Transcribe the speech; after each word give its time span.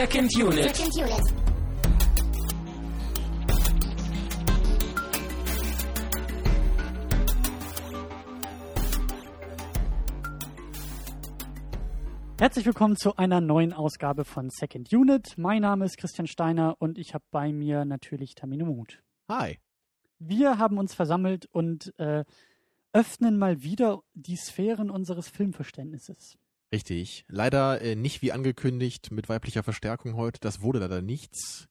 Second 0.00 0.34
Unit. 0.34 0.74
Second 0.74 0.96
Unit. 0.96 1.34
Herzlich 12.38 12.64
willkommen 12.64 12.96
zu 12.96 13.16
einer 13.16 13.42
neuen 13.42 13.74
Ausgabe 13.74 14.24
von 14.24 14.48
Second 14.48 14.90
Unit. 14.90 15.36
Mein 15.36 15.60
Name 15.60 15.84
ist 15.84 15.98
Christian 15.98 16.26
Steiner 16.26 16.76
und 16.78 16.96
ich 16.96 17.12
habe 17.12 17.24
bei 17.30 17.52
mir 17.52 17.84
natürlich 17.84 18.34
Tamino 18.34 18.64
Mut. 18.64 19.02
Hi. 19.28 19.58
Wir 20.18 20.56
haben 20.56 20.78
uns 20.78 20.94
versammelt 20.94 21.44
und 21.52 21.92
äh, 21.98 22.24
öffnen 22.94 23.38
mal 23.38 23.62
wieder 23.62 24.00
die 24.14 24.36
Sphären 24.36 24.88
unseres 24.88 25.28
Filmverständnisses. 25.28 26.38
Richtig. 26.72 27.24
Leider 27.28 27.80
äh, 27.80 27.96
nicht 27.96 28.22
wie 28.22 28.32
angekündigt 28.32 29.10
mit 29.10 29.28
weiblicher 29.28 29.62
Verstärkung 29.62 30.14
heute. 30.16 30.38
Das 30.40 30.62
wurde 30.62 30.78
leider 30.78 31.02
nichts. 31.02 31.66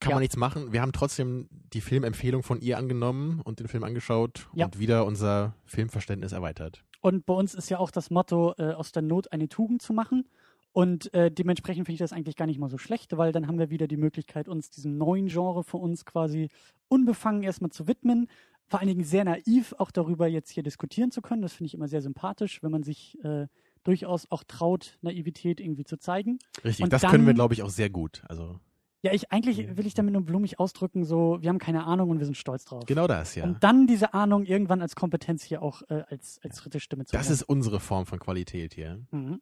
Kann 0.00 0.10
Ja. 0.10 0.16
man 0.16 0.22
nichts 0.22 0.36
machen. 0.36 0.72
Wir 0.72 0.82
haben 0.82 0.92
trotzdem 0.92 1.48
die 1.72 1.80
Filmempfehlung 1.80 2.42
von 2.42 2.60
ihr 2.60 2.76
angenommen 2.76 3.40
und 3.40 3.60
den 3.60 3.68
Film 3.68 3.84
angeschaut 3.84 4.48
Ja. 4.52 4.66
und 4.66 4.78
wieder 4.78 5.06
unser 5.06 5.54
Filmverständnis 5.64 6.32
erweitert. 6.32 6.84
Und 7.00 7.24
bei 7.26 7.32
uns 7.34 7.54
ist 7.54 7.70
ja 7.70 7.78
auch 7.78 7.90
das 7.90 8.10
Motto, 8.10 8.54
äh, 8.58 8.72
aus 8.72 8.92
der 8.92 9.02
Not 9.02 9.32
eine 9.32 9.48
Tugend 9.48 9.80
zu 9.80 9.92
machen. 9.94 10.28
Und 10.72 11.14
äh, 11.14 11.30
dementsprechend 11.30 11.86
finde 11.86 11.94
ich 11.94 11.98
das 12.00 12.12
eigentlich 12.12 12.36
gar 12.36 12.46
nicht 12.46 12.58
mal 12.58 12.68
so 12.68 12.78
schlecht, 12.78 13.16
weil 13.16 13.30
dann 13.32 13.46
haben 13.46 13.58
wir 13.58 13.70
wieder 13.70 13.86
die 13.86 13.96
Möglichkeit, 13.96 14.48
uns 14.48 14.70
diesem 14.70 14.98
neuen 14.98 15.28
Genre 15.28 15.62
für 15.62 15.76
uns 15.76 16.04
quasi 16.04 16.48
unbefangen 16.88 17.42
erstmal 17.44 17.70
zu 17.70 17.86
widmen. 17.86 18.28
Vor 18.66 18.80
allen 18.80 18.88
Dingen 18.88 19.04
sehr 19.04 19.24
naiv 19.24 19.74
auch 19.78 19.90
darüber 19.90 20.26
jetzt 20.26 20.50
hier 20.50 20.62
diskutieren 20.64 21.10
zu 21.12 21.22
können. 21.22 21.42
Das 21.42 21.52
finde 21.52 21.66
ich 21.68 21.74
immer 21.74 21.86
sehr 21.88 22.02
sympathisch, 22.02 22.62
wenn 22.62 22.72
man 22.72 22.82
sich 22.82 23.16
äh, 23.22 23.46
durchaus 23.84 24.30
auch 24.30 24.42
traut, 24.44 24.98
Naivität 25.02 25.60
irgendwie 25.60 25.84
zu 25.84 25.96
zeigen. 25.98 26.38
Richtig. 26.64 26.82
Und 26.84 26.92
das 26.92 27.02
dann- 27.02 27.10
können 27.10 27.26
wir, 27.26 27.34
glaube 27.34 27.54
ich, 27.54 27.62
auch 27.62 27.70
sehr 27.70 27.90
gut. 27.90 28.22
Also 28.28 28.58
Ja, 29.02 29.12
ich 29.12 29.30
eigentlich 29.30 29.76
will 29.76 29.86
ich 29.86 29.92
damit 29.94 30.12
nur 30.14 30.22
blumig 30.22 30.58
ausdrücken, 30.58 31.04
so 31.04 31.36
wir 31.42 31.50
haben 31.50 31.58
keine 31.58 31.84
Ahnung 31.84 32.08
und 32.10 32.18
wir 32.18 32.24
sind 32.24 32.36
stolz 32.36 32.64
drauf. 32.64 32.84
genau 32.86 33.06
das, 33.06 33.34
ja. 33.34 33.44
Und 33.44 33.62
dann 33.62 33.86
diese 33.86 34.14
Ahnung 34.14 34.44
irgendwann 34.44 34.80
als 34.82 34.96
Kompetenz 34.96 35.42
hier 35.44 35.62
auch 35.62 35.82
äh, 35.88 36.02
als, 36.08 36.40
als 36.42 36.56
dritte 36.56 36.80
Stimme 36.80 37.04
zu 37.04 37.12
Das 37.14 37.26
hören. 37.26 37.34
ist 37.34 37.42
unsere 37.42 37.78
Form 37.80 38.06
von 38.06 38.18
Qualität 38.18 38.72
hier. 38.74 39.02
Mhm. 39.10 39.40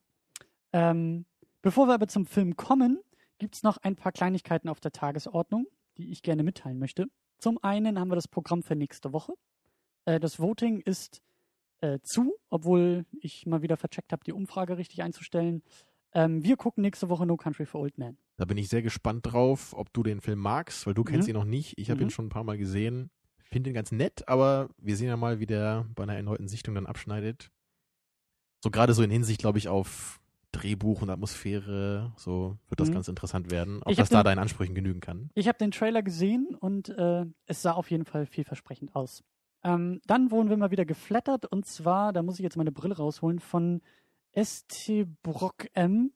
Ähm, 0.72 1.26
bevor 1.62 1.86
wir 1.86 1.94
aber 1.94 2.08
zum 2.08 2.26
Film 2.26 2.56
kommen, 2.56 2.98
gibt 3.38 3.54
es 3.54 3.62
noch 3.62 3.76
ein 3.78 3.96
paar 3.96 4.12
Kleinigkeiten 4.12 4.68
auf 4.68 4.80
der 4.80 4.92
Tagesordnung, 4.92 5.66
die 5.98 6.10
ich 6.10 6.22
gerne 6.22 6.42
mitteilen 6.42 6.78
möchte. 6.78 7.06
Zum 7.38 7.62
einen 7.62 7.98
haben 7.98 8.08
wir 8.10 8.14
das 8.16 8.28
Programm 8.28 8.62
für 8.62 8.74
nächste 8.76 9.12
Woche. 9.12 9.34
Äh, 10.06 10.18
das 10.20 10.38
Voting 10.40 10.80
ist 10.80 11.22
äh, 11.83 11.98
zu, 12.02 12.34
obwohl 12.48 13.05
ich 13.20 13.44
mal 13.47 13.61
wieder 13.62 13.77
vercheckt 13.77 14.12
habe, 14.12 14.25
die 14.25 14.33
Umfrage 14.33 14.78
richtig 14.78 15.02
einzustellen. 15.02 15.62
Ähm, 16.14 16.42
wir 16.44 16.56
gucken 16.56 16.83
nächste 16.83 17.08
Woche 17.08 17.27
No 17.27 17.36
Country 17.36 17.66
for 17.66 17.80
Old 17.83 17.98
Men. 17.98 18.16
Da 18.36 18.44
bin 18.47 18.56
ich 18.58 18.69
sehr 18.69 18.83
gespannt 18.83 19.27
drauf, 19.33 19.75
ob 19.77 19.92
du 19.92 20.03
den 20.03 20.20
Film 20.20 20.38
magst, 20.38 20.86
weil 20.86 20.94
du 20.94 21.05
kennst 21.05 21.28
Mhm. 21.28 21.34
ihn 21.34 21.38
noch 21.38 21.44
nicht. 21.44 21.75
Ich 21.78 21.91
habe 21.91 22.00
Mhm. 22.00 22.06
ihn 22.06 22.10
schon 22.10 22.27
ein 22.27 22.30
paar 22.30 22.44
Mal 22.44 22.56
gesehen. 22.58 23.10
Finde 23.38 23.70
ihn 23.70 23.75
ganz 23.75 23.92
nett, 23.92 24.27
aber 24.28 24.69
wir 24.78 24.97
sehen 24.97 25.08
ja 25.08 25.16
mal, 25.16 25.38
wie 25.41 25.47
der 25.47 25.86
bei 25.94 26.03
einer 26.05 26.16
erneuten 26.16 26.48
Sichtung 26.48 26.75
dann 26.75 26.86
abschneidet. 26.86 27.50
So 28.64 28.70
gerade 28.70 28.94
so 28.94 29.03
in 29.03 29.10
Hinsicht, 29.10 29.41
glaube 29.41 29.58
ich, 29.58 29.69
auf 29.69 30.20
Drehbuch 30.53 31.03
und 31.03 31.10
Atmosphäre, 31.10 32.12
so 32.16 32.56
wird 32.69 32.78
das 32.80 32.91
Mhm. 32.91 32.94
ganz 32.94 33.08
interessant 33.08 33.50
werden, 33.50 33.83
ob 33.83 33.94
das 33.97 34.08
da 34.10 34.19
den- 34.22 34.25
deinen 34.27 34.38
Ansprüchen 34.38 34.75
genügen 34.75 35.00
kann. 35.00 35.30
Ich 35.34 35.48
habe 35.48 35.58
den 35.58 35.70
Trailer 35.70 36.03
gesehen 36.03 36.55
und 36.60 36.91
äh, 36.91 37.25
es 37.47 37.62
sah 37.62 37.72
auf 37.72 37.91
jeden 37.91 38.05
Fall 38.05 38.27
vielversprechend 38.27 38.94
aus. 38.94 39.25
Ähm, 39.64 40.00
dann 40.06 40.30
wurden 40.30 40.50
wir 40.50 40.56
mal 40.56 40.70
wieder 40.70 40.84
geflattert 40.84 41.46
und 41.46 41.66
zwar, 41.66 42.12
da 42.12 42.22
muss 42.22 42.37
ich 42.38 42.42
jetzt 42.42 42.56
meine 42.56 42.72
Brille 42.72 42.97
rausholen, 42.97 43.38
von 43.38 43.81
ST 44.34 45.06
Brock 45.22 45.66
M. 45.75 46.12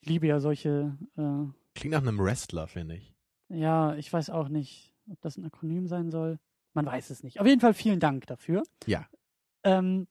Ich 0.00 0.08
liebe 0.08 0.26
ja 0.26 0.40
solche, 0.40 0.96
äh, 1.16 1.44
Klingt 1.74 1.92
nach 1.92 2.02
einem 2.02 2.18
Wrestler, 2.18 2.66
finde 2.66 2.96
ich. 2.96 3.14
ja, 3.48 3.94
ich 3.94 4.12
weiß 4.12 4.30
auch 4.30 4.48
nicht, 4.48 4.94
ob 5.10 5.20
das 5.20 5.36
ein 5.36 5.44
Akronym 5.44 5.86
sein 5.86 6.10
soll. 6.10 6.38
Man 6.72 6.86
weiß 6.86 7.10
es 7.10 7.22
nicht. 7.22 7.40
Auf 7.40 7.46
jeden 7.46 7.60
Fall 7.60 7.74
vielen 7.74 8.00
Dank 8.00 8.26
dafür. 8.26 8.62
Ja. 8.86 9.06
Ähm, 9.64 10.06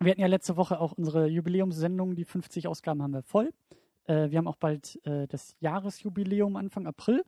wir 0.00 0.10
hatten 0.10 0.20
ja 0.20 0.26
letzte 0.26 0.56
Woche 0.56 0.80
auch 0.80 0.92
unsere 0.92 1.26
Jubiläumssendung, 1.28 2.14
die 2.16 2.24
50 2.24 2.66
Ausgaben 2.68 3.02
haben 3.02 3.12
wir 3.12 3.22
voll. 3.22 3.52
Äh, 4.04 4.30
wir 4.30 4.38
haben 4.38 4.48
auch 4.48 4.56
bald 4.56 5.00
äh, 5.06 5.26
das 5.28 5.56
Jahresjubiläum 5.60 6.56
Anfang 6.56 6.86
April. 6.86 7.22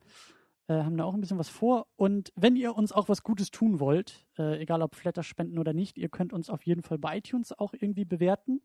Äh, 0.67 0.83
haben 0.83 0.97
da 0.97 1.03
auch 1.03 1.13
ein 1.13 1.21
bisschen 1.21 1.37
was 1.37 1.49
vor. 1.49 1.87
Und 1.95 2.31
wenn 2.35 2.55
ihr 2.55 2.75
uns 2.75 2.91
auch 2.91 3.07
was 3.07 3.21
Gutes 3.21 3.51
tun 3.51 3.79
wollt, 3.79 4.25
äh, 4.37 4.59
egal 4.59 4.81
ob 4.81 4.95
Flatter 4.95 5.21
spenden 5.21 5.59
oder 5.59 5.73
nicht, 5.73 5.97
ihr 5.97 6.09
könnt 6.09 6.33
uns 6.33 6.49
auf 6.49 6.63
jeden 6.63 6.81
Fall 6.81 6.97
bei 6.97 7.17
iTunes 7.17 7.57
auch 7.57 7.73
irgendwie 7.73 8.05
bewerten. 8.05 8.61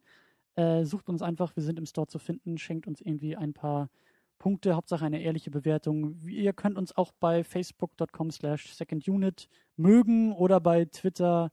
Äh, 0.55 0.85
sucht 0.85 1.09
uns 1.09 1.21
einfach, 1.23 1.55
wir 1.57 1.63
sind 1.63 1.79
im 1.79 1.87
Store 1.87 2.07
zu 2.07 2.19
finden, 2.19 2.57
schenkt 2.59 2.87
uns 2.87 3.01
irgendwie 3.01 3.37
ein 3.37 3.53
paar 3.53 3.91
Punkte, 4.39 4.75
Hauptsache 4.75 5.05
eine 5.05 5.21
ehrliche 5.21 5.51
Bewertung. 5.51 6.27
Ihr 6.27 6.55
könnt 6.55 6.79
uns 6.79 6.97
auch 6.97 7.13
bei 7.21 7.45
facebook.com 7.45 8.31
slash 8.31 8.75
secondunit 8.75 9.49
mögen 9.77 10.33
oder 10.33 10.61
bei 10.61 10.87
Twitter 10.87 11.53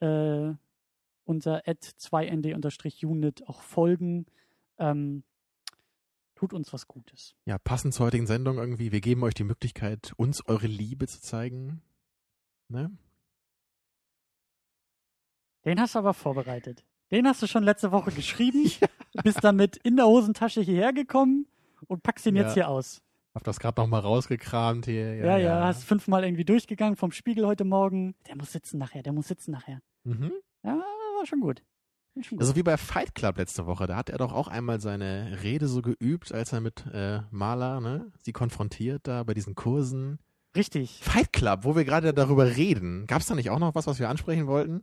äh, 0.00 0.52
unter 1.24 1.60
2nd-unit 1.64 3.48
auch 3.48 3.62
folgen. 3.62 4.26
Ähm, 4.78 5.22
tut 6.36 6.52
uns 6.52 6.72
was 6.72 6.86
Gutes. 6.86 7.34
Ja, 7.46 7.58
passend 7.58 7.94
zur 7.94 8.06
heutigen 8.06 8.26
Sendung 8.26 8.58
irgendwie. 8.58 8.92
Wir 8.92 9.00
geben 9.00 9.24
euch 9.24 9.34
die 9.34 9.44
Möglichkeit, 9.44 10.12
uns 10.16 10.46
eure 10.46 10.68
Liebe 10.68 11.08
zu 11.08 11.20
zeigen. 11.20 11.82
Ne? 12.68 12.96
Den 15.64 15.80
hast 15.80 15.94
du 15.94 15.98
aber 15.98 16.14
vorbereitet. 16.14 16.84
Den 17.10 17.26
hast 17.26 17.42
du 17.42 17.46
schon 17.46 17.62
letzte 17.64 17.90
Woche 17.92 18.12
geschrieben, 18.12 18.70
bist 19.24 19.42
damit 19.42 19.76
in 19.78 19.96
der 19.96 20.06
Hosentasche 20.06 20.60
hierher 20.60 20.92
gekommen 20.92 21.46
und 21.88 22.02
packst 22.02 22.26
ihn 22.26 22.36
Ja. 22.36 22.42
jetzt 22.42 22.54
hier 22.54 22.68
aus. 22.68 23.02
Hab 23.34 23.44
das 23.44 23.60
gerade 23.60 23.80
nochmal 23.80 24.00
rausgekramt 24.00 24.86
hier. 24.86 25.14
Ja, 25.16 25.36
ja, 25.36 25.64
hast 25.66 25.84
fünfmal 25.84 26.24
irgendwie 26.24 26.44
durchgegangen 26.44 26.96
vom 26.96 27.12
Spiegel 27.12 27.46
heute 27.46 27.64
Morgen. 27.64 28.14
Der 28.28 28.36
muss 28.36 28.52
sitzen 28.52 28.78
nachher, 28.78 29.02
der 29.02 29.12
muss 29.12 29.28
sitzen 29.28 29.50
nachher. 29.50 29.80
Mhm. 30.04 30.32
Ja, 30.62 30.76
war 31.16 31.26
schon 31.26 31.40
gut. 31.40 31.62
Also 32.38 32.56
wie 32.56 32.62
bei 32.62 32.76
Fight 32.76 33.14
Club 33.14 33.36
letzte 33.36 33.66
Woche, 33.66 33.86
da 33.86 33.96
hat 33.96 34.08
er 34.08 34.18
doch 34.18 34.32
auch 34.32 34.48
einmal 34.48 34.80
seine 34.80 35.38
Rede 35.42 35.68
so 35.68 35.82
geübt, 35.82 36.32
als 36.32 36.52
er 36.52 36.60
mit 36.60 36.84
äh, 36.92 37.20
Maler, 37.30 37.80
ne, 37.80 38.10
sie 38.22 38.32
konfrontiert 38.32 39.06
da 39.06 39.22
bei 39.22 39.34
diesen 39.34 39.54
Kursen. 39.54 40.18
Richtig. 40.56 41.00
Fight 41.02 41.32
Club, 41.32 41.60
wo 41.64 41.76
wir 41.76 41.84
gerade 41.84 42.14
darüber 42.14 42.56
reden. 42.56 43.06
Gab 43.06 43.20
es 43.20 43.26
da 43.26 43.34
nicht 43.34 43.50
auch 43.50 43.58
noch 43.58 43.74
was, 43.74 43.86
was 43.86 43.98
wir 43.98 44.08
ansprechen 44.08 44.46
wollten? 44.46 44.82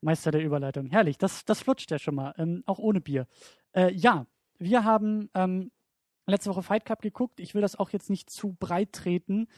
Meister 0.00 0.30
der 0.30 0.44
Überleitung. 0.44 0.86
Herrlich, 0.86 1.18
das, 1.18 1.44
das 1.44 1.60
flutscht 1.60 1.90
ja 1.90 1.98
schon 1.98 2.14
mal, 2.14 2.32
ähm, 2.38 2.62
auch 2.66 2.78
ohne 2.78 3.00
Bier. 3.00 3.26
Äh, 3.72 3.92
ja, 3.92 4.26
wir 4.58 4.84
haben 4.84 5.28
ähm, 5.34 5.72
letzte 6.26 6.50
Woche 6.50 6.62
Fight 6.62 6.84
Club 6.84 7.02
geguckt. 7.02 7.40
Ich 7.40 7.54
will 7.54 7.62
das 7.62 7.76
auch 7.76 7.90
jetzt 7.90 8.10
nicht 8.10 8.30
zu 8.30 8.56
breit 8.60 8.92
treten. 8.92 9.48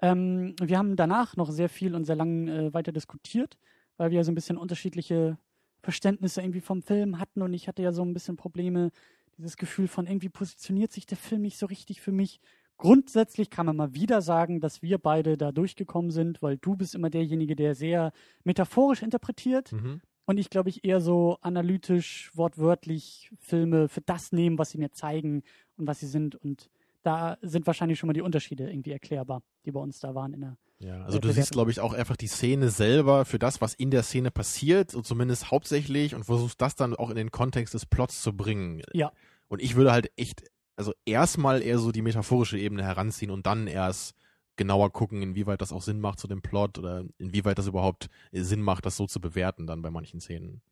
Ähm, 0.00 0.54
wir 0.60 0.76
haben 0.76 0.96
danach 0.96 1.36
noch 1.36 1.50
sehr 1.50 1.70
viel 1.70 1.94
und 1.94 2.04
sehr 2.04 2.16
lang 2.16 2.48
äh, 2.48 2.74
weiter 2.74 2.92
diskutiert, 2.92 3.56
weil 3.96 4.10
wir 4.10 4.22
so 4.24 4.32
ein 4.32 4.34
bisschen 4.34 4.58
unterschiedliche 4.58 5.38
Verständnisse 5.86 6.40
irgendwie 6.40 6.60
vom 6.60 6.82
Film 6.82 7.20
hatten 7.20 7.42
und 7.42 7.54
ich 7.54 7.68
hatte 7.68 7.80
ja 7.80 7.92
so 7.92 8.02
ein 8.02 8.12
bisschen 8.12 8.34
Probleme, 8.36 8.90
dieses 9.38 9.56
Gefühl 9.56 9.86
von 9.86 10.08
irgendwie 10.08 10.28
positioniert 10.28 10.90
sich 10.90 11.06
der 11.06 11.16
Film 11.16 11.42
nicht 11.42 11.58
so 11.58 11.66
richtig 11.66 12.00
für 12.00 12.10
mich. 12.10 12.40
Grundsätzlich 12.76 13.50
kann 13.50 13.66
man 13.66 13.76
mal 13.76 13.94
wieder 13.94 14.20
sagen, 14.20 14.60
dass 14.60 14.82
wir 14.82 14.98
beide 14.98 15.36
da 15.36 15.52
durchgekommen 15.52 16.10
sind, 16.10 16.42
weil 16.42 16.56
du 16.58 16.74
bist 16.74 16.96
immer 16.96 17.08
derjenige, 17.08 17.54
der 17.54 17.76
sehr 17.76 18.10
metaphorisch 18.42 19.00
interpretiert 19.02 19.70
Mhm. 19.70 20.00
und 20.24 20.38
ich 20.38 20.50
glaube 20.50 20.70
ich 20.70 20.84
eher 20.84 21.00
so 21.00 21.38
analytisch, 21.40 22.32
wortwörtlich 22.34 23.30
Filme 23.38 23.88
für 23.88 24.00
das 24.00 24.32
nehmen, 24.32 24.58
was 24.58 24.70
sie 24.70 24.78
mir 24.78 24.90
zeigen 24.90 25.44
und 25.76 25.86
was 25.86 26.00
sie 26.00 26.08
sind 26.08 26.34
und 26.34 26.68
da 27.04 27.38
sind 27.42 27.64
wahrscheinlich 27.68 28.00
schon 28.00 28.08
mal 28.08 28.12
die 28.12 28.22
Unterschiede 28.22 28.68
irgendwie 28.68 28.90
erklärbar, 28.90 29.40
die 29.64 29.70
bei 29.70 29.78
uns 29.78 30.00
da 30.00 30.16
waren 30.16 30.34
in 30.34 30.40
der 30.40 30.56
Ja, 30.78 31.02
also 31.04 31.18
Äh, 31.18 31.20
du 31.20 31.32
siehst, 31.32 31.52
glaube 31.52 31.70
ich, 31.70 31.80
auch 31.80 31.92
einfach 31.92 32.16
die 32.16 32.26
Szene 32.26 32.68
selber 32.70 33.24
für 33.24 33.38
das, 33.38 33.60
was 33.60 33.74
in 33.74 33.90
der 33.90 34.02
Szene 34.02 34.30
passiert, 34.30 34.90
so 34.90 35.02
zumindest 35.02 35.50
hauptsächlich 35.50 36.14
und 36.14 36.24
versuchst 36.24 36.60
das 36.60 36.74
dann 36.74 36.94
auch 36.94 37.10
in 37.10 37.16
den 37.16 37.30
Kontext 37.30 37.74
des 37.74 37.86
Plots 37.86 38.22
zu 38.22 38.36
bringen. 38.36 38.82
Ja. 38.92 39.12
Und 39.48 39.62
ich 39.62 39.76
würde 39.76 39.92
halt 39.92 40.10
echt, 40.16 40.44
also 40.76 40.92
erstmal 41.04 41.62
eher 41.62 41.78
so 41.78 41.92
die 41.92 42.02
metaphorische 42.02 42.58
Ebene 42.58 42.84
heranziehen 42.84 43.30
und 43.30 43.46
dann 43.46 43.66
erst 43.66 44.14
genauer 44.56 44.90
gucken, 44.90 45.22
inwieweit 45.22 45.60
das 45.60 45.72
auch 45.72 45.82
Sinn 45.82 46.00
macht 46.00 46.18
zu 46.18 46.28
dem 46.28 46.42
Plot 46.42 46.78
oder 46.78 47.04
inwieweit 47.18 47.58
das 47.58 47.66
überhaupt 47.66 48.08
äh, 48.32 48.40
Sinn 48.42 48.62
macht, 48.62 48.86
das 48.86 48.96
so 48.96 49.06
zu 49.06 49.20
bewerten 49.20 49.66
dann 49.66 49.82
bei 49.82 49.90
manchen 49.90 50.20
Szenen. 50.20 50.62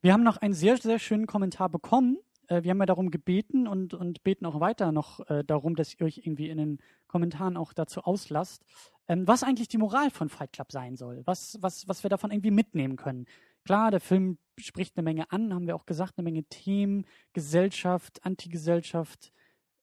Wir 0.00 0.12
haben 0.12 0.22
noch 0.22 0.38
einen 0.38 0.54
sehr, 0.54 0.76
sehr 0.78 0.98
schönen 0.98 1.26
Kommentar 1.26 1.68
bekommen. 1.68 2.18
Äh, 2.48 2.62
wir 2.62 2.70
haben 2.70 2.80
ja 2.80 2.86
darum 2.86 3.10
gebeten 3.10 3.66
und, 3.66 3.94
und 3.94 4.22
beten 4.24 4.46
auch 4.46 4.60
weiter 4.60 4.92
noch 4.92 5.28
äh, 5.28 5.44
darum, 5.44 5.76
dass 5.76 5.94
ihr 5.94 6.06
euch 6.06 6.18
irgendwie 6.18 6.48
in 6.48 6.58
den 6.58 6.78
Kommentaren 7.08 7.56
auch 7.56 7.72
dazu 7.72 8.02
auslasst, 8.02 8.64
ähm, 9.08 9.26
was 9.26 9.42
eigentlich 9.42 9.68
die 9.68 9.78
Moral 9.78 10.10
von 10.10 10.28
Fight 10.28 10.52
Club 10.52 10.72
sein 10.72 10.96
soll, 10.96 11.22
was, 11.24 11.58
was, 11.60 11.88
was 11.88 12.02
wir 12.02 12.10
davon 12.10 12.30
irgendwie 12.30 12.50
mitnehmen 12.50 12.96
können. 12.96 13.26
Klar, 13.64 13.90
der 13.90 14.00
Film 14.00 14.38
spricht 14.58 14.96
eine 14.96 15.02
Menge 15.04 15.30
an, 15.32 15.52
haben 15.52 15.66
wir 15.66 15.74
auch 15.76 15.86
gesagt, 15.86 16.14
eine 16.16 16.24
Menge 16.24 16.44
Themen, 16.44 17.04
Gesellschaft, 17.32 18.24
Antigesellschaft. 18.24 19.32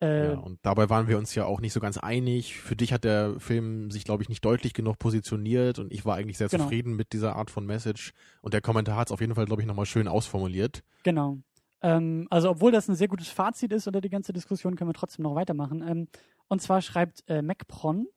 Äh, 0.01 0.31
Ja, 0.33 0.39
und 0.39 0.59
dabei 0.63 0.89
waren 0.89 1.07
wir 1.07 1.17
uns 1.17 1.35
ja 1.35 1.45
auch 1.45 1.61
nicht 1.61 1.73
so 1.73 1.79
ganz 1.79 1.97
einig. 1.97 2.55
Für 2.57 2.75
dich 2.75 2.91
hat 2.93 3.03
der 3.03 3.39
Film 3.39 3.91
sich, 3.91 4.03
glaube 4.03 4.23
ich, 4.23 4.29
nicht 4.29 4.43
deutlich 4.43 4.73
genug 4.73 4.99
positioniert 4.99 5.79
und 5.79 5.91
ich 5.93 6.05
war 6.05 6.15
eigentlich 6.15 6.37
sehr 6.37 6.47
Genau. 6.49 6.63
zufrieden 6.63 6.95
mit 6.95 7.13
dieser 7.13 7.35
Art 7.35 7.51
von 7.51 7.65
Message. 7.65 8.13
Und 8.41 8.53
der 8.53 8.61
Kommentar 8.61 8.97
hat 8.97 9.07
es 9.09 9.11
auf 9.11 9.21
jeden 9.21 9.35
Fall, 9.35 9.45
glaube 9.45 9.61
ich, 9.61 9.67
nochmal 9.67 9.85
schön 9.85 10.07
ausformuliert. 10.07 10.83
Genau. 11.03 11.37
Ähm, 11.81 12.27
also, 12.29 12.49
obwohl 12.49 12.71
das 12.71 12.87
ein 12.87 12.95
sehr 12.95 13.09
gutes 13.09 13.27
Fazit 13.29 13.71
ist 13.73 13.87
oder 13.87 13.99
die 14.01 14.09
ganze 14.09 14.33
Diskussion, 14.33 14.75
können 14.75 14.89
wir 14.89 14.93
trotzdem 14.93 15.23
noch 15.23 15.35
weitermachen. 15.35 15.83
Ähm, 15.87 16.07
und 16.47 16.61
zwar 16.61 16.81
schreibt 16.81 17.23
äh, 17.27 17.41
MacPron, 17.41 18.07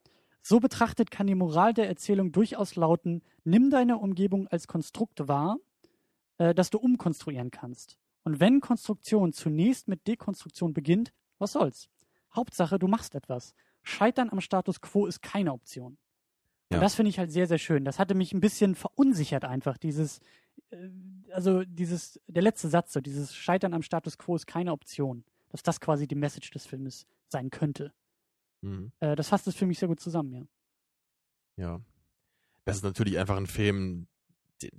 so 0.46 0.60
betrachtet 0.60 1.10
kann 1.10 1.26
die 1.26 1.34
Moral 1.34 1.74
der 1.74 1.88
Erzählung 1.88 2.30
durchaus 2.30 2.76
lauten, 2.76 3.22
nimm 3.42 3.68
deine 3.68 3.98
Umgebung 3.98 4.46
als 4.46 4.68
Konstrukt 4.68 5.26
wahr, 5.26 5.58
äh, 6.38 6.54
das 6.54 6.70
du 6.70 6.78
umkonstruieren 6.78 7.50
kannst. 7.50 7.98
Und 8.22 8.38
wenn 8.38 8.60
Konstruktion 8.60 9.32
zunächst 9.32 9.88
mit 9.88 10.06
Dekonstruktion 10.06 10.72
beginnt, 10.72 11.12
was 11.38 11.52
soll's? 11.52 11.88
Hauptsache, 12.32 12.78
du 12.78 12.86
machst 12.86 13.16
etwas. 13.16 13.54
Scheitern 13.82 14.30
am 14.30 14.40
Status 14.40 14.80
quo 14.80 15.06
ist 15.06 15.20
keine 15.20 15.52
Option. 15.52 15.98
Und 16.68 16.76
Ja. 16.76 16.80
das 16.80 16.94
finde 16.94 17.10
ich 17.10 17.18
halt 17.18 17.32
sehr, 17.32 17.48
sehr 17.48 17.58
schön. 17.58 17.84
Das 17.84 17.98
hatte 17.98 18.14
mich 18.14 18.32
ein 18.32 18.40
bisschen 18.40 18.76
verunsichert 18.76 19.44
einfach, 19.44 19.78
dieses, 19.78 20.20
äh, 20.70 20.76
also 21.32 21.64
dieses, 21.64 22.20
der 22.28 22.42
letzte 22.42 22.68
Satz, 22.68 22.92
so 22.92 23.00
dieses 23.00 23.34
Scheitern 23.34 23.74
am 23.74 23.82
Status 23.82 24.16
quo 24.16 24.36
ist 24.36 24.46
keine 24.46 24.70
Option. 24.70 25.24
Dass 25.48 25.64
das 25.64 25.80
quasi 25.80 26.06
die 26.06 26.14
Message 26.14 26.50
des 26.52 26.66
Filmes 26.66 27.04
sein 27.28 27.50
könnte. 27.50 27.92
Mhm. 28.62 28.92
Äh, 29.00 29.16
das 29.16 29.28
fasst 29.28 29.46
es 29.46 29.54
für 29.56 29.66
mich 29.66 29.78
sehr 29.78 29.88
gut 29.88 30.00
zusammen, 30.00 30.32
ja. 30.32 30.42
Ja. 31.56 31.80
Das 32.64 32.76
ist 32.76 32.82
natürlich 32.84 33.18
einfach 33.18 33.36
ein 33.36 33.46
Film, 33.46 34.08
de- 34.62 34.72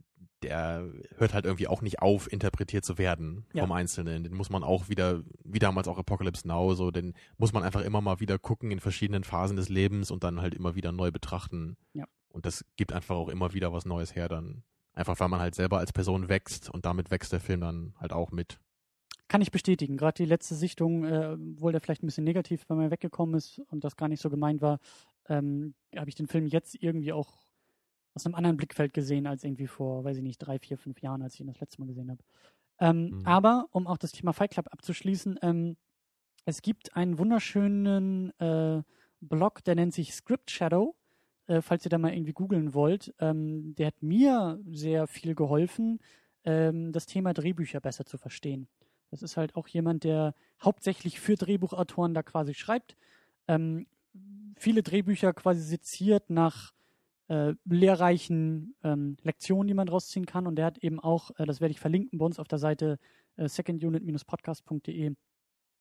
der 0.43 0.87
hört 1.15 1.33
halt 1.33 1.45
irgendwie 1.45 1.67
auch 1.67 1.81
nicht 1.81 1.99
auf, 1.99 2.31
interpretiert 2.31 2.85
zu 2.85 2.97
werden 2.97 3.45
Ja. 3.53 3.63
vom 3.63 3.71
Einzelnen. 3.71 4.23
Den 4.23 4.33
muss 4.35 4.49
man 4.49 4.63
auch 4.63 4.87
wieder, 4.89 5.23
wie 5.43 5.59
damals 5.59 5.87
auch 5.87 5.97
Apocalypse 5.97 6.47
Now, 6.47 6.75
so, 6.75 6.91
den 6.91 7.13
muss 7.37 7.53
man 7.53 7.63
einfach 7.63 7.81
immer 7.81 8.01
mal 8.01 8.19
wieder 8.19 8.37
gucken 8.37 8.69
in 8.71 8.79
verschiedenen 8.79 9.23
Phasen 9.23 9.57
des 9.57 9.69
Lebens 9.69 10.11
und 10.11 10.23
dann 10.23 10.41
halt 10.41 10.53
immer 10.53 10.75
wieder 10.75 10.91
neu 10.91 11.11
betrachten. 11.11 11.77
Ja. 11.93 12.05
Und 12.29 12.45
das 12.45 12.65
gibt 12.75 12.93
einfach 12.93 13.15
auch 13.15 13.29
immer 13.29 13.53
wieder 13.53 13.73
was 13.73 13.85
Neues 13.85 14.15
her 14.15 14.27
dann. 14.29 14.63
Einfach 14.93 15.19
weil 15.19 15.29
man 15.29 15.39
halt 15.39 15.55
selber 15.55 15.79
als 15.79 15.93
Person 15.93 16.27
wächst 16.29 16.69
und 16.69 16.85
damit 16.85 17.09
wächst 17.09 17.31
der 17.31 17.39
Film 17.39 17.61
dann 17.61 17.93
halt 17.97 18.13
auch 18.13 18.31
mit. 18.31 18.59
Kann 19.27 19.41
ich 19.41 19.51
bestätigen. 19.51 19.97
Gerade 19.97 20.23
die 20.23 20.29
letzte 20.29 20.55
Sichtung, 20.55 21.03
äh, 21.03 21.37
obwohl 21.55 21.71
der 21.73 21.81
vielleicht 21.81 22.03
ein 22.03 22.07
bisschen 22.07 22.23
negativ 22.23 22.65
bei 22.65 22.75
mir 22.75 22.91
weggekommen 22.91 23.35
ist 23.35 23.59
und 23.67 23.83
das 23.83 23.97
gar 23.97 24.07
nicht 24.07 24.21
so 24.21 24.29
gemeint 24.29 24.61
war, 24.61 24.79
ähm, 25.27 25.73
habe 25.95 26.09
ich 26.09 26.15
den 26.15 26.27
Film 26.27 26.45
jetzt 26.47 26.75
irgendwie 26.81 27.11
auch 27.11 27.37
aus 28.13 28.25
einem 28.25 28.35
anderen 28.35 28.57
Blickfeld 28.57 28.93
gesehen 28.93 29.27
als 29.27 29.43
irgendwie 29.43 29.67
vor, 29.67 30.03
weiß 30.03 30.17
ich 30.17 30.23
nicht, 30.23 30.39
drei, 30.39 30.59
vier, 30.59 30.77
fünf 30.77 31.01
Jahren, 31.01 31.21
als 31.21 31.35
ich 31.35 31.41
ihn 31.41 31.47
das 31.47 31.59
letzte 31.59 31.81
Mal 31.81 31.87
gesehen 31.87 32.09
habe. 32.09 32.23
Ähm, 32.79 33.09
Mhm. 33.09 33.25
Aber, 33.25 33.67
um 33.71 33.85
auch 33.87 33.97
das 33.97 34.11
Thema 34.11 34.33
Fight 34.33 34.51
Club 34.51 34.67
abzuschließen, 34.71 35.39
ähm, 35.41 35.77
es 36.45 36.61
gibt 36.61 36.95
einen 36.95 37.17
wunderschönen 37.19 38.31
äh, 38.39 38.81
Blog, 39.19 39.63
der 39.65 39.75
nennt 39.75 39.93
sich 39.93 40.13
Script 40.13 40.49
Shadow. 40.51 40.95
Äh, 41.47 41.61
falls 41.61 41.85
ihr 41.85 41.89
da 41.89 41.97
mal 41.97 42.13
irgendwie 42.13 42.33
googeln 42.33 42.73
wollt, 42.73 43.13
ähm, 43.19 43.75
der 43.75 43.87
hat 43.87 44.01
mir 44.01 44.59
sehr 44.71 45.07
viel 45.07 45.35
geholfen, 45.35 45.99
ähm, 46.43 46.91
das 46.91 47.05
Thema 47.05 47.33
Drehbücher 47.33 47.79
besser 47.81 48.05
zu 48.05 48.17
verstehen. 48.17 48.67
Das 49.11 49.23
ist 49.23 49.37
halt 49.37 49.55
auch 49.55 49.67
jemand, 49.67 50.03
der 50.03 50.33
hauptsächlich 50.61 51.19
für 51.19 51.35
Drehbuchautoren 51.35 52.13
da 52.13 52.23
quasi 52.23 52.53
schreibt. 52.53 52.95
Ähm, 53.47 53.87
viele 54.57 54.83
Drehbücher 54.83 55.33
quasi 55.33 55.61
seziert 55.61 56.29
nach 56.29 56.73
äh, 57.27 57.53
lehrreichen 57.65 58.75
ähm, 58.83 59.17
Lektionen, 59.21 59.67
die 59.67 59.73
man 59.73 59.87
draus 59.87 60.07
ziehen 60.07 60.25
kann. 60.25 60.47
Und 60.47 60.55
der 60.55 60.65
hat 60.65 60.77
eben 60.79 60.99
auch, 60.99 61.31
äh, 61.37 61.45
das 61.45 61.61
werde 61.61 61.71
ich 61.71 61.79
verlinken 61.79 62.19
bei 62.19 62.25
uns 62.25 62.39
auf 62.39 62.47
der 62.47 62.59
Seite 62.59 62.99
äh, 63.35 63.47
secondunit-podcast.de, 63.47 65.13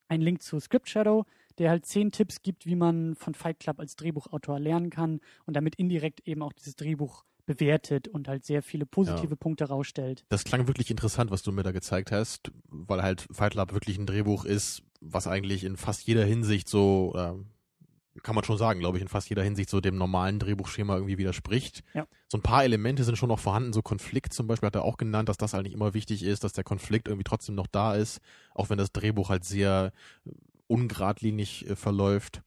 einen 0.08 0.23
Link 0.23 0.43
zu 0.43 0.61
Script 0.61 0.88
Shadow, 0.88 1.25
der 1.58 1.70
halt 1.70 1.87
zehn 1.87 2.12
Tipps 2.12 2.43
gibt, 2.43 2.67
wie 2.67 2.76
man 2.76 3.14
von 3.14 3.34
Fight 3.34 3.61
Club 3.61 3.81
als 3.81 3.96
Drehbuchautor 3.96 4.61
lernen 4.61 4.90
kann 4.90 5.20
und 5.46 5.56
damit 5.56 5.76
indirekt 5.76 6.26
eben 6.26 6.43
auch 6.43 6.52
dieses 6.52 6.76
Drehbuch 6.76 7.25
bewertet 7.46 8.08
und 8.08 8.28
halt 8.28 8.44
sehr 8.44 8.62
viele 8.62 8.84
positive 8.84 9.37
Punkte 9.37 9.66
rausstellt. 9.66 10.25
Das 10.28 10.44
klang 10.44 10.66
wirklich 10.66 10.90
interessant, 10.90 11.31
was 11.31 11.43
du 11.43 11.52
mir 11.52 11.62
da 11.62 11.72
gezeigt 11.72 12.12
hast, 12.12 12.50
weil 12.69 13.02
halt 13.02 13.26
Fight 13.31 13.52
Club 13.52 13.72
wirklich 13.72 13.96
ein 13.98 14.06
Drehbuch 14.06 14.44
ist, 14.44 14.82
was 15.00 15.26
eigentlich 15.26 15.64
in 15.64 15.76
fast 15.76 16.06
jeder 16.06 16.25
Hinsicht 16.25 16.69
so, 16.69 17.14
äh, 17.16 18.20
kann 18.22 18.34
man 18.34 18.44
schon 18.44 18.58
sagen, 18.58 18.81
glaube 18.81 18.98
ich, 18.98 19.02
in 19.02 19.08
fast 19.08 19.28
jeder 19.28 19.43
Hinsicht 19.43 19.70
so 19.70 19.81
dem 19.81 19.96
normalen 19.96 20.38
Drehbuchschema 20.38 20.96
irgendwie 20.96 21.19
widerspricht. 21.19 21.84
Ja. 21.94 22.06
So 22.28 22.38
ein 22.38 22.43
paar 22.43 22.64
Elemente 22.64 23.04
sind 23.04 23.16
schon 23.16 23.28
noch 23.28 23.38
vorhanden, 23.38 23.72
so 23.72 23.82
Konflikt 23.82 24.32
zum 24.32 24.46
Beispiel 24.46 24.66
hat 24.66 24.75
er 24.75 24.84
auch 24.84 24.96
genannt, 24.96 25.28
dass 25.28 25.37
das 25.37 25.54
eigentlich 25.54 25.75
immer 25.75 25.94
wichtig 25.94 26.22
ist, 26.22 26.42
dass 26.42 26.52
der 26.52 26.64
Konflikt 26.64 27.08
irgendwie 27.08 27.25
trotzdem 27.25 27.54
noch 27.54 27.66
da 27.66 27.94
ist, 27.94 28.20
auch 28.54 28.70
wenn 28.70 28.78
das 28.78 28.92
Drehbuch 28.92 29.28
halt 29.28 29.44
sehr 29.44 29.92
äh, 30.25 30.31
ungeradlinig 30.66 31.69
äh, 31.69 31.76
verläuft. 31.76 32.42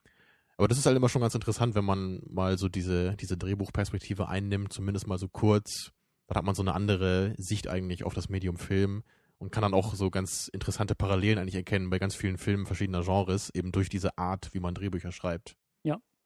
Aber 0.60 0.68
das 0.68 0.78
ist 0.78 0.86
halt 0.86 0.98
immer 0.98 1.08
schon 1.08 1.22
ganz 1.22 1.36
interessant, 1.36 1.74
wenn 1.74 1.86
man 1.86 2.22
mal 2.30 2.58
so 2.58 2.68
diese, 2.68 3.16
diese 3.16 3.38
Drehbuchperspektive 3.38 4.28
einnimmt, 4.28 4.74
zumindest 4.74 5.08
mal 5.08 5.18
so 5.18 5.30
kurz. 5.30 5.92
Dann 6.28 6.36
hat 6.36 6.44
man 6.44 6.54
so 6.54 6.62
eine 6.62 6.76
andere 6.76 7.34
Sicht 7.38 7.70
eigentlich 7.70 8.04
auf 8.04 8.14
das 8.14 8.28
Medium 8.28 8.58
Film 8.58 9.04
und 9.38 9.52
kann 9.52 9.62
dann 9.62 9.74
auch 9.74 9.96
so 9.96 10.10
ganz 10.10 10.50
interessante 10.50 10.96
Parallelen 10.96 11.40
eigentlich 11.40 11.56
erkennen 11.56 11.90
bei 11.90 11.98
ganz 11.98 12.14
vielen 12.14 12.38
Filmen 12.38 12.66
verschiedener 12.66 13.04
Genres, 13.04 13.50
eben 13.56 13.72
durch 13.72 13.88
diese 13.88 14.18
Art, 14.18 14.54
wie 14.54 14.60
man 14.60 14.74
Drehbücher 14.74 15.14
schreibt. 15.14 15.56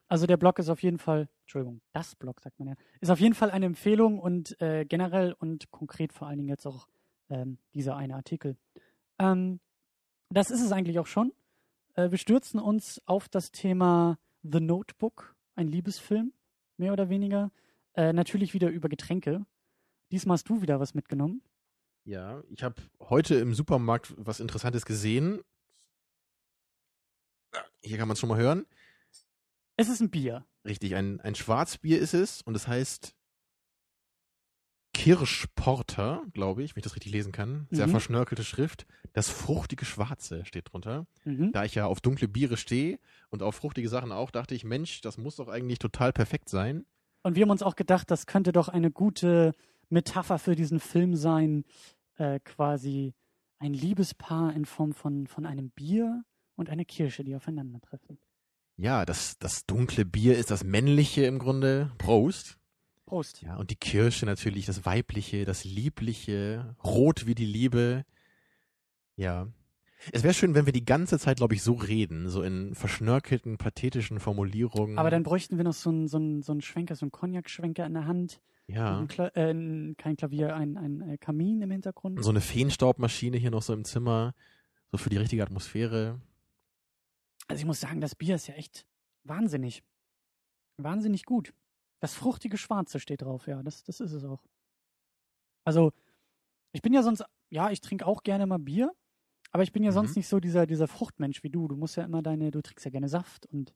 Also 0.08 0.26
der 0.26 0.36
Blog 0.36 0.58
ist 0.58 0.68
auf 0.68 0.82
jeden 0.82 0.98
Fall, 0.98 1.28
Entschuldigung, 1.40 1.80
das 1.92 2.14
Blog 2.14 2.40
sagt 2.40 2.58
man 2.58 2.68
ja, 2.68 2.74
ist 3.00 3.10
auf 3.10 3.20
jeden 3.20 3.34
Fall 3.34 3.50
eine 3.50 3.66
Empfehlung 3.66 4.18
und 4.18 4.60
äh, 4.60 4.84
generell 4.84 5.32
und 5.32 5.70
konkret 5.70 6.12
vor 6.12 6.28
allen 6.28 6.38
Dingen 6.38 6.50
jetzt 6.50 6.66
auch 6.66 6.86
ähm, 7.30 7.58
dieser 7.72 7.96
eine 7.96 8.14
Artikel. 8.14 8.56
Ähm, 9.18 9.60
das 10.28 10.50
ist 10.50 10.60
es 10.60 10.72
eigentlich 10.72 10.98
auch 10.98 11.06
schon. 11.06 11.32
Äh, 11.94 12.10
wir 12.10 12.18
stürzen 12.18 12.60
uns 12.60 13.00
auf 13.06 13.28
das 13.28 13.50
Thema 13.50 14.18
The 14.44 14.60
Notebook, 14.60 15.34
ein 15.56 15.68
Liebesfilm, 15.68 16.32
mehr 16.76 16.92
oder 16.92 17.08
weniger. 17.08 17.50
Äh, 17.94 18.12
natürlich 18.12 18.54
wieder 18.54 18.68
über 18.70 18.88
Getränke. 18.88 19.46
Diesmal 20.12 20.34
hast 20.34 20.48
du 20.48 20.60
wieder 20.62 20.80
was 20.80 20.94
mitgenommen. 20.94 21.42
Ja, 22.04 22.42
ich 22.50 22.62
habe 22.62 22.82
heute 23.00 23.36
im 23.36 23.54
Supermarkt 23.54 24.14
was 24.18 24.40
Interessantes 24.40 24.84
gesehen. 24.84 25.40
Ah, 27.52 27.64
Hier 27.82 27.96
kann 27.96 28.08
man 28.08 28.12
es 28.14 28.20
schon 28.20 28.28
mal 28.28 28.38
hören. 28.38 28.66
Es 29.76 29.88
ist 29.88 30.00
ein 30.00 30.10
Bier. 30.10 30.44
Richtig, 30.66 30.94
ein, 30.94 31.20
ein 31.20 31.34
Schwarzbier 31.34 31.98
ist 31.98 32.14
es 32.14 32.42
und 32.42 32.54
es 32.54 32.68
heißt 32.68 33.16
Kirschporter, 34.94 36.22
glaube 36.32 36.62
ich, 36.62 36.74
wenn 36.74 36.80
ich 36.80 36.84
das 36.84 36.94
richtig 36.94 37.12
lesen 37.12 37.32
kann. 37.32 37.66
Sehr 37.70 37.86
Mhm. 37.86 37.90
verschnörkelte 37.92 38.44
Schrift. 38.44 38.86
Das 39.12 39.28
fruchtige 39.28 39.84
Schwarze 39.84 40.44
steht 40.44 40.72
drunter. 40.72 41.06
Mhm. 41.24 41.52
Da 41.52 41.64
ich 41.64 41.74
ja 41.74 41.86
auf 41.86 42.00
dunkle 42.00 42.28
Biere 42.28 42.56
stehe 42.56 42.98
und 43.30 43.42
auf 43.42 43.54
fruchtige 43.56 43.88
Sachen 43.88 44.12
auch, 44.12 44.30
dachte 44.30 44.54
ich, 44.54 44.64
Mensch, 44.64 45.00
das 45.02 45.18
muss 45.18 45.36
doch 45.36 45.48
eigentlich 45.48 45.78
total 45.78 46.12
perfekt 46.12 46.48
sein. 46.48 46.84
Und 47.22 47.36
wir 47.36 47.42
haben 47.42 47.50
uns 47.50 47.62
auch 47.62 47.76
gedacht, 47.76 48.10
das 48.10 48.26
könnte 48.26 48.52
doch 48.52 48.68
eine 48.68 48.90
gute 48.90 49.52
Metapher 49.88 50.38
für 50.38 50.56
diesen 50.56 50.80
Film 50.80 51.14
sein, 51.16 51.64
äh, 52.16 52.40
quasi 52.40 53.14
ein 53.58 53.72
Liebespaar 53.74 54.52
in 54.54 54.64
Form 54.64 54.92
von, 54.92 55.26
von 55.26 55.46
einem 55.46 55.70
Bier 55.70 56.24
und 56.56 56.68
einer 56.70 56.84
Kirsche, 56.84 57.24
die 57.24 57.34
aufeinandertreffen. 57.36 58.18
Ja, 58.76 59.04
das, 59.04 59.38
das 59.38 59.66
dunkle 59.66 60.04
Bier 60.04 60.36
ist 60.36 60.50
das 60.50 60.64
männliche 60.64 61.24
im 61.26 61.38
Grunde. 61.38 61.92
Prost. 61.98 62.58
Prost. 63.06 63.42
Ja, 63.42 63.56
und 63.56 63.70
die 63.70 63.76
Kirsche 63.76 64.26
natürlich 64.26 64.66
das 64.66 64.84
weibliche, 64.86 65.44
das 65.44 65.64
liebliche, 65.64 66.74
rot 66.82 67.26
wie 67.26 67.34
die 67.34 67.46
Liebe. 67.46 68.04
Ja. 69.16 69.48
Es 70.12 70.22
wäre 70.22 70.34
schön, 70.34 70.54
wenn 70.54 70.66
wir 70.66 70.72
die 70.72 70.84
ganze 70.84 71.18
Zeit, 71.18 71.38
glaube 71.38 71.54
ich, 71.54 71.62
so 71.62 71.72
reden, 71.74 72.28
so 72.28 72.42
in 72.42 72.74
verschnörkelten, 72.74 73.56
pathetischen 73.56 74.20
Formulierungen. 74.20 74.98
Aber 74.98 75.10
dann 75.10 75.22
bräuchten 75.22 75.56
wir 75.56 75.64
noch 75.64 75.72
so 75.72 75.88
einen 75.90 76.08
so 76.08 76.18
einen- 76.18 76.42
so 76.42 76.52
einen 76.52 76.60
Schwenker, 76.60 76.94
so 76.94 77.04
einen 77.04 77.12
Cognac-Schwenker 77.12 77.86
in 77.86 77.94
der 77.94 78.06
Hand. 78.06 78.40
ja, 78.66 79.04
Kla 79.08 79.28
äh, 79.34 79.50
ein- 79.52 79.94
kein 79.98 80.16
Klavier, 80.16 80.56
ein, 80.56 80.76
ein 80.78 81.00
äh, 81.02 81.18
Kamin 81.18 81.60
im 81.62 81.70
Hintergrund. 81.70 82.22
so 82.24 82.30
eine 82.30 82.40
Feenstaubmaschine 82.40 83.36
hier 83.36 83.50
noch 83.50 83.62
so 83.62 83.72
im 83.74 83.84
Zimmer, 83.84 84.34
so 84.90 84.96
für 84.98 85.10
die 85.10 85.18
richtige 85.18 85.42
Atmosphäre. 85.42 86.20
Also 87.46 87.60
ich 87.60 87.66
muss 87.66 87.80
sagen, 87.80 88.00
das 88.00 88.14
Bier 88.14 88.34
ist 88.36 88.46
ja 88.46 88.54
echt 88.54 88.86
wahnsinnig. 89.22 89.82
Wahnsinnig 90.78 91.24
gut. 91.24 91.52
Das 92.04 92.12
fruchtige 92.12 92.58
Schwarze 92.58 93.00
steht 93.00 93.22
drauf, 93.22 93.46
ja, 93.46 93.62
das, 93.62 93.82
das 93.82 93.98
ist 93.98 94.12
es 94.12 94.24
auch. 94.24 94.42
Also, 95.64 95.94
ich 96.72 96.82
bin 96.82 96.92
ja 96.92 97.02
sonst, 97.02 97.24
ja, 97.48 97.70
ich 97.70 97.80
trinke 97.80 98.04
auch 98.06 98.22
gerne 98.22 98.46
mal 98.46 98.58
Bier, 98.58 98.92
aber 99.52 99.62
ich 99.62 99.72
bin 99.72 99.82
ja 99.82 99.90
Mhm. 99.90 99.94
sonst 99.94 100.16
nicht 100.16 100.28
so 100.28 100.38
dieser, 100.38 100.66
dieser 100.66 100.86
Fruchtmensch 100.86 101.42
wie 101.42 101.48
du. 101.48 101.66
Du 101.66 101.76
musst 101.76 101.96
ja 101.96 102.02
immer 102.04 102.20
deine, 102.20 102.50
du 102.50 102.60
trinkst 102.60 102.84
ja 102.84 102.90
gerne 102.90 103.08
Saft 103.08 103.46
und 103.46 103.72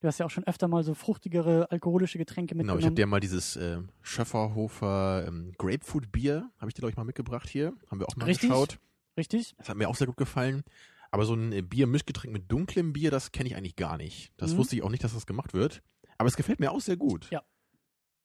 du 0.00 0.08
hast 0.08 0.18
ja 0.18 0.26
auch 0.26 0.30
schon 0.30 0.44
öfter 0.44 0.68
mal 0.68 0.84
so 0.84 0.92
fruchtigere 0.92 1.70
alkoholische 1.70 2.18
Getränke 2.18 2.52
Genau, 2.54 2.58
mitgenommen. 2.74 2.80
ich 2.80 2.84
habe 2.84 2.94
dir 2.96 3.06
mal 3.06 3.20
dieses 3.20 3.56
äh, 3.56 3.78
Schöfferhofer 4.02 5.24
ähm, 5.26 5.54
Grapefruit-Bier, 5.56 6.50
habe 6.58 6.68
ich 6.68 6.74
dir, 6.74 6.80
glaube 6.80 6.90
ich, 6.90 6.96
mal 6.98 7.04
mitgebracht 7.04 7.48
hier. 7.48 7.72
Haben 7.90 8.00
wir 8.00 8.06
auch 8.10 8.16
mal 8.16 8.26
Richtig. 8.26 8.50
geschaut. 8.50 8.78
Richtig? 9.16 9.54
Das 9.56 9.70
hat 9.70 9.78
mir 9.78 9.88
auch 9.88 9.96
sehr 9.96 10.06
gut 10.06 10.18
gefallen. 10.18 10.64
Aber 11.12 11.24
so 11.24 11.32
ein 11.32 11.50
äh, 11.52 11.62
Bier-Mischgetränk 11.62 12.30
mit 12.30 12.52
dunklem 12.52 12.92
Bier, 12.92 13.10
das 13.10 13.32
kenne 13.32 13.48
ich 13.48 13.56
eigentlich 13.56 13.76
gar 13.76 13.96
nicht. 13.96 14.34
Das 14.36 14.52
Mhm. 14.52 14.58
wusste 14.58 14.76
ich 14.76 14.82
auch 14.82 14.90
nicht, 14.90 15.02
dass 15.02 15.14
das 15.14 15.24
gemacht 15.24 15.54
wird. 15.54 15.82
Aber 16.18 16.28
es 16.28 16.36
gefällt 16.36 16.60
mir 16.60 16.70
auch 16.72 16.82
sehr 16.82 16.98
gut. 16.98 17.30
Ja. 17.30 17.42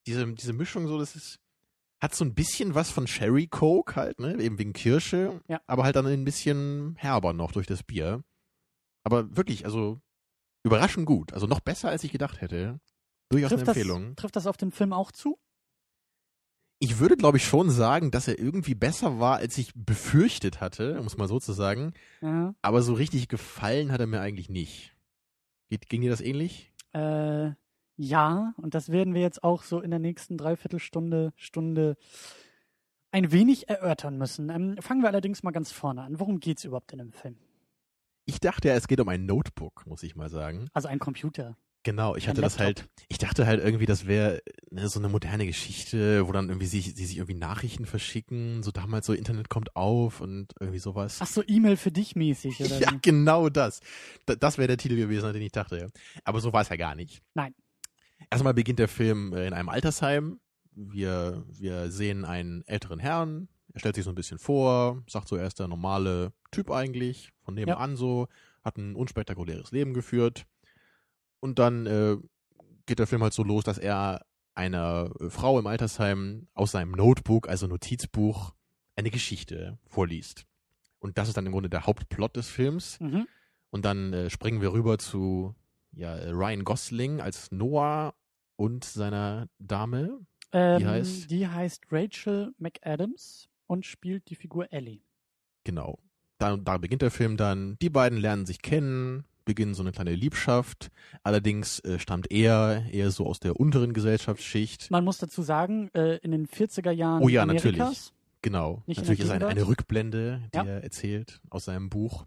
Diese, 0.08 0.32
diese 0.34 0.54
Mischung 0.54 0.88
so, 0.88 1.00
das 1.00 1.16
ist, 1.16 1.40
hat 2.02 2.14
so 2.14 2.24
ein 2.26 2.36
bisschen 2.36 2.76
was 2.76 2.92
von 2.92 3.08
Sherry 3.08 3.48
Coke 3.48 3.96
halt, 3.96 4.20
ne? 4.20 4.40
Eben 4.42 4.60
wegen 4.60 4.74
Kirsche. 4.74 5.42
Ja. 5.48 5.62
Aber 5.68 5.84
halt 5.84 5.96
dann 5.96 6.06
ein 6.06 6.26
bisschen 6.26 6.96
herber 6.98 7.34
noch 7.34 7.52
durch 7.52 7.68
das 7.68 7.84
Bier. 7.84 8.24
Aber 9.04 9.36
wirklich, 9.36 9.66
also 9.66 10.02
überraschend 10.64 11.06
gut. 11.06 11.34
Also 11.34 11.48
noch 11.48 11.60
besser, 11.60 11.90
als 11.90 12.04
ich 12.04 12.12
gedacht 12.12 12.42
hätte. 12.42 12.80
Durchaus 13.30 13.50
Trifft 13.50 13.62
eine 13.62 13.66
das, 13.66 13.78
Empfehlung. 13.78 14.16
trifft 14.16 14.36
das 14.36 14.48
auf 14.48 14.58
den 14.58 14.72
Film 14.72 14.94
auch 14.94 15.12
zu? 15.12 15.40
Ich 16.80 17.00
würde, 17.00 17.16
glaube 17.16 17.38
ich, 17.38 17.46
schon 17.46 17.70
sagen, 17.70 18.12
dass 18.12 18.28
er 18.28 18.38
irgendwie 18.38 18.76
besser 18.76 19.20
war, 19.20 19.38
als 19.38 19.58
ich 19.58 19.72
befürchtet 19.74 20.60
hatte, 20.60 21.00
um 21.00 21.08
es 21.08 21.18
mal 21.18 21.28
so 21.28 21.40
zu 21.40 21.54
sagen. 21.54 21.94
Ja. 22.22 22.54
Aber 22.62 22.82
so 22.82 22.94
richtig 22.94 23.30
gefallen 23.30 23.92
hat 23.92 24.02
er 24.02 24.08
mir 24.08 24.20
eigentlich 24.20 24.50
nicht. 24.50 24.96
Ging 25.70 26.02
dir 26.02 26.10
das 26.10 26.22
ähnlich? 26.22 26.74
Äh, 26.92 27.52
ja, 27.98 28.54
und 28.58 28.74
das 28.76 28.90
werden 28.90 29.14
wir 29.14 29.22
jetzt 29.22 29.44
auch 29.44 29.64
so 29.64 29.80
in 29.80 29.90
der 29.90 30.00
nächsten 30.00 30.38
Dreiviertelstunde, 30.38 31.34
Stunde 31.36 31.98
ein 33.12 33.32
wenig 33.32 33.70
erörtern 33.70 34.18
müssen. 34.18 34.50
Ähm, 34.50 34.76
fangen 34.80 35.02
wir 35.02 35.10
allerdings 35.10 35.44
mal 35.44 35.52
ganz 35.52 35.72
vorne 35.72 36.02
an. 36.02 36.20
Worum 36.20 36.40
geht's 36.40 36.66
überhaupt 36.66 36.92
in 36.92 37.00
dem 37.00 37.14
Film? 37.14 37.38
Ich 38.26 38.40
dachte 38.40 38.68
ja, 38.68 38.74
es 38.74 38.88
geht 38.88 39.00
um 39.00 39.08
ein 39.08 39.26
Notebook, 39.26 39.86
muss 39.86 40.04
ich 40.04 40.16
mal 40.16 40.30
sagen. 40.30 40.68
Also 40.74 40.88
ein 40.90 41.00
Computer. 41.00 41.56
Genau, 41.86 42.16
ich 42.16 42.28
hatte 42.28 42.42
das 42.42 42.58
halt, 42.58 42.90
ich 43.10 43.20
dachte 43.20 43.46
halt 43.46 43.64
irgendwie, 43.64 43.86
das 43.86 44.08
wäre 44.08 44.42
ne, 44.72 44.90
so 44.90 45.00
eine 45.00 45.08
moderne 45.08 45.46
Geschichte, 45.46 46.28
wo 46.28 46.32
dann 46.32 46.50
irgendwie 46.50 46.66
sie, 46.66 46.82
sie 46.82 47.06
sich 47.06 47.18
irgendwie 47.18 47.38
Nachrichten 47.38 47.86
verschicken, 47.86 48.64
so 48.64 48.72
damals 48.72 49.06
so 49.06 49.14
Internet 49.14 49.50
kommt 49.50 49.76
auf 49.76 50.20
und 50.20 50.48
irgendwie 50.60 50.80
sowas. 50.80 51.20
Ach 51.22 51.28
so, 51.28 51.44
E-Mail 51.46 51.78
für 51.78 51.92
dich 51.92 52.16
mäßig, 52.16 52.60
oder? 52.60 52.80
ja, 52.80 52.92
wie? 52.92 53.00
genau 53.04 53.50
das. 53.50 53.82
Da, 54.26 54.36
das 54.36 54.58
wäre 54.58 54.68
der 54.68 54.78
Titel 54.78 54.96
gewesen, 54.96 55.28
an 55.28 55.34
den 55.34 55.44
ich 55.44 55.52
dachte. 55.52 55.78
ja. 55.78 55.88
Aber 56.24 56.40
so 56.40 56.52
war 56.52 56.64
es 56.64 56.70
ja 56.70 56.76
gar 56.76 56.96
nicht. 56.96 57.22
Nein. 57.36 57.54
Erstmal 58.30 58.54
beginnt 58.54 58.80
der 58.80 58.88
Film 58.88 59.34
äh, 59.34 59.48
in 59.48 59.54
einem 59.54 59.70
Altersheim. 59.70 60.40
Wir, 60.72 61.46
wir 61.48 61.92
sehen 61.92 62.26
einen 62.26 62.64
älteren 62.68 63.00
Herrn. 63.00 63.48
Er 63.74 63.80
stellt 63.80 63.96
sich 63.96 64.06
so 64.06 64.12
ein 64.12 64.16
bisschen 64.16 64.40
vor, 64.40 65.04
sagt 65.08 65.28
so, 65.28 65.36
er 65.36 65.48
ist 65.48 65.60
der 65.60 65.68
normale 65.68 66.34
Typ 66.52 66.72
eigentlich, 66.72 67.32
von 67.44 67.56
nebenan 67.56 67.98
so, 67.98 68.28
hat 68.64 68.78
ein 68.78 68.96
unspektakuläres 68.96 69.72
Leben 69.72 69.94
geführt. 69.94 70.46
Und 71.40 71.60
dann 71.60 71.86
äh, 71.86 72.18
geht 72.86 73.00
der 73.00 73.08
Film 73.08 73.22
halt 73.22 73.34
so 73.34 73.44
los, 73.44 73.64
dass 73.64 73.78
er 73.78 74.26
einer 74.54 75.12
äh, 75.20 75.30
Frau 75.30 75.60
im 75.60 75.68
Altersheim 75.68 76.48
aus 76.54 76.72
seinem 76.72 76.92
Notebook, 76.92 77.50
also 77.50 77.68
Notizbuch, 77.68 78.54
eine 78.96 79.12
Geschichte 79.12 79.78
vorliest. 79.86 80.46
Und 81.00 81.18
das 81.18 81.28
ist 81.28 81.36
dann 81.36 81.46
im 81.46 81.52
Grunde 81.52 81.70
der 81.70 81.86
Hauptplot 81.86 82.36
des 82.36 82.48
Films. 82.48 83.00
Mhm. 83.00 83.28
Und 83.70 83.86
dann 83.86 84.14
äh, 84.14 84.30
springen 84.30 84.62
wir 84.62 84.72
rüber 84.72 84.98
zu 84.98 85.54
ja, 85.96 86.16
äh, 86.16 86.30
Ryan 86.32 86.64
Gosling 86.64 87.22
als 87.22 87.52
Noah 87.52 88.14
und 88.56 88.84
seiner 88.84 89.48
Dame. 89.60 90.20
Ähm, 90.54 90.86
heißt? 90.88 91.30
Die 91.32 91.48
heißt 91.48 91.84
Rachel 91.92 92.54
McAdams 92.58 93.50
und 93.68 93.86
spielt 93.86 94.30
die 94.30 94.36
Figur 94.36 94.72
Ellie. 94.72 95.02
Genau. 95.64 96.00
Da, 96.38 96.58
da 96.58 96.78
beginnt 96.78 97.02
der 97.02 97.12
Film 97.12 97.38
dann. 97.38 97.78
Die 97.82 97.90
beiden 97.90 98.18
lernen 98.18 98.46
sich 98.46 98.62
kennen, 98.62 99.26
beginnen 99.46 99.74
so 99.74 99.84
eine 99.84 99.92
kleine 99.92 100.14
Liebschaft. 100.16 100.90
Allerdings 101.24 101.80
äh, 101.80 101.98
stammt 102.00 102.32
er 102.32 102.84
eher 102.92 103.12
so 103.12 103.26
aus 103.26 103.40
der 103.40 103.60
unteren 103.60 103.94
Gesellschaftsschicht. 103.94 104.92
Man 104.92 105.04
muss 105.04 105.18
dazu 105.18 105.42
sagen, 105.42 105.90
äh, 105.94 106.18
in 106.18 106.32
den 106.32 106.48
40er 106.48 106.92
Jahren 106.92 107.24
Oh 107.24 107.30
ja, 107.30 107.44
Amerikas. 107.44 107.66
natürlich. 107.74 108.12
Genau. 108.42 108.84
Nicht 108.86 109.00
Natürlich 109.00 109.22
ist 109.22 109.30
eine, 109.32 109.48
eine? 109.48 109.68
Rückblende, 109.68 110.42
die 110.54 110.58
Ja. 110.58 110.64
er 110.66 110.84
erzählt 110.84 111.42
aus 111.50 111.66
seinem 111.66 111.90
Buch. 111.90 112.26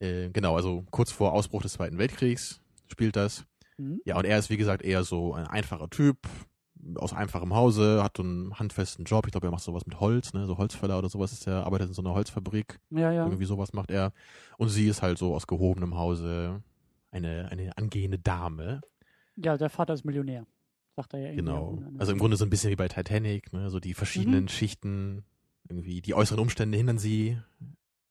Äh, 0.00 0.30
genau, 0.30 0.56
also 0.56 0.84
kurz 0.90 1.10
vor 1.12 1.32
Ausbruch 1.32 1.62
des 1.62 1.74
Zweiten 1.74 1.98
Weltkriegs 1.98 2.60
spielt 2.86 3.16
das. 3.16 3.44
Mhm. 3.78 4.00
Ja, 4.04 4.16
und 4.18 4.24
er 4.24 4.38
ist, 4.38 4.50
wie 4.50 4.56
gesagt, 4.56 4.82
eher 4.82 5.04
so 5.04 5.34
ein 5.34 5.46
einfacher 5.46 5.88
Typ, 5.90 6.18
aus 6.96 7.12
einfachem 7.14 7.54
Hause, 7.54 8.02
hat 8.02 8.16
so 8.18 8.22
einen 8.22 8.58
handfesten 8.58 9.04
Job. 9.06 9.26
Ich 9.26 9.32
glaube, 9.32 9.46
er 9.46 9.50
macht 9.50 9.62
sowas 9.62 9.86
mit 9.86 10.00
Holz, 10.00 10.34
ne, 10.34 10.46
so 10.46 10.58
Holzfäller 10.58 10.98
oder 10.98 11.08
sowas 11.08 11.32
ist 11.32 11.46
er, 11.46 11.64
arbeitet 11.64 11.88
in 11.88 11.94
so 11.94 12.02
einer 12.02 12.12
Holzfabrik. 12.12 12.78
Ja, 12.90 13.10
ja. 13.10 13.24
Irgendwie 13.24 13.46
sowas 13.46 13.72
macht 13.72 13.90
er. 13.90 14.12
Und 14.58 14.68
sie 14.68 14.86
ist 14.86 15.00
halt 15.00 15.16
so 15.16 15.34
aus 15.34 15.46
gehobenem 15.46 15.96
Hause 15.96 16.62
eine, 17.10 17.48
eine 17.50 17.76
angehende 17.78 18.18
Dame. 18.18 18.82
Ja, 19.36 19.56
der 19.56 19.70
Vater 19.70 19.94
ist 19.94 20.04
Millionär. 20.04 20.46
Sagt 20.96 21.14
er 21.14 21.20
ja 21.20 21.26
irgendwie. 21.28 21.44
Genau. 21.46 21.78
Also 21.98 22.12
im 22.12 22.18
Grunde 22.18 22.36
so 22.36 22.44
ein 22.44 22.50
bisschen 22.50 22.70
wie 22.70 22.76
bei 22.76 22.88
Titanic, 22.88 23.52
ne, 23.52 23.70
so 23.70 23.80
die 23.80 23.94
verschiedenen 23.94 24.44
Mhm. 24.44 24.48
Schichten, 24.48 25.24
irgendwie 25.68 26.02
die 26.02 26.14
äußeren 26.14 26.38
Umstände 26.40 26.76
hindern 26.76 26.98
sie, 26.98 27.38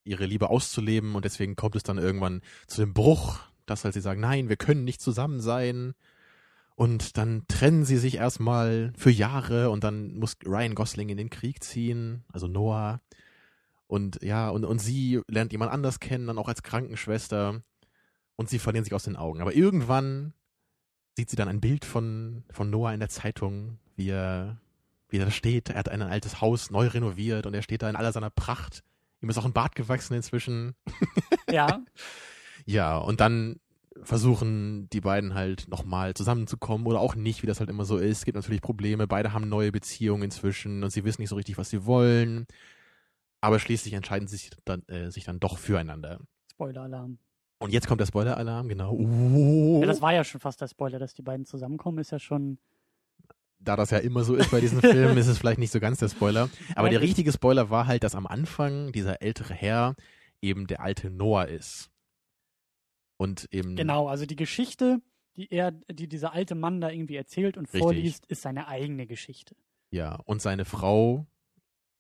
ihre 0.04 0.26
Liebe 0.26 0.50
auszuleben 0.50 1.16
und 1.16 1.26
deswegen 1.26 1.56
kommt 1.56 1.76
es 1.76 1.84
dann 1.84 1.98
irgendwann 1.98 2.42
zu 2.68 2.82
dem 2.82 2.94
Bruch, 2.94 3.40
dass 3.66 3.84
halt 3.84 3.94
sie 3.94 4.02
sagen, 4.02 4.22
nein, 4.22 4.50
wir 4.50 4.58
können 4.58 4.84
nicht 4.84 5.02
zusammen 5.02 5.40
sein. 5.40 5.94
Und 6.76 7.18
dann 7.18 7.46
trennen 7.48 7.86
sie 7.86 7.98
sich 7.98 8.16
erstmal 8.16 8.94
für 8.98 9.12
Jahre 9.12 9.70
und 9.70 9.84
dann 9.84 10.16
muss 10.16 10.38
Ryan 10.44 10.76
Gosling 10.76 11.10
in 11.10 11.18
den 11.18 11.30
Krieg 11.30 11.64
ziehen, 11.64 12.24
also 12.32 12.48
Noah. 12.48 13.00
Und 13.88 14.24
ja, 14.24 14.50
und, 14.50 14.66
und 14.66 14.80
sie 14.80 15.22
lernt 15.28 15.52
jemand 15.52 15.72
anders 15.72 16.00
kennen, 16.00 16.26
dann 16.26 16.40
auch 16.40 16.48
als 16.48 16.64
Krankenschwester. 16.64 17.62
Und 18.36 18.50
sie 18.50 18.58
verlieren 18.58 18.84
sich 18.84 18.94
aus 18.96 19.04
den 19.04 19.16
Augen. 19.16 19.42
Aber 19.42 19.54
irgendwann 19.54 20.34
sieht 21.16 21.30
sie 21.30 21.36
dann 21.36 21.48
ein 21.48 21.62
Bild 21.62 21.86
von, 21.86 22.44
von 22.50 22.72
Noah 22.72 22.94
in 22.94 23.00
der 23.00 23.10
Zeitung, 23.10 23.78
wie 23.96 24.10
er, 24.10 24.60
wie 25.10 25.20
er 25.20 25.26
da 25.26 25.32
steht. 25.32 25.70
Er 25.70 25.76
hat 25.76 25.90
ein 25.90 26.02
altes 26.02 26.42
Haus 26.42 26.72
neu 26.72 26.88
renoviert 26.88 27.46
und 27.46 27.54
er 27.54 27.62
steht 27.62 27.84
da 27.84 27.90
in 27.90 27.96
aller 27.96 28.12
seiner 28.12 28.32
Pracht. 28.32 28.84
Ihm 29.24 29.30
ist 29.30 29.38
auch 29.38 29.46
ein 29.46 29.54
Bart 29.54 29.76
gewachsen 29.76 30.14
inzwischen. 30.14 30.76
Ja, 31.52 31.82
Ja, 32.66 32.98
und 32.98 33.20
dann 33.22 33.60
versuchen 34.02 34.90
die 34.92 35.02
beiden 35.02 35.34
halt 35.36 35.68
nochmal 35.68 36.14
zusammenzukommen 36.14 36.88
oder 36.88 37.00
auch 37.00 37.16
nicht, 37.16 37.44
wie 37.44 37.48
das 37.48 37.60
halt 37.60 37.70
immer 37.70 37.86
so 37.86 37.98
ist. 37.98 38.20
Es 38.20 38.26
gibt 38.26 38.36
natürlich 38.36 38.62
Probleme. 38.62 39.08
Beide 39.08 39.34
haben 39.34 39.48
neue 39.48 39.72
Beziehungen 39.72 40.24
inzwischen 40.24 40.84
und 40.84 40.90
sie 40.90 41.04
wissen 41.04 41.22
nicht 41.22 41.30
so 41.30 41.36
richtig, 41.36 41.58
was 41.58 41.70
sie 41.70 41.86
wollen. 41.86 42.48
Aber 43.40 43.60
schließlich 43.60 43.94
entscheiden 43.94 44.28
sie 44.28 44.38
sich 44.38 44.52
dann, 44.66 44.82
äh, 44.88 45.12
sich 45.12 45.26
dann 45.26 45.40
doch 45.40 45.58
füreinander. 45.58 46.20
Spoiler-Alarm. 46.52 47.20
Und 47.60 47.72
jetzt 47.72 47.88
kommt 47.88 48.02
der 48.02 48.08
Spoiler-Alarm, 48.08 48.68
genau. 48.68 48.94
Oh. 48.94 49.80
Ja, 49.82 49.88
das 49.88 50.02
war 50.02 50.14
ja 50.14 50.24
schon 50.24 50.42
fast 50.42 50.60
der 50.60 50.68
Spoiler, 50.68 51.00
dass 51.00 51.14
die 51.14 51.22
beiden 51.22 51.46
zusammenkommen, 51.46 52.00
ist 52.00 52.12
ja 52.12 52.20
schon. 52.20 52.58
Da 53.64 53.76
das 53.76 53.92
ja 53.92 53.98
immer 54.00 54.24
so 54.24 54.36
ist 54.36 54.52
bei 54.52 54.60
diesen 54.62 54.82
Filmen, 54.82 55.18
ist 55.18 55.28
es 55.28 55.38
vielleicht 55.38 55.60
nicht 55.60 55.72
so 55.72 55.80
ganz 55.80 56.00
der 56.00 56.10
Spoiler. 56.10 56.50
Aber 56.76 56.90
der 56.90 57.02
richtige 57.02 57.32
Spoiler 57.32 57.70
war 57.70 57.88
halt, 57.88 58.04
dass 58.04 58.16
am 58.16 58.28
Anfang 58.28 58.92
dieser 58.92 59.22
ältere 59.22 59.54
Herr 59.54 59.96
eben 60.42 60.68
der 60.68 60.82
alte 60.82 61.10
Noah 61.10 61.46
ist. 61.48 61.90
Und 63.18 63.48
eben. 63.52 63.76
Genau, 63.76 64.08
also 64.08 64.26
die 64.26 64.36
Geschichte, 64.36 65.02
die 65.38 65.50
er, 65.52 65.72
die 65.72 66.08
dieser 66.08 66.34
alte 66.34 66.56
Mann 66.56 66.82
da 66.82 66.90
irgendwie 66.90 67.16
erzählt 67.16 67.58
und 67.58 67.66
Richtig. 67.66 67.82
vorliest, 67.82 68.26
ist 68.26 68.42
seine 68.42 68.68
eigene 68.68 69.08
Geschichte. 69.08 69.56
Ja, 69.92 70.16
und 70.26 70.42
seine 70.42 70.66
Frau 70.66 71.28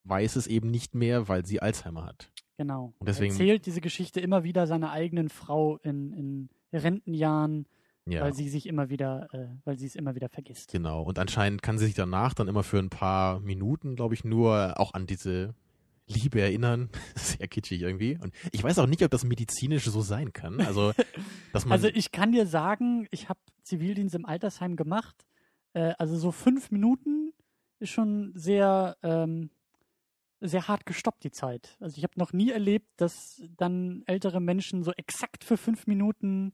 weiß 0.04 0.36
es 0.36 0.48
eben 0.48 0.70
nicht 0.70 0.96
mehr, 0.96 1.28
weil 1.28 1.46
sie 1.46 1.62
Alzheimer 1.62 2.06
hat. 2.06 2.32
Genau. 2.58 2.94
Und 3.00 3.08
deswegen- 3.08 3.34
er 3.34 3.40
erzählt 3.40 3.66
diese 3.66 3.82
Geschichte 3.82 4.20
immer 4.20 4.44
wieder 4.44 4.68
seiner 4.68 4.92
eigenen 4.92 5.30
Frau 5.30 5.78
in, 5.78 6.12
in 6.14 6.50
Rentenjahren, 6.74 7.68
Ja. 8.06 8.22
weil 8.22 8.34
sie 8.34 8.50
sich 8.50 8.68
immer 8.68 8.90
wieder, 8.90 9.30
äh, 9.34 9.48
weil 9.64 9.80
sie 9.80 9.86
es 9.86 9.96
immer 9.96 10.14
wieder 10.14 10.28
vergisst. 10.28 10.72
Genau. 10.72 11.04
Und 11.04 11.20
anscheinend 11.20 11.62
kann 11.62 11.78
sie 11.78 11.86
sich 11.86 11.96
danach 11.96 12.34
dann 12.34 12.50
immer 12.50 12.64
für 12.64 12.80
ein 12.80 12.90
paar 12.90 13.40
Minuten, 13.40 13.96
glaube 13.96 14.14
ich, 14.14 14.26
nur 14.26 14.78
auch 14.78 14.94
an 14.94 15.08
diese 15.08 15.56
Liebe 16.08 16.42
erinnern. 16.42 16.90
Sehr 17.16 17.48
kitschig 17.48 17.82
irgendwie. 17.82 18.18
Und 18.22 18.34
ich 18.52 18.64
weiß 18.64 18.80
auch 18.80 18.88
nicht, 18.88 19.04
ob 19.04 19.12
das 19.12 19.24
medizinisch 19.24 19.86
so 19.86 20.02
sein 20.02 20.34
kann. 20.34 20.60
Also, 20.60 20.92
dass 21.54 21.66
man. 21.66 21.74
Also 21.74 21.88
ich 21.88 22.12
kann 22.12 22.32
dir 22.32 22.46
sagen, 22.46 23.08
ich 23.12 23.30
habe 23.30 23.40
Zivildienst 23.64 24.16
im 24.16 24.26
Altersheim 24.26 24.76
gemacht. 24.76 25.26
Äh, 25.74 25.94
also 25.98 26.18
so 26.18 26.32
fünf 26.32 26.72
Minuten 26.72 27.34
ist 27.80 27.92
schon 27.92 28.32
sehr, 28.36 28.98
ähm, 29.02 29.50
sehr 30.42 30.68
hart 30.68 30.86
gestoppt, 30.86 31.24
die 31.24 31.32
Zeit. 31.32 31.78
Also 31.80 31.98
ich 31.98 32.04
habe 32.04 32.20
noch 32.20 32.34
nie 32.34 32.52
erlebt, 32.52 32.90
dass 32.98 33.42
dann 33.58 34.04
ältere 34.08 34.42
Menschen 34.42 34.84
so 34.84 34.92
exakt 34.92 35.44
für 35.44 35.56
fünf 35.56 35.88
Minuten 35.88 36.54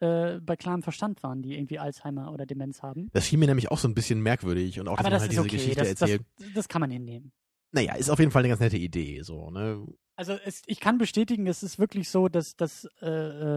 äh, 0.00 0.38
bei 0.40 0.56
klarem 0.56 0.82
Verstand 0.82 1.22
waren, 1.22 1.42
die 1.42 1.54
irgendwie 1.54 1.78
Alzheimer 1.78 2.32
oder 2.32 2.46
Demenz 2.46 2.82
haben. 2.82 3.08
das 3.12 3.26
schien 3.26 3.38
mir 3.40 3.46
nämlich 3.46 3.70
auch 3.70 3.78
so 3.78 3.88
ein 3.88 3.94
bisschen 3.94 4.20
merkwürdig 4.20 4.78
und 4.80 4.88
auch, 4.88 4.96
dass 4.96 5.06
Aber 5.06 5.10
man 5.10 5.12
das 5.14 5.22
halt 5.22 5.30
ist 5.30 5.34
diese 5.36 5.42
okay, 5.42 5.56
Geschichte 5.56 5.80
das, 5.80 5.94
das, 5.94 6.10
erzählt. 6.10 6.26
das 6.54 6.68
kann 6.68 6.80
man 6.80 6.90
hinnehmen. 6.90 7.32
Naja, 7.72 7.94
ist 7.94 8.10
auf 8.10 8.18
jeden 8.18 8.30
Fall 8.30 8.40
eine 8.40 8.48
ganz 8.48 8.60
nette 8.60 8.76
Idee, 8.78 9.22
so, 9.22 9.50
ne? 9.50 9.84
Also 10.14 10.32
es, 10.44 10.62
ich 10.66 10.80
kann 10.80 10.96
bestätigen, 10.98 11.46
es 11.46 11.62
ist 11.62 11.78
wirklich 11.78 12.08
so, 12.08 12.28
dass 12.28 12.56
das 12.56 12.88
äh, 13.02 13.06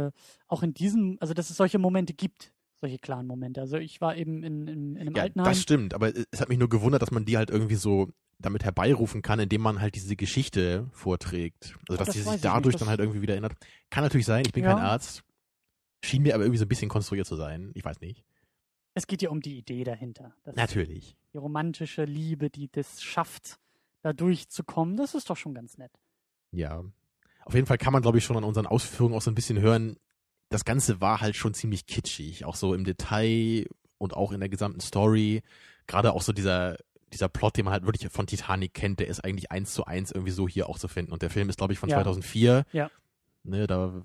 äh, 0.08 0.12
auch 0.48 0.62
in 0.64 0.74
diesem, 0.74 1.18
also 1.22 1.34
dass 1.34 1.50
es 1.50 1.56
solche 1.58 1.80
Momente 1.80 2.14
gibt, 2.14 2.52
solche 2.76 2.98
klaren 2.98 3.28
Momente. 3.28 3.62
Also 3.62 3.78
ich 3.78 4.02
war 4.02 4.16
eben 4.18 4.44
in, 4.44 4.68
in, 4.68 4.96
in 4.96 5.02
einem 5.08 5.16
Ja, 5.16 5.24
Altenheim. 5.24 5.46
das 5.46 5.62
stimmt, 5.62 5.94
aber 5.94 6.12
es 6.32 6.42
hat 6.42 6.50
mich 6.50 6.58
nur 6.58 6.68
gewundert, 6.70 7.02
dass 7.02 7.12
man 7.12 7.24
die 7.24 7.38
halt 7.38 7.50
irgendwie 7.50 7.76
so 7.76 8.10
damit 8.40 8.64
herbeirufen 8.66 9.22
kann, 9.22 9.40
indem 9.40 9.62
man 9.62 9.80
halt 9.80 9.96
diese 9.96 10.16
Geschichte 10.18 10.88
vorträgt. 10.92 11.76
Also, 11.88 11.94
Oh, 11.94 11.96
dass 11.98 12.08
das 12.08 12.16
sie 12.16 12.22
sich 12.24 12.36
ich 12.36 12.42
dadurch 12.42 12.66
nicht, 12.66 12.74
das- 12.76 12.80
dann 12.80 12.90
halt 12.90 13.00
irgendwie 13.00 13.22
wieder 13.22 13.34
erinnert. 13.34 13.54
Kann 13.90 14.04
natürlich 14.04 14.26
sein, 14.26 14.44
ich 14.46 14.52
bin 14.54 14.64
Ja. 14.64 14.74
kein 14.74 14.84
Arzt. 14.84 15.24
Schien 16.04 16.24
mir 16.24 16.34
aber 16.36 16.44
irgendwie 16.44 16.60
so 16.60 16.66
ein 16.66 16.70
bisschen 16.70 16.90
konstruiert 16.90 17.28
zu 17.28 17.36
sein. 17.36 17.72
Ich 17.74 17.84
weiß 17.84 18.00
nicht. 18.02 18.24
Es 18.94 19.08
geht 19.08 19.22
ja 19.22 19.30
um 19.30 19.42
die 19.42 19.58
Idee 19.58 19.84
dahinter. 19.84 20.34
Natürlich. 20.56 21.16
Die 21.34 21.38
romantische 21.38 22.06
Liebe, 22.06 22.50
die 22.50 22.70
das 22.72 23.02
schafft, 23.02 23.60
da 24.02 24.14
durchzukommen, 24.14 24.98
das 24.98 25.14
ist 25.14 25.30
doch 25.30 25.38
schon 25.38 25.54
ganz 25.54 25.78
nett. 25.78 25.92
Ja. 26.52 26.84
Auf 27.46 27.54
jeden 27.54 27.68
Fall 27.68 27.78
kann 27.78 27.94
man, 27.94 28.02
glaube 28.02 28.18
ich, 28.18 28.24
schon 28.24 28.38
an 28.38 28.44
unseren 28.44 28.66
Ausführungen 28.66 29.16
auch 29.16 29.22
so 29.22 29.32
ein 29.32 29.36
bisschen 29.36 29.60
hören, 29.60 29.98
das 30.50 30.66
Ganze 30.66 31.00
war 31.00 31.22
halt 31.22 31.36
schon 31.36 31.54
ziemlich 31.54 31.86
kitschig, 31.86 32.44
auch 32.46 32.56
so 32.56 32.74
im 32.74 32.84
Detail 32.84 33.68
und 34.00 34.16
auch 34.16 34.32
in 34.32 34.40
der 34.40 34.50
gesamten 34.50 34.80
Story. 34.80 35.44
Gerade 35.86 36.14
auch 36.14 36.24
so 36.24 36.34
dieser, 36.34 36.78
dieser 37.14 37.30
Plot, 37.30 37.58
den 37.58 37.66
man 37.66 37.74
halt 37.74 37.86
wirklich 37.86 38.12
von 38.12 38.26
Titanic 38.26 38.74
kennt, 38.74 39.00
der 39.00 39.08
ist 39.08 39.24
eigentlich 39.24 39.52
eins 39.52 39.74
zu 39.74 39.86
eins 39.86 40.12
irgendwie 40.12 40.32
so 40.32 40.48
hier 40.48 40.68
auch 40.68 40.80
zu 40.80 40.88
finden. 40.88 41.12
Und 41.12 41.22
der 41.22 41.30
Film 41.30 41.50
ist, 41.50 41.58
glaube 41.58 41.74
ich, 41.74 41.80
von 41.80 41.90
Ja. 41.90 41.98
2004. 41.98 42.66
Ja. 42.72 42.90
Ne, 43.44 43.68
da 43.68 44.02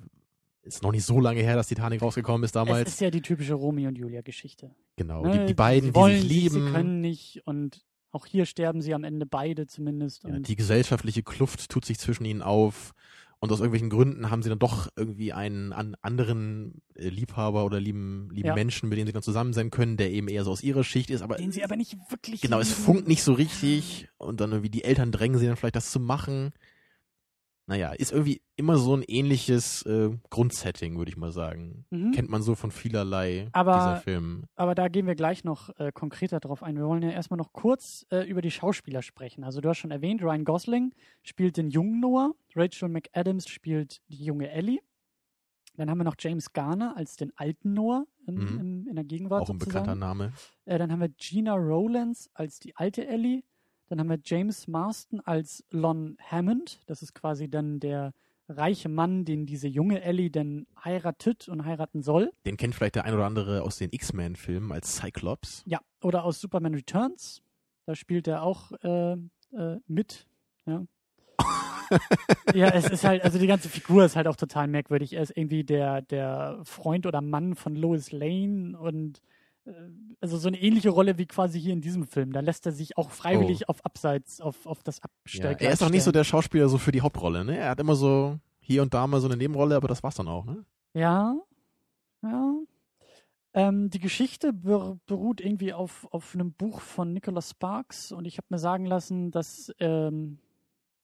ist 0.65 0.83
noch 0.83 0.93
nicht 0.93 1.05
so 1.05 1.21
lange 1.21 1.41
her, 1.41 1.57
dass 1.57 1.69
Titanic 1.69 2.03
rausgekommen 2.03 2.43
ist 2.45 2.51
Es 2.51 2.53
damals. 2.53 2.89
ist 2.89 3.01
ja 3.01 3.11
die 3.11 3.23
typische 3.23 3.55
Romeo 3.55 3.89
und 3.89 3.97
Julia 3.99 4.23
Geschichte. 4.23 4.71
genau. 4.97 5.23
Ne? 5.25 5.41
Die, 5.41 5.47
die 5.47 5.55
beiden, 5.55 5.91
sie 5.91 5.95
wollen 5.95 6.15
die 6.15 6.21
sich 6.21 6.29
lieben. 6.31 6.67
Sie 6.67 6.73
können 6.73 7.01
nicht 7.01 7.43
und 7.45 7.85
Auch 8.13 8.27
hier 8.27 8.47
sterben 8.47 8.81
sie 8.81 8.95
am 8.95 9.05
Ende 9.05 9.27
beide 9.27 9.67
zumindest. 9.67 10.25
Ja, 10.25 10.39
die 10.39 10.57
gesellschaftliche 10.57 11.23
Kluft 11.23 11.69
tut 11.69 11.85
sich 11.85 11.99
zwischen 11.99 12.25
ihnen 12.25 12.43
auf 12.43 12.93
und 13.41 13.51
aus 13.53 13.59
irgendwelchen 13.59 13.91
Gründen 13.91 14.31
haben 14.31 14.43
sie 14.43 14.49
dann 14.49 14.59
doch 14.61 14.89
irgendwie 14.97 15.33
einen 15.35 15.73
an 15.75 15.97
anderen 16.01 16.81
äh, 16.95 17.09
Liebhaber 17.09 17.65
oder 17.67 17.79
lieben, 17.81 18.31
lieben 18.33 18.49
Ja. 18.49 18.55
Menschen, 18.55 18.89
mit 18.89 18.97
denen 18.97 19.07
sie 19.09 19.13
dann 19.13 19.23
zusammen 19.23 19.53
sein 19.53 19.71
können, 19.71 19.97
der 19.99 20.13
eben 20.13 20.29
eher 20.29 20.45
so 20.45 20.51
aus 20.53 20.63
ihrer 20.63 20.83
Schicht 20.85 21.11
ist, 21.11 21.21
aber 21.23 21.37
den 21.37 21.53
sie 21.53 21.63
aber 21.65 21.77
nicht 21.77 21.97
wirklich 22.09 22.41
genau, 22.41 22.59
es 22.61 22.71
lieben. 22.71 22.83
funkt 22.85 23.09
nicht 23.09 23.23
so 23.23 23.35
richtig 23.35 24.09
und 24.17 24.41
dann 24.41 24.53
irgendwie 24.53 24.71
die 24.71 24.85
Eltern 24.85 25.11
drängen 25.13 25.39
sie 25.39 25.47
dann 25.47 25.57
vielleicht 25.57 25.77
das 25.77 25.91
zu 25.91 26.01
machen. 26.01 26.53
Naja, 27.67 27.93
ist 27.93 28.13
irgendwie 28.13 28.43
immer 28.57 28.77
so 28.77 28.95
ein 28.95 29.03
ähnliches 29.03 29.83
äh, 29.87 30.11
Grundsetting, 30.29 30.99
würde 30.99 31.11
ich 31.11 31.17
mal 31.17 31.33
sagen. 31.33 31.87
Mhm. 31.91 32.13
Kennt 32.13 32.29
man 32.29 32.43
so 32.43 32.55
von 32.55 32.71
vielerlei 32.71 33.49
Aber- 33.53 33.73
dieser 33.73 33.97
Filmen. 34.03 34.45
Aber 34.55 34.75
da 34.75 34.89
gehen 34.89 35.07
wir 35.07 35.15
gleich 35.15 35.45
noch 35.45 35.71
äh, 35.79 35.91
konkreter 35.91 36.41
drauf 36.41 36.63
ein. 36.63 36.77
Wir 36.77 36.85
wollen 36.87 37.03
ja 37.03 37.11
erstmal 37.11 37.39
noch 37.39 37.53
kurz 37.55 38.05
äh, 38.11 38.29
über 38.29 38.43
die 38.43 38.51
Schauspieler 38.51 39.01
sprechen. 39.01 39.45
Also 39.45 39.63
du 39.63 39.69
hast 39.71 39.79
schon 39.79 39.91
erwähnt, 39.91 40.23
Ryan 40.23 40.45
Gosling 40.45 40.93
spielt 41.23 41.57
den 41.57 41.71
jungen 41.71 42.01
Noah, 42.01 42.35
Rachel 42.55 42.91
McAdams 42.91 43.49
spielt 43.49 44.03
die 44.09 44.25
junge 44.25 44.51
Ellie. 44.51 44.81
Dann 45.77 45.89
haben 45.91 45.99
wir 45.99 46.05
noch 46.05 46.17
James 46.19 46.53
Garner 46.53 46.97
als 46.97 47.17
den 47.17 47.33
alten 47.37 47.73
Noah 47.73 48.05
im, 48.27 48.35
Mhm. 48.35 48.61
im, 48.61 48.89
in 48.89 48.95
der 48.95 49.05
Gegenwart 49.05 49.43
Auch 49.43 49.49
ein 49.51 49.59
sozusagen. 49.59 49.85
bekannter 49.85 50.07
Name. 50.07 50.33
Äh, 50.67 50.79
dann 50.79 50.93
haben 50.93 51.01
wir 51.01 51.09
Gina 51.09 51.55
Rowlands 51.55 52.31
als 52.35 52.61
die 52.61 52.77
alte 52.77 53.07
Ellie. 53.07 53.43
Dann 53.95 54.01
haben 54.01 54.11
wir 54.11 54.19
James 54.25 54.67
Marston 54.67 55.21
als 55.21 55.65
Lon 55.71 56.17
Hammond. 56.21 56.81
Das 56.87 57.01
ist 57.01 57.15
quasi 57.15 57.49
dann 57.49 57.79
der 57.79 58.13
reiche 58.49 58.89
Mann, 58.89 59.25
den 59.25 59.47
diese 59.47 59.69
junge 59.69 60.03
Ellie 60.03 60.33
denn 60.33 60.67
heiratet 60.85 61.49
und 61.49 61.65
heiraten 61.65 62.03
soll. 62.03 62.33
Den 62.45 62.57
kennt 62.57 62.75
vielleicht 62.75 62.97
der 62.97 63.05
ein 63.05 63.15
oder 63.15 63.25
andere 63.25 63.63
aus 63.63 63.79
den 63.79 63.91
X-Men-Filmen 63.93 64.73
als 64.73 64.97
Cyclops. 64.97 65.63
Ja, 65.65 65.79
oder 66.03 66.25
aus 66.25 66.41
Superman 66.41 66.75
Returns. 66.75 67.41
Da 67.87 67.95
spielt 67.95 68.27
er 68.27 68.43
auch 68.43 68.73
äh, 68.83 69.13
äh, 69.13 69.79
mit. 69.87 70.27
Ja. 70.67 70.85
ja, 72.53 72.71
es 72.71 72.91
ist 72.91 73.05
halt, 73.05 73.23
also 73.23 73.39
die 73.39 73.47
ganze 73.47 73.69
Figur 73.69 74.05
ist 74.05 74.17
halt 74.17 74.27
auch 74.27 74.35
total 74.35 74.67
merkwürdig. 74.67 75.13
Er 75.13 75.23
ist 75.23 75.37
irgendwie 75.37 75.63
der, 75.63 76.03
der 76.03 76.59
Freund 76.65 77.07
oder 77.07 77.21
Mann 77.21 77.55
von 77.55 77.77
Lois 77.77 78.11
Lane 78.11 78.77
und 78.77 79.23
also 80.21 80.37
so 80.37 80.49
eine 80.49 80.61
ähnliche 80.61 80.91
Rolle 80.91 81.17
wie 81.19 81.27
quasi 81.27 81.61
hier 81.61 81.73
in 81.73 81.81
diesem 81.81 82.07
Film. 82.07 82.33
Da 82.33 82.41
lässt 82.41 82.67
er 82.67 82.73
sich 82.73 82.97
auch 82.99 83.11
freiwillig 83.11 83.69
auf 83.69 83.85
Abseits, 83.85 84.41
auf, 84.41 84.67
auf 84.67 84.83
das 84.83 84.99
Ja, 84.99 85.05
Abstellgleis 85.05 85.61
er 85.67 85.73
ist 85.73 85.83
auch 85.83 85.91
nicht 85.91 86.03
so 86.03 86.13
der 86.13 86.25
Schauspieler 86.25 86.69
so 86.69 86.79
für 86.79 86.93
die 86.93 87.01
Hauptrolle, 87.01 87.45
ne? 87.45 87.57
Er 87.57 87.71
hat 87.71 87.81
immer 87.81 87.97
so 87.97 88.39
hier 88.61 88.83
und 88.83 88.93
da 88.93 89.07
mal 89.07 89.21
so 89.21 89.29
eine 89.29 89.37
Nebenrolle, 89.37 89.77
aber 89.77 89.89
das 89.89 90.03
war's 90.03 90.17
dann 90.17 90.29
auch, 90.29 90.45
ne? 90.45 90.65
Ja, 90.95 91.37
ja. 92.23 92.55
Ähm, 93.55 93.89
die 93.89 94.01
Geschichte 94.01 94.53
ber 94.53 94.99
beruht 95.07 95.41
irgendwie 95.41 95.73
auf, 95.73 96.09
auf 96.11 96.35
einem 96.35 96.53
Buch 96.53 96.81
von 96.81 97.13
Nicholas 97.13 97.51
Sparks 97.51 98.11
und 98.11 98.25
ich 98.25 98.37
habe 98.37 98.49
mir 98.51 98.59
sagen 98.59 98.85
lassen, 98.85 99.31
dass 99.31 99.73
ähm, 99.79 100.39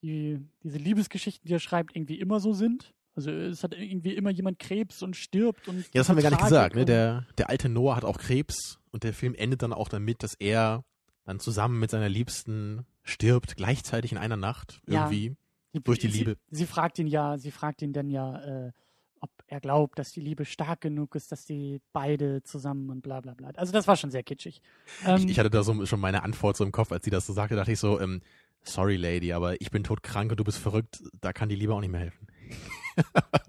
die, 0.03 0.41
diese 0.63 0.79
Liebesgeschichten, 0.79 1.47
die 1.47 1.55
er 1.55 1.61
schreibt, 1.61 1.95
irgendwie 1.95 2.19
immer 2.19 2.41
so 2.41 2.53
sind. 2.53 2.93
Also 3.21 3.31
es 3.31 3.63
hat 3.63 3.75
irgendwie 3.75 4.15
immer 4.15 4.31
jemand 4.31 4.59
Krebs 4.59 5.03
und 5.03 5.15
stirbt 5.17 5.69
und 5.69 5.77
Ja, 5.79 5.85
das 5.95 6.09
haben 6.09 6.17
wir 6.17 6.23
gar 6.23 6.31
nicht 6.31 6.43
gesagt, 6.43 6.75
ne? 6.75 6.85
Der, 6.85 7.27
der 7.37 7.51
alte 7.51 7.69
Noah 7.69 7.97
hat 7.97 8.05
auch 8.05 8.19
Krebs 8.19 8.79
und 8.91 9.05
der 9.05 9.13
Film 9.13 9.35
endet 9.35 9.63
dann 9.63 9.73
auch 9.73 9.89
damit, 9.89 10.23
dass 10.23 10.35
er 10.35 10.85
dann 11.25 11.39
zusammen 11.39 11.79
mit 11.79 11.91
seiner 11.91 12.09
Liebsten 12.09 12.87
stirbt, 13.03 13.57
gleichzeitig 13.57 14.13
in 14.13 14.19
einer 14.19 14.37
Nacht 14.37 14.81
Ja. 14.89 15.05
irgendwie. 15.11 15.37
durch 15.85 15.99
die 15.99 16.09
sie, 16.09 16.19
Liebe. 16.19 16.37
Sie 16.51 16.67
fragt 16.67 16.99
ihn 16.99 17.07
ja, 17.07 17.37
sie 17.39 17.51
fragt 17.51 17.83
ihn 17.83 17.93
dann 17.93 18.09
ja, 18.09 18.67
äh, 18.67 18.73
ob 19.21 19.31
er 19.47 19.61
glaubt, 19.61 19.99
dass 19.99 20.11
die 20.13 20.21
Liebe 20.21 20.45
stark 20.47 20.81
genug 20.81 21.15
ist, 21.15 21.31
dass 21.31 21.45
die 21.45 21.81
beide 21.93 22.43
zusammen 22.43 22.89
und 22.91 23.03
bla 23.03 23.21
bla 23.21 23.35
bla. 23.35 23.51
Also 23.51 23.71
das 23.73 23.87
war 23.87 23.97
schon 23.97 24.11
sehr 24.11 24.23
kitschig. 24.23 24.63
Ähm, 25.05 25.19
Ich, 25.19 25.31
ich 25.33 25.39
hatte 25.39 25.51
da 25.51 25.63
so 25.63 25.85
schon 25.87 26.01
meine 26.01 26.23
Antwort 26.23 26.57
so 26.57 26.65
im 26.65 26.73
Kopf, 26.73 26.91
als 26.91 27.05
sie 27.05 27.11
das 27.11 27.27
so 27.27 27.33
sagte, 27.35 27.55
dachte 27.55 27.71
ich 27.73 27.79
so, 27.79 28.01
ähm, 28.01 28.23
sorry 28.63 28.97
Lady, 28.97 29.33
aber 29.33 29.61
ich 29.61 29.71
bin 29.71 29.85
todkrank 29.85 30.31
und 30.33 30.41
du 30.41 30.45
bist 30.45 30.59
verrückt, 30.59 31.03
da 31.21 31.33
kann 31.33 31.49
die 31.49 31.55
Liebe 31.55 31.75
auch 31.75 31.81
nicht 31.81 31.91
mehr 31.91 32.01
helfen. 32.01 32.27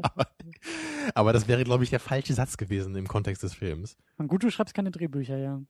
Aber, 0.01 0.27
aber 1.15 1.33
das 1.33 1.47
wäre, 1.47 1.63
glaube 1.63 1.83
ich, 1.83 1.89
der 1.89 1.99
falsche 1.99 2.33
Satz 2.33 2.57
gewesen 2.57 2.95
im 2.95 3.07
Kontext 3.07 3.43
des 3.43 3.53
Films. 3.53 3.97
und 4.17 4.27
gut, 4.27 4.43
du 4.43 4.51
schreibst 4.51 4.73
keine 4.73 4.91
Drehbücher, 4.91 5.37
ja. 5.37 5.61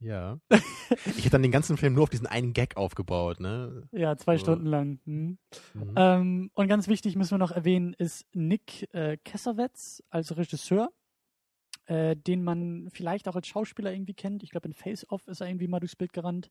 Ja. 0.00 0.38
Ich 1.06 1.18
hätte 1.24 1.30
dann 1.30 1.42
den 1.42 1.52
ganzen 1.52 1.76
Film 1.78 1.94
nur 1.94 2.02
auf 2.02 2.10
diesen 2.10 2.26
einen 2.26 2.52
Gag 2.52 2.76
aufgebaut, 2.76 3.40
ne? 3.40 3.88
Ja, 3.92 4.14
zwei 4.16 4.36
So. 4.36 4.42
Stunden 4.44 4.66
lang. 4.66 5.00
Hm. 5.06 5.38
Mhm. 5.74 5.92
Ähm, 5.96 6.50
und 6.54 6.68
ganz 6.68 6.86
wichtig 6.86 7.16
müssen 7.16 7.30
wir 7.30 7.38
noch 7.38 7.50
erwähnen, 7.50 7.94
ist 7.94 8.26
Nick 8.34 8.92
äh, 8.94 9.16
Kessowetz 9.24 10.02
als 10.10 10.36
Regisseur, 10.36 10.90
äh, 11.86 12.14
den 12.14 12.44
man 12.44 12.88
vielleicht 12.92 13.26
auch 13.28 13.36
als 13.36 13.46
Schauspieler 13.46 13.90
irgendwie 13.92 14.12
kennt. 14.14 14.42
Ich 14.42 14.50
glaube, 14.50 14.68
in 14.68 14.74
Face 14.74 15.08
Off 15.10 15.26
ist 15.28 15.40
er 15.40 15.48
irgendwie 15.48 15.66
mal 15.68 15.80
durchs 15.80 15.96
Bild 15.96 16.12
gerannt. 16.12 16.50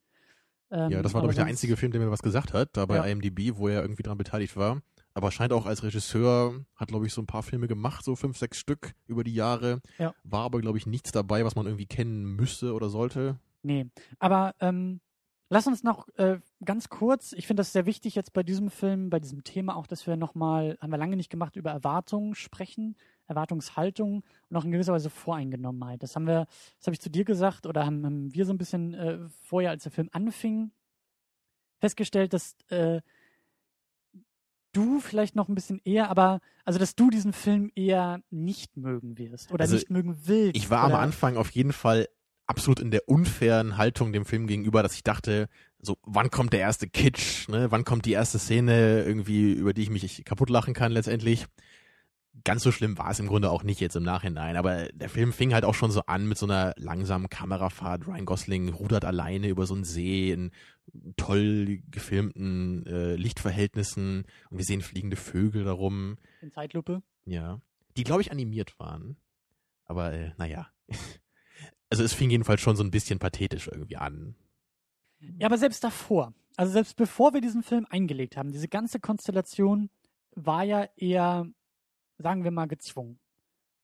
Ähm, 0.71 0.89
Ja, 0.89 1.01
das 1.03 1.13
war, 1.13 1.19
aber 1.19 1.27
glaube 1.27 1.31
ich, 1.33 1.35
der 1.37 1.45
einzige 1.45 1.77
Film, 1.77 1.91
der 1.91 2.01
mir 2.01 2.09
was 2.09 2.23
gesagt 2.23 2.53
hat, 2.53 2.69
da 2.73 2.85
bei 2.87 2.95
Ja. 2.95 3.05
IMDb, 3.05 3.55
wo 3.57 3.67
er 3.67 3.81
irgendwie 3.81 4.03
dran 4.03 4.17
beteiligt 4.17 4.55
war. 4.55 4.81
Aber 5.13 5.31
scheint 5.31 5.53
auch 5.53 5.65
als 5.65 5.83
Regisseur, 5.83 6.65
hat, 6.75 6.87
glaube 6.87 7.05
ich, 7.05 7.13
so 7.13 7.21
ein 7.21 7.27
paar 7.27 7.43
Filme 7.43 7.67
gemacht, 7.67 8.05
so 8.05 8.15
fünf, 8.15 8.37
sechs 8.37 8.57
Stück 8.57 8.93
über 9.07 9.23
die 9.23 9.33
Jahre. 9.33 9.81
Ja. 9.97 10.13
War 10.23 10.45
aber, 10.45 10.61
glaube 10.61 10.77
ich, 10.77 10.85
nichts 10.85 11.11
dabei, 11.11 11.43
was 11.43 11.55
man 11.55 11.65
irgendwie 11.65 11.85
kennen 11.85 12.23
müsste 12.23 12.73
oder 12.73 12.89
sollte. 12.89 13.37
Nee, 13.63 13.87
aber 14.19 14.55
ähm, 14.59 15.01
lass 15.49 15.67
uns 15.67 15.83
noch 15.83 16.07
äh, 16.15 16.39
ganz 16.63 16.89
kurz, 16.89 17.33
ich 17.33 17.45
finde 17.45 17.59
das 17.59 17.73
sehr 17.73 17.85
wichtig 17.85 18.15
jetzt 18.15 18.33
bei 18.33 18.41
diesem 18.41 18.69
Film, 18.69 19.09
bei 19.09 19.19
diesem 19.19 19.43
Thema 19.43 19.75
auch, 19.75 19.85
dass 19.85 20.07
wir 20.07 20.15
nochmal, 20.15 20.77
haben 20.81 20.91
wir 20.91 20.97
lange 20.97 21.17
nicht 21.17 21.29
gemacht, 21.29 21.55
über 21.57 21.71
Erwartungen 21.71 22.33
sprechen, 22.33 22.95
Erwartungshaltung 23.27 24.23
und 24.49 24.57
auch 24.57 24.63
in 24.63 24.71
gewisser 24.71 24.93
Weise 24.93 25.09
Voreingenommenheit. 25.09 26.01
Das 26.03 26.15
haben 26.15 26.25
wir, 26.25 26.47
das 26.77 26.87
habe 26.87 26.93
ich 26.93 27.01
zu 27.01 27.09
dir 27.09 27.25
gesagt 27.25 27.65
oder 27.65 27.85
haben, 27.85 28.05
haben 28.05 28.33
wir 28.33 28.45
so 28.45 28.53
ein 28.53 28.57
bisschen 28.57 28.93
äh, 28.93 29.19
vorher, 29.43 29.71
als 29.71 29.83
der 29.83 29.91
Film 29.91 30.09
anfing, 30.11 30.71
festgestellt, 31.79 32.33
dass 32.33 32.55
äh, 32.69 33.01
du 34.73 34.99
vielleicht 34.99 35.35
noch 35.35 35.49
ein 35.49 35.55
bisschen 35.55 35.81
eher, 35.83 36.09
aber 36.09 36.39
also 36.65 36.79
dass 36.79 36.95
du 36.95 37.09
diesen 37.09 37.33
Film 37.33 37.71
eher 37.75 38.21
nicht 38.29 38.77
mögen 38.77 39.17
wirst 39.17 39.51
oder 39.51 39.61
Also, 39.61 39.75
nicht 39.75 39.89
mögen 39.89 40.17
willst. 40.25 40.55
Ich 40.55 40.69
war 40.69 40.83
am 40.83 40.91
oder, 40.91 40.99
Anfang 40.99 41.37
auf 41.37 41.51
jeden 41.51 41.73
Fall 41.73 42.07
absolut 42.47 42.79
in 42.79 42.91
der 42.91 43.07
unfairen 43.07 43.77
Haltung 43.77 44.11
dem 44.11 44.25
Film 44.25 44.47
gegenüber, 44.47 44.83
dass 44.83 44.93
ich 44.93 45.03
dachte, 45.03 45.47
so, 45.79 45.97
wann 46.03 46.29
kommt 46.29 46.53
der 46.53 46.59
erste 46.59 46.87
Kitsch, 46.87 47.47
ne? 47.47 47.71
Wann 47.71 47.85
kommt 47.85 48.05
die 48.05 48.11
erste 48.11 48.39
Szene 48.39 49.03
irgendwie, 49.03 49.53
über 49.53 49.73
die 49.73 49.83
ich 49.83 49.89
mich 49.89 50.23
kaputt 50.25 50.49
lachen 50.49 50.73
kann 50.73 50.91
letztendlich? 50.91 51.45
Ganz 52.43 52.63
so 52.63 52.71
schlimm 52.71 52.97
war 52.97 53.11
es 53.11 53.19
im 53.19 53.27
Grunde 53.27 53.51
auch 53.51 53.63
nicht 53.63 53.81
jetzt 53.81 53.95
im 53.95 54.03
Nachhinein, 54.03 54.55
aber 54.55 54.85
der 54.93 55.09
Film 55.09 55.33
fing 55.33 55.53
halt 55.53 55.65
auch 55.65 55.75
schon 55.75 55.91
so 55.91 56.01
an 56.05 56.27
mit 56.27 56.37
so 56.37 56.45
einer 56.45 56.73
langsamen 56.77 57.29
Kamerafahrt. 57.29 58.07
Ryan 58.07 58.25
Gosling 58.25 58.69
rudert 58.69 59.05
alleine 59.05 59.49
über 59.49 59.65
so 59.65 59.73
einen 59.73 59.83
See 59.83 60.31
in 60.31 60.51
toll 61.17 61.81
gefilmten 61.91 62.85
äh, 62.85 63.15
Lichtverhältnissen 63.15 64.25
und 64.49 64.57
wir 64.57 64.65
sehen 64.65 64.81
fliegende 64.81 65.17
Vögel 65.17 65.65
darum. 65.65 66.17
in 66.41 66.51
Zeitlupe. 66.51 67.03
Ja. 67.25 67.61
Die, 67.97 68.03
glaube 68.03 68.21
ich, 68.21 68.31
animiert 68.31 68.79
waren. 68.79 69.17
Aber, 69.85 70.13
äh, 70.13 70.31
naja. 70.37 70.67
Also 71.93 72.05
es 72.05 72.13
fing 72.13 72.29
jedenfalls 72.29 72.61
schon 72.61 72.77
so 72.77 72.85
ein 72.85 72.89
bisschen 72.89 73.19
pathetisch 73.19 73.67
irgendwie 73.67 73.97
an. 73.97 74.33
Ja, 75.37 75.47
aber 75.47 75.57
selbst 75.57 75.83
davor, 75.83 76.33
also 76.55 76.71
selbst 76.71 76.95
bevor 76.95 77.33
wir 77.33 77.41
diesen 77.41 77.63
Film 77.63 77.85
eingelegt 77.89 78.37
haben, 78.37 78.53
diese 78.53 78.69
ganze 78.69 79.01
Konstellation 79.01 79.89
war 80.33 80.63
ja 80.63 80.87
eher, 80.95 81.47
sagen 82.21 82.43
wir 82.43 82.51
mal, 82.51 82.67
gezwungen. 82.67 83.19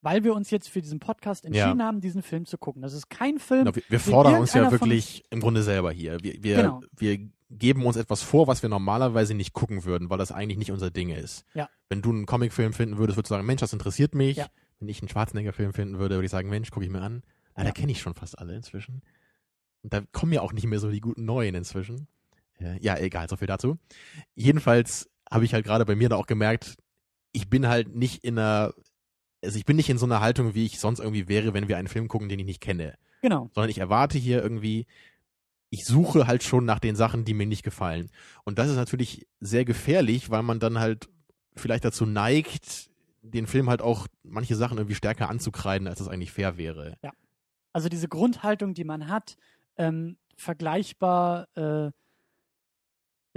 Weil 0.02 0.24
wir 0.24 0.34
uns 0.36 0.52
jetzt 0.52 0.70
für 0.70 0.82
diesen 0.82 1.00
Podcast 1.00 1.44
entschieden 1.44 1.82
haben, 1.84 2.02
diesen 2.02 2.22
Film 2.22 2.46
zu 2.46 2.58
gucken. 2.58 2.82
Das 2.84 2.94
ist 2.94 3.10
kein 3.10 3.40
Film. 3.40 3.66
Genau, 3.66 3.76
wir, 3.76 3.84
wir 3.90 4.00
fordern 4.00 4.36
uns 4.36 4.54
ja 4.54 4.72
wirklich 4.72 5.24
im 5.32 5.40
Grunde 5.40 5.64
selber 5.64 5.92
hier. 5.92 6.20
Wir, 6.22 6.42
wir, 6.44 6.56
Genau. 6.58 6.82
wir 6.96 7.30
geben 7.50 7.86
uns 7.86 7.96
etwas 7.98 8.22
vor, 8.22 8.48
was 8.48 8.62
wir 8.62 8.70
normalerweise 8.70 9.34
nicht 9.34 9.54
gucken 9.54 9.86
würden, 9.86 10.10
weil 10.10 10.18
das 10.18 10.32
eigentlich 10.32 10.58
nicht 10.60 10.72
unser 10.72 10.92
Ding 10.92 11.10
ist. 11.10 11.46
Ja. 11.56 11.68
Wenn 11.90 12.02
du 12.02 12.12
einen 12.12 12.26
Comicfilm 12.26 12.74
finden 12.74 12.98
würdest, 12.98 13.18
würdest 13.18 13.32
du 13.32 13.36
sagen, 13.36 13.46
Mensch, 13.48 13.62
das 13.62 13.74
interessiert 13.74 14.14
mich. 14.14 14.38
Ja. 14.38 14.48
Wenn 14.80 14.88
ich 14.88 15.02
einen 15.02 15.10
Schwarzenegger-Film 15.10 15.74
finden 15.74 15.98
würde, 15.98 16.16
würde 16.16 16.26
ich 16.26 16.32
sagen, 16.32 16.50
Mensch, 16.50 16.70
gucke 16.70 16.86
ich 16.86 16.92
mir 16.92 17.02
an. 17.02 17.24
Ja. 17.58 17.72
kenne 17.72 17.92
ich 17.92 18.00
schon 18.00 18.14
fast 18.14 18.38
alle 18.38 18.56
inzwischen. 18.56 19.02
Und 19.82 19.94
da 19.94 20.02
kommen 20.12 20.32
ja 20.32 20.42
auch 20.42 20.54
nicht 20.54 20.68
mehr 20.68 20.80
so 20.80 20.92
die 20.92 21.02
guten 21.02 21.26
Neuen 21.26 21.56
inzwischen. 21.56 22.08
Äh, 22.60 22.78
ja, 22.82 22.98
egal, 22.98 23.28
so 23.30 23.36
viel 23.38 23.48
dazu. 23.48 23.78
Jedenfalls 24.36 25.10
habe 25.32 25.46
ich 25.46 25.54
halt 25.54 25.66
gerade 25.66 25.86
bei 25.86 25.96
mir 25.96 26.10
da 26.10 26.16
auch 26.18 26.28
gemerkt, 26.28 26.78
ich 27.38 27.50
bin 27.52 27.68
halt 27.68 27.96
nicht 27.96 28.24
in 28.24 28.40
einer, 28.40 28.74
also 29.44 29.60
ich 29.60 29.66
bin 29.66 29.76
nicht 29.76 29.92
in 29.92 30.00
so 30.00 30.08
einer 30.08 30.22
Haltung, 30.22 30.56
wie 30.56 30.66
ich 30.66 30.80
sonst 30.80 31.00
irgendwie 31.00 31.28
wäre, 31.28 31.54
wenn 31.54 31.68
wir 31.68 31.78
einen 31.78 31.88
Film 31.88 32.08
gucken, 32.08 32.30
den 32.30 32.40
ich 32.40 32.46
nicht 32.46 32.62
kenne. 32.62 32.98
Genau. 33.22 33.52
Sondern 33.54 33.70
ich 33.70 33.78
erwarte 33.78 34.18
hier 34.18 34.42
irgendwie, 34.42 34.88
ich 35.70 35.86
suche 35.86 36.26
halt 36.26 36.42
schon 36.42 36.66
nach 36.66 36.80
den 36.80 36.96
Sachen, 36.96 37.26
die 37.26 37.36
mir 37.36 37.46
nicht 37.46 37.62
gefallen. 37.62 38.10
Und 38.44 38.58
das 38.58 38.70
ist 38.70 38.76
natürlich 38.76 39.28
sehr 39.40 39.66
gefährlich, 39.66 40.32
weil 40.32 40.42
man 40.42 40.60
dann 40.60 40.80
halt 40.80 41.10
vielleicht 41.56 41.86
dazu 41.86 42.08
neigt, 42.08 42.90
den 43.22 43.46
Film 43.46 43.70
halt 43.70 43.84
auch 43.84 44.08
manche 44.24 44.56
Sachen 44.56 44.80
irgendwie 44.80 44.96
stärker 44.96 45.30
anzukreiden, 45.30 45.88
als 45.88 46.00
es 46.00 46.08
eigentlich 46.08 46.32
fair 46.32 46.58
wäre. 46.58 46.98
Also 47.72 47.88
diese 47.88 48.08
Grundhaltung, 48.08 48.74
die 48.74 48.84
man 48.84 49.10
hat, 49.10 49.38
ähm, 49.78 50.18
vergleichbar, 50.38 51.48
äh, 51.56 51.92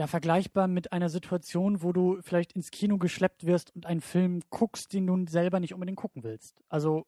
ja, 0.00 0.06
vergleichbar 0.06 0.66
mit 0.66 0.92
einer 0.94 1.10
Situation, 1.10 1.82
wo 1.82 1.92
du 1.92 2.22
vielleicht 2.22 2.52
ins 2.52 2.70
Kino 2.70 2.96
geschleppt 2.96 3.44
wirst 3.44 3.74
und 3.76 3.84
einen 3.84 4.00
Film 4.00 4.40
guckst, 4.48 4.94
den 4.94 5.06
du 5.06 5.26
selber 5.28 5.60
nicht 5.60 5.74
unbedingt 5.74 5.98
gucken 5.98 6.22
willst. 6.24 6.62
Also 6.70 7.04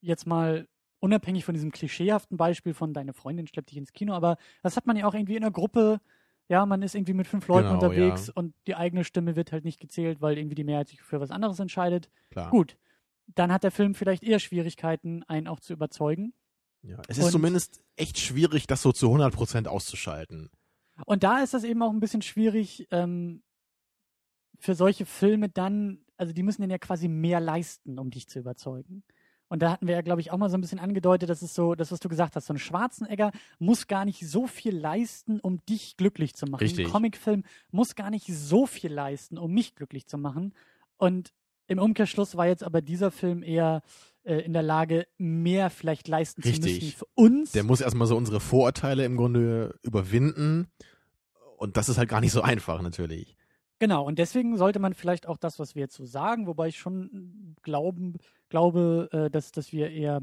jetzt 0.00 0.26
mal 0.26 0.66
unabhängig 1.00 1.44
von 1.44 1.52
diesem 1.52 1.70
klischeehaften 1.70 2.38
Beispiel 2.38 2.72
von 2.72 2.94
deine 2.94 3.12
Freundin 3.12 3.46
schleppt 3.46 3.70
dich 3.72 3.76
ins 3.76 3.92
Kino, 3.92 4.14
aber 4.14 4.38
das 4.62 4.74
hat 4.78 4.86
man 4.86 4.96
ja 4.96 5.06
auch 5.06 5.12
irgendwie 5.12 5.36
in 5.36 5.42
der 5.42 5.50
Gruppe. 5.50 6.00
Ja, 6.48 6.64
man 6.64 6.80
ist 6.80 6.94
irgendwie 6.94 7.12
mit 7.12 7.26
fünf 7.26 7.46
Leuten 7.46 7.64
Genau, 7.68 7.74
unterwegs 7.74 8.28
ja. 8.28 8.32
und 8.36 8.54
die 8.66 8.74
eigene 8.74 9.04
Stimme 9.04 9.36
wird 9.36 9.52
halt 9.52 9.66
nicht 9.66 9.78
gezählt, 9.78 10.22
weil 10.22 10.38
irgendwie 10.38 10.54
die 10.54 10.64
Mehrheit 10.64 10.88
sich 10.88 11.02
für 11.02 11.20
was 11.20 11.30
anderes 11.30 11.58
entscheidet. 11.60 12.08
Klar. 12.30 12.48
Gut, 12.50 12.78
dann 13.34 13.52
hat 13.52 13.64
der 13.64 13.70
Film 13.70 13.94
vielleicht 13.94 14.22
eher 14.22 14.38
Schwierigkeiten, 14.38 15.22
einen 15.24 15.46
auch 15.46 15.60
zu 15.60 15.74
überzeugen. 15.74 16.32
Ja. 16.80 17.02
Es 17.08 17.18
ist 17.18 17.24
Und- 17.26 17.32
zumindest 17.32 17.82
echt 17.96 18.18
schwierig, 18.18 18.66
das 18.66 18.80
so 18.80 18.92
zu 18.92 19.08
100% 19.10 19.68
auszuschalten. 19.68 20.50
Und 21.06 21.22
da 21.22 21.42
ist 21.42 21.54
das 21.54 21.64
eben 21.64 21.82
auch 21.82 21.92
ein 21.92 22.00
bisschen 22.00 22.22
schwierig 22.22 22.86
ähm, 22.90 23.42
für 24.58 24.74
solche 24.74 25.06
Filme 25.06 25.48
dann, 25.48 25.98
also 26.16 26.32
die 26.32 26.42
müssen 26.42 26.62
dann 26.62 26.70
ja 26.70 26.78
quasi 26.78 27.08
mehr 27.08 27.40
leisten, 27.40 27.98
um 27.98 28.10
dich 28.10 28.28
zu 28.28 28.38
überzeugen. 28.38 29.02
Und 29.48 29.60
da 29.60 29.70
hatten 29.70 29.86
wir 29.86 29.94
ja, 29.94 30.00
glaube 30.00 30.20
ich, 30.20 30.30
auch 30.30 30.38
mal 30.38 30.48
so 30.48 30.56
ein 30.56 30.60
bisschen 30.60 30.78
angedeutet, 30.78 31.28
dass 31.28 31.42
es 31.42 31.54
so, 31.54 31.74
das, 31.74 31.92
was 31.92 32.00
du 32.00 32.08
gesagt 32.08 32.34
hast, 32.34 32.46
so 32.46 32.54
ein 32.54 32.58
Schwarzenegger 32.58 33.30
muss 33.58 33.86
gar 33.86 34.04
nicht 34.04 34.26
so 34.26 34.46
viel 34.46 34.76
leisten, 34.76 35.38
um 35.38 35.64
dich 35.66 35.96
glücklich 35.96 36.34
zu 36.34 36.46
machen. 36.46 36.62
Richtig. 36.62 36.86
Ein 36.86 36.92
Comicfilm 36.92 37.44
muss 37.70 37.94
gar 37.94 38.10
nicht 38.10 38.26
so 38.26 38.66
viel 38.66 38.92
leisten, 38.92 39.38
um 39.38 39.52
mich 39.52 39.74
glücklich 39.74 40.06
zu 40.06 40.16
machen. 40.18 40.54
Und 40.96 41.32
im 41.66 41.78
Umkehrschluss 41.78 42.36
war 42.36 42.46
jetzt 42.46 42.62
aber 42.62 42.82
dieser 42.82 43.10
Film 43.10 43.42
eher 43.42 43.82
äh, 44.24 44.38
in 44.38 44.52
der 44.52 44.62
Lage, 44.62 45.06
mehr 45.18 45.70
vielleicht 45.70 46.08
leisten 46.08 46.42
zu 46.42 46.48
Richtig. 46.48 46.82
müssen 46.82 46.96
für 46.96 47.06
uns. 47.14 47.52
Der 47.52 47.64
muss 47.64 47.80
erstmal 47.80 48.06
so 48.06 48.16
unsere 48.16 48.40
Vorurteile 48.40 49.04
im 49.04 49.16
Grunde 49.16 49.78
überwinden. 49.82 50.68
Und 51.58 51.76
das 51.76 51.88
ist 51.88 51.98
halt 51.98 52.08
gar 52.08 52.20
nicht 52.20 52.32
so 52.32 52.42
einfach, 52.42 52.82
natürlich. 52.82 53.36
Genau, 53.78 54.06
und 54.06 54.18
deswegen 54.18 54.56
sollte 54.56 54.78
man 54.78 54.94
vielleicht 54.94 55.26
auch 55.26 55.36
das, 55.36 55.58
was 55.58 55.74
wir 55.74 55.82
jetzt 55.82 55.96
so 55.96 56.04
sagen, 56.04 56.46
wobei 56.46 56.68
ich 56.68 56.78
schon 56.78 57.56
glauben, 57.62 58.14
glaube, 58.48 59.08
äh, 59.12 59.30
dass, 59.30 59.52
dass 59.52 59.72
wir 59.72 59.90
eher, 59.90 60.20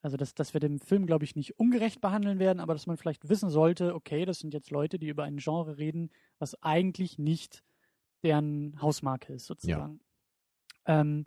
also 0.00 0.16
dass, 0.16 0.34
dass 0.34 0.54
wir 0.54 0.60
dem 0.60 0.78
Film, 0.78 1.06
glaube 1.06 1.24
ich, 1.24 1.34
nicht 1.34 1.58
ungerecht 1.58 2.00
behandeln 2.00 2.38
werden, 2.38 2.60
aber 2.60 2.74
dass 2.74 2.86
man 2.86 2.96
vielleicht 2.96 3.28
wissen 3.28 3.50
sollte, 3.50 3.94
okay, 3.94 4.24
das 4.24 4.38
sind 4.38 4.54
jetzt 4.54 4.70
Leute, 4.70 4.98
die 4.98 5.08
über 5.08 5.24
ein 5.24 5.38
Genre 5.38 5.76
reden, 5.76 6.10
was 6.38 6.62
eigentlich 6.62 7.18
nicht 7.18 7.64
deren 8.22 8.80
Hausmarke 8.80 9.32
ist, 9.34 9.46
sozusagen. 9.46 10.00
Ähm, 10.88 11.26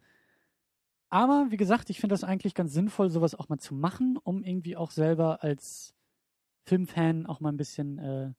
aber 1.09 1.47
wie 1.49 1.57
gesagt, 1.57 1.89
ich 1.89 1.99
finde 1.99 2.13
das 2.13 2.23
eigentlich 2.23 2.55
ganz 2.55 2.73
sinnvoll, 2.73 3.09
sowas 3.09 3.35
auch 3.35 3.49
mal 3.49 3.59
zu 3.59 3.73
machen, 3.73 4.17
um 4.17 4.43
irgendwie 4.43 4.75
auch 4.75 4.91
selber 4.91 5.43
als 5.43 5.93
Filmfan 6.65 7.25
auch 7.25 7.39
mal 7.39 7.49
ein 7.49 7.57
bisschen 7.57 7.97
äh, 7.97 8.33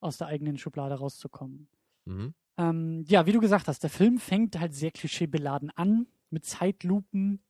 aus 0.00 0.18
der 0.18 0.28
eigenen 0.28 0.58
Schublade 0.58 0.94
rauszukommen. 0.94 1.68
Mhm. 2.04 2.34
Ähm, 2.56 3.04
ja, 3.08 3.26
wie 3.26 3.32
du 3.32 3.40
gesagt 3.40 3.68
hast, 3.68 3.82
der 3.82 3.90
Film 3.90 4.18
fängt 4.18 4.58
halt 4.58 4.74
sehr 4.74 4.90
klischeebeladen 4.90 5.70
an, 5.70 6.06
mit 6.30 6.44
Zeitlupen 6.44 7.42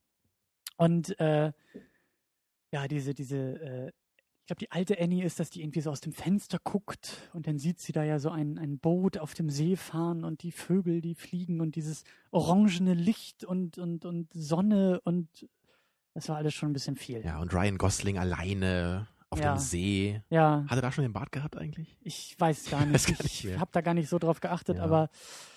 und 0.76 1.18
äh, 1.18 1.52
ja, 2.72 2.88
diese, 2.88 3.12
diese, 3.12 3.36
äh, 3.36 3.92
glaube, 4.50 4.58
die 4.58 4.72
alte 4.72 5.00
Annie 5.00 5.24
ist, 5.24 5.38
dass 5.38 5.50
die 5.50 5.62
irgendwie 5.62 5.80
so 5.80 5.90
aus 5.90 6.00
dem 6.00 6.12
Fenster 6.12 6.58
guckt 6.62 7.30
und 7.32 7.46
dann 7.46 7.58
sieht 7.58 7.78
sie 7.78 7.92
da 7.92 8.02
ja 8.02 8.18
so 8.18 8.30
ein, 8.30 8.58
ein 8.58 8.78
Boot 8.78 9.16
auf 9.16 9.32
dem 9.32 9.48
See 9.48 9.76
fahren 9.76 10.24
und 10.24 10.42
die 10.42 10.50
Vögel, 10.50 11.00
die 11.00 11.14
fliegen 11.14 11.60
und 11.60 11.76
dieses 11.76 12.02
orangene 12.32 12.94
Licht 12.94 13.44
und, 13.44 13.78
und, 13.78 14.04
und 14.04 14.32
Sonne 14.32 15.00
und 15.04 15.28
das 16.14 16.28
war 16.28 16.36
alles 16.36 16.52
schon 16.54 16.70
ein 16.70 16.72
bisschen 16.72 16.96
viel. 16.96 17.24
Ja, 17.24 17.38
und 17.38 17.54
Ryan 17.54 17.78
Gosling 17.78 18.18
alleine 18.18 19.06
auf 19.30 19.38
Ja. 19.38 19.54
dem 19.54 19.58
See. 19.58 20.20
Ja, 20.28 20.64
Hat 20.68 20.76
er 20.78 20.82
da 20.82 20.90
schon 20.92 21.02
den 21.02 21.12
Bart 21.12 21.30
gehabt 21.32 21.56
eigentlich? 21.56 21.96
ich 22.02 22.34
weiß 22.38 22.68
gar 22.70 22.84
nicht. 22.86 23.06
gar 23.06 23.22
nicht 23.22 23.44
Ich 23.44 23.58
habe 23.58 23.70
da 23.72 23.80
gar 23.80 23.94
nicht 23.94 24.08
so 24.08 24.18
drauf 24.18 24.40
geachtet, 24.40 24.78
Ja. 24.78 24.82
aber 24.84 25.08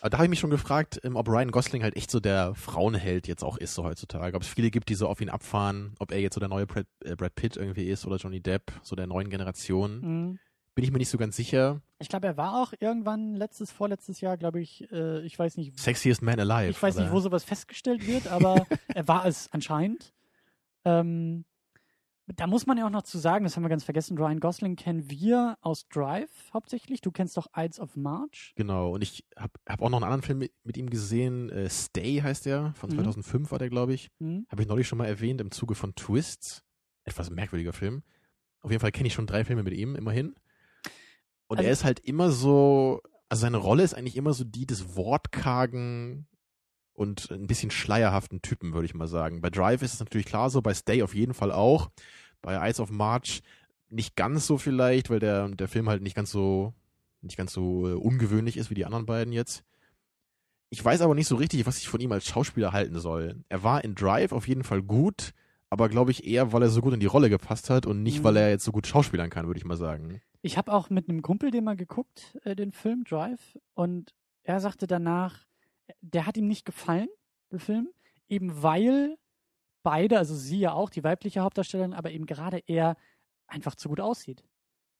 Aber 0.02 0.10
da 0.12 0.18
habe 0.18 0.26
ich 0.26 0.30
mich 0.30 0.40
schon 0.40 0.50
gefragt, 0.52 1.00
ähm, 1.04 1.16
ob 1.16 1.28
Ryan 1.28 1.50
Gosling 1.52 1.82
halt 1.84 1.96
echt 1.98 2.12
so 2.12 2.20
der 2.20 2.54
Frauenheld 2.56 3.28
jetzt 3.28 3.44
auch 3.44 3.58
ist, 3.58 3.74
so 3.74 3.84
heutzutage. 3.84 4.36
Ob 4.38 4.44
es 4.44 4.48
viele 4.48 4.70
gibt, 4.72 4.90
die 4.90 4.96
so 4.96 5.08
auf 5.08 5.20
ihn 5.22 5.30
abfahren, 5.30 5.96
ob 6.00 6.12
er 6.12 6.20
jetzt 6.20 6.36
so 6.36 6.40
der 6.40 6.50
neue 6.50 6.68
Brad, 6.68 6.86
äh, 7.04 7.16
Brad 7.16 7.36
Pitt 7.36 7.58
irgendwie 7.58 7.90
ist 7.90 8.06
oder 8.06 8.18
Johnny 8.18 8.42
Depp, 8.42 8.72
so 8.84 8.96
der 8.96 9.08
neuen 9.08 9.30
Generation. 9.30 10.32
mh. 10.32 10.38
Bin 10.76 10.84
ich 10.84 10.92
mir 10.92 10.98
nicht 10.98 11.10
so 11.10 11.20
ganz 11.20 11.36
sicher. 11.36 11.82
Ich 12.00 12.10
glaube, 12.10 12.26
er 12.26 12.36
war 12.36 12.60
auch 12.64 12.74
irgendwann 12.80 13.36
letztes, 13.36 13.72
vorletztes 13.72 14.22
Jahr, 14.22 14.38
glaube 14.38 14.60
ich, 14.60 14.92
äh, 14.92 15.22
ich 15.22 15.38
weiß 15.38 15.58
nicht, 15.58 15.80
Sexiest 15.80 16.24
Man 16.24 16.40
Alive. 16.40 16.72
ich 16.72 16.82
weiß 16.82 16.96
nicht, 16.96 17.06
oder? 17.06 17.14
wo 17.14 17.20
sowas 17.20 17.44
festgestellt 17.44 18.08
wird, 18.08 18.28
aber 18.28 18.66
er 18.88 19.08
war 19.08 19.26
es 19.28 19.50
anscheinend. 19.52 20.14
Ähm, 20.84 21.46
da 22.28 22.48
muss 22.48 22.66
man 22.66 22.78
ja 22.78 22.86
auch 22.86 22.90
noch 22.92 23.04
zu 23.04 23.18
sagen, 23.18 23.44
das 23.44 23.56
haben 23.56 23.64
wir 23.64 23.70
ganz 23.70 23.84
vergessen, 23.84 24.18
Ryan 24.18 24.40
Gosling 24.40 24.76
kennen 24.76 25.10
wir 25.10 25.58
aus 25.62 25.88
Drive 25.90 26.30
hauptsächlich. 26.54 27.02
Du 27.02 27.12
kennst 27.12 27.36
doch 27.36 27.48
Ides 27.56 27.80
of 27.80 27.96
March. 27.98 28.54
Genau, 28.56 28.92
und 28.94 29.02
ich 29.02 29.26
habe 29.38 29.54
hab 29.68 29.82
auch 29.82 29.90
noch 29.90 29.98
einen 29.98 30.06
anderen 30.06 30.22
Film 30.22 30.38
mit, 30.40 30.54
mit 30.64 30.78
ihm 30.78 30.90
gesehen, 30.90 31.50
äh, 31.50 31.70
Stay 31.70 32.22
heißt 32.22 32.46
der, 32.46 32.74
von 32.76 32.90
Mhm. 32.90 32.96
2005 32.96 33.52
war 33.52 33.60
der, 33.60 33.70
glaube 33.70 33.94
ich. 33.94 34.10
Hm? 34.20 34.46
Habe 34.50 34.62
ich 34.62 34.68
neulich 34.68 34.88
schon 34.88 34.98
mal 34.98 35.06
erwähnt, 35.08 35.42
im 35.42 35.52
Zuge 35.52 35.76
von 35.76 35.96
Twists. 35.96 36.64
Etwas 37.04 37.30
merkwürdiger 37.30 37.74
Film. 37.74 38.04
Auf 38.62 38.72
jeden 38.72 38.80
Fall 38.80 38.94
kenne 38.94 39.08
ich 39.08 39.14
schon 39.14 39.28
drei 39.28 39.44
Filme 39.44 39.64
mit 39.64 39.74
ihm, 39.74 39.96
immerhin. 39.98 40.36
Und 41.48 41.58
Also- 41.58 41.68
er 41.68 41.74
ist 41.74 41.84
halt 41.84 42.00
immer 42.00 42.32
so, 42.32 43.02
also 43.28 43.42
seine 43.42 43.58
Rolle 43.58 43.84
ist 43.84 43.94
eigentlich 43.94 44.16
immer 44.16 44.32
so 44.34 44.46
die 44.46 44.66
des 44.66 44.96
wortkargen 44.96 46.28
und 46.94 47.30
ein 47.32 47.48
bisschen 47.48 47.72
schleierhaften 47.72 48.42
Typen, 48.42 48.74
würde 48.74 48.86
ich 48.86 48.94
mal 48.94 49.08
sagen. 49.08 49.42
Bei 49.42 49.50
Drive 49.50 49.82
ist 49.82 49.94
es 49.96 50.00
natürlich 50.00 50.28
klar 50.28 50.50
so, 50.50 50.62
bei 50.62 50.74
Stay 50.74 51.02
auf 51.04 51.16
jeden 51.16 51.34
Fall 51.34 51.52
auch. 51.52 51.90
Bei 52.42 52.56
Eyes 52.56 52.80
of 52.80 52.92
March 52.92 53.42
nicht 53.90 54.16
ganz 54.16 54.48
so 54.48 54.58
vielleicht, 54.58 55.10
weil 55.10 55.20
der, 55.20 55.50
der 55.50 55.68
Film 55.68 55.90
halt 55.90 56.02
nicht 56.02 56.16
ganz 56.16 56.32
so, 56.32 56.74
nicht 57.22 57.38
ganz 57.38 57.54
so 57.54 57.88
äh, 57.90 57.94
ungewöhnlich 57.94 58.58
ist 58.58 58.70
wie 58.70 58.76
die 58.76 58.86
anderen 58.86 59.06
beiden 59.06 59.34
jetzt. 59.34 59.64
Ich 60.70 60.84
weiß 60.84 61.02
aber 61.02 61.14
nicht 61.16 61.28
so 61.28 61.36
richtig, 61.36 61.66
was 61.68 61.78
ich 61.78 61.88
von 61.88 62.00
ihm 62.02 62.12
als 62.12 62.26
Schauspieler 62.28 62.72
halten 62.74 63.00
soll. 63.00 63.44
Er 63.50 63.64
war 63.64 63.84
in 63.84 63.94
Drive 63.96 64.32
auf 64.32 64.48
jeden 64.48 64.64
Fall 64.64 64.82
gut, 64.82 65.34
aber 65.70 65.88
glaube 65.90 66.12
ich 66.12 66.26
eher, 66.26 66.52
weil 66.54 66.64
er 66.64 66.70
so 66.70 66.82
gut 66.82 66.94
in 66.94 67.00
die 67.00 67.06
Rolle 67.06 67.30
gepasst 67.30 67.70
hat 67.70 67.86
und 67.86 68.02
nicht, 68.04 68.20
Mhm. 68.20 68.24
weil 68.24 68.38
er 68.38 68.50
jetzt 68.50 68.66
so 68.66 68.72
gut 68.72 68.88
schauspielern 68.88 69.30
kann, 69.30 69.46
würde 69.48 69.60
ich 69.60 69.66
mal 69.66 69.78
sagen. 69.78 70.22
Ich 70.42 70.58
habe 70.58 70.74
auch 70.74 70.90
mit 70.90 71.08
einem 71.10 71.22
Kumpel 71.22 71.52
den 71.52 71.64
mal 71.64 71.76
geguckt, 71.78 72.38
äh, 72.44 72.56
den 72.56 72.72
Film 72.72 73.04
Drive, 73.04 73.58
und 73.76 74.14
er 74.44 74.60
sagte 74.60 74.88
danach, 74.88 75.46
der 76.02 76.26
hat 76.26 76.38
ihm 76.38 76.48
nicht 76.48 76.66
gefallen, 76.66 77.10
der 77.52 77.60
Film, 77.60 77.90
eben 78.28 78.64
weil 78.64 79.18
beide, 79.84 80.18
also 80.18 80.36
sie 80.36 80.60
ja 80.60 80.74
auch, 80.74 80.90
die 80.90 81.04
weibliche 81.04 81.42
Hauptdarstellerin, 81.42 81.94
aber 81.94 82.12
eben 82.12 82.26
gerade 82.26 82.64
er 82.68 82.96
einfach 83.48 83.76
zu 83.76 83.90
gut 83.90 84.00
aussieht. 84.00 84.44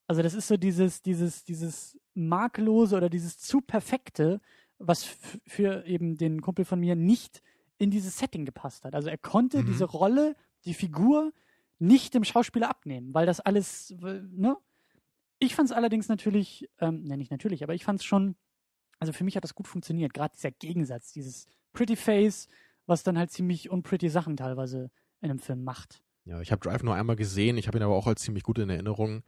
Also 0.08 0.22
das 0.22 0.34
ist 0.34 0.48
so 0.48 0.58
dieses, 0.58 1.02
dieses, 1.02 1.44
dieses 1.46 1.98
makellose 2.14 2.96
oder 2.98 3.10
dieses 3.10 3.38
zu 3.40 3.62
perfekte, 3.62 4.42
was 4.78 5.06
für 5.48 5.86
eben 5.86 6.18
den 6.18 6.42
Kumpel 6.42 6.66
von 6.66 6.80
mir 6.80 6.96
nicht 6.96 7.42
in 7.78 7.90
dieses 7.90 8.18
Setting 8.18 8.46
gepasst 8.46 8.84
hat. 8.84 8.96
Also 8.96 9.10
er 9.10 9.18
konnte 9.18 9.62
Mhm. 9.62 9.66
diese 9.66 9.86
Rolle, 9.86 10.36
die 10.66 10.74
Figur 10.74 11.32
nicht 11.80 12.14
dem 12.14 12.24
Schauspieler 12.24 12.70
abnehmen, 12.70 13.14
weil 13.14 13.26
das 13.26 13.40
alles, 13.40 13.96
ne? 14.00 14.58
Ich 15.40 15.56
fand 15.56 15.70
es 15.70 15.76
allerdings 15.76 16.08
natürlich, 16.08 16.70
ähm, 16.80 17.04
ne, 17.04 17.18
nicht 17.18 17.32
natürlich, 17.32 17.64
aber 17.64 17.74
ich 17.74 17.84
fand 17.84 18.00
es 18.00 18.06
schon, 18.06 18.36
also 19.04 19.12
für 19.12 19.26
mich 19.26 19.36
hat 19.36 19.44
das 19.44 19.54
gut 19.54 19.68
funktioniert. 19.68 20.14
Gerade 20.14 20.34
dieser 20.34 20.52
Gegensatz, 20.52 21.12
dieses 21.12 21.46
Pretty 21.74 21.98
Face, 21.98 22.48
was 22.86 23.04
dann 23.04 23.18
halt 23.18 23.32
ziemlich 23.32 23.70
unpretty 23.70 24.08
Sachen 24.08 24.38
teilweise 24.38 24.92
in 25.20 25.30
einem 25.30 25.40
Film 25.40 25.66
macht. 25.66 26.02
Ja, 26.24 26.40
ich 26.40 26.54
habe 26.54 26.62
Drive 26.62 26.84
nur 26.84 26.96
einmal 26.96 27.18
gesehen, 27.18 27.58
ich 27.58 27.68
habe 27.68 27.78
ihn 27.78 27.84
aber 27.84 27.96
auch 27.96 28.08
als 28.08 28.22
ziemlich 28.22 28.44
gut 28.44 28.60
in 28.60 28.70
Erinnerung. 28.70 29.24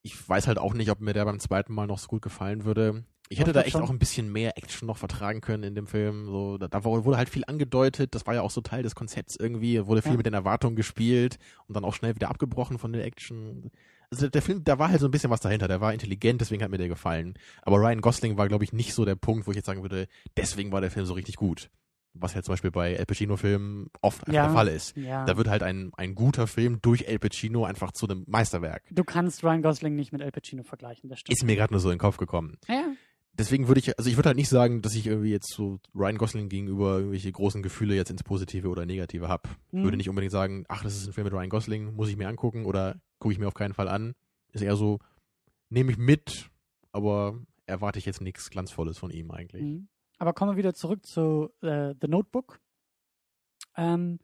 Ich 0.00 0.26
weiß 0.26 0.46
halt 0.46 0.56
auch 0.56 0.72
nicht, 0.72 0.90
ob 0.90 1.00
mir 1.00 1.12
der 1.12 1.26
beim 1.26 1.40
zweiten 1.40 1.74
Mal 1.74 1.86
noch 1.86 1.98
so 1.98 2.08
gut 2.08 2.22
gefallen 2.22 2.64
würde. 2.64 3.04
Ich 3.28 3.38
hätte 3.38 3.52
da 3.52 3.60
echt 3.60 3.72
schon. 3.72 3.82
auch 3.82 3.90
ein 3.90 3.98
bisschen 3.98 4.32
mehr 4.32 4.56
Action 4.56 4.86
noch 4.86 4.96
vertragen 4.96 5.42
können 5.42 5.62
in 5.62 5.74
dem 5.74 5.86
Film. 5.86 6.24
So, 6.24 6.56
da, 6.56 6.68
da 6.68 6.84
wurde 6.84 7.18
halt 7.18 7.28
viel 7.28 7.44
angedeutet, 7.46 8.14
das 8.14 8.26
war 8.26 8.34
ja 8.34 8.40
auch 8.40 8.50
so 8.50 8.62
Teil 8.62 8.82
des 8.82 8.94
Konzepts 8.94 9.36
irgendwie, 9.36 9.86
wurde 9.86 10.00
viel 10.00 10.12
Ja. 10.12 10.16
mit 10.16 10.24
den 10.26 10.32
Erwartungen 10.34 10.74
gespielt 10.74 11.38
und 11.68 11.76
dann 11.76 11.84
auch 11.84 11.94
schnell 11.94 12.14
wieder 12.14 12.30
abgebrochen 12.30 12.78
von 12.78 12.94
der 12.94 13.04
Action. 13.04 13.70
Also 14.12 14.28
der 14.28 14.42
Film, 14.42 14.64
da 14.64 14.78
war 14.78 14.88
halt 14.90 15.00
so 15.00 15.06
ein 15.06 15.10
bisschen 15.12 15.30
was 15.30 15.40
dahinter, 15.40 15.68
der 15.68 15.80
war 15.80 15.92
intelligent, 15.92 16.40
deswegen 16.40 16.62
hat 16.62 16.70
mir 16.70 16.78
der 16.78 16.88
gefallen. 16.88 17.34
Aber 17.62 17.76
Ryan 17.78 18.00
Gosling 18.00 18.36
war, 18.36 18.48
glaube 18.48 18.64
ich, 18.64 18.72
nicht 18.72 18.92
so 18.94 19.04
der 19.04 19.14
Punkt, 19.14 19.46
wo 19.46 19.52
ich 19.52 19.56
jetzt 19.56 19.66
sagen 19.66 19.82
würde, 19.82 20.08
deswegen 20.36 20.72
war 20.72 20.80
der 20.80 20.90
Film 20.90 21.06
so 21.06 21.14
richtig 21.14 21.36
gut. 21.36 21.70
Was 22.12 22.34
ja 22.34 22.42
zum 22.42 22.54
Beispiel 22.54 22.72
bei 22.72 22.94
El 22.94 23.06
Pacino-Filmen 23.06 23.86
oft 24.02 24.22
einfach 24.22 24.32
Ja. 24.34 24.46
der 24.46 24.52
Fall 24.52 24.66
ist. 24.66 24.96
Ja. 24.96 25.24
Da 25.26 25.36
wird 25.36 25.46
halt 25.46 25.62
ein, 25.62 25.92
ein 25.96 26.16
guter 26.16 26.48
Film 26.48 26.80
durch 26.82 27.02
El 27.02 27.20
Pacino 27.20 27.64
einfach 27.64 27.92
zu 27.92 28.08
einem 28.08 28.24
Meisterwerk. 28.26 28.82
du 28.90 29.04
kannst 29.04 29.44
Ryan 29.44 29.62
Gosling 29.62 29.94
nicht 29.94 30.10
mit 30.12 30.20
Al 30.20 30.32
Pacino 30.32 30.64
vergleichen, 30.64 31.08
das 31.08 31.20
stimmt. 31.20 31.38
Ist 31.38 31.44
mir 31.44 31.54
gerade 31.54 31.72
nur 31.72 31.78
so 31.78 31.88
in 31.88 31.94
den 31.94 32.00
Kopf 32.00 32.16
gekommen. 32.16 32.56
ja, 32.68 32.82
Deswegen 33.32 33.68
würde 33.68 33.80
ich, 33.80 33.96
also 33.96 34.10
ich 34.10 34.16
würde 34.16 34.28
halt 34.28 34.36
nicht 34.36 34.48
sagen, 34.48 34.82
dass 34.82 34.94
ich 34.94 35.06
irgendwie 35.06 35.30
jetzt 35.30 35.52
so 35.54 35.78
Ryan 35.94 36.18
Gosling 36.18 36.48
gegenüber 36.48 36.98
irgendwelche 36.98 37.30
großen 37.30 37.62
Gefühle 37.62 37.94
jetzt 37.94 38.10
ins 38.10 38.22
Positive 38.22 38.68
oder 38.68 38.84
Negative 38.86 39.28
habe. 39.28 39.48
Mhm. 39.70 39.84
Würde 39.84 39.96
nicht 39.96 40.08
unbedingt 40.08 40.32
sagen, 40.32 40.64
ach, 40.68 40.82
das 40.82 40.96
ist 40.96 41.06
ein 41.06 41.12
Film 41.12 41.26
mit 41.26 41.32
Ryan 41.32 41.48
Gosling, 41.48 41.94
muss 41.94 42.08
ich 42.08 42.16
mir 42.16 42.28
angucken 42.28 42.66
oder 42.66 43.00
gucke 43.18 43.32
ich 43.32 43.38
mir 43.38 43.46
auf 43.46 43.54
keinen 43.54 43.74
Fall 43.74 43.88
an. 43.88 44.14
Ist 44.52 44.62
eher 44.62 44.76
so, 44.76 44.98
nehme 45.68 45.92
ich 45.92 45.98
mit, 45.98 46.50
aber 46.92 47.40
erwarte 47.66 47.98
ich 47.98 48.06
jetzt 48.06 48.20
nichts 48.20 48.50
Glanzvolles 48.50 48.98
von 48.98 49.10
ihm 49.10 49.30
eigentlich. 49.30 49.62
Mhm. 49.62 49.88
Aber 50.18 50.34
kommen 50.34 50.52
wir 50.52 50.58
wieder 50.58 50.74
zurück 50.74 51.06
zu 51.06 51.50
äh, 51.62 51.94
The 52.00 52.08
Notebook. 52.08 52.60
Ähm, 53.76 54.18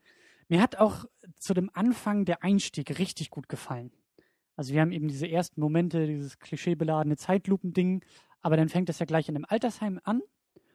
mir 0.49 0.61
hat 0.61 0.77
auch 0.77 1.07
zu 1.39 1.55
dem 1.55 1.71
Anfang 1.73 2.25
der 2.25 2.43
Einstieg 2.43 2.99
richtig 2.99 3.31
gut 3.31 3.49
gefallen. 3.49 3.93
Also 4.57 4.75
wir 4.75 4.81
haben 4.81 4.93
eben 4.93 5.09
diese 5.09 5.29
ersten 5.29 5.61
Momente, 5.61 6.07
dieses 6.07 6.39
klischeebeladene 6.39 7.17
Zeitlupending, 7.17 8.05
aber 8.47 8.57
dann 8.57 8.69
fängt 8.69 8.89
es 8.89 8.99
ja 9.01 9.07
gleich 9.07 9.29
in 9.29 9.35
einem 9.37 9.45
Altersheim 9.49 9.99
an 10.05 10.23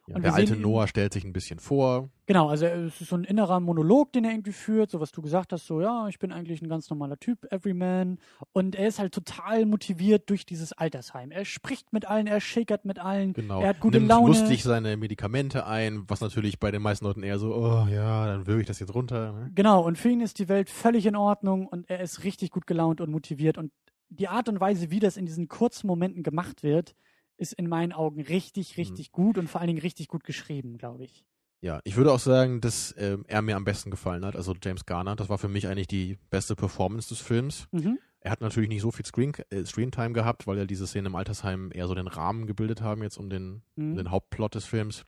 Ja, 0.08 0.16
Und 0.16 0.24
der 0.24 0.34
alte 0.34 0.54
sehen 0.54 0.62
Noah 0.62 0.88
stellt 0.88 1.14
sich 1.14 1.24
ein 1.24 1.32
bisschen 1.32 1.60
vor. 1.60 2.10
Genau, 2.26 2.50
also 2.50 2.66
es 2.66 3.00
ist 3.02 3.10
so 3.10 3.16
ein 3.16 3.24
innerer 3.24 3.60
Monolog, 3.60 4.12
den 4.12 4.26
er 4.26 4.32
irgendwie 4.32 4.52
führt, 4.52 4.90
so 4.92 5.00
was 5.00 5.12
du 5.12 5.22
gesagt 5.22 5.54
hast, 5.54 5.68
so 5.68 5.80
ja, 5.80 6.08
ich 6.08 6.18
bin 6.20 6.32
eigentlich 6.34 6.62
ein 6.62 6.70
ganz 6.70 6.90
normaler 6.90 7.18
Typ, 7.20 7.46
Everyman. 7.52 8.18
Und 8.52 8.76
er 8.76 8.88
ist 8.88 9.00
halt 9.00 9.14
total 9.14 9.66
motiviert 9.66 10.30
durch 10.30 10.46
dieses 10.46 10.74
Altersheim. 10.74 11.30
Er 11.32 11.46
spricht 11.46 11.94
mit 11.94 12.06
allen, 12.10 12.26
er 12.28 12.42
shakert 12.42 12.84
mit 12.84 13.00
allen, 13.00 13.34
Genau. 13.34 13.62
er 13.62 13.70
hat 13.70 13.80
gute 13.80 14.00
Nimmt 14.00 14.10
Laune. 14.10 14.28
lustig 14.30 14.64
seine 14.64 14.98
Medikamente 14.98 15.66
ein, 15.68 16.04
was 16.08 16.20
natürlich 16.20 16.60
bei 16.60 16.72
den 16.72 16.82
meisten 16.82 17.06
Leuten 17.06 17.24
eher 17.24 17.38
so, 17.40 17.54
oh 17.56 17.88
ja, 17.88 18.26
dann 18.26 18.48
würge 18.48 18.62
ich 18.62 18.68
das 18.68 18.80
jetzt 18.80 18.94
runter. 18.96 19.32
Ne? 19.34 19.52
Genau, 19.54 19.82
und 19.86 19.98
für 19.98 20.10
ihn 20.10 20.22
ist 20.22 20.40
die 20.40 20.50
Welt 20.50 20.70
völlig 20.70 21.06
in 21.06 21.16
Ordnung 21.16 21.68
und 21.68 21.90
er 21.90 22.02
ist 22.02 22.24
richtig 22.24 22.50
gut 22.52 22.66
gelaunt 22.68 23.02
und 23.02 23.12
motiviert. 23.12 23.58
Und 23.60 23.72
die 24.10 24.28
Art 24.28 24.50
und 24.50 24.60
Weise, 24.60 24.90
wie 24.92 25.00
das 25.00 25.16
in 25.16 25.26
diesen 25.26 25.48
kurzen 25.48 25.88
Momenten 25.88 26.24
gemacht 26.24 26.64
wird, 26.64 26.96
ist 27.42 27.54
in 27.54 27.68
meinen 27.68 27.92
Augen 27.92 28.22
richtig, 28.22 28.78
richtig 28.78 29.12
gut 29.12 29.38
und 29.38 29.50
vor 29.50 29.60
allen 29.60 29.68
Dingen 29.68 29.82
richtig 29.82 30.08
gut 30.08 30.24
geschrieben, 30.24 30.78
glaube 30.78 31.04
ich. 31.04 31.26
Ja, 31.60 31.80
ich 31.84 31.96
würde 31.96 32.12
auch 32.12 32.20
sagen, 32.20 32.62
dass 32.62 32.96
ähm, 32.98 33.24
er 33.28 33.42
mir 33.42 33.56
am 33.56 33.66
besten 33.66 33.92
gefallen 33.92 34.26
hat, 34.26 34.36
also 34.36 34.56
James 34.64 34.86
Garner. 34.86 35.16
Das 35.16 35.30
war 35.30 35.38
für 35.38 35.48
mich 35.48 35.68
eigentlich 35.68 35.88
die 35.88 36.18
beste 36.30 36.56
Performance 36.56 37.10
des 37.10 37.20
Films. 37.20 37.68
Mhm. 37.72 38.00
Er 38.20 38.32
hat 38.32 38.42
natürlich 38.42 38.70
nicht 38.70 38.82
so 38.82 38.92
viel 38.92 39.06
Screen, 39.06 39.34
äh, 39.50 39.64
Screentime 39.66 40.14
gehabt, 40.14 40.48
weil 40.48 40.58
ja 40.58 40.66
diese 40.66 40.88
Szenen 40.88 41.08
im 41.08 41.16
Altersheim 41.16 41.72
eher 41.74 41.88
so 41.88 41.94
den 41.96 42.08
Rahmen 42.08 42.48
gebildet 42.48 42.82
haben 42.82 43.04
jetzt 43.04 43.18
um 43.18 43.30
den, 43.30 43.62
um 43.76 43.92
Mhm. 43.92 43.96
den 43.98 44.12
Hauptplot 44.12 44.56
des 44.56 44.66
Films. 44.66 45.06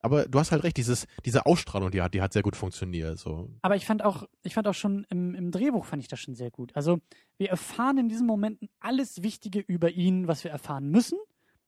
Aber 0.00 0.26
du 0.28 0.38
hast 0.38 0.52
halt 0.52 0.62
recht, 0.62 0.76
dieses, 0.76 1.06
diese 1.24 1.44
Ausstrahlung, 1.46 1.90
die 1.90 2.00
hat, 2.02 2.14
die 2.14 2.22
hat 2.22 2.32
sehr 2.32 2.42
gut 2.42 2.54
funktioniert. 2.54 3.18
So. 3.18 3.50
Aber 3.62 3.74
ich 3.74 3.84
fand 3.84 4.04
auch, 4.04 4.24
ich 4.44 4.54
fand 4.54 4.68
auch 4.68 4.74
schon 4.74 5.04
im, 5.10 5.34
im 5.34 5.50
Drehbuch 5.50 5.84
fand 5.86 6.02
ich 6.02 6.08
das 6.08 6.20
schon 6.20 6.34
sehr 6.36 6.50
gut. 6.50 6.70
Also 6.76 7.00
wir 7.36 7.48
erfahren 7.50 7.98
in 7.98 8.08
diesen 8.08 8.26
Momenten 8.26 8.68
alles 8.78 9.22
Wichtige 9.22 9.58
über 9.60 9.90
ihn, 9.90 10.28
was 10.28 10.44
wir 10.44 10.50
erfahren 10.50 10.88
müssen. 10.90 11.18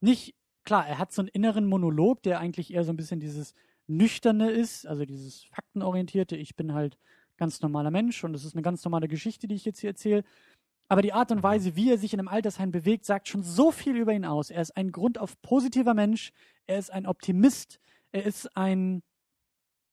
Nicht, 0.01 0.35
klar, 0.63 0.87
er 0.87 0.97
hat 0.97 1.11
so 1.11 1.21
einen 1.21 1.29
inneren 1.29 1.67
Monolog, 1.67 2.23
der 2.23 2.39
eigentlich 2.39 2.73
eher 2.73 2.83
so 2.83 2.91
ein 2.91 2.97
bisschen 2.97 3.19
dieses 3.19 3.53
Nüchterne 3.87 4.49
ist, 4.49 4.87
also 4.87 5.05
dieses 5.05 5.43
Faktenorientierte. 5.45 6.35
Ich 6.35 6.55
bin 6.55 6.73
halt 6.73 6.97
ganz 7.37 7.61
normaler 7.61 7.91
Mensch 7.91 8.23
und 8.23 8.35
es 8.35 8.45
ist 8.45 8.55
eine 8.55 8.61
ganz 8.61 8.83
normale 8.83 9.07
Geschichte, 9.07 9.47
die 9.47 9.55
ich 9.55 9.65
jetzt 9.65 9.79
hier 9.79 9.91
erzähle. 9.91 10.23
Aber 10.89 11.01
die 11.01 11.13
Art 11.13 11.31
und 11.31 11.41
Weise, 11.41 11.75
wie 11.75 11.89
er 11.89 11.97
sich 11.97 12.13
in 12.13 12.19
einem 12.19 12.27
Altersheim 12.27 12.71
bewegt, 12.71 13.05
sagt 13.05 13.27
schon 13.27 13.43
so 13.43 13.71
viel 13.71 13.95
über 13.95 14.13
ihn 14.13 14.25
aus. 14.25 14.49
Er 14.49 14.61
ist 14.61 14.75
ein 14.75 14.91
grundauf 14.91 15.41
positiver 15.41 15.93
Mensch. 15.93 16.33
Er 16.67 16.79
ist 16.79 16.91
ein 16.91 17.05
Optimist. 17.05 17.79
Er 18.11 18.25
ist 18.25 18.57
ein, 18.57 19.01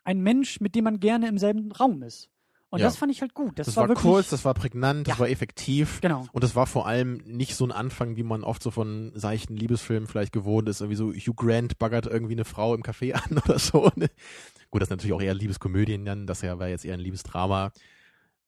ein 0.05 0.21
Mensch, 0.21 0.61
mit 0.61 0.75
dem 0.75 0.85
man 0.85 1.01
gerne 1.01 1.29
im 1.29 1.39
selben 1.39 1.71
Raum 1.71 2.03
ist. 2.03 2.31
Und 2.71 2.81
Ja. 2.81 2.87
das 2.87 2.97
fand 2.99 3.11
ich 3.11 3.23
halt 3.23 3.33
gut. 3.33 3.59
Das, 3.59 3.67
Das, 3.67 3.77
war, 3.77 3.85
war, 3.85 3.89
wirklich, 3.91 4.03
kurz, 4.13 4.29
das 4.29 4.45
war 4.45 4.53
prägnant, 4.53 5.07
das 5.09 5.15
Ja. 5.17 5.21
war 5.21 5.29
effektiv. 5.31 6.01
Genau. 6.03 6.27
Und 6.33 6.45
das 6.45 6.55
war 6.55 6.67
vor 6.67 6.87
allem 6.87 7.15
nicht 7.25 7.55
so 7.55 7.65
ein 7.65 7.73
Anfang, 7.73 8.17
wie 8.17 8.23
man 8.23 8.45
oft 8.45 8.63
so 8.63 8.71
von 8.71 9.11
seichten 9.15 9.57
Liebesfilmen 9.57 10.07
vielleicht 10.07 10.33
gewohnt 10.33 10.69
ist. 10.69 10.81
Irgendwie 10.83 10.97
so 10.97 11.11
Hugh 11.13 11.35
Grant 11.35 11.79
baggert 11.79 12.07
irgendwie 12.07 12.35
eine 12.35 12.45
Frau 12.45 12.75
im 12.75 12.83
Café 12.83 13.13
an 13.15 13.39
oder 13.39 13.59
so. 13.59 13.91
ne? 13.97 14.09
Gut, 14.71 14.83
das 14.83 14.89
sind 14.89 14.99
natürlich 14.99 15.15
auch 15.15 15.23
eher 15.23 15.33
Liebeskomödien 15.35 16.05
dann. 16.05 16.27
Das 16.27 16.43
ja 16.43 16.59
war 16.59 16.69
jetzt 16.69 16.85
eher 16.85 16.95
ein 16.95 17.01
Liebesdrama. 17.01 17.73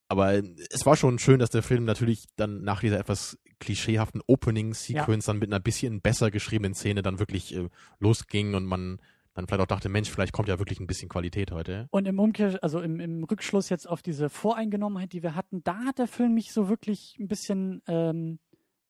Aber 0.09 0.35
es 0.71 0.85
war 0.85 0.97
schon 0.97 1.19
schön, 1.19 1.39
dass 1.39 1.51
der 1.51 1.63
Film 1.63 1.85
natürlich 1.85 2.25
dann 2.37 2.63
nach 2.63 2.81
dieser 2.81 2.99
etwas 2.99 3.39
klischeehaften 3.61 4.21
Opening-Sequence 4.27 5.25
dann 5.27 5.39
mit 5.39 5.49
einer 5.51 5.61
bisschen 5.61 6.01
besser 6.01 6.31
geschriebenen 6.31 6.75
Szene 6.75 7.03
dann 7.03 7.21
wirklich 7.21 7.55
äh, 7.55 7.69
losging 8.01 8.55
und 8.55 8.67
man 8.67 9.01
dann 9.35 9.47
vielleicht 9.47 9.63
auch 9.63 9.67
dachte, 9.67 9.89
Mensch, 9.89 10.11
vielleicht 10.11 10.33
kommt 10.33 10.49
ja 10.49 10.59
wirklich 10.59 10.81
ein 10.81 10.87
bisschen 10.87 11.09
Qualität 11.09 11.53
heute. 11.53 11.87
Und 11.91 12.07
im 12.09 12.19
Umkehr, 12.19 12.59
also 12.63 12.81
im, 12.81 12.99
im 13.01 13.25
Rückschluss 13.25 13.69
jetzt 13.69 13.89
auf 13.89 14.03
diese 14.03 14.29
Voreingenommenheit, 14.29 15.13
die 15.13 15.23
wir 15.23 15.35
hatten, 15.35 15.63
da 15.63 15.85
hat 15.85 15.99
der 15.99 16.09
Film 16.09 16.35
mich 16.35 16.53
so 16.53 16.69
wirklich 16.69 17.17
ein 17.21 17.29
bisschen 17.29 17.83
ähm, 17.87 18.39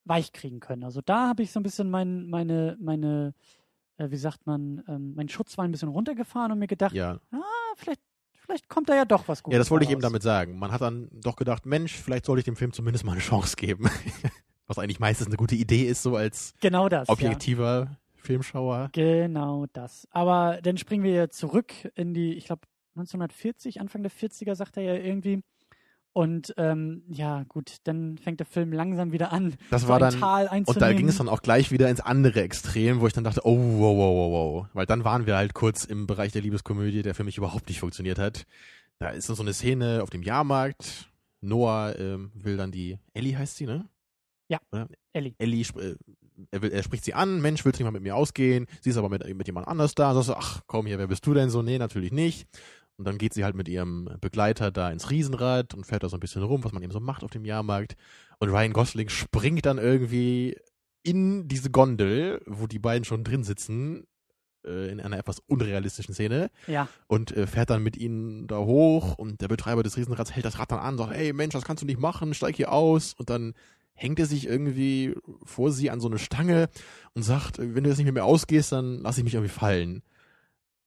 weich 0.05 0.33
kriegen 0.33 0.61
können. 0.61 0.85
Also 0.85 1.01
da 1.05 1.29
habe 1.29 1.43
ich 1.43 1.53
so 1.53 1.61
ein 1.61 1.63
bisschen 1.63 1.91
mein, 1.91 2.27
meine, 2.29 2.77
meine, 2.81 3.35
äh, 3.99 4.11
wie 4.11 4.17
sagt 4.17 4.47
man, 4.47 4.83
ähm, 4.89 5.15
meinen 5.15 5.29
Schutz 5.29 5.59
war 5.59 5.65
ein 5.67 5.73
bisschen 5.73 5.89
runtergefahren 5.91 6.53
und 6.53 6.59
mir 6.59 6.67
gedacht, 6.67 6.95
Ja. 6.95 7.21
ah, 7.33 7.39
vielleicht, 7.77 8.01
vielleicht 8.33 8.69
kommt 8.69 8.89
da 8.89 8.95
ja 8.97 9.05
doch 9.05 9.29
was 9.29 9.43
Gutes. 9.43 9.55
Ja, 9.55 9.59
das 9.59 9.71
wollte 9.71 9.85
ich 9.85 9.91
eben 9.91 10.01
damit 10.01 10.23
sagen. 10.23 10.59
Man 10.59 10.73
hat 10.73 10.81
dann 10.81 11.09
doch 11.13 11.37
gedacht, 11.37 11.67
Mensch, 11.67 11.93
vielleicht 11.95 12.25
sollte 12.25 12.41
ich 12.41 12.45
dem 12.45 12.57
Film 12.57 12.73
zumindest 12.73 13.05
mal 13.05 13.13
eine 13.13 13.21
Chance 13.21 13.57
geben. 13.57 13.89
Was 14.67 14.79
eigentlich 14.79 15.01
meistens 15.01 15.27
eine 15.27 15.37
gute 15.37 15.57
Idee 15.57 15.83
ist, 15.83 16.01
so 16.01 16.15
als 16.15 16.55
Genau 16.61 16.89
das. 16.89 17.09
Ja. 17.09 17.15
Filmschauer. 18.31 18.91
Genau 18.93 19.67
das. 19.73 20.07
Aber 20.11 20.61
dann 20.63 20.79
springen 20.79 21.05
wir 21.05 21.31
zurück 21.31 21.73
in 21.95 22.15
die, 22.15 22.35
ich 22.35 22.45
glaube, 22.45 22.63
1940, 22.97 23.81
Anfang 23.81 24.03
der 24.03 24.13
40er, 24.13 24.55
sagt 24.55 24.77
er 24.77 24.83
ja 24.83 24.95
irgendwie. 24.95 25.43
Und 26.13 26.55
ähm, 26.57 27.05
ja, 27.09 27.45
gut, 27.45 27.77
dann 27.85 28.19
fängt 28.19 28.41
der 28.41 28.47
Film 28.47 28.73
langsam 28.73 29.13
wieder 29.13 29.33
an. 29.33 29.55
Das 29.71 29.83
so 29.83 29.89
war 29.89 30.01
dann, 30.01 30.15
und 30.65 30.81
da 30.81 30.93
ging 30.93 31.09
es 31.09 31.19
dann 31.19 31.29
auch 31.29 31.41
gleich 31.41 31.71
wieder 31.71 31.89
ins 31.89 32.01
andere 32.01 32.43
Extrem, 32.43 33.01
wo 33.01 33.07
ich 33.07 33.13
dann 33.13 33.23
dachte, 33.23 33.43
oh, 33.45 33.57
wow, 33.57 33.97
wow, 33.97 34.17
wow, 34.17 34.33
wow. 34.33 34.67
Weil 34.73 34.87
dann 34.87 35.05
waren 35.05 35.27
wir 35.27 35.37
halt 35.37 35.55
kurz 35.55 35.85
im 35.85 36.09
Bereich 36.09 36.33
der 36.33 36.43
Liebeskomödie, 36.43 37.03
der 37.03 37.15
für 37.15 37.23
mich 37.23 37.39
überhaupt 37.39 37.69
nicht 37.69 37.79
funktioniert 37.79 38.19
hat. 38.19 38.45
Da 38.99 39.11
ist 39.11 39.29
dann 39.29 39.37
so 39.37 39.43
eine 39.43 39.53
Szene 39.53 40.03
auf 40.03 40.11
dem 40.11 40.23
Jahrmarkt. 40.23 41.11
Noah 41.43 41.95
ähm, 41.97 42.33
will 42.35 42.57
dann 42.57 42.73
die, 42.73 42.99
Ellie 43.15 43.39
heißt 43.39 43.57
sie, 43.57 43.67
ne? 43.67 43.89
Ja, 44.49 44.59
Oder? 44.73 44.89
Ellie. 45.13 45.35
Ellie, 45.39 45.65
äh, 45.79 45.95
er, 46.51 46.63
will, 46.63 46.71
er 46.71 46.83
spricht 46.83 47.05
sie 47.05 47.15
an, 47.15 47.41
Mensch, 47.41 47.65
willst 47.65 47.79
du 47.79 47.83
nicht 47.83 47.93
mal 47.93 47.97
mit 47.97 48.03
mir 48.03 48.17
ausgehen? 48.17 48.67
Sie 48.81 48.91
ist 48.91 48.97
aber 48.97 49.09
mit, 49.09 49.25
mit 49.37 49.47
jemand 49.47 49.69
anders 49.69 49.95
da. 49.95 50.15
Sagst 50.15 50.29
du, 50.29 50.35
ach 50.35 50.61
komm 50.67 50.87
hier, 50.87 50.99
wer 50.99 51.09
bist 51.09 51.27
du 51.27 51.35
denn 51.35 51.51
so? 51.51 51.63
Nee, 51.63 51.79
natürlich 51.79 52.13
nicht. 52.13 52.47
Und 52.97 53.07
dann 53.07 53.17
geht 53.17 53.33
sie 53.33 53.45
halt 53.45 53.55
mit 53.55 53.67
ihrem 53.69 54.11
Begleiter 54.21 54.71
da 54.71 54.91
ins 54.91 55.11
Riesenrad 55.11 55.73
und 55.75 55.87
fährt 55.87 56.03
da 56.03 56.09
so 56.09 56.17
ein 56.17 56.21
bisschen 56.21 56.43
rum, 56.43 56.65
was 56.65 56.73
man 56.73 56.83
eben 56.83 56.93
so 56.93 57.01
macht 57.01 57.25
auf 57.25 57.31
dem 57.31 57.47
Jahrmarkt. 57.47 57.97
Und 58.39 58.51
Ryan 58.51 58.75
Gosling 58.75 59.09
springt 59.09 59.65
dann 59.65 59.79
irgendwie 59.79 60.57
in 61.03 61.49
diese 61.49 61.71
Gondel, 61.71 62.43
wo 62.47 62.67
die 62.67 62.79
beiden 62.79 63.05
schon 63.05 63.25
drin 63.25 63.43
sitzen, 63.43 64.07
äh, 64.67 64.91
in 64.91 65.01
einer 65.01 65.19
etwas 65.19 65.41
unrealistischen 65.47 66.15
Szene 66.15 66.51
Ja, 66.67 66.89
und 67.07 67.35
äh, 67.35 67.47
fährt 67.47 67.71
dann 67.71 67.83
mit 67.83 67.97
ihnen 67.97 68.47
da 68.47 68.59
hoch 68.59 69.17
und 69.17 69.41
der 69.41 69.49
Betreiber 69.49 69.83
des 69.83 69.97
Riesenrads 69.97 70.33
hält 70.33 70.45
das 70.45 70.59
Rad 70.59 70.71
dann 70.71 70.81
an, 70.81 70.99
sagt, 70.99 71.15
ey 71.15 71.33
Mensch, 71.33 71.55
das 71.55 71.65
kannst 71.65 71.83
du 71.83 71.87
nicht 71.87 72.01
machen, 72.01 72.35
steig 72.35 72.57
hier 72.57 72.71
aus 72.71 73.15
und 73.15 73.31
dann 73.31 73.55
hängt 74.01 74.19
er 74.19 74.27
sich 74.27 74.47
irgendwie 74.47 75.15
vor 75.45 75.71
sie 75.73 75.91
an 75.91 76.01
so 76.01 76.09
eine 76.09 76.19
Stange 76.19 76.69
und 77.15 77.23
sagt, 77.23 77.59
wenn 77.59 77.85
du 77.85 77.91
jetzt 77.91 77.99
nicht 77.99 78.07
mit 78.07 78.15
mir 78.15 78.25
ausgehst, 78.25 78.73
dann 78.73 79.01
lass 79.03 79.19
ich 79.19 79.25
mich 79.25 79.35
irgendwie 79.35 79.53
fallen. 79.53 80.03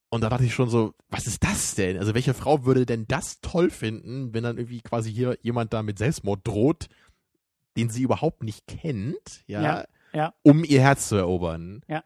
Und 0.10 0.22
da 0.22 0.30
dachte 0.30 0.46
ich 0.46 0.54
schon 0.54 0.70
so, 0.70 0.94
was 1.10 1.28
ist 1.28 1.44
das 1.44 1.76
denn? 1.76 1.98
Also 1.98 2.14
welche 2.14 2.34
Frau 2.34 2.66
würde 2.66 2.86
denn 2.86 3.06
das 3.08 3.40
toll 3.42 3.70
finden, 3.70 4.34
wenn 4.34 4.44
dann 4.44 4.58
irgendwie 4.58 4.82
quasi 4.82 5.12
hier 5.12 5.38
jemand 5.42 5.74
da 5.74 5.84
mit 5.84 5.98
Selbstmord 5.98 6.42
droht, 6.44 6.88
den 7.78 7.90
sie 7.90 8.04
überhaupt 8.04 8.44
nicht 8.44 8.66
kennt, 8.68 9.44
ja, 9.48 9.62
Ja, 9.62 9.86
ja. 10.14 10.34
um 10.44 10.64
ihr 10.64 10.82
Herz 10.82 11.08
zu 11.10 11.16
erobern. 11.16 11.82
Ja. 11.88 12.04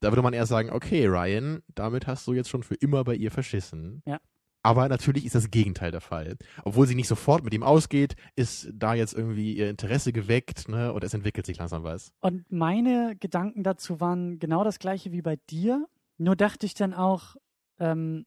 Da 0.00 0.10
würde 0.12 0.22
man 0.22 0.34
eher 0.34 0.46
sagen, 0.46 0.70
okay, 0.70 1.06
Ryan, 1.06 1.62
damit 1.74 2.06
hast 2.06 2.26
du 2.26 2.32
jetzt 2.32 2.48
schon 2.48 2.62
für 2.62 2.76
immer 2.76 3.02
bei 3.04 3.14
ihr 3.14 3.30
verschissen. 3.32 4.02
Ja. 4.06 4.20
Aber 4.68 4.86
natürlich 4.88 5.24
ist 5.24 5.34
das 5.34 5.50
Gegenteil 5.50 5.90
der 5.90 6.02
Fall. 6.02 6.36
Obwohl 6.62 6.86
sie 6.86 6.94
nicht 6.94 7.08
sofort 7.08 7.42
mit 7.42 7.54
ihm 7.54 7.62
ausgeht, 7.62 8.16
ist 8.36 8.68
da 8.74 8.92
jetzt 8.92 9.14
irgendwie 9.14 9.54
ihr 9.56 9.70
Interesse 9.70 10.12
geweckt, 10.12 10.68
ne, 10.68 10.92
und 10.92 11.02
es 11.02 11.14
entwickelt 11.14 11.46
sich 11.46 11.56
langsam 11.56 11.84
was. 11.84 12.12
Und 12.20 12.50
meine 12.52 13.16
Gedanken 13.18 13.62
dazu 13.62 13.98
waren 13.98 14.38
genau 14.38 14.64
das 14.64 14.78
gleiche 14.78 15.10
wie 15.10 15.22
bei 15.22 15.36
dir. 15.48 15.86
Nur 16.18 16.36
dachte 16.36 16.66
ich 16.66 16.74
dann 16.74 16.92
auch, 16.92 17.36
ähm, 17.78 18.26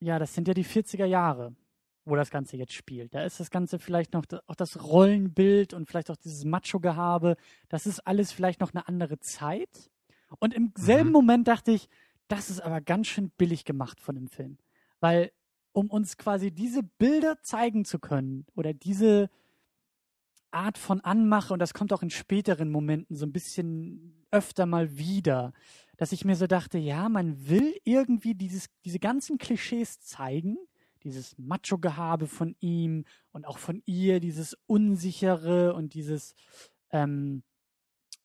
ja, 0.00 0.18
das 0.18 0.32
sind 0.34 0.48
ja 0.48 0.54
die 0.54 0.64
40er 0.64 1.04
Jahre, 1.04 1.54
wo 2.06 2.16
das 2.16 2.30
Ganze 2.30 2.56
jetzt 2.56 2.72
spielt. 2.72 3.12
Da 3.14 3.22
ist 3.22 3.38
das 3.38 3.50
Ganze 3.50 3.78
vielleicht 3.78 4.14
noch, 4.14 4.24
auch 4.46 4.54
das 4.56 4.82
Rollenbild 4.82 5.74
und 5.74 5.86
vielleicht 5.86 6.10
auch 6.10 6.16
dieses 6.16 6.44
Macho-Gehabe, 6.46 7.36
das 7.68 7.86
ist 7.86 8.00
alles 8.06 8.32
vielleicht 8.32 8.60
noch 8.60 8.72
eine 8.72 8.88
andere 8.88 9.18
Zeit. 9.20 9.90
Und 10.38 10.54
im 10.54 10.72
selben 10.78 11.08
Mhm. 11.10 11.12
Moment 11.12 11.46
dachte 11.48 11.72
ich, 11.72 11.88
das 12.28 12.48
ist 12.48 12.60
aber 12.62 12.80
ganz 12.80 13.08
schön 13.08 13.28
billig 13.36 13.66
gemacht 13.66 14.00
von 14.00 14.14
dem 14.14 14.28
Film. 14.28 14.56
Weil, 15.00 15.30
um 15.72 15.90
uns 15.90 16.16
quasi 16.16 16.50
diese 16.50 16.82
Bilder 16.82 17.40
zeigen 17.42 17.84
zu 17.84 17.98
können 17.98 18.46
oder 18.54 18.72
diese 18.72 19.30
Art 20.50 20.76
von 20.76 21.00
Anmache, 21.00 21.52
und 21.52 21.58
das 21.58 21.74
kommt 21.74 21.92
auch 21.92 22.02
in 22.02 22.10
späteren 22.10 22.70
Momenten 22.70 23.16
so 23.16 23.24
ein 23.24 23.32
bisschen 23.32 24.26
öfter 24.30 24.66
mal 24.66 24.98
wieder, 24.98 25.52
dass 25.96 26.12
ich 26.12 26.24
mir 26.24 26.36
so 26.36 26.46
dachte, 26.46 26.78
ja, 26.78 27.08
man 27.08 27.48
will 27.48 27.74
irgendwie 27.84 28.34
dieses, 28.34 28.68
diese 28.84 28.98
ganzen 28.98 29.38
Klischees 29.38 30.00
zeigen, 30.00 30.58
dieses 31.04 31.36
Macho-Gehabe 31.38 32.26
von 32.26 32.54
ihm 32.60 33.04
und 33.32 33.46
auch 33.46 33.58
von 33.58 33.82
ihr, 33.86 34.20
dieses 34.20 34.56
Unsichere 34.66 35.74
und 35.74 35.94
dieses, 35.94 36.34
ähm, 36.90 37.42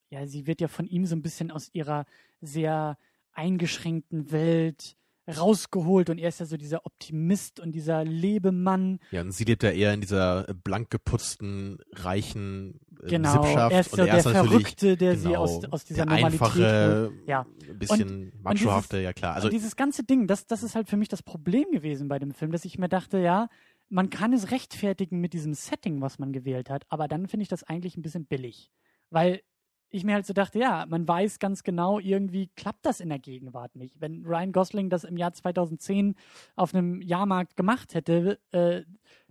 ja, 0.09 0.27
sie 0.27 0.47
wird 0.47 0.61
ja 0.61 0.67
von 0.67 0.87
ihm 0.87 1.05
so 1.05 1.15
ein 1.15 1.21
bisschen 1.21 1.51
aus 1.51 1.69
ihrer 1.73 2.05
sehr 2.41 2.97
eingeschränkten 3.31 4.31
Welt 4.31 4.97
rausgeholt 5.27 6.09
und 6.09 6.17
er 6.17 6.29
ist 6.29 6.39
ja 6.39 6.45
so 6.45 6.57
dieser 6.57 6.85
Optimist 6.85 7.59
und 7.59 7.73
dieser 7.73 8.03
Lebemann. 8.03 8.99
Ja, 9.11 9.21
und 9.21 9.31
sie 9.31 9.43
lebt 9.43 9.63
ja 9.63 9.71
eher 9.71 9.93
in 9.93 10.01
dieser 10.01 10.43
blank 10.63 10.89
geputzten, 10.89 11.79
reichen 11.93 12.79
äh, 13.03 13.07
Genau, 13.09 13.31
Sippschaft. 13.33 13.73
er 13.73 13.79
ist 13.79 13.91
so 13.91 14.01
und 14.01 14.07
der 14.07 14.13
er 14.15 14.23
natürlich 14.23 14.49
Verrückte, 14.49 14.97
der 14.97 15.17
sie 15.17 15.27
genau, 15.27 15.39
aus, 15.41 15.65
aus 15.65 15.85
dieser 15.85 16.05
der 16.05 16.15
Normalität 16.15 16.41
einfache, 16.41 17.09
holt. 17.11 17.27
Ja. 17.27 17.45
ein 17.69 17.79
bisschen 17.79 18.31
machohafte, 18.41 18.99
ja 18.99 19.13
klar. 19.13 19.35
Also 19.35 19.47
und 19.47 19.53
dieses 19.53 19.75
ganze 19.75 20.03
Ding, 20.03 20.27
das, 20.27 20.47
das 20.47 20.63
ist 20.63 20.75
halt 20.75 20.89
für 20.89 20.97
mich 20.97 21.09
das 21.09 21.23
Problem 21.23 21.71
gewesen 21.71 22.07
bei 22.07 22.19
dem 22.19 22.31
Film, 22.33 22.51
dass 22.51 22.65
ich 22.65 22.77
mir 22.77 22.89
dachte, 22.89 23.19
ja, 23.19 23.49
man 23.89 24.09
kann 24.09 24.33
es 24.33 24.51
rechtfertigen 24.51 25.19
mit 25.19 25.33
diesem 25.33 25.53
Setting, 25.53 26.01
was 26.01 26.19
man 26.19 26.33
gewählt 26.33 26.69
hat, 26.69 26.85
aber 26.89 27.07
dann 27.07 27.27
finde 27.27 27.43
ich 27.43 27.49
das 27.49 27.63
eigentlich 27.63 27.97
ein 27.97 28.01
bisschen 28.01 28.25
billig. 28.25 28.71
Weil 29.09 29.41
ich 29.89 30.03
mir 30.03 30.13
halt 30.13 30.25
so 30.25 30.33
dachte, 30.33 30.59
ja, 30.59 30.85
man 30.87 31.07
weiß 31.07 31.39
ganz 31.39 31.63
genau, 31.63 31.99
irgendwie 31.99 32.49
klappt 32.55 32.85
das 32.85 32.99
in 32.99 33.09
der 33.09 33.19
Gegenwart 33.19 33.75
nicht. 33.75 33.99
Wenn 33.99 34.25
Ryan 34.25 34.51
Gosling 34.51 34.89
das 34.89 35.03
im 35.03 35.17
Jahr 35.17 35.33
2010 35.33 36.15
auf 36.55 36.73
einem 36.73 37.01
Jahrmarkt 37.01 37.55
gemacht 37.55 37.93
hätte, 37.93 38.39
äh, 38.51 38.83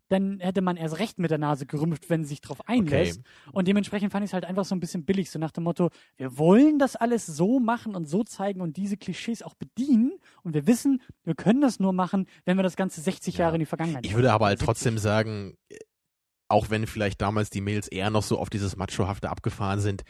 dann 0.08 0.38
hätte 0.38 0.62
man 0.62 0.76
erst 0.76 0.98
recht 0.98 1.18
mit 1.18 1.30
der 1.30 1.38
Nase 1.38 1.66
gerümpft, 1.66 2.08
wenn 2.10 2.22
sie 2.22 2.30
sich 2.30 2.40
drauf 2.40 2.68
einlässt. 2.68 3.20
Okay. 3.20 3.50
Und 3.52 3.68
dementsprechend 3.68 4.12
fand 4.12 4.24
ich 4.24 4.30
es 4.30 4.34
halt 4.34 4.44
einfach 4.44 4.64
so 4.64 4.74
ein 4.74 4.80
bisschen 4.80 5.04
billig, 5.04 5.30
so 5.30 5.38
nach 5.38 5.50
dem 5.50 5.64
Motto, 5.64 5.90
wir 6.16 6.38
wollen 6.38 6.78
das 6.78 6.96
alles 6.96 7.26
so 7.26 7.58
machen 7.58 7.96
und 7.96 8.08
so 8.08 8.22
zeigen 8.22 8.60
und 8.60 8.76
diese 8.76 8.96
Klischees 8.96 9.42
auch 9.42 9.54
bedienen. 9.54 10.12
Und 10.42 10.54
wir 10.54 10.66
wissen, 10.66 11.02
wir 11.24 11.34
können 11.34 11.60
das 11.60 11.80
nur 11.80 11.92
machen, 11.92 12.26
wenn 12.44 12.56
wir 12.56 12.62
das 12.62 12.76
Ganze 12.76 13.00
60 13.00 13.34
ja. 13.34 13.46
Jahre 13.46 13.56
in 13.56 13.60
die 13.60 13.66
Vergangenheit 13.66 14.06
Ich 14.06 14.14
würde 14.14 14.32
aber 14.32 14.46
halt 14.46 14.60
trotzdem 14.60 14.98
sagen, 14.98 15.56
auch 16.48 16.70
wenn 16.70 16.86
vielleicht 16.86 17.20
damals 17.20 17.50
die 17.50 17.60
Mails 17.60 17.88
eher 17.88 18.10
noch 18.10 18.22
so 18.22 18.38
auf 18.38 18.50
dieses 18.50 18.76
Machohafte 18.76 19.30
abgefahren 19.30 19.80
sind, 19.80 20.04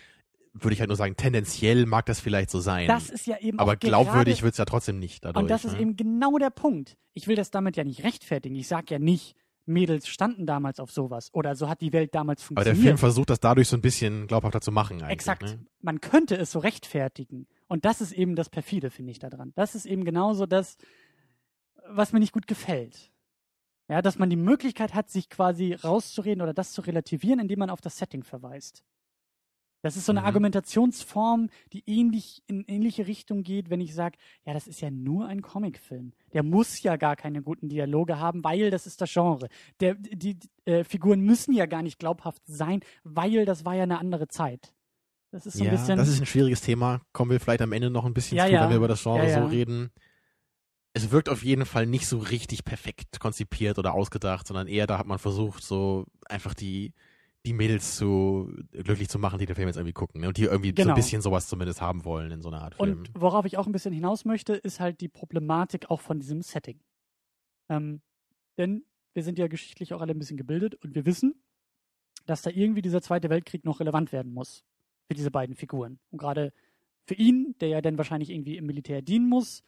würde 0.62 0.74
ich 0.74 0.80
halt 0.80 0.88
nur 0.88 0.96
sagen, 0.96 1.16
tendenziell 1.16 1.86
mag 1.86 2.06
das 2.06 2.20
vielleicht 2.20 2.50
so 2.50 2.60
sein. 2.60 2.86
Das 2.88 3.10
ist 3.10 3.26
ja 3.26 3.38
eben 3.38 3.58
Aber 3.58 3.76
glaubwürdig 3.76 4.42
wird 4.42 4.52
es 4.52 4.58
ja 4.58 4.64
trotzdem 4.64 4.98
nicht 4.98 5.24
dadurch. 5.24 5.42
Und 5.42 5.50
das 5.50 5.64
ist 5.64 5.74
ne? 5.74 5.80
eben 5.80 5.96
genau 5.96 6.38
der 6.38 6.50
Punkt. 6.50 6.96
Ich 7.12 7.26
will 7.26 7.36
das 7.36 7.50
damit 7.50 7.76
ja 7.76 7.84
nicht 7.84 8.04
rechtfertigen. 8.04 8.54
Ich 8.56 8.68
sage 8.68 8.86
ja 8.94 8.98
nicht, 8.98 9.36
Mädels 9.66 10.06
standen 10.08 10.46
damals 10.46 10.78
auf 10.78 10.90
sowas 10.90 11.30
oder 11.32 11.56
so 11.56 11.68
hat 11.68 11.80
die 11.80 11.92
Welt 11.92 12.14
damals 12.14 12.42
funktioniert. 12.42 12.74
Aber 12.74 12.76
der 12.76 12.82
Film 12.82 12.98
versucht 12.98 13.30
das 13.30 13.40
dadurch 13.40 13.68
so 13.68 13.76
ein 13.76 13.82
bisschen 13.82 14.26
glaubhafter 14.28 14.60
zu 14.60 14.70
machen 14.70 15.02
eigentlich. 15.02 15.12
Exakt. 15.12 15.42
Ne? 15.42 15.66
Man 15.80 16.00
könnte 16.00 16.36
es 16.36 16.52
so 16.52 16.60
rechtfertigen. 16.60 17.46
Und 17.66 17.84
das 17.84 18.00
ist 18.00 18.12
eben 18.12 18.36
das 18.36 18.48
Perfide, 18.48 18.90
finde 18.90 19.10
ich, 19.10 19.18
daran. 19.18 19.52
Das 19.56 19.74
ist 19.74 19.86
eben 19.86 20.04
genauso 20.04 20.46
das, 20.46 20.76
was 21.88 22.12
mir 22.12 22.20
nicht 22.20 22.32
gut 22.32 22.46
gefällt. 22.46 23.10
Ja, 23.88 24.02
dass 24.02 24.18
man 24.18 24.30
die 24.30 24.36
Möglichkeit 24.36 24.94
hat, 24.94 25.10
sich 25.10 25.28
quasi 25.28 25.72
rauszureden 25.72 26.42
oder 26.42 26.54
das 26.54 26.72
zu 26.72 26.80
relativieren, 26.80 27.38
indem 27.38 27.60
man 27.60 27.70
auf 27.70 27.80
das 27.80 27.98
Setting 27.98 28.24
verweist. 28.24 28.82
Das 29.82 29.96
ist 29.96 30.06
so 30.06 30.12
eine 30.12 30.20
mhm. 30.20 30.26
Argumentationsform, 30.26 31.48
die 31.72 31.84
ähnlich 31.86 32.42
in 32.46 32.64
ähnliche 32.66 33.06
Richtung 33.06 33.42
geht, 33.42 33.70
wenn 33.70 33.80
ich 33.80 33.94
sage, 33.94 34.18
ja, 34.44 34.52
das 34.52 34.66
ist 34.66 34.80
ja 34.80 34.90
nur 34.90 35.26
ein 35.26 35.42
Comicfilm. 35.42 36.12
Der 36.32 36.42
muss 36.42 36.82
ja 36.82 36.96
gar 36.96 37.16
keine 37.16 37.42
guten 37.42 37.68
Dialoge 37.68 38.18
haben, 38.18 38.42
weil 38.42 38.70
das 38.70 38.86
ist 38.86 39.00
das 39.00 39.12
Genre. 39.12 39.48
Der, 39.80 39.94
die, 39.94 40.34
die 40.34 40.48
äh, 40.64 40.84
Figuren 40.84 41.20
müssen 41.20 41.52
ja 41.52 41.66
gar 41.66 41.82
nicht 41.82 41.98
glaubhaft 41.98 42.42
sein, 42.46 42.80
weil 43.04 43.44
das 43.44 43.64
war 43.64 43.74
ja 43.74 43.84
eine 43.84 43.98
andere 43.98 44.28
Zeit. 44.28 44.72
Das 45.30 45.46
ist 45.46 45.58
so 45.58 45.64
ja, 45.64 45.70
ein 45.70 45.76
bisschen. 45.76 45.98
Das 45.98 46.08
ist 46.08 46.20
ein 46.20 46.26
schwieriges 46.26 46.62
Thema. 46.62 47.02
Kommen 47.12 47.30
wir 47.30 47.40
vielleicht 47.40 47.62
am 47.62 47.72
Ende 47.72 47.90
noch 47.90 48.04
ein 48.04 48.14
bisschen 48.14 48.38
ja, 48.38 48.46
zu, 48.46 48.52
ja. 48.52 48.62
wenn 48.62 48.70
wir 48.70 48.76
über 48.76 48.88
das 48.88 49.02
Genre 49.02 49.32
so 49.32 49.44
reden. 49.44 49.90
Es 50.94 51.10
wirkt 51.10 51.28
auf 51.28 51.44
jeden 51.44 51.66
Fall 51.66 51.86
nicht 51.86 52.06
so 52.06 52.18
richtig 52.18 52.64
perfekt 52.64 53.20
konzipiert 53.20 53.78
oder 53.78 53.92
ausgedacht, 53.92 54.46
sondern 54.46 54.66
eher 54.66 54.86
da 54.86 54.98
hat 54.98 55.06
man 55.06 55.18
versucht, 55.18 55.62
so 55.62 56.06
einfach 56.24 56.54
die 56.54 56.94
die 57.46 57.52
Mädels 57.52 57.96
zu 57.96 58.52
glücklich 58.72 59.08
zu 59.08 59.18
machen, 59.18 59.38
die 59.38 59.46
den 59.46 59.54
Film 59.54 59.68
jetzt 59.68 59.76
irgendwie 59.76 59.92
gucken 59.92 60.20
ne? 60.20 60.28
und 60.28 60.36
die 60.36 60.44
irgendwie 60.44 60.74
genau. 60.74 60.76
so 60.76 60.82
ein 60.82 60.94
genau. 60.94 60.96
bisschen 60.96 61.22
sowas 61.22 61.48
zumindest 61.48 61.80
haben 61.80 62.04
wollen 62.04 62.32
in 62.32 62.42
so 62.42 62.48
einer 62.48 62.60
Art 62.60 62.74
Film. 62.74 62.98
Und 62.98 63.10
worauf 63.14 63.46
ich 63.46 63.56
auch 63.56 63.66
ein 63.66 63.72
bisschen 63.72 63.94
hinaus 63.94 64.24
möchte, 64.24 64.54
ist 64.54 64.80
halt 64.80 65.00
die 65.00 65.08
Problematik 65.08 65.90
auch 65.90 66.00
von 66.00 66.18
diesem 66.18 66.42
Setting. 66.42 66.80
Ähm, 67.68 68.02
denn 68.58 68.84
wir 69.14 69.22
sind 69.22 69.38
ja 69.38 69.46
geschichtlich 69.46 69.94
auch 69.94 70.00
alle 70.00 70.12
ein 70.12 70.18
bisschen 70.18 70.36
gebildet 70.36 70.74
und 70.74 70.94
wir 70.94 71.06
wissen, 71.06 71.40
dass 72.26 72.42
da 72.42 72.50
irgendwie 72.50 72.82
dieser 72.82 73.00
Zweite 73.00 73.30
Weltkrieg 73.30 73.64
noch 73.64 73.78
relevant 73.78 74.10
werden 74.12 74.32
muss 74.32 74.64
für 75.06 75.14
diese 75.14 75.30
beiden 75.30 75.54
Figuren. 75.54 76.00
Und 76.10 76.18
gerade 76.18 76.52
für 77.06 77.14
ihn, 77.14 77.54
der 77.60 77.68
ja 77.68 77.80
dann 77.80 77.96
wahrscheinlich 77.96 78.30
irgendwie 78.30 78.56
im 78.56 78.66
Militär 78.66 79.02
dienen 79.02 79.28
muss, 79.28 79.62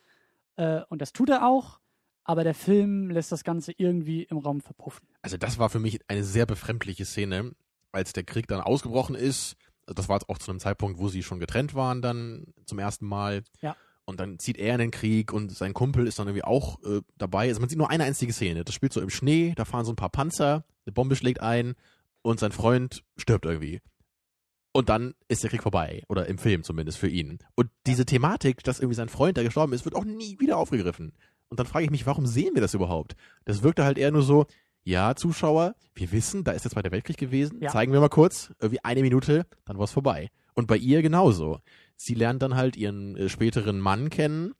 äh, 0.57 0.83
und 0.89 1.01
das 1.01 1.13
tut 1.13 1.31
er 1.31 1.47
auch, 1.47 1.79
aber 2.25 2.43
der 2.43 2.55
Film 2.55 3.11
lässt 3.11 3.31
das 3.31 3.45
Ganze 3.45 3.73
irgendwie 3.77 4.25
im 4.25 4.39
Raum 4.39 4.61
verpuffen. 4.61 5.09
Also 5.23 5.37
das 5.37 5.59
war 5.59 5.71
für 5.71 5.79
mich 5.79 6.01
eine 6.09 6.25
sehr 6.25 6.45
befremdliche 6.45 7.05
Szene, 7.05 7.53
als 7.93 8.13
der 8.13 8.25
Krieg 8.25 8.47
dann 8.47 8.61
ausgebrochen 8.61 9.15
ist, 9.15 9.57
also 9.87 9.95
das 9.95 10.09
war 10.09 10.21
auch 10.29 10.39
zu 10.39 10.51
einem 10.51 10.61
Zeitpunkt, 10.61 10.99
wo 10.99 11.09
sie 11.09 11.23
schon 11.23 11.41
getrennt 11.41 11.75
waren 11.75 12.03
dann 12.03 12.53
zum 12.67 12.79
ersten 12.79 13.07
Mal. 13.07 13.43
Ja. 13.63 13.75
Und 14.05 14.21
dann 14.21 14.39
zieht 14.39 14.59
er 14.59 14.75
in 14.75 14.81
den 14.81 14.91
Krieg 14.91 15.33
und 15.33 15.53
sein 15.53 15.75
Kumpel 15.75 16.07
ist 16.07 16.19
dann 16.19 16.29
irgendwie 16.29 16.45
auch 16.45 16.83
äh, 16.83 17.01
dabei. 17.17 17.49
Also 17.49 17.61
man 17.61 17.69
sieht 17.69 17.79
nur 17.79 17.91
eine 17.91 18.05
einzige 18.05 18.33
Szene. 18.33 18.65
Das 18.65 18.75
spielt 18.75 18.93
so 18.93 19.01
im 19.01 19.11
Schnee, 19.11 19.53
da 19.57 19.65
fahren 19.65 19.85
so 19.85 19.93
ein 19.93 19.97
paar 19.97 20.11
Panzer, 20.11 20.65
eine 20.87 20.93
Bombe 20.93 21.17
schlägt 21.17 21.41
ein 21.41 21.75
und 22.23 22.41
sein 22.41 22.53
Freund 22.53 23.03
stirbt 23.17 23.47
irgendwie. 23.47 23.81
Und 24.73 24.89
dann 24.89 25.15
ist 25.29 25.43
der 25.43 25.51
Krieg 25.51 25.63
vorbei. 25.63 26.03
Oder 26.09 26.27
im 26.27 26.39
Film 26.39 26.63
zumindest 26.63 26.99
für 26.99 27.09
ihn. 27.09 27.39
Und 27.55 27.71
diese 27.87 28.07
Thematik, 28.07 28.63
dass 28.63 28.79
irgendwie 28.79 28.97
sein 28.97 29.09
Freund 29.09 29.37
da 29.37 29.43
gestorben 29.43 29.73
ist, 29.73 29.85
wird 29.85 29.95
auch 29.95 30.05
nie 30.05 30.39
wieder 30.39 30.59
aufgegriffen. 30.59 31.13
Und 31.49 31.59
dann 31.59 31.67
frage 31.67 31.85
ich 31.85 31.91
mich, 31.91 32.07
warum 32.07 32.27
sehen 32.27 32.55
wir 32.55 32.61
das 32.61 32.75
überhaupt? 32.75 33.17
Das 33.45 33.63
wirkte 33.63 33.85
halt 33.85 33.97
eher 33.97 34.11
nur 34.11 34.23
so, 34.23 34.47
ja, 34.89 35.15
Zuschauer, 35.15 35.75
wir 35.95 36.13
wissen, 36.13 36.45
da 36.45 36.53
ist 36.53 36.65
der 36.65 36.71
Zweite 36.71 36.91
Weltkrieg 36.91 37.19
gewesen. 37.19 37.61
Ja. 37.61 37.69
Zeigen 37.69 37.93
wir 37.93 38.01
mal 38.01 38.09
kurz, 38.09 38.55
irgendwie 38.59 38.83
eine 38.83 39.03
Minute, 39.03 39.47
dann 39.67 39.77
war 39.77 39.85
es 39.85 39.93
vorbei. 39.93 40.31
Und 40.55 40.67
bei 40.67 40.79
ihr 40.79 41.03
genauso. 41.03 41.61
Sie 41.97 42.15
lernt 42.15 42.41
dann 42.41 42.55
halt 42.57 42.75
ihren 42.77 43.15
äh, 43.15 43.29
späteren 43.29 43.81
Mann 43.81 44.09
kennen 44.09 44.55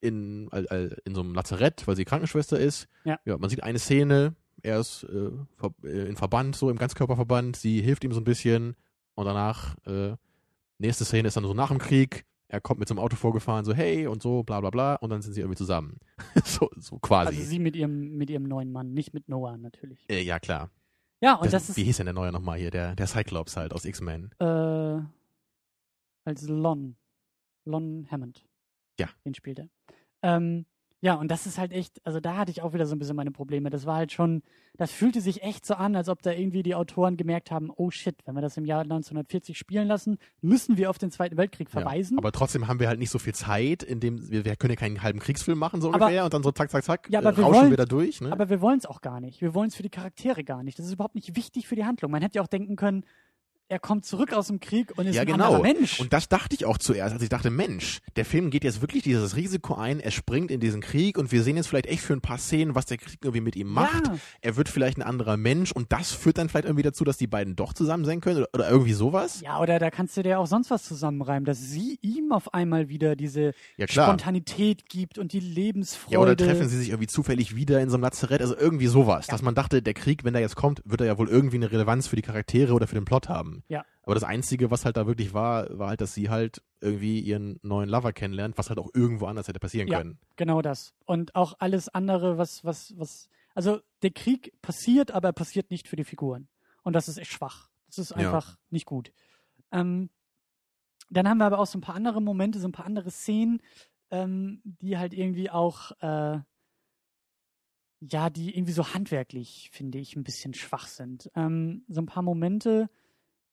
in, 0.00 0.50
äh, 0.52 0.88
in 1.04 1.14
so 1.14 1.20
einem 1.20 1.34
Lazarett, 1.34 1.86
weil 1.86 1.96
sie 1.96 2.06
Krankenschwester 2.06 2.58
ist. 2.58 2.88
Ja. 3.04 3.18
ja 3.26 3.36
man 3.36 3.50
sieht 3.50 3.62
eine 3.62 3.78
Szene, 3.78 4.34
er 4.62 4.80
ist 4.80 5.04
äh, 5.04 5.86
äh 5.86 6.08
in 6.08 6.16
Verband, 6.16 6.56
so 6.56 6.70
im 6.70 6.78
Ganzkörperverband, 6.78 7.56
sie 7.56 7.82
hilft 7.82 8.04
ihm 8.04 8.12
so 8.12 8.20
ein 8.20 8.24
bisschen 8.24 8.76
und 9.14 9.26
danach, 9.26 9.76
äh, 9.84 10.16
nächste 10.78 11.04
Szene 11.04 11.28
ist 11.28 11.36
dann 11.36 11.44
so 11.44 11.52
nach 11.52 11.68
dem 11.68 11.78
Krieg, 11.78 12.24
er 12.48 12.60
kommt 12.60 12.80
mit 12.80 12.88
so 12.88 12.94
einem 12.94 13.00
Auto 13.00 13.16
vorgefahren, 13.16 13.64
so 13.64 13.74
hey 13.74 14.06
und 14.06 14.22
so, 14.22 14.42
bla 14.42 14.60
bla 14.60 14.70
bla, 14.70 14.94
und 14.96 15.10
dann 15.10 15.22
sind 15.22 15.32
sie 15.32 15.40
irgendwie 15.40 15.56
zusammen. 15.56 15.98
so, 16.44 16.70
so 16.76 16.98
quasi. 16.98 17.28
Also 17.28 17.42
sie 17.42 17.58
mit 17.58 17.76
ihrem, 17.76 18.16
mit 18.16 18.30
ihrem 18.30 18.44
neuen 18.44 18.70
Mann, 18.70 18.92
nicht 18.92 19.14
mit 19.14 19.28
Noah 19.28 19.56
natürlich. 19.56 20.04
Äh, 20.08 20.22
ja, 20.22 20.38
klar. 20.38 20.70
Ja, 21.20 21.36
und 21.36 21.46
das, 21.46 21.52
das, 21.52 21.70
ist. 21.70 21.76
Wie 21.76 21.84
hieß 21.84 21.96
denn 21.98 22.06
der 22.06 22.12
neue 22.12 22.32
nochmal 22.32 22.58
hier? 22.58 22.70
Der, 22.70 22.94
der 22.94 23.06
Cyclops 23.06 23.56
halt 23.56 23.72
aus 23.72 23.84
X-Men. 23.84 24.30
Äh, 24.38 25.00
als 26.24 26.42
Lon. 26.42 26.96
Lon 27.64 28.06
Hammond. 28.10 28.44
Ja. 29.00 29.08
Den 29.24 29.34
spielt 29.34 29.58
er. 29.58 29.68
Ähm, 30.22 30.66
ja, 31.04 31.16
und 31.16 31.30
das 31.30 31.44
ist 31.44 31.58
halt 31.58 31.70
echt, 31.72 32.00
also 32.06 32.18
da 32.18 32.38
hatte 32.38 32.50
ich 32.50 32.62
auch 32.62 32.72
wieder 32.72 32.86
so 32.86 32.96
ein 32.96 32.98
bisschen 32.98 33.14
meine 33.14 33.30
Probleme. 33.30 33.68
Das 33.68 33.84
war 33.84 33.96
halt 33.96 34.10
schon, 34.10 34.42
das 34.78 34.90
fühlte 34.90 35.20
sich 35.20 35.42
echt 35.42 35.66
so 35.66 35.74
an, 35.74 35.94
als 35.96 36.08
ob 36.08 36.22
da 36.22 36.32
irgendwie 36.32 36.62
die 36.62 36.74
Autoren 36.74 37.18
gemerkt 37.18 37.50
haben, 37.50 37.70
oh 37.76 37.90
shit, 37.90 38.16
wenn 38.24 38.34
wir 38.34 38.40
das 38.40 38.56
im 38.56 38.64
Jahr 38.64 38.80
1940 38.80 39.58
spielen 39.58 39.86
lassen, 39.86 40.16
müssen 40.40 40.78
wir 40.78 40.88
auf 40.88 40.96
den 40.96 41.10
Zweiten 41.10 41.36
Weltkrieg 41.36 41.68
verweisen. 41.68 42.14
Ja, 42.14 42.20
aber 42.20 42.32
trotzdem 42.32 42.68
haben 42.68 42.80
wir 42.80 42.88
halt 42.88 42.98
nicht 42.98 43.10
so 43.10 43.18
viel 43.18 43.34
Zeit, 43.34 43.82
in 43.82 44.00
dem 44.00 44.30
wir, 44.30 44.46
wir 44.46 44.56
können 44.56 44.70
ja 44.70 44.76
keinen 44.76 45.02
halben 45.02 45.18
Kriegsfilm 45.18 45.58
machen, 45.58 45.82
so 45.82 45.88
aber, 45.92 46.06
ungefähr, 46.06 46.24
und 46.24 46.32
dann 46.32 46.42
so 46.42 46.52
zack, 46.52 46.70
zack, 46.70 46.84
zack, 46.84 47.10
ja, 47.10 47.18
aber 47.18 47.34
äh, 47.34 47.36
wir 47.36 47.44
rauschen 47.44 47.60
wollen, 47.60 47.70
wir 47.70 47.76
da 47.76 47.84
durch. 47.84 48.22
Ne? 48.22 48.32
Aber 48.32 48.48
wir 48.48 48.62
wollen 48.62 48.78
es 48.78 48.86
auch 48.86 49.02
gar 49.02 49.20
nicht. 49.20 49.42
Wir 49.42 49.52
wollen 49.52 49.68
es 49.68 49.74
für 49.74 49.82
die 49.82 49.90
Charaktere 49.90 50.42
gar 50.42 50.62
nicht. 50.62 50.78
Das 50.78 50.86
ist 50.86 50.94
überhaupt 50.94 51.16
nicht 51.16 51.36
wichtig 51.36 51.68
für 51.68 51.76
die 51.76 51.84
Handlung. 51.84 52.10
Man 52.10 52.22
hätte 52.22 52.36
ja 52.36 52.42
auch 52.42 52.48
denken 52.48 52.76
können, 52.76 53.04
er 53.74 53.80
kommt 53.80 54.04
zurück 54.04 54.32
aus 54.32 54.46
dem 54.46 54.60
Krieg 54.60 54.92
und 54.96 55.08
ist 55.08 55.16
ja, 55.16 55.22
ein 55.22 55.26
genau. 55.26 55.46
anderer 55.46 55.62
Mensch. 55.62 55.98
Und 55.98 56.12
das 56.12 56.28
dachte 56.28 56.54
ich 56.54 56.64
auch 56.64 56.78
zuerst, 56.78 57.12
als 57.12 57.22
ich 57.24 57.28
dachte, 57.28 57.50
Mensch, 57.50 57.98
der 58.14 58.24
Film 58.24 58.50
geht 58.50 58.62
jetzt 58.62 58.80
wirklich 58.82 59.02
dieses 59.02 59.34
Risiko 59.34 59.74
ein, 59.74 59.98
er 59.98 60.12
springt 60.12 60.52
in 60.52 60.60
diesen 60.60 60.80
Krieg 60.80 61.18
und 61.18 61.32
wir 61.32 61.42
sehen 61.42 61.56
jetzt 61.56 61.66
vielleicht 61.66 61.86
echt 61.86 62.02
für 62.02 62.12
ein 62.12 62.20
paar 62.20 62.38
Szenen, 62.38 62.76
was 62.76 62.86
der 62.86 62.98
Krieg 62.98 63.18
irgendwie 63.22 63.40
mit 63.40 63.56
ihm 63.56 63.66
macht. 63.66 64.06
Ja. 64.06 64.16
Er 64.42 64.54
wird 64.56 64.68
vielleicht 64.68 64.96
ein 64.96 65.02
anderer 65.02 65.36
Mensch 65.36 65.72
und 65.72 65.90
das 65.90 66.12
führt 66.12 66.38
dann 66.38 66.48
vielleicht 66.48 66.66
irgendwie 66.66 66.84
dazu, 66.84 67.02
dass 67.02 67.16
die 67.16 67.26
beiden 67.26 67.56
doch 67.56 67.72
zusammen 67.72 68.04
sein 68.04 68.20
können 68.20 68.38
oder, 68.38 68.48
oder 68.54 68.70
irgendwie 68.70 68.92
sowas. 68.92 69.40
Ja, 69.40 69.60
oder 69.60 69.80
da 69.80 69.90
kannst 69.90 70.16
du 70.16 70.22
dir 70.22 70.38
auch 70.38 70.46
sonst 70.46 70.70
was 70.70 70.84
zusammenreimen, 70.84 71.44
dass 71.44 71.60
sie 71.60 71.98
ihm 72.00 72.30
auf 72.30 72.54
einmal 72.54 72.88
wieder 72.88 73.16
diese 73.16 73.54
ja, 73.76 73.88
Spontanität 73.88 74.88
gibt 74.88 75.18
und 75.18 75.32
die 75.32 75.40
Lebensfreude. 75.40 76.14
Ja, 76.14 76.20
oder 76.20 76.36
treffen 76.36 76.68
sie 76.68 76.78
sich 76.78 76.90
irgendwie 76.90 77.08
zufällig 77.08 77.56
wieder 77.56 77.80
in 77.80 77.90
so 77.90 77.96
einem 77.96 78.04
Lazarett, 78.04 78.40
also 78.40 78.56
irgendwie 78.56 78.86
sowas, 78.86 79.26
ja. 79.26 79.32
dass 79.32 79.42
man 79.42 79.56
dachte, 79.56 79.82
der 79.82 79.94
Krieg, 79.94 80.22
wenn 80.22 80.32
der 80.32 80.42
jetzt 80.42 80.54
kommt, 80.54 80.80
wird 80.84 81.00
er 81.00 81.08
ja 81.08 81.18
wohl 81.18 81.28
irgendwie 81.28 81.56
eine 81.56 81.72
Relevanz 81.72 82.06
für 82.06 82.14
die 82.14 82.22
Charaktere 82.22 82.72
oder 82.72 82.86
für 82.86 82.94
den 82.94 83.04
Plot 83.04 83.28
haben. 83.28 83.63
Ja. 83.68 83.84
Aber 84.02 84.14
das 84.14 84.24
Einzige, 84.24 84.70
was 84.70 84.84
halt 84.84 84.96
da 84.96 85.06
wirklich 85.06 85.32
war, 85.32 85.78
war 85.78 85.88
halt, 85.88 86.00
dass 86.00 86.14
sie 86.14 86.28
halt 86.28 86.62
irgendwie 86.80 87.20
ihren 87.20 87.58
neuen 87.62 87.88
Lover 87.88 88.12
kennenlernt, 88.12 88.58
was 88.58 88.68
halt 88.68 88.78
auch 88.78 88.90
irgendwo 88.92 89.26
anders 89.26 89.48
hätte 89.48 89.60
passieren 89.60 89.88
ja, 89.88 89.98
können. 89.98 90.18
Genau 90.36 90.60
das. 90.60 90.94
Und 91.06 91.34
auch 91.34 91.54
alles 91.58 91.88
andere, 91.88 92.36
was, 92.36 92.64
was, 92.64 92.92
was. 92.98 93.28
Also 93.54 93.80
der 94.02 94.10
Krieg 94.10 94.52
passiert, 94.60 95.12
aber 95.12 95.28
er 95.28 95.32
passiert 95.32 95.70
nicht 95.70 95.88
für 95.88 95.96
die 95.96 96.04
Figuren. 96.04 96.48
Und 96.82 96.92
das 96.92 97.08
ist 97.08 97.18
echt 97.18 97.32
schwach. 97.32 97.70
Das 97.86 97.98
ist 97.98 98.12
einfach 98.12 98.50
ja. 98.50 98.58
nicht 98.70 98.86
gut. 98.86 99.12
Ähm, 99.72 100.10
dann 101.10 101.28
haben 101.28 101.38
wir 101.38 101.46
aber 101.46 101.58
auch 101.58 101.66
so 101.66 101.78
ein 101.78 101.82
paar 101.82 101.94
andere 101.94 102.20
Momente, 102.20 102.58
so 102.58 102.68
ein 102.68 102.72
paar 102.72 102.86
andere 102.86 103.10
Szenen, 103.10 103.62
ähm, 104.10 104.60
die 104.64 104.98
halt 104.98 105.14
irgendwie 105.14 105.50
auch, 105.50 105.92
äh, 106.00 106.40
ja, 108.00 108.30
die 108.30 108.54
irgendwie 108.54 108.72
so 108.72 108.92
handwerklich, 108.92 109.70
finde 109.72 109.98
ich, 109.98 110.14
ein 110.16 110.24
bisschen 110.24 110.54
schwach 110.54 110.86
sind. 110.86 111.30
Ähm, 111.34 111.84
so 111.88 112.00
ein 112.00 112.06
paar 112.06 112.22
Momente, 112.22 112.90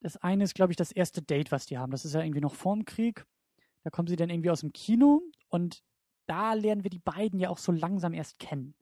das 0.01 0.17
eine 0.17 0.43
ist, 0.43 0.55
glaube 0.55 0.73
ich, 0.73 0.77
das 0.77 0.91
erste 0.91 1.21
Date, 1.21 1.51
was 1.51 1.65
die 1.65 1.77
haben. 1.77 1.91
Das 1.91 2.05
ist 2.05 2.13
ja 2.13 2.21
irgendwie 2.21 2.41
noch 2.41 2.55
vorm 2.55 2.85
Krieg. 2.85 3.25
Da 3.83 3.89
kommen 3.89 4.07
sie 4.07 4.15
dann 4.15 4.29
irgendwie 4.29 4.49
aus 4.49 4.61
dem 4.61 4.73
Kino 4.73 5.21
und 5.47 5.83
da 6.27 6.53
lernen 6.53 6.83
wir 6.83 6.89
die 6.89 6.99
beiden 6.99 7.39
ja 7.39 7.49
auch 7.49 7.57
so 7.57 7.71
langsam 7.71 8.13
erst 8.13 8.39
kennen. 8.39 8.75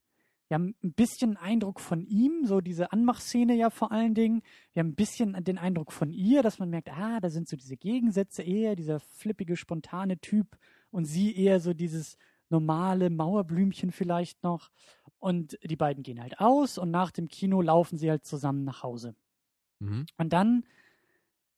Wir 0.49 0.55
haben 0.55 0.75
ein 0.83 0.93
bisschen 0.93 1.37
Eindruck 1.37 1.79
von 1.79 2.01
ihm, 2.01 2.45
so 2.45 2.59
diese 2.59 2.91
Anmachszene 2.91 3.55
ja 3.55 3.69
vor 3.69 3.91
allen 3.91 4.15
Dingen. 4.15 4.41
Wir 4.73 4.81
haben 4.81 4.89
ein 4.89 4.95
bisschen 4.95 5.43
den 5.43 5.59
Eindruck 5.59 5.91
von 5.91 6.11
ihr, 6.11 6.41
dass 6.41 6.57
man 6.57 6.71
merkt, 6.71 6.89
ah, 6.89 7.19
da 7.19 7.29
sind 7.29 7.47
so 7.47 7.55
diese 7.55 7.77
Gegensätze 7.77 8.41
eher, 8.41 8.75
dieser 8.75 8.99
flippige, 8.99 9.55
spontane 9.55 10.17
Typ 10.17 10.57
und 10.89 11.05
sie 11.05 11.35
eher 11.35 11.59
so 11.59 11.73
dieses 11.73 12.17
normale 12.49 13.11
Mauerblümchen 13.11 13.91
vielleicht 13.91 14.41
noch. 14.41 14.71
Und 15.19 15.59
die 15.63 15.75
beiden 15.75 16.01
gehen 16.01 16.19
halt 16.19 16.39
aus 16.39 16.79
und 16.79 16.89
nach 16.89 17.11
dem 17.11 17.27
Kino 17.27 17.61
laufen 17.61 17.97
sie 17.97 18.09
halt 18.09 18.25
zusammen 18.25 18.63
nach 18.63 18.81
Hause. 18.81 19.15
Mhm. 19.79 20.07
Und 20.17 20.33
dann 20.33 20.63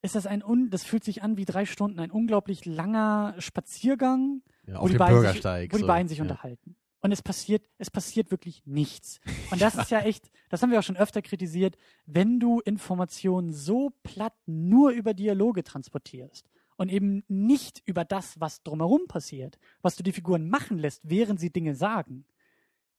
ist 0.01 0.15
das 0.15 0.25
ein, 0.25 0.43
un, 0.43 0.69
das 0.69 0.83
fühlt 0.83 1.03
sich 1.03 1.21
an 1.23 1.37
wie 1.37 1.45
drei 1.45 1.65
Stunden, 1.65 1.99
ein 1.99 2.11
unglaublich 2.11 2.65
langer 2.65 3.35
Spaziergang, 3.39 4.41
Ja, 4.67 4.75
wo 4.75 4.79
auf 4.79 4.87
die 4.87 4.93
dem 4.95 4.99
beiden 4.99 5.33
sich, 5.33 5.73
wo 5.73 5.77
die 5.77 5.83
beiden 5.83 6.07
sich 6.07 6.17
ja. 6.17 6.23
unterhalten. 6.23 6.75
Und 7.03 7.11
es 7.11 7.21
passiert, 7.23 7.67
es 7.79 7.89
passiert 7.89 8.29
wirklich 8.29 8.61
nichts. 8.65 9.19
Und 9.49 9.59
das 9.61 9.75
ist 9.75 9.89
ja 9.89 9.99
echt, 10.05 10.29
das 10.49 10.61
haben 10.61 10.71
wir 10.71 10.79
auch 10.79 10.83
schon 10.83 10.97
öfter 10.97 11.21
kritisiert, 11.21 11.75
wenn 12.05 12.39
du 12.39 12.59
Informationen 12.59 13.51
so 13.51 13.91
platt 14.03 14.35
nur 14.45 14.91
über 14.91 15.13
Dialoge 15.13 15.63
transportierst 15.63 16.47
und 16.77 16.89
eben 16.89 17.23
nicht 17.27 17.81
über 17.85 18.05
das, 18.05 18.39
was 18.39 18.61
drumherum 18.63 19.07
passiert, 19.07 19.57
was 19.81 19.95
du 19.95 20.03
die 20.03 20.11
Figuren 20.11 20.47
machen 20.49 20.77
lässt, 20.77 21.01
während 21.03 21.39
sie 21.39 21.51
Dinge 21.51 21.73
sagen. 21.75 22.25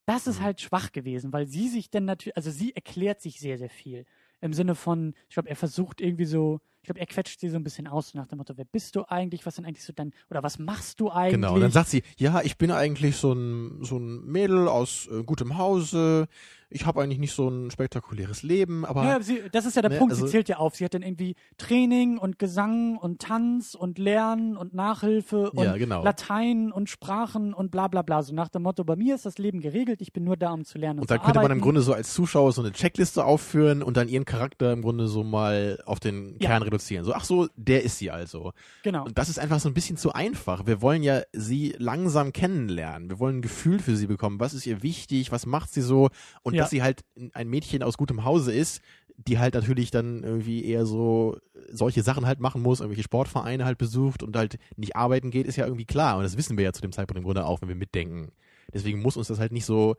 Das 0.04 0.26
ist 0.26 0.40
Mhm. 0.40 0.44
halt 0.44 0.60
schwach 0.60 0.90
gewesen, 0.90 1.32
weil 1.32 1.46
sie 1.46 1.68
sich 1.68 1.88
dann 1.90 2.04
natürlich, 2.04 2.36
also 2.36 2.50
sie 2.50 2.74
erklärt 2.74 3.20
sich 3.20 3.38
sehr, 3.38 3.56
sehr 3.58 3.70
viel. 3.70 4.04
Im 4.40 4.52
Sinne 4.52 4.74
von, 4.74 5.14
ich 5.28 5.34
glaube, 5.34 5.48
er 5.48 5.54
versucht 5.56 6.00
irgendwie 6.00 6.24
so, 6.24 6.60
ich 6.82 6.86
glaube, 6.86 6.98
er 6.98 7.06
quetscht 7.06 7.38
sie 7.38 7.48
so 7.48 7.56
ein 7.56 7.62
bisschen 7.62 7.86
aus 7.86 8.12
nach 8.14 8.26
dem 8.26 8.38
Motto, 8.38 8.56
wer 8.56 8.64
bist 8.64 8.96
du 8.96 9.04
eigentlich, 9.08 9.46
was 9.46 9.54
sind 9.54 9.64
eigentlich 9.66 9.84
so 9.84 9.92
dein, 9.92 10.12
oder 10.30 10.42
was 10.42 10.58
machst 10.58 10.98
du 10.98 11.10
eigentlich? 11.10 11.34
Genau, 11.34 11.54
und 11.54 11.60
dann 11.60 11.70
sagt 11.70 11.90
sie, 11.90 12.02
ja, 12.16 12.40
ich 12.42 12.58
bin 12.58 12.72
eigentlich 12.72 13.16
so 13.16 13.32
ein, 13.32 13.84
so 13.84 13.98
ein 13.98 14.24
Mädel 14.24 14.66
aus 14.66 15.06
äh, 15.06 15.22
gutem 15.22 15.58
Hause, 15.58 16.26
ich 16.72 16.86
habe 16.86 17.02
eigentlich 17.02 17.18
nicht 17.18 17.34
so 17.34 17.48
ein 17.48 17.70
spektakuläres 17.70 18.42
Leben, 18.42 18.84
aber 18.84 19.04
Ja, 19.04 19.20
sie, 19.22 19.40
das 19.52 19.66
ist 19.66 19.76
ja 19.76 19.82
der 19.82 19.90
Ne, 19.90 19.98
Punkt, 19.98 20.12
also- 20.14 20.26
sie 20.26 20.32
zählt 20.32 20.48
ja 20.48 20.56
auf. 20.56 20.76
Sie 20.76 20.84
hat 20.84 20.94
dann 20.94 21.02
irgendwie 21.02 21.34
Training 21.58 22.18
und 22.18 22.38
Gesang 22.38 22.96
und 22.96 23.20
Tanz 23.20 23.74
und 23.74 23.98
Lernen 23.98 24.56
und 24.56 24.74
Nachhilfe 24.74 25.50
und 25.50 25.64
Ja, 25.64 25.76
genau. 25.76 26.02
Latein 26.04 26.72
und 26.72 26.88
Sprachen 26.90 27.54
und 27.54 27.70
bla 27.70 27.88
bla 27.88 28.02
bla. 28.02 28.22
So 28.22 28.34
nach 28.34 28.48
dem 28.48 28.62
Motto, 28.62 28.84
bei 28.84 28.96
mir 28.96 29.14
ist 29.14 29.26
das 29.26 29.38
Leben 29.38 29.60
geregelt, 29.60 30.00
ich 30.00 30.12
bin 30.12 30.24
nur 30.24 30.36
da, 30.36 30.52
um 30.52 30.64
zu 30.64 30.78
lernen 30.78 30.98
und, 30.98 31.02
Und 31.04 31.10
da 31.10 31.18
könnte 31.18 31.34
man 31.38 31.46
im 31.46 31.50
arbeiten. 31.52 31.60
Grunde 31.62 31.82
so 31.82 31.92
als 31.92 32.12
Zuschauer 32.14 32.52
so 32.52 32.62
eine 32.62 32.72
Checkliste 32.72 33.24
aufführen 33.24 33.82
und 33.82 33.96
dann 33.96 34.08
ihren 34.08 34.24
Charakter 34.24 34.72
im 34.72 34.82
Grunde 34.82 35.08
so 35.08 35.22
mal 35.24 35.78
auf 35.86 36.00
den 36.00 36.36
Ja. 36.38 36.48
Kern 36.50 36.62
reduzieren. 36.62 37.04
So, 37.04 37.14
ach 37.14 37.24
so, 37.24 37.48
der 37.56 37.82
ist 37.84 37.98
sie 37.98 38.10
also. 38.10 38.52
Genau. 38.82 39.04
Und 39.04 39.18
das 39.18 39.28
ist 39.28 39.38
einfach 39.38 39.60
so 39.60 39.68
ein 39.68 39.74
bisschen 39.74 39.96
zu 39.96 40.12
einfach. 40.12 40.66
Wir 40.66 40.82
wollen 40.82 41.02
ja 41.02 41.22
sie 41.32 41.74
langsam 41.78 42.32
kennenlernen. 42.32 43.10
Wir 43.10 43.18
wollen 43.18 43.38
ein 43.38 43.42
Gefühl 43.42 43.78
für 43.78 43.96
sie 43.96 44.06
bekommen. 44.06 44.40
Was 44.40 44.54
ist 44.54 44.66
ihr 44.66 44.82
wichtig? 44.82 45.32
Was 45.32 45.46
macht 45.46 45.72
sie 45.72 45.82
so? 45.82 46.10
Und 46.42 46.54
Ja. 46.54 46.61
Dass 46.62 46.70
sie 46.70 46.82
halt 46.82 47.04
ein 47.32 47.48
Mädchen 47.48 47.82
aus 47.82 47.96
gutem 47.96 48.24
Hause 48.24 48.52
ist, 48.52 48.80
die 49.16 49.38
halt 49.38 49.54
natürlich 49.54 49.90
dann 49.90 50.22
irgendwie 50.22 50.64
eher 50.64 50.86
so 50.86 51.36
solche 51.68 52.02
Sachen 52.02 52.26
halt 52.26 52.40
machen 52.40 52.62
muss, 52.62 52.80
irgendwelche 52.80 53.04
Sportvereine 53.04 53.64
halt 53.64 53.78
besucht 53.78 54.22
und 54.22 54.36
halt 54.36 54.58
nicht 54.76 54.96
arbeiten 54.96 55.30
geht, 55.30 55.46
ist 55.46 55.56
ja 55.56 55.66
irgendwie 55.66 55.84
klar. 55.84 56.16
Und 56.16 56.24
das 56.24 56.36
wissen 56.36 56.56
wir 56.56 56.64
ja 56.64 56.72
zu 56.72 56.82
dem 56.82 56.92
Zeitpunkt 56.92 57.18
im 57.18 57.24
Grunde 57.24 57.44
auch, 57.44 57.60
wenn 57.60 57.68
wir 57.68 57.76
mitdenken. 57.76 58.32
Deswegen 58.72 59.00
muss 59.00 59.16
uns 59.16 59.28
das 59.28 59.38
halt 59.38 59.52
nicht 59.52 59.66
so, 59.66 59.96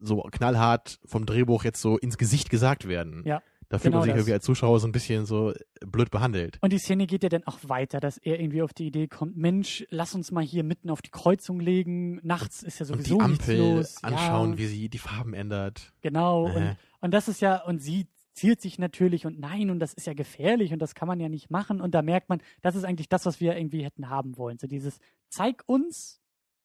so 0.00 0.20
knallhart 0.22 0.98
vom 1.04 1.24
Drehbuch 1.26 1.64
jetzt 1.64 1.80
so 1.80 1.98
ins 1.98 2.18
Gesicht 2.18 2.50
gesagt 2.50 2.88
werden. 2.88 3.22
Ja, 3.24 3.42
Da 3.72 3.78
fühlt 3.78 3.84
genau 3.92 3.98
man 3.98 4.04
sich 4.04 4.10
das. 4.12 4.18
irgendwie 4.18 4.32
als 4.34 4.44
Zuschauer 4.44 4.80
so 4.80 4.86
ein 4.86 4.92
bisschen 4.92 5.24
so 5.24 5.54
blöd 5.80 6.10
behandelt. 6.10 6.58
Und 6.60 6.74
die 6.74 6.78
Szene 6.78 7.06
geht 7.06 7.22
ja 7.22 7.30
dann 7.30 7.42
auch 7.44 7.58
weiter, 7.62 8.00
dass 8.00 8.18
er 8.18 8.38
irgendwie 8.38 8.60
auf 8.60 8.74
die 8.74 8.86
Idee 8.86 9.08
kommt, 9.08 9.34
Mensch, 9.36 9.86
lass 9.88 10.14
uns 10.14 10.30
mal 10.30 10.44
hier 10.44 10.62
mitten 10.62 10.90
auf 10.90 11.00
die 11.00 11.10
Kreuzung 11.10 11.58
legen. 11.58 12.20
Nachts 12.22 12.62
ist 12.62 12.80
ja 12.80 12.86
Und 12.86 12.98
sowieso 13.06 13.18
die 13.18 13.28
nichts 13.28 13.48
Ampel 13.48 13.58
los. 13.76 14.04
anschauen, 14.04 14.50
ja, 14.52 14.58
wie 14.58 14.66
sie 14.66 14.88
die 14.90 14.98
Farben 14.98 15.32
ändert. 15.32 15.92
Genau. 16.02 16.48
Äh. 16.48 16.52
Und, 16.54 16.76
und 17.00 17.14
das 17.14 17.28
ist 17.28 17.40
ja, 17.40 17.64
und 17.64 17.78
sie 17.80 18.08
zielt 18.34 18.60
sich 18.60 18.78
natürlich 18.78 19.24
und 19.26 19.40
nein, 19.40 19.70
und 19.70 19.78
das 19.80 19.94
ist 19.94 20.06
ja 20.06 20.12
gefährlich 20.12 20.72
und 20.74 20.78
das 20.80 20.94
kann 20.94 21.08
man 21.08 21.18
ja 21.18 21.30
nicht 21.30 21.50
machen. 21.50 21.80
Und 21.80 21.94
da 21.94 22.02
merkt 22.02 22.28
man, 22.28 22.42
das 22.60 22.76
ist 22.76 22.84
eigentlich 22.84 23.08
das, 23.08 23.24
was 23.24 23.40
wir 23.40 23.56
irgendwie 23.56 23.84
hätten 23.84 24.10
haben 24.10 24.36
wollen. 24.36 24.58
So 24.58 24.66
dieses, 24.66 24.98
zeig 25.30 25.62
uns 25.66 26.20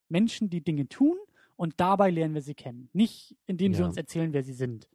Menschen, 0.09 0.49
die 0.49 0.61
Dinge 0.61 0.89
tun 0.89 1.15
und 1.55 1.75
dabei 1.77 2.09
lernen 2.09 2.33
wir 2.35 2.41
sie 2.41 2.53
kennen. 2.53 2.89
Nicht, 2.91 3.35
indem 3.45 3.73
sie 3.73 3.79
Ja. 3.81 3.85
uns 3.87 3.95
erzählen, 3.97 4.33
wer 4.33 4.43
sie 4.43 4.53
sind. 4.53 4.89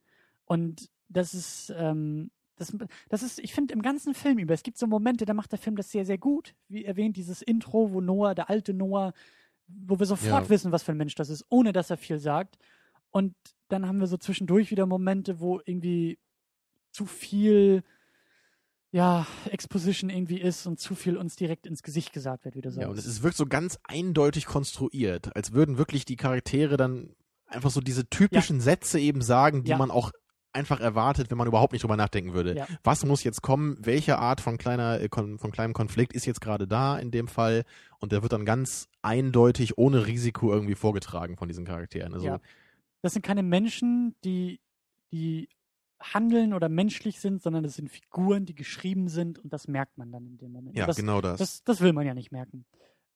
Und 0.44 0.90
das 1.12 1.34
ist, 1.34 1.72
ähm, 1.76 2.30
das, 2.56 2.76
das 3.08 3.22
ist, 3.22 3.38
ich 3.38 3.54
finde, 3.54 3.74
im 3.74 3.82
ganzen 3.82 4.14
Film 4.14 4.38
über, 4.38 4.54
es 4.54 4.62
gibt 4.62 4.78
so 4.78 4.86
Momente, 4.86 5.24
da 5.24 5.34
macht 5.34 5.52
der 5.52 5.58
Film 5.58 5.76
das 5.76 5.90
sehr, 5.90 6.04
sehr 6.04 6.18
gut. 6.18 6.54
Wie 6.68 6.84
erwähnt, 6.84 7.16
dieses 7.16 7.42
Intro, 7.42 7.92
wo 7.92 8.00
Noah, 8.00 8.34
der 8.34 8.50
alte 8.50 8.74
Noah, 8.74 9.12
wo 9.66 9.98
wir 9.98 10.06
sofort 10.06 10.44
Ja. 10.44 10.48
wissen, 10.50 10.72
was 10.72 10.82
für 10.82 10.92
ein 10.92 10.98
Mensch 10.98 11.14
das 11.14 11.30
ist, 11.30 11.44
ohne 11.48 11.72
dass 11.72 11.90
er 11.90 11.96
viel 11.96 12.18
sagt. 12.18 12.58
Und 13.10 13.34
dann 13.68 13.86
haben 13.86 14.00
wir 14.00 14.06
so 14.06 14.16
zwischendurch 14.16 14.70
wieder 14.70 14.86
Momente, 14.86 15.40
wo 15.40 15.60
irgendwie 15.64 16.18
zu 16.92 17.06
viel 17.06 17.82
ja, 18.94 19.26
Exposition 19.46 20.10
irgendwie 20.10 20.38
ist 20.38 20.66
und 20.66 20.78
zu 20.78 20.94
viel 20.94 21.16
uns 21.16 21.34
direkt 21.34 21.66
ins 21.66 21.82
Gesicht 21.82 22.12
gesagt 22.12 22.44
wird, 22.44 22.54
wie 22.56 22.60
du 22.60 22.70
sagst. 22.70 22.82
Ja, 22.82 22.88
und 22.88 22.98
es 22.98 23.06
ist, 23.06 23.22
wirkt 23.22 23.38
so 23.38 23.46
ganz 23.46 23.78
eindeutig 23.84 24.44
konstruiert, 24.44 25.34
als 25.34 25.52
würden 25.52 25.78
wirklich 25.78 26.04
die 26.04 26.16
Charaktere 26.16 26.76
dann 26.76 27.16
einfach 27.46 27.70
so 27.70 27.80
diese 27.80 28.06
typischen 28.10 28.60
Sätze 28.60 29.00
eben 29.00 29.22
sagen, 29.22 29.64
die 29.64 29.70
Ja. 29.70 29.78
man 29.78 29.90
auch 29.90 30.12
einfach 30.52 30.80
erwartet, 30.80 31.30
wenn 31.30 31.38
man 31.38 31.46
überhaupt 31.46 31.72
nicht 31.72 31.82
drüber 31.82 31.96
nachdenken 31.96 32.34
würde. 32.34 32.56
Ja. 32.56 32.66
Was 32.84 33.04
muss 33.04 33.24
jetzt 33.24 33.42
kommen? 33.42 33.76
Welche 33.80 34.18
Art 34.18 34.40
von 34.40 34.58
kleiner, 34.58 35.00
äh, 35.00 35.08
von 35.10 35.52
kleinem 35.52 35.72
Konflikt 35.72 36.12
ist 36.12 36.26
jetzt 36.26 36.40
gerade 36.40 36.66
da 36.66 36.98
in 36.98 37.10
dem 37.10 37.28
Fall? 37.28 37.64
Und 38.00 38.12
der 38.12 38.22
wird 38.22 38.32
dann 38.32 38.44
ganz 38.44 38.88
eindeutig 39.02 39.78
ohne 39.78 40.06
Risiko 40.06 40.52
irgendwie 40.52 40.74
vorgetragen 40.74 41.36
von 41.36 41.48
diesen 41.48 41.64
Charakteren. 41.64 42.14
Also 42.14 42.26
Ja. 42.26 42.40
Das 43.02 43.14
sind 43.14 43.22
keine 43.22 43.42
Menschen, 43.42 44.14
die, 44.24 44.60
die 45.12 45.48
handeln 46.00 46.52
oder 46.52 46.68
menschlich 46.68 47.20
sind, 47.20 47.42
sondern 47.42 47.62
das 47.62 47.74
sind 47.74 47.90
Figuren, 47.90 48.46
die 48.46 48.54
geschrieben 48.54 49.08
sind 49.08 49.38
und 49.38 49.52
das 49.52 49.68
merkt 49.68 49.98
man 49.98 50.12
dann 50.12 50.26
in 50.26 50.38
dem 50.38 50.52
Moment. 50.52 50.76
ja, 50.76 50.86
das, 50.86 50.96
genau 50.96 51.20
das. 51.20 51.38
Das, 51.38 51.64
das 51.64 51.80
will 51.80 51.92
man 51.92 52.06
ja 52.06 52.14
nicht 52.14 52.32
merken. 52.32 52.64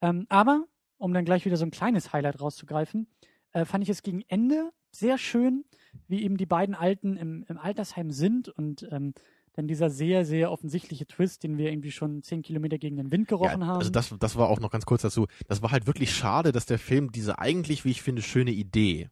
Ähm, 0.01 0.26
aber, 0.28 0.64
um 0.99 1.12
dann 1.12 1.24
gleich 1.24 1.45
wieder 1.45 1.57
so 1.57 1.64
ein 1.64 1.70
kleines 1.70 2.12
Highlight 2.12 2.41
rauszugreifen, 2.41 3.07
äh, 3.53 3.64
fand 3.64 3.84
ich 3.84 3.91
es 3.91 4.03
gegen 4.03 4.22
Ende 4.28 4.72
sehr 4.99 5.18
schön, 5.18 5.64
wie 6.09 6.22
eben 6.22 6.36
die 6.36 6.47
beiden 6.47 6.74
Alten 6.74 7.16
im, 7.16 7.44
im 7.49 7.59
Altersheim 7.59 8.11
sind 8.11 8.49
und 8.49 8.86
ähm, 8.90 9.14
dann 9.55 9.66
dieser 9.66 9.88
sehr, 9.88 10.24
sehr 10.24 10.53
offensichtliche 10.53 11.07
Twist, 11.07 11.42
den 11.42 11.57
wir 11.57 11.70
irgendwie 11.70 11.90
schon 11.90 12.22
zehn 12.22 12.42
Kilometer 12.42 12.78
gegen 12.78 12.97
den 12.97 13.11
Wind 13.11 13.26
gerochen 13.28 13.62
ja, 13.62 13.66
haben. 13.66 13.78
Also 13.78 13.90
das, 13.90 14.14
das 14.18 14.36
war 14.36 14.49
auch 14.51 14.61
noch 14.61 14.70
ganz 14.70 14.84
kurz 14.84 15.03
dazu. 15.03 15.26
Das 15.49 15.62
war 15.62 15.70
halt 15.70 15.86
wirklich 15.86 16.14
schade, 16.14 16.53
dass 16.53 16.66
der 16.66 16.78
Film 16.78 17.11
diese 17.11 17.38
eigentlich, 17.38 17.84
wie 17.84 17.90
ich 17.90 18.03
finde, 18.03 18.20
schöne 18.20 18.51
Idee, 18.51 19.09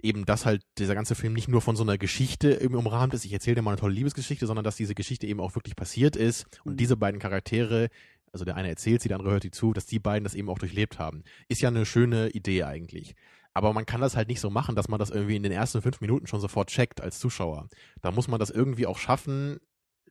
eben 0.00 0.24
dass 0.24 0.46
halt 0.46 0.62
dieser 0.78 0.94
ganze 0.94 1.16
Film 1.16 1.32
nicht 1.32 1.48
nur 1.48 1.60
von 1.60 1.74
so 1.74 1.82
einer 1.82 1.98
Geschichte 1.98 2.52
irgendwie 2.52 2.78
umrahmt 2.78 3.12
ist, 3.14 3.24
ich 3.24 3.32
erzähle 3.32 3.56
dir 3.56 3.62
mal 3.62 3.72
eine 3.72 3.80
tolle 3.80 3.94
Liebesgeschichte, 3.94 4.46
sondern 4.46 4.64
dass 4.64 4.76
diese 4.76 4.94
Geschichte 4.94 5.26
eben 5.26 5.40
auch 5.40 5.54
wirklich 5.56 5.74
passiert 5.74 6.14
ist 6.14 6.46
und 6.64 6.72
Mhm. 6.72 6.76
diese 6.76 6.96
beiden 6.96 7.20
Charaktere, 7.20 7.88
also 8.32 8.44
der 8.44 8.56
eine 8.56 8.68
erzählt 8.68 9.02
sie, 9.02 9.08
der 9.08 9.16
andere 9.16 9.32
hört 9.32 9.42
sie 9.42 9.50
zu, 9.50 9.72
dass 9.72 9.86
die 9.86 9.98
beiden 9.98 10.22
das 10.22 10.34
eben 10.34 10.48
auch 10.48 10.58
durchlebt 10.58 10.98
haben. 11.00 11.24
Ist 11.48 11.60
ja 11.60 11.70
eine 11.70 11.86
schöne 11.86 12.28
Idee 12.28 12.62
eigentlich. 12.64 13.16
Aber 13.56 13.72
man 13.72 13.86
kann 13.86 14.02
das 14.02 14.16
halt 14.16 14.28
nicht 14.28 14.40
so 14.40 14.50
machen, 14.50 14.76
dass 14.76 14.88
man 14.88 14.98
das 14.98 15.08
irgendwie 15.08 15.34
in 15.34 15.42
den 15.42 15.50
ersten 15.50 15.80
fünf 15.80 16.02
Minuten 16.02 16.26
schon 16.26 16.40
sofort 16.40 16.68
checkt 16.68 17.00
als 17.00 17.18
Zuschauer. 17.18 17.70
Da 18.02 18.10
muss 18.10 18.28
man 18.28 18.38
das 18.38 18.50
irgendwie 18.50 18.86
auch 18.86 18.98
schaffen, 18.98 19.60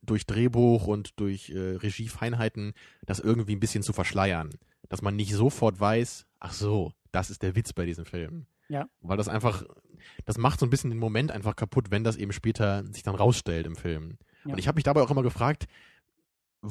durch 0.02 0.26
Drehbuch 0.26 0.88
und 0.88 1.20
durch 1.20 1.50
äh, 1.50 1.76
Regiefeinheiten, 1.76 2.72
das 3.06 3.20
irgendwie 3.20 3.54
ein 3.54 3.60
bisschen 3.60 3.84
zu 3.84 3.92
verschleiern. 3.92 4.50
Dass 4.88 5.00
man 5.00 5.14
nicht 5.14 5.32
sofort 5.32 5.78
weiß, 5.78 6.26
ach 6.40 6.52
so, 6.54 6.92
das 7.12 7.30
ist 7.30 7.44
der 7.44 7.54
Witz 7.54 7.72
bei 7.72 7.86
diesem 7.86 8.04
Film. 8.04 8.46
Ja. 8.68 8.88
Weil 9.00 9.16
das 9.16 9.28
einfach, 9.28 9.62
das 10.24 10.38
macht 10.38 10.58
so 10.58 10.66
ein 10.66 10.70
bisschen 10.70 10.90
den 10.90 10.98
Moment 10.98 11.30
einfach 11.30 11.54
kaputt, 11.54 11.92
wenn 11.92 12.02
das 12.02 12.16
eben 12.16 12.32
später 12.32 12.84
sich 12.92 13.04
dann 13.04 13.14
rausstellt 13.14 13.66
im 13.66 13.76
Film. 13.76 14.18
Ja. 14.44 14.54
Und 14.54 14.58
ich 14.58 14.66
habe 14.66 14.74
mich 14.74 14.84
dabei 14.84 15.02
auch 15.02 15.10
immer 15.12 15.22
gefragt, 15.22 15.68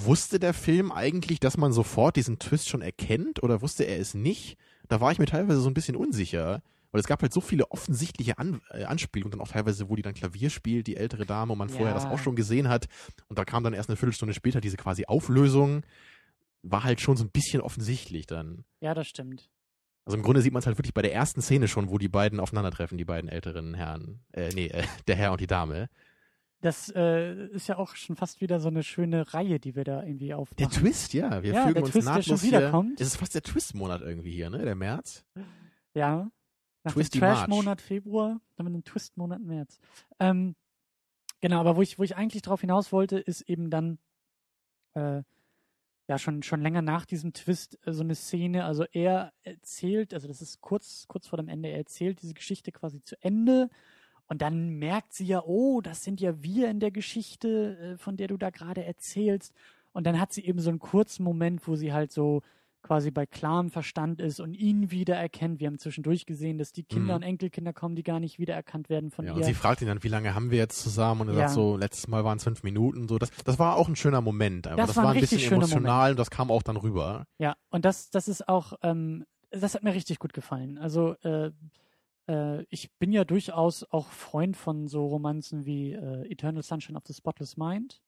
wusste 0.03 0.39
der 0.39 0.53
Film 0.53 0.91
eigentlich, 0.91 1.39
dass 1.39 1.57
man 1.57 1.71
sofort 1.71 2.15
diesen 2.15 2.39
Twist 2.39 2.69
schon 2.69 2.81
erkennt 2.81 3.41
oder 3.43 3.61
wusste 3.61 3.83
er 3.83 3.99
es 3.99 4.13
nicht? 4.13 4.57
Da 4.87 5.01
war 5.01 5.11
ich 5.11 5.19
mir 5.19 5.25
teilweise 5.25 5.59
so 5.61 5.69
ein 5.69 5.73
bisschen 5.73 5.95
unsicher, 5.95 6.61
weil 6.91 7.01
es 7.01 7.07
gab 7.07 7.21
halt 7.21 7.33
so 7.33 7.41
viele 7.41 7.71
offensichtliche 7.71 8.37
An 8.37 8.61
äh, 8.71 8.83
Anspielungen, 8.85 9.31
dann 9.31 9.41
auch 9.41 9.51
teilweise, 9.51 9.89
wo 9.89 9.95
die 9.95 10.01
dann 10.01 10.13
Klavier 10.13 10.49
spielt, 10.49 10.87
die 10.87 10.97
ältere 10.97 11.25
Dame, 11.25 11.53
und 11.53 11.57
man 11.59 11.69
vorher 11.69 11.93
das 11.93 12.03
Ja. 12.03 12.09
auch 12.11 12.19
schon 12.19 12.35
gesehen 12.35 12.67
hat. 12.69 12.87
Und 13.29 13.39
da 13.39 13.45
kam 13.45 13.63
dann 13.63 13.73
erst 13.73 13.89
eine 13.89 13.95
Viertelstunde 13.97 14.33
später 14.33 14.61
diese 14.61 14.77
quasi 14.77 15.05
Auflösung. 15.05 15.83
War 16.61 16.83
halt 16.83 16.99
schon 17.01 17.15
so 17.17 17.23
ein 17.23 17.29
bisschen 17.31 17.61
offensichtlich 17.61 18.27
dann. 18.27 18.65
ja, 18.81 18.93
das 18.93 19.07
stimmt. 19.07 19.49
Also 20.07 20.17
im 20.17 20.23
Grunde 20.23 20.41
sieht 20.41 20.53
man 20.53 20.59
es 20.59 20.67
halt 20.67 20.77
wirklich 20.77 20.93
bei 20.93 21.01
der 21.01 21.13
ersten 21.15 21.41
Szene 21.41 21.67
schon, 21.67 21.89
wo 21.89 21.97
die 21.97 22.07
beiden 22.09 22.39
aufeinandertreffen, 22.39 22.95
die 22.97 23.05
beiden 23.05 23.27
älteren 23.27 23.73
Herren. 23.73 24.19
Äh, 24.33 24.49
nee, 24.53 24.67
äh, 24.67 24.83
der 25.07 25.15
Herr 25.15 25.31
und 25.31 25.41
die 25.41 25.47
Dame. 25.47 25.89
Das 26.65 26.91
äh, 26.95 27.45
ist 27.49 27.67
ja 27.67 27.77
auch 27.77 27.95
schon 27.95 28.15
fast 28.15 28.41
wieder 28.41 28.59
so 28.59 28.69
eine 28.69 28.81
schöne 28.81 29.35
Reihe, 29.35 29.59
die 29.59 29.75
wir 29.75 29.83
da 29.83 30.01
irgendwie 30.01 30.33
aufmachen. 30.33 30.57
Der 30.57 30.69
Twist, 30.69 31.13
ja. 31.13 31.43
Wir 31.43 31.53
Ja, 31.53 31.61
fügen 31.61 31.75
der 31.75 31.83
uns 31.83 31.91
Twist, 31.91 32.07
der 32.07 32.15
nahtlos 32.15 32.43
wieder 32.43 32.71
hier. 32.71 32.95
Es 32.97 33.05
ist 33.05 33.17
fast 33.17 33.35
der 33.35 33.43
Twist-Monat 33.43 34.01
irgendwie 34.01 34.31
hier, 34.31 34.49
ne? 34.49 34.57
Der 34.65 34.73
März. 34.73 35.23
Ja. 35.93 36.31
Nach 36.83 36.93
Twisty 36.93 37.19
dem. 37.19 37.29
Trash-Monat 37.29 37.81
Februar, 37.81 38.41
dann 38.55 38.65
mit 38.65 38.73
dem 38.73 38.83
Twist-Monat 38.83 39.41
März. 39.41 39.77
Ähm, 40.19 40.55
genau, 41.39 41.59
aber 41.59 41.75
wo 41.75 41.83
ich, 41.83 41.99
wo 41.99 42.03
ich 42.03 42.15
eigentlich 42.15 42.41
drauf 42.41 42.61
hinaus 42.61 42.91
wollte, 42.91 43.19
ist 43.19 43.41
eben 43.41 43.69
dann 43.69 43.99
äh, 44.95 45.21
ja 46.07 46.17
schon, 46.17 46.41
schon 46.41 46.63
länger 46.63 46.81
nach 46.81 47.05
diesem 47.05 47.33
Twist 47.33 47.77
äh, 47.85 47.93
so 47.93 48.01
eine 48.01 48.15
Szene. 48.15 48.65
Also 48.65 48.85
er 48.91 49.33
erzählt, 49.43 50.15
also 50.15 50.27
das 50.27 50.41
ist 50.41 50.61
kurz, 50.61 51.05
kurz 51.07 51.27
vor 51.27 51.37
dem 51.37 51.47
Ende, 51.47 51.69
er 51.69 51.77
erzählt 51.77 52.23
diese 52.23 52.33
Geschichte 52.33 52.71
quasi 52.71 53.03
zu 53.03 53.21
Ende. 53.21 53.69
Und 54.27 54.41
dann 54.41 54.69
merkt 54.79 55.13
sie 55.13 55.25
ja, 55.25 55.43
oh, 55.43 55.81
das 55.81 56.03
sind 56.03 56.19
ja 56.19 56.41
wir 56.41 56.69
in 56.69 56.79
der 56.79 56.91
Geschichte, 56.91 57.77
äh, 57.93 57.97
von 57.97 58.17
der 58.17 58.27
du 58.27 58.37
da 58.37 58.49
gerade 58.49 58.83
erzählst. 58.83 59.53
Und 59.93 60.05
dann 60.05 60.19
hat 60.19 60.33
sie 60.33 60.43
eben 60.45 60.59
so 60.59 60.69
einen 60.69 60.79
kurzen 60.79 61.23
Moment, 61.23 61.67
wo 61.67 61.75
sie 61.75 61.93
halt 61.93 62.11
so 62.11 62.41
quasi 62.81 63.09
bei 63.09 63.25
klarem 63.25 63.71
Verstand 63.71 64.21
ist 64.21 64.39
und 64.39 64.53
ihn 64.53 64.91
wiedererkennt. 64.91 65.59
Wir 65.59 65.67
haben 65.67 65.79
zwischendurch 65.79 66.27
gesehen, 66.27 66.59
dass 66.59 66.71
die 66.71 66.83
Kinder 66.83 67.13
Mhm. 67.15 67.15
und 67.15 67.23
Enkelkinder 67.23 67.73
kommen, 67.73 67.95
die 67.95 68.03
gar 68.03 68.19
nicht 68.19 68.37
wiedererkannt 68.37 68.89
werden 68.89 69.09
von 69.09 69.25
Ja, 69.25 69.31
ihr. 69.31 69.37
und 69.37 69.43
sie 69.43 69.55
fragt 69.55 69.81
ihn 69.81 69.87
dann, 69.87 70.03
wie 70.03 70.07
lange 70.07 70.35
haben 70.35 70.51
wir 70.51 70.59
jetzt 70.59 70.81
zusammen? 70.83 71.21
Und 71.21 71.29
er 71.29 71.33
Ja. 71.33 71.39
sagt 71.47 71.51
so, 71.55 71.77
letztes 71.77 72.07
Mal 72.07 72.23
waren 72.23 72.37
es 72.37 72.43
fünf 72.43 72.61
Minuten. 72.61 73.07
So, 73.07 73.17
das, 73.17 73.31
das 73.43 73.57
war 73.57 73.75
auch 73.77 73.87
ein 73.87 73.95
schöner 73.95 74.21
Moment. 74.21 74.67
Das 74.67 74.75
das, 74.75 74.95
war 74.97 75.05
ein 75.09 75.15
ein 75.17 75.19
bisschen 75.21 75.51
emotional 75.51 76.11
und 76.11 76.19
das 76.19 76.29
kam 76.29 76.51
auch 76.51 76.61
dann 76.61 76.77
rüber. 76.77 77.25
Ja, 77.39 77.55
und 77.69 77.85
das, 77.85 78.11
das 78.11 78.27
ist 78.27 78.47
auch, 78.47 78.73
ähm, 78.83 79.25
das 79.49 79.73
hat 79.73 79.81
mir 79.83 79.93
richtig 79.95 80.19
gut 80.19 80.33
gefallen. 80.33 80.77
Also 80.77 81.13
äh, 81.23 81.51
äh, 82.27 82.63
ich 82.69 82.91
bin 82.97 83.11
ja 83.11 83.23
durchaus 83.25 83.83
auch 83.83 84.09
Freund 84.11 84.55
von 84.57 84.87
so 84.87 85.05
Romanzen 85.07 85.65
wie 85.65 85.93
äh, 85.93 86.29
Eternal 86.31 86.63
Sunshine 86.63 86.97
of 86.97 87.03
the 87.07 87.13
Spotless 87.13 87.57
Mind. 87.57 88.01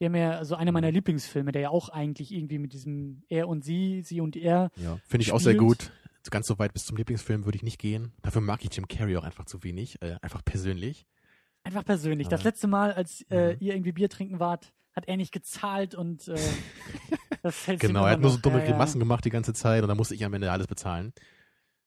Der 0.00 0.10
mir, 0.10 0.38
also 0.38 0.54
einer 0.54 0.70
Mhm. 0.70 0.74
meiner 0.74 0.92
Lieblingsfilme, 0.92 1.50
der 1.50 1.62
ja 1.62 1.68
auch 1.70 1.88
eigentlich 1.88 2.32
irgendwie 2.32 2.58
mit 2.58 2.72
diesem 2.72 3.24
Er 3.28 3.48
und 3.48 3.64
Sie, 3.64 4.02
Sie 4.02 4.20
und 4.20 4.36
Er. 4.36 4.70
Ja. 4.76 4.98
Finde 5.06 5.22
ich 5.22 5.32
auch 5.32 5.40
sehr 5.40 5.56
gut. 5.56 5.90
Ganz 6.30 6.46
so 6.46 6.58
weit 6.58 6.74
bis 6.74 6.84
zum 6.84 6.96
Lieblingsfilm 6.98 7.46
würde 7.46 7.56
ich 7.56 7.62
nicht 7.62 7.78
gehen. 7.80 8.12
Dafür 8.22 8.42
mag 8.42 8.62
ich 8.62 8.74
Jim 8.76 8.86
Carrey 8.86 9.16
auch 9.16 9.24
einfach 9.24 9.46
zu 9.46 9.64
wenig. 9.64 10.00
Äh, 10.02 10.16
einfach 10.20 10.44
persönlich. 10.44 11.06
Einfach 11.64 11.84
persönlich. 11.84 12.28
Das 12.28 12.42
Ja. 12.42 12.48
letzte 12.50 12.66
Mal, 12.68 12.92
als 12.92 13.22
äh, 13.30 13.54
Mhm. 13.54 13.56
ihr 13.60 13.74
irgendwie 13.74 13.92
Bier 13.92 14.08
trinken 14.10 14.38
wart, 14.38 14.72
hat 14.92 15.08
er 15.08 15.16
nicht 15.16 15.32
gezahlt 15.32 15.94
und 15.94 16.28
äh, 16.28 16.34
das 17.42 17.56
fällt 17.56 17.80
Genau, 17.80 18.04
er 18.04 18.12
hat 18.12 18.20
nur 18.20 18.30
so 18.30 18.38
dumme 18.38 18.58
ja, 18.58 18.64
ja. 18.64 18.70
Grimassen 18.70 18.98
gemacht 18.98 19.24
die 19.24 19.30
ganze 19.30 19.54
Zeit 19.54 19.82
und 19.82 19.88
dann 19.88 19.96
musste 19.96 20.14
ich 20.14 20.24
am 20.24 20.34
Ende 20.34 20.52
alles 20.52 20.66
bezahlen. 20.66 21.12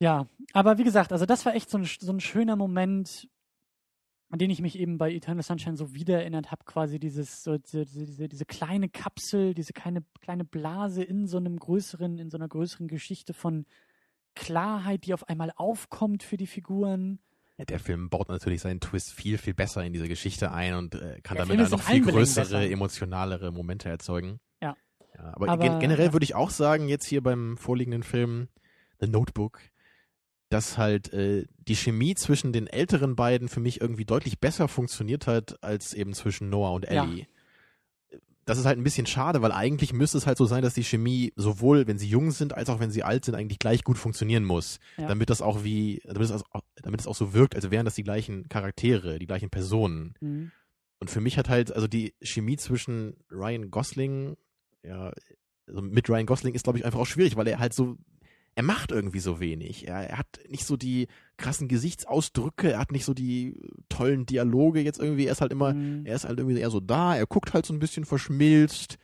Ja, 0.02 0.26
aber 0.54 0.80
wie 0.80 0.84
gesagt, 0.84 1.12
also 1.12 1.28
das 1.28 1.46
war 1.46 1.54
echt 1.54 1.70
so 1.70 1.78
ein, 1.78 1.86
so 1.86 2.12
ein 2.12 2.20
schöner 2.20 2.56
Moment, 2.56 3.30
an 4.32 4.40
den 4.40 4.50
ich 4.50 4.60
mich 4.60 4.80
eben 4.80 4.98
bei 4.98 5.14
Eternal 5.14 5.44
Sunshine 5.44 5.78
so 5.78 5.94
wiedererinnert 5.94 6.50
habe, 6.50 6.64
quasi 6.66 7.00
dieses, 7.00 7.44
so 7.44 7.60
diese, 7.60 7.86
diese, 7.86 8.28
diese 8.28 8.46
kleine 8.46 8.90
Kapsel, 8.90 9.54
diese 9.54 9.74
kleine, 9.74 10.04
kleine 10.20 10.44
Blase 10.44 11.04
in 11.04 11.28
so 11.28 11.38
einem 11.38 11.60
größeren, 11.60 12.18
in 12.18 12.32
so 12.32 12.38
einer 12.38 12.48
größeren 12.48 12.88
Geschichte 12.88 13.36
von 13.36 13.68
Klarheit, 14.34 15.06
die 15.06 15.14
auf 15.14 15.30
einmal 15.30 15.54
aufkommt 15.56 16.24
für 16.24 16.38
die 16.38 16.48
Figuren. 16.48 17.20
Ja, 17.58 17.66
der 17.66 17.80
Film 17.80 18.10
baut 18.10 18.28
natürlich 18.28 18.62
seinen 18.62 18.80
Twist 18.80 19.14
viel, 19.14 19.38
viel 19.38 19.54
besser 19.54 19.84
in 19.86 19.94
diese 19.94 20.08
Geschichte 20.08 20.52
ein 20.52 20.74
und 20.74 20.96
äh, 20.96 21.22
kann 21.22 21.38
Der 21.38 21.46
damit 21.46 21.60
dann 21.60 21.66
ist 21.66 21.72
noch 21.72 21.82
viel 21.82 22.02
größere, 22.02 22.46
besser. 22.46 22.72
emotionalere 22.72 23.52
Momente 23.52 23.88
erzeugen. 23.88 24.40
Ja. 24.64 24.76
ja 25.16 25.34
aber 25.36 25.48
Aber, 25.48 25.64
gen 25.64 25.80
generell 25.80 26.08
ja. 26.08 26.14
würde 26.14 26.24
ich 26.24 26.34
auch 26.34 26.50
sagen, 26.50 26.88
jetzt 26.88 27.06
hier 27.06 27.22
beim 27.22 27.56
vorliegenden 27.58 28.02
Film 28.02 28.48
The 29.00 29.08
Notebook, 29.08 29.60
dass 30.52 30.78
halt 30.78 31.14
äh, 31.14 31.46
die 31.68 31.76
Chemie 31.78 32.14
zwischen 32.14 32.52
den 32.52 32.68
älteren 32.68 33.16
beiden 33.16 33.48
für 33.48 33.62
mich 33.62 33.80
irgendwie 33.80 34.04
deutlich 34.04 34.40
besser 34.40 34.68
funktioniert 34.68 35.26
hat, 35.26 35.64
als 35.64 35.94
eben 35.94 36.14
zwischen 36.14 36.50
Noah 36.50 36.74
und 36.74 36.84
Ja. 36.86 37.06
Ellie. 37.06 37.26
Das 38.44 38.58
ist 38.58 38.66
halt 38.66 38.78
ein 38.78 38.84
bisschen 38.84 39.06
schade, 39.06 39.42
weil 39.42 39.54
eigentlich 39.54 39.94
müsste 39.94 40.18
es 40.18 40.28
halt 40.28 40.38
so 40.38 40.46
sein, 40.46 40.62
dass 40.62 40.74
die 40.74 40.84
Chemie 40.84 41.32
sowohl, 41.38 41.88
wenn 41.88 41.98
sie 41.98 42.10
jung 42.10 42.32
sind, 42.32 42.54
als 42.54 42.70
auch 42.70 42.82
wenn 42.82 42.92
sie 42.92 43.04
alt 43.04 43.24
sind, 43.24 43.36
eigentlich 43.36 43.60
gleich 43.60 43.84
gut 43.86 43.98
funktionieren 43.98 44.44
muss. 44.44 44.80
Ja. 44.98 45.08
Damit 45.08 45.30
das 45.30 45.42
auch 45.42 45.64
wie, 45.64 46.02
damit 46.04 46.24
es, 46.24 46.32
auch, 46.32 46.62
damit 46.82 47.00
es 47.00 47.08
auch 47.08 47.16
so 47.16 47.34
wirkt, 47.34 47.56
als 47.56 47.72
wären 47.72 47.86
das 47.86 47.96
die 47.96 48.04
gleichen 48.04 48.50
Charaktere, 48.50 49.20
die 49.20 49.28
gleichen 49.28 49.52
Personen. 49.52 50.16
Mhm. 50.20 50.52
Und 51.00 51.10
für 51.10 51.22
mich 51.22 51.38
hat 51.38 51.48
halt, 51.48 51.74
also 51.74 51.88
die 51.88 52.14
Chemie 52.22 52.58
zwischen 52.58 53.16
Ryan 53.32 53.72
Gosling, 53.72 54.36
ja, 54.84 55.14
also 55.68 55.82
mit 55.82 56.10
Ryan 56.10 56.26
Gosling 56.26 56.54
ist, 56.56 56.64
glaube 56.64 56.78
ich, 56.78 56.84
einfach 56.86 57.00
auch 57.00 57.06
schwierig, 57.06 57.38
weil 57.38 57.48
er 57.48 57.60
halt 57.60 57.74
so, 57.74 57.96
er 58.56 58.64
macht 58.64 58.92
irgendwie 58.92 59.20
so 59.20 59.40
wenig. 59.40 59.88
Er, 59.88 60.10
er 60.10 60.18
hat 60.18 60.40
nicht 60.50 60.66
so 60.66 60.76
die 60.78 61.08
krassen 61.38 61.68
Gesichtsausdrücke, 61.68 62.72
er 62.74 62.80
hat 62.80 62.92
nicht 62.92 63.06
so 63.06 63.14
die 63.14 63.56
tollen 63.90 64.26
Dialoge 64.26 64.82
jetzt 64.82 65.00
irgendwie, 65.00 65.26
er 65.26 65.32
ist 65.32 65.42
halt 65.42 65.52
immer, 65.52 65.74
Mhm. 65.74 66.06
er 66.06 66.16
ist 66.16 66.26
halt 66.26 66.38
irgendwie 66.40 66.60
eher 66.60 66.70
so 66.70 66.80
da, 66.80 67.16
er 67.16 67.26
guckt 67.26 67.54
halt 67.54 67.66
so 67.66 67.74
ein 67.74 67.80
bisschen 67.80 68.06
verschmilzt. 68.06 68.98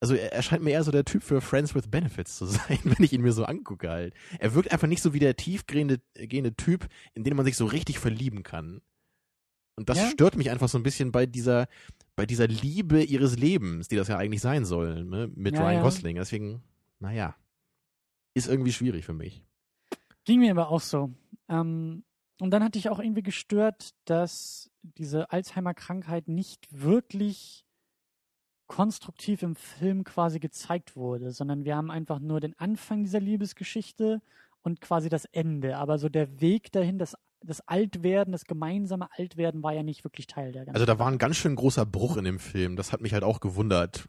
Also 0.00 0.14
er, 0.14 0.32
er 0.32 0.42
scheint 0.42 0.62
mir 0.62 0.70
eher 0.72 0.84
so 0.84 0.90
der 0.90 1.04
Typ 1.04 1.22
für 1.22 1.40
Friends 1.40 1.74
with 1.74 1.88
Benefits 1.88 2.36
zu 2.36 2.46
sein, 2.46 2.78
wenn 2.84 3.04
ich 3.04 3.12
ihn 3.12 3.22
mir 3.22 3.32
so 3.32 3.44
angucke 3.44 3.88
halt. 3.90 4.14
Er 4.38 4.54
wirkt 4.54 4.72
einfach 4.72 4.88
nicht 4.88 5.02
so 5.02 5.12
wie 5.14 5.18
der 5.18 5.36
tiefgehende 5.36 6.00
gehende 6.14 6.54
Typ, 6.54 6.86
in 7.14 7.24
den 7.24 7.36
man 7.36 7.44
sich 7.46 7.56
so 7.56 7.66
richtig 7.66 7.98
verlieben 7.98 8.42
kann. 8.42 8.80
Und 9.76 9.88
das 9.90 9.98
Ja. 9.98 10.08
stört 10.10 10.36
mich 10.36 10.50
einfach 10.50 10.68
so 10.70 10.78
ein 10.78 10.82
bisschen 10.82 11.12
bei 11.12 11.26
dieser, 11.26 11.68
bei 12.14 12.24
dieser 12.24 12.46
Liebe 12.48 13.02
ihres 13.04 13.36
Lebens, 13.36 13.88
die 13.88 13.96
das 13.96 14.08
ja 14.08 14.16
eigentlich 14.16 14.40
sein 14.40 14.64
soll, 14.64 15.04
ne? 15.04 15.30
mit 15.34 15.54
Ja, 15.56 15.64
Ryan 15.64 15.74
ja. 15.76 15.82
Gosling. 15.82 16.16
Deswegen, 16.16 16.62
naja, 16.98 17.36
ist 18.36 18.48
irgendwie 18.48 18.72
schwierig 18.72 19.06
für 19.06 19.14
mich. 19.14 19.42
Ging 20.26 20.40
mir 20.40 20.50
aber 20.50 20.68
auch 20.68 20.82
so. 20.82 21.10
Ähm, 21.48 22.04
und 22.38 22.50
dann 22.50 22.62
hatte 22.62 22.78
ich 22.78 22.90
auch 22.90 22.98
irgendwie 22.98 23.22
gestört, 23.22 23.94
dass 24.04 24.70
diese 24.82 25.32
Alzheimer-Krankheit 25.32 26.28
nicht 26.28 26.66
wirklich 26.70 27.64
konstruktiv 28.66 29.42
im 29.42 29.54
Film 29.54 30.04
quasi 30.04 30.38
gezeigt 30.38 30.96
wurde, 30.96 31.30
sondern 31.30 31.64
wir 31.64 31.76
haben 31.76 31.90
einfach 31.90 32.18
nur 32.18 32.40
den 32.40 32.58
Anfang 32.58 33.04
dieser 33.04 33.20
Liebesgeschichte 33.20 34.20
und 34.62 34.82
quasi 34.82 35.08
das 35.08 35.24
Ende. 35.26 35.78
Aber 35.78 35.98
so 35.98 36.10
der 36.10 36.40
Weg 36.40 36.72
dahin, 36.72 36.98
das, 36.98 37.16
das 37.42 37.66
Altwerden, 37.66 38.32
das 38.32 38.44
gemeinsame 38.44 39.08
Altwerden 39.16 39.62
war 39.62 39.72
ja 39.72 39.82
nicht 39.82 40.04
wirklich 40.04 40.26
Teil 40.26 40.52
der 40.52 40.66
ganzen 40.66 40.76
Also 40.76 40.84
da 40.84 40.98
war 40.98 41.06
ein 41.06 41.18
ganz 41.18 41.36
schön 41.36 41.54
großer 41.54 41.86
Bruch 41.86 42.18
in 42.18 42.24
dem 42.24 42.38
Film. 42.38 42.76
Das 42.76 42.92
hat 42.92 43.00
mich 43.00 43.14
halt 43.14 43.24
auch 43.24 43.40
gewundert. 43.40 44.08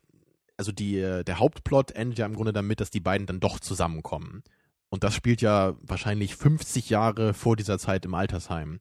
Also 0.57 0.71
die, 0.71 0.97
äh, 0.97 1.23
der 1.23 1.39
Hauptplot 1.39 1.91
endet 1.91 2.19
ja 2.19 2.25
im 2.25 2.35
Grunde 2.35 2.53
damit, 2.53 2.81
dass 2.81 2.89
die 2.89 2.99
beiden 2.99 3.27
dann 3.27 3.39
doch 3.39 3.59
zusammenkommen. 3.59 4.43
Und 4.89 5.03
das 5.03 5.13
spielt 5.13 5.41
ja 5.41 5.75
wahrscheinlich 5.81 6.35
50 6.35 6.89
Jahre 6.89 7.33
vor 7.33 7.55
dieser 7.55 7.77
Zeit 7.77 8.05
im 8.05 8.13
Altersheim. 8.13 8.79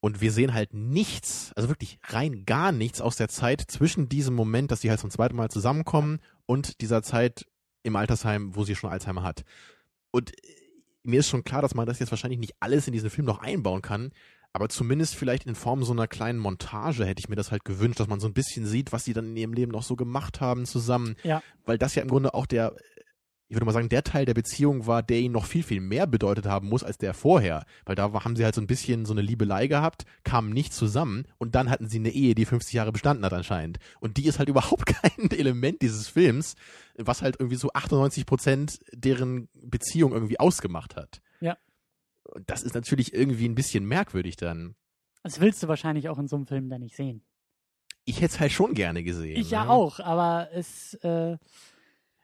Und 0.00 0.20
wir 0.20 0.32
sehen 0.32 0.52
halt 0.52 0.74
nichts, 0.74 1.52
also 1.54 1.68
wirklich 1.68 1.98
rein 2.04 2.44
gar 2.44 2.72
nichts 2.72 3.00
aus 3.00 3.16
der 3.16 3.28
Zeit 3.28 3.62
zwischen 3.68 4.08
diesem 4.08 4.34
Moment, 4.34 4.70
dass 4.70 4.80
die 4.80 4.90
halt 4.90 5.00
zum 5.00 5.10
zweiten 5.10 5.36
Mal 5.36 5.50
zusammenkommen 5.50 6.18
und 6.44 6.80
dieser 6.80 7.02
Zeit 7.02 7.46
im 7.84 7.96
Altersheim, 7.96 8.54
wo 8.54 8.64
sie 8.64 8.74
schon 8.74 8.90
Alzheimer 8.90 9.22
hat. 9.22 9.44
Und 10.10 10.32
äh, 10.32 10.52
mir 11.04 11.20
ist 11.20 11.28
schon 11.28 11.44
klar, 11.44 11.62
dass 11.62 11.74
man 11.74 11.86
das 11.86 11.98
jetzt 11.98 12.10
wahrscheinlich 12.10 12.40
nicht 12.40 12.54
alles 12.60 12.86
in 12.86 12.92
diesen 12.92 13.10
Film 13.10 13.26
noch 13.26 13.40
einbauen 13.40 13.82
kann, 13.82 14.12
aber 14.52 14.68
zumindest 14.68 15.14
vielleicht 15.14 15.46
in 15.46 15.54
Form 15.54 15.82
so 15.82 15.92
einer 15.92 16.06
kleinen 16.06 16.38
Montage 16.38 17.06
hätte 17.06 17.20
ich 17.20 17.28
mir 17.28 17.36
das 17.36 17.50
halt 17.50 17.64
gewünscht, 17.64 18.00
dass 18.00 18.08
man 18.08 18.20
so 18.20 18.26
ein 18.26 18.34
bisschen 18.34 18.66
sieht, 18.66 18.92
was 18.92 19.04
sie 19.04 19.14
dann 19.14 19.30
in 19.30 19.36
ihrem 19.36 19.54
Leben 19.54 19.72
noch 19.72 19.82
so 19.82 19.96
gemacht 19.96 20.40
haben 20.40 20.66
zusammen. 20.66 21.16
Ja. 21.22 21.42
Weil 21.64 21.78
das 21.78 21.94
ja 21.94 22.02
im 22.02 22.08
Grunde 22.08 22.34
auch 22.34 22.44
der, 22.44 22.76
ich 23.48 23.56
würde 23.56 23.64
mal 23.64 23.72
sagen, 23.72 23.88
der 23.88 24.04
Teil 24.04 24.26
der 24.26 24.34
Beziehung 24.34 24.86
war, 24.86 25.02
der 25.02 25.20
ihnen 25.20 25.32
noch 25.32 25.46
viel, 25.46 25.62
viel 25.62 25.80
mehr 25.80 26.06
bedeutet 26.06 26.44
haben 26.44 26.68
muss 26.68 26.84
als 26.84 26.98
der 26.98 27.14
vorher. 27.14 27.64
Weil 27.86 27.94
da 27.94 28.12
haben 28.12 28.36
sie 28.36 28.44
halt 28.44 28.54
so 28.54 28.60
ein 28.60 28.66
bisschen 28.66 29.06
so 29.06 29.14
eine 29.14 29.22
Liebelei 29.22 29.68
gehabt, 29.68 30.04
kamen 30.22 30.50
nicht 30.50 30.74
zusammen 30.74 31.24
und 31.38 31.54
dann 31.54 31.70
hatten 31.70 31.88
sie 31.88 31.98
eine 31.98 32.10
Ehe, 32.10 32.34
die 32.34 32.44
50 32.44 32.74
Jahre 32.74 32.92
bestanden 32.92 33.24
hat 33.24 33.32
anscheinend. 33.32 33.78
Und 34.00 34.18
die 34.18 34.26
ist 34.26 34.38
halt 34.38 34.48
überhaupt 34.50 34.84
kein 34.84 35.30
Element 35.30 35.80
dieses 35.80 36.08
Films, 36.08 36.56
was 36.98 37.22
halt 37.22 37.36
irgendwie 37.38 37.56
so 37.56 37.70
98 37.72 38.26
Prozent 38.26 38.80
deren 38.92 39.48
Beziehung 39.54 40.12
irgendwie 40.12 40.38
ausgemacht 40.38 40.94
hat. 40.96 41.22
Ja. 41.40 41.56
Und 42.32 42.48
das 42.48 42.62
ist 42.62 42.74
natürlich 42.74 43.12
irgendwie 43.12 43.48
ein 43.48 43.54
bisschen 43.54 43.84
merkwürdig 43.84 44.36
dann. 44.36 44.74
Das 45.22 45.40
willst 45.40 45.62
du 45.62 45.68
wahrscheinlich 45.68 46.08
auch 46.08 46.18
in 46.18 46.28
so 46.28 46.36
einem 46.36 46.46
Film 46.46 46.68
dann 46.68 46.80
nicht 46.80 46.96
sehen. 46.96 47.24
Ich 48.04 48.16
hätte 48.16 48.34
es 48.34 48.40
halt 48.40 48.52
schon 48.52 48.74
gerne 48.74 49.04
gesehen. 49.04 49.38
Ich 49.38 49.50
ja 49.50 49.64
ne? 49.64 49.70
auch, 49.70 50.00
aber 50.00 50.48
es, 50.52 50.94
äh, 50.94 51.36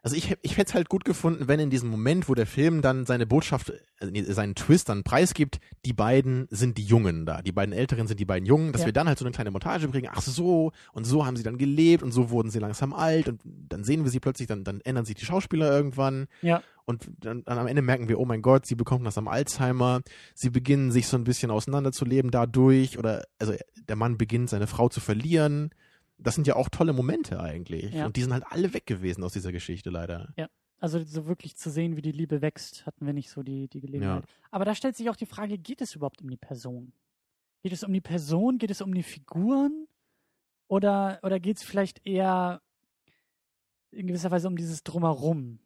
Also 0.01 0.15
ich, 0.15 0.33
ich 0.43 0.53
hätte 0.57 0.69
es 0.69 0.75
halt 0.75 0.89
gut 0.89 1.05
gefunden, 1.05 1.49
wenn 1.49 1.59
in 1.59 1.71
diesem 1.71 1.91
Moment, 1.91 2.29
wo 2.29 2.35
der 2.35 2.47
Film 2.47 2.83
dann 2.83 3.05
seine 3.05 3.27
Botschaft, 3.27 3.73
äh, 4.01 4.23
seinen 4.33 4.55
Twist 4.55 4.89
dann 4.89 5.03
preisgibt, 5.03 5.59
die 5.85 5.93
beiden 5.93 6.47
sind 6.51 6.79
die 6.79 6.85
Jungen 6.85 7.27
da. 7.27 7.43
Die 7.43 7.51
beiden 7.53 7.73
Älteren 7.75 8.07
sind 8.07 8.21
die 8.21 8.25
beiden 8.25 8.47
Jungen, 8.47 8.73
dass 8.73 8.83
Ja. 8.83 8.87
wir 8.87 8.93
dann 8.93 9.09
halt 9.09 9.19
so 9.19 9.25
eine 9.25 9.33
kleine 9.33 9.51
Montage 9.51 9.89
bringen. 9.89 10.09
Ach 10.13 10.23
so, 10.23 10.71
und 10.93 11.05
so 11.05 11.27
haben 11.27 11.37
sie 11.37 11.43
dann 11.43 11.59
gelebt 11.59 12.03
und 12.05 12.13
so 12.13 12.31
wurden 12.31 12.51
sie 12.51 12.61
langsam 12.61 12.93
alt 12.93 13.29
und 13.29 13.41
dann 13.45 13.83
sehen 13.83 14.05
wir 14.05 14.11
sie 14.11 14.21
plötzlich, 14.21 14.47
dann, 14.47 14.63
dann 14.63 14.81
ändern 14.83 15.05
sich 15.05 15.17
die 15.17 15.25
Schauspieler 15.25 15.71
irgendwann. 15.71 16.29
ja, 16.43 16.63
Und 16.87 17.11
dann, 17.19 17.43
dann 17.45 17.59
am 17.59 17.67
Ende 17.67 17.83
merken 17.83 18.09
wir, 18.09 18.21
oh 18.21 18.25
mein 18.25 18.41
Gott, 18.41 18.67
sie 18.67 18.77
bekommen 18.77 19.05
das 19.05 19.19
am 19.19 19.27
Alzheimer. 19.29 20.01
Sie 20.35 20.51
beginnen 20.51 20.93
sich 20.93 21.09
so 21.09 21.17
ein 21.19 21.25
bisschen 21.25 21.51
auseinanderzuleben 21.51 22.31
dadurch. 22.31 22.99
Oder 22.99 23.25
also 23.41 23.53
der 23.89 23.97
Mann 23.97 24.17
beginnt 24.17 24.49
seine 24.49 24.69
Frau 24.69 24.89
zu 24.89 25.01
verlieren. 25.01 25.71
Das 26.19 26.35
sind 26.35 26.47
ja 26.47 26.57
auch 26.57 26.69
tolle 26.69 26.93
Momente 26.93 27.41
eigentlich. 27.41 27.95
Ja. 27.95 28.07
Und 28.07 28.17
die 28.17 28.23
sind 28.23 28.33
halt 28.33 28.45
alle 28.49 28.75
weg 28.75 28.87
gewesen 28.87 29.23
aus 29.23 29.33
dieser 29.33 29.53
Geschichte 29.53 29.91
leider. 29.91 30.33
also 30.81 31.03
so 31.03 31.27
wirklich 31.27 31.57
zu 31.57 31.71
sehen, 31.71 31.97
wie 31.97 32.03
die 32.03 32.13
Liebe 32.13 32.41
wächst, 32.41 32.87
hatten 32.87 33.05
wir 33.07 33.13
nicht 33.13 33.31
so 33.31 33.43
die, 33.43 33.69
die 33.69 33.81
Gelegenheit. 33.81 34.25
Aber 34.51 34.65
da 34.65 34.75
stellt 34.75 34.97
sich 34.97 35.11
auch 35.11 35.17
die 35.17 35.27
Frage, 35.27 35.59
geht 35.59 35.81
es 35.81 35.95
überhaupt 35.95 36.23
um 36.23 36.31
die 36.31 36.37
Person? 36.37 36.93
Geht 37.63 37.73
es 37.73 37.83
um 37.83 37.93
die 37.93 38.01
Person? 38.01 38.59
Geht 38.59 38.71
es 38.71 38.81
um 38.81 38.95
die 38.95 39.03
Figuren? 39.03 39.89
Oder, 40.69 41.19
oder 41.23 41.41
geht 41.41 41.57
es 41.57 41.63
vielleicht 41.63 42.07
eher 42.07 42.61
in 43.91 44.07
gewisser 44.07 44.31
Weise 44.31 44.49
um 44.49 44.57
dieses 44.57 44.85
Drumherum? 44.85 45.59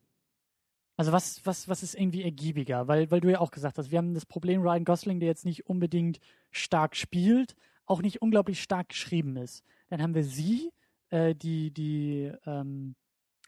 Also 0.96 1.12
was, 1.12 1.44
was, 1.44 1.68
was 1.68 1.82
ist 1.82 1.94
irgendwie 1.94 2.22
ergiebiger? 2.22 2.86
Weil, 2.88 3.10
weil 3.10 3.20
du 3.20 3.30
ja 3.30 3.40
auch 3.40 3.50
gesagt 3.50 3.78
hast, 3.78 3.90
wir 3.90 3.98
haben 3.98 4.14
das 4.14 4.26
Problem 4.26 4.62
Ryan 4.62 4.84
Gosling, 4.84 5.20
der 5.20 5.28
jetzt 5.28 5.44
nicht 5.44 5.66
unbedingt 5.66 6.20
stark 6.50 6.96
spielt, 6.96 7.56
auch 7.86 8.02
nicht 8.02 8.22
unglaublich 8.22 8.62
stark 8.62 8.88
geschrieben 8.88 9.36
ist. 9.36 9.64
Dann 9.88 10.02
haben 10.02 10.14
wir 10.14 10.24
sie, 10.24 10.70
äh, 11.10 11.34
die, 11.34 11.70
die, 11.70 12.32
ähm, 12.46 12.94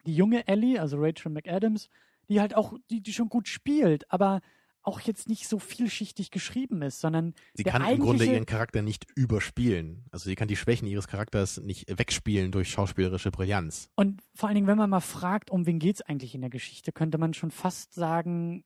die 0.06 0.14
junge 0.14 0.46
Ellie, 0.46 0.80
also 0.80 0.98
Rachel 0.98 1.32
McAdams, 1.32 1.88
die 2.28 2.40
halt 2.40 2.56
auch, 2.56 2.74
die, 2.90 3.00
die 3.00 3.12
schon 3.12 3.28
gut 3.28 3.48
spielt, 3.48 4.10
aber 4.10 4.40
auch 4.84 5.00
jetzt 5.00 5.28
nicht 5.28 5.48
so 5.48 5.58
vielschichtig 5.58 6.30
geschrieben 6.30 6.82
ist, 6.82 7.00
sondern 7.00 7.34
Sie 7.54 7.64
kann 7.64 7.84
im 7.86 7.98
Grunde 7.98 8.26
ihren 8.26 8.44
Charakter 8.46 8.82
nicht 8.82 9.06
überspielen. 9.14 10.04
Also 10.10 10.28
sie 10.28 10.34
kann 10.34 10.46
die 10.46 10.56
Schwächen 10.56 10.86
ihres 10.86 11.08
Charakters 11.08 11.58
nicht 11.58 11.86
wegspielen 11.98 12.52
durch 12.52 12.70
schauspielerische 12.70 13.30
Brillanz. 13.30 13.88
Und 13.96 14.20
vor 14.34 14.48
allen 14.48 14.56
Dingen, 14.56 14.66
wenn 14.66 14.76
man 14.76 14.90
mal 14.90 15.00
fragt, 15.00 15.50
um 15.50 15.66
wen 15.66 15.78
geht's 15.78 16.02
eigentlich 16.02 16.34
in 16.34 16.42
der 16.42 16.50
Geschichte, 16.50 16.92
könnte 16.92 17.16
man 17.16 17.32
schon 17.32 17.50
fast 17.50 17.94
sagen, 17.94 18.64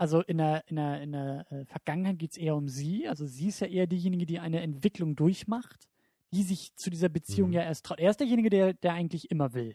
also 0.00 0.22
in 0.22 0.38
der, 0.38 0.64
in 0.68 0.76
der, 0.76 1.02
in 1.02 1.12
der 1.12 1.46
äh, 1.52 1.64
Vergangenheit 1.66 2.18
geht's 2.18 2.36
eher 2.38 2.56
um 2.56 2.68
sie. 2.68 3.06
Also 3.06 3.26
sie 3.26 3.48
ist 3.48 3.60
ja 3.60 3.66
eher 3.66 3.86
diejenige, 3.86 4.24
die 4.24 4.38
eine 4.38 4.60
Entwicklung 4.62 5.14
durchmacht, 5.14 5.88
die 6.32 6.42
sich 6.42 6.74
zu 6.74 6.88
dieser 6.90 7.08
Beziehung 7.10 7.48
Mhm. 7.50 7.54
ja 7.56 7.62
erst 7.62 7.84
traut. 7.84 8.00
Er 8.00 8.10
ist 8.10 8.18
derjenige, 8.20 8.48
der, 8.50 8.72
der 8.72 8.94
eigentlich 8.94 9.30
immer 9.30 9.52
will. 9.52 9.74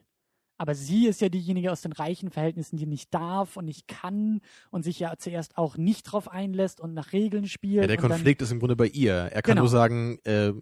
Aber 0.58 0.74
sie 0.74 1.08
ist 1.08 1.20
ja 1.22 1.28
diejenige 1.30 1.72
aus 1.72 1.82
den 1.82 1.92
reichen 1.92 2.32
Verhältnissen, 2.32 2.78
die 2.78 2.86
nicht 2.86 3.14
darf 3.14 3.58
und 3.58 3.66
nicht 3.66 3.88
kann 3.88 4.40
und 4.72 4.84
sich 4.84 5.00
ja 5.00 5.14
zuerst 5.18 5.58
auch 5.58 5.78
nicht 5.78 6.04
drauf 6.04 6.28
einlässt 6.32 6.80
und 6.80 6.94
nach 6.94 7.12
Regeln 7.14 7.46
spielt. 7.48 7.82
Ja, 7.82 7.88
der 7.88 7.98
und 7.98 8.04
dann- 8.04 8.12
Konflikt 8.14 8.42
ist 8.42 8.52
im 8.52 8.60
Grunde 8.60 8.76
bei 8.78 8.88
ihr. 8.88 9.14
Er 9.14 9.42
kann 9.42 9.52
Genau. 9.56 9.64
nur 9.64 9.70
sagen, 9.70 10.18
äh, 10.24 10.54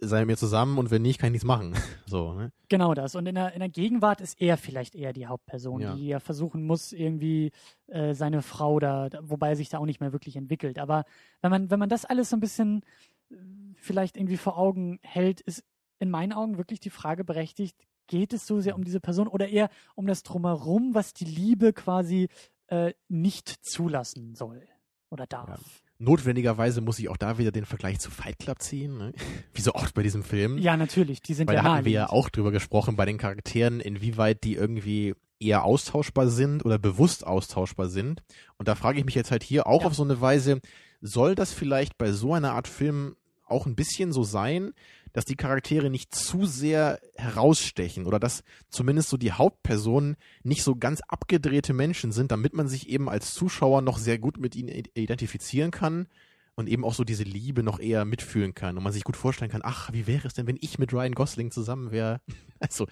sei 0.00 0.20
mit 0.20 0.28
mir 0.28 0.36
zusammen 0.36 0.78
und 0.78 0.90
wenn 0.90 1.02
nicht, 1.02 1.18
kann 1.18 1.28
ich 1.28 1.32
nichts 1.32 1.46
machen. 1.46 1.74
So, 2.06 2.32
ne? 2.32 2.52
Genau 2.68 2.94
das. 2.94 3.14
Und 3.14 3.26
in 3.26 3.34
der, 3.34 3.52
in 3.52 3.60
der 3.60 3.68
Gegenwart 3.68 4.20
ist 4.20 4.40
er 4.40 4.56
vielleicht 4.56 4.94
eher 4.94 5.12
die 5.12 5.26
Hauptperson, 5.26 5.80
Ja. 5.80 5.94
die 5.94 6.06
ja 6.08 6.20
versuchen 6.20 6.64
muss, 6.64 6.92
irgendwie 6.92 7.50
äh, 7.88 8.14
seine 8.14 8.40
Frau 8.42 8.78
da, 8.80 9.08
da, 9.10 9.20
wobei 9.22 9.50
er 9.50 9.56
sich 9.56 9.68
da 9.68 9.78
auch 9.78 9.84
nicht 9.86 10.00
mehr 10.00 10.12
wirklich 10.12 10.36
entwickelt. 10.36 10.78
Aber 10.78 11.04
wenn 11.42 11.50
man, 11.50 11.70
wenn 11.70 11.78
man 11.78 11.88
das 11.90 12.04
alles 12.06 12.30
so 12.30 12.36
ein 12.36 12.40
bisschen 12.40 12.82
äh, 13.30 13.34
vielleicht 13.76 14.16
irgendwie 14.16 14.38
vor 14.38 14.56
Augen 14.56 14.98
hält, 15.02 15.40
ist 15.42 15.64
in 15.98 16.10
meinen 16.10 16.32
Augen 16.32 16.56
wirklich 16.56 16.80
die 16.80 16.90
Frage 16.90 17.24
berechtigt, 17.24 17.76
geht 18.06 18.32
es 18.32 18.46
so 18.46 18.60
sehr 18.60 18.74
um 18.74 18.84
diese 18.84 19.00
Person 19.00 19.28
oder 19.28 19.48
eher 19.48 19.68
um 19.94 20.06
das 20.06 20.22
Drumherum, 20.22 20.94
was 20.94 21.12
die 21.12 21.26
Liebe 21.26 21.72
quasi 21.74 22.28
äh, 22.68 22.94
nicht 23.08 23.48
zulassen 23.66 24.34
soll 24.34 24.66
oder 25.10 25.26
darf. 25.26 25.82
Notwendigerweise 25.98 26.80
muss 26.80 26.98
ich 27.00 27.08
auch 27.08 27.16
da 27.16 27.38
wieder 27.38 27.50
den 27.50 27.64
Vergleich 27.64 27.98
zu 27.98 28.10
Fight 28.10 28.38
Club 28.38 28.62
ziehen, 28.62 28.98
ne? 28.98 29.12
wie 29.52 29.60
so 29.60 29.74
oft 29.74 29.94
bei 29.94 30.02
diesem 30.04 30.22
Film. 30.22 30.56
Ja, 30.58 30.76
natürlich, 30.76 31.22
die 31.22 31.34
sind 31.34 31.48
Weil 31.48 31.56
ja 31.56 31.62
da 31.62 31.72
hatten 31.74 31.84
wir 31.84 31.92
ja 31.92 32.08
auch 32.10 32.28
drüber 32.28 32.52
gesprochen 32.52 32.94
bei 32.96 33.04
den 33.04 33.18
Charakteren, 33.18 33.80
inwieweit 33.80 34.44
die 34.44 34.54
irgendwie 34.54 35.14
eher 35.40 35.64
austauschbar 35.64 36.28
sind 36.28 36.64
oder 36.64 36.78
bewusst 36.78 37.26
austauschbar 37.26 37.88
sind. 37.88 38.22
Und 38.58 38.68
da 38.68 38.74
frage 38.76 38.98
ich 39.00 39.04
mich 39.04 39.14
jetzt 39.16 39.30
halt 39.32 39.42
hier 39.42 39.66
auch 39.66 39.82
Ja. 39.82 39.86
auf 39.88 39.94
so 39.94 40.04
eine 40.04 40.20
Weise, 40.20 40.60
soll 41.00 41.34
das 41.34 41.52
vielleicht 41.52 41.98
bei 41.98 42.12
so 42.12 42.32
einer 42.34 42.52
Art 42.52 42.68
Film 42.68 43.16
auch 43.46 43.66
ein 43.66 43.74
bisschen 43.76 44.12
so 44.12 44.22
sein, 44.24 44.72
dass 45.12 45.24
die 45.24 45.36
Charaktere 45.36 45.90
nicht 45.90 46.14
zu 46.14 46.46
sehr 46.46 47.00
herausstechen 47.16 48.06
oder 48.06 48.18
dass 48.18 48.42
zumindest 48.68 49.08
so 49.08 49.16
die 49.16 49.32
Hauptpersonen 49.32 50.16
nicht 50.42 50.62
so 50.62 50.76
ganz 50.76 51.00
abgedrehte 51.08 51.72
Menschen 51.72 52.12
sind, 52.12 52.30
damit 52.32 52.54
man 52.54 52.68
sich 52.68 52.88
eben 52.88 53.08
als 53.08 53.34
Zuschauer 53.34 53.82
noch 53.82 53.98
sehr 53.98 54.18
gut 54.18 54.38
mit 54.38 54.56
ihnen 54.56 54.84
identifizieren 54.94 55.70
kann 55.70 56.06
und 56.54 56.68
eben 56.68 56.84
auch 56.84 56.94
so 56.94 57.04
diese 57.04 57.22
Liebe 57.22 57.62
noch 57.62 57.78
eher 57.78 58.04
mitfühlen 58.04 58.54
kann 58.54 58.76
und 58.76 58.82
man 58.82 58.92
sich 58.92 59.04
gut 59.04 59.16
vorstellen 59.16 59.50
kann, 59.50 59.60
ach, 59.64 59.92
wie 59.92 60.06
wäre 60.06 60.26
es 60.26 60.34
denn, 60.34 60.46
wenn 60.46 60.58
ich 60.60 60.78
mit 60.78 60.92
Ryan 60.92 61.14
Gosling 61.14 61.50
zusammen 61.50 61.90
wäre? 61.90 62.20
Also, 62.60 62.88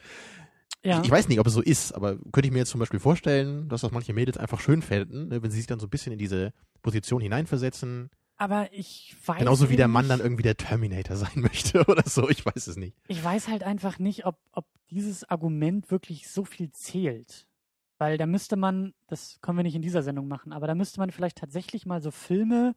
Ja. 0.84 1.00
ich, 1.00 1.06
ich 1.06 1.10
weiß 1.10 1.26
nicht, 1.26 1.40
ob 1.40 1.46
es 1.48 1.52
so 1.52 1.60
ist, 1.60 1.90
aber 1.92 2.16
könnte 2.30 2.46
ich 2.46 2.52
mir 2.52 2.60
jetzt 2.60 2.70
zum 2.70 2.78
Beispiel 2.78 3.00
vorstellen, 3.00 3.68
dass 3.68 3.80
das 3.80 3.90
manche 3.90 4.12
Mädels 4.12 4.36
einfach 4.36 4.60
schön 4.60 4.80
fänden, 4.82 5.26
ne, 5.26 5.42
wenn 5.42 5.50
sie 5.50 5.56
sich 5.56 5.66
dann 5.66 5.80
so 5.80 5.86
ein 5.88 5.90
bisschen 5.90 6.12
in 6.12 6.18
diese 6.20 6.52
Position 6.82 7.20
hineinversetzen. 7.20 8.10
Aber 8.36 8.72
ich 8.72 9.16
weiß 9.24 9.38
Genauso 9.38 9.70
wie 9.70 9.76
der 9.76 9.88
Mann 9.88 10.08
dann 10.08 10.20
irgendwie 10.20 10.42
der 10.42 10.56
Terminator 10.56 11.16
sein 11.16 11.30
möchte 11.36 11.84
oder 11.86 12.02
so, 12.08 12.28
ich 12.28 12.44
weiß 12.44 12.66
es 12.66 12.76
nicht. 12.76 12.96
ich 13.08 13.22
weiß 13.22 13.48
halt 13.48 13.62
einfach 13.62 13.98
nicht, 13.98 14.26
ob, 14.26 14.38
ob 14.52 14.66
dieses 14.90 15.24
Argument 15.24 15.90
wirklich 15.90 16.28
so 16.28 16.44
viel 16.44 16.70
zählt. 16.70 17.48
Weil 17.98 18.18
da 18.18 18.26
müsste 18.26 18.56
man, 18.56 18.92
das 19.06 19.38
können 19.40 19.56
wir 19.58 19.62
nicht 19.62 19.74
in 19.74 19.80
dieser 19.82 20.02
Sendung 20.02 20.28
machen, 20.28 20.52
aber 20.52 20.66
da 20.66 20.74
müsste 20.74 21.00
man 21.00 21.10
vielleicht 21.10 21.38
tatsächlich 21.38 21.86
mal 21.86 22.02
so 22.02 22.10
Filme 22.10 22.74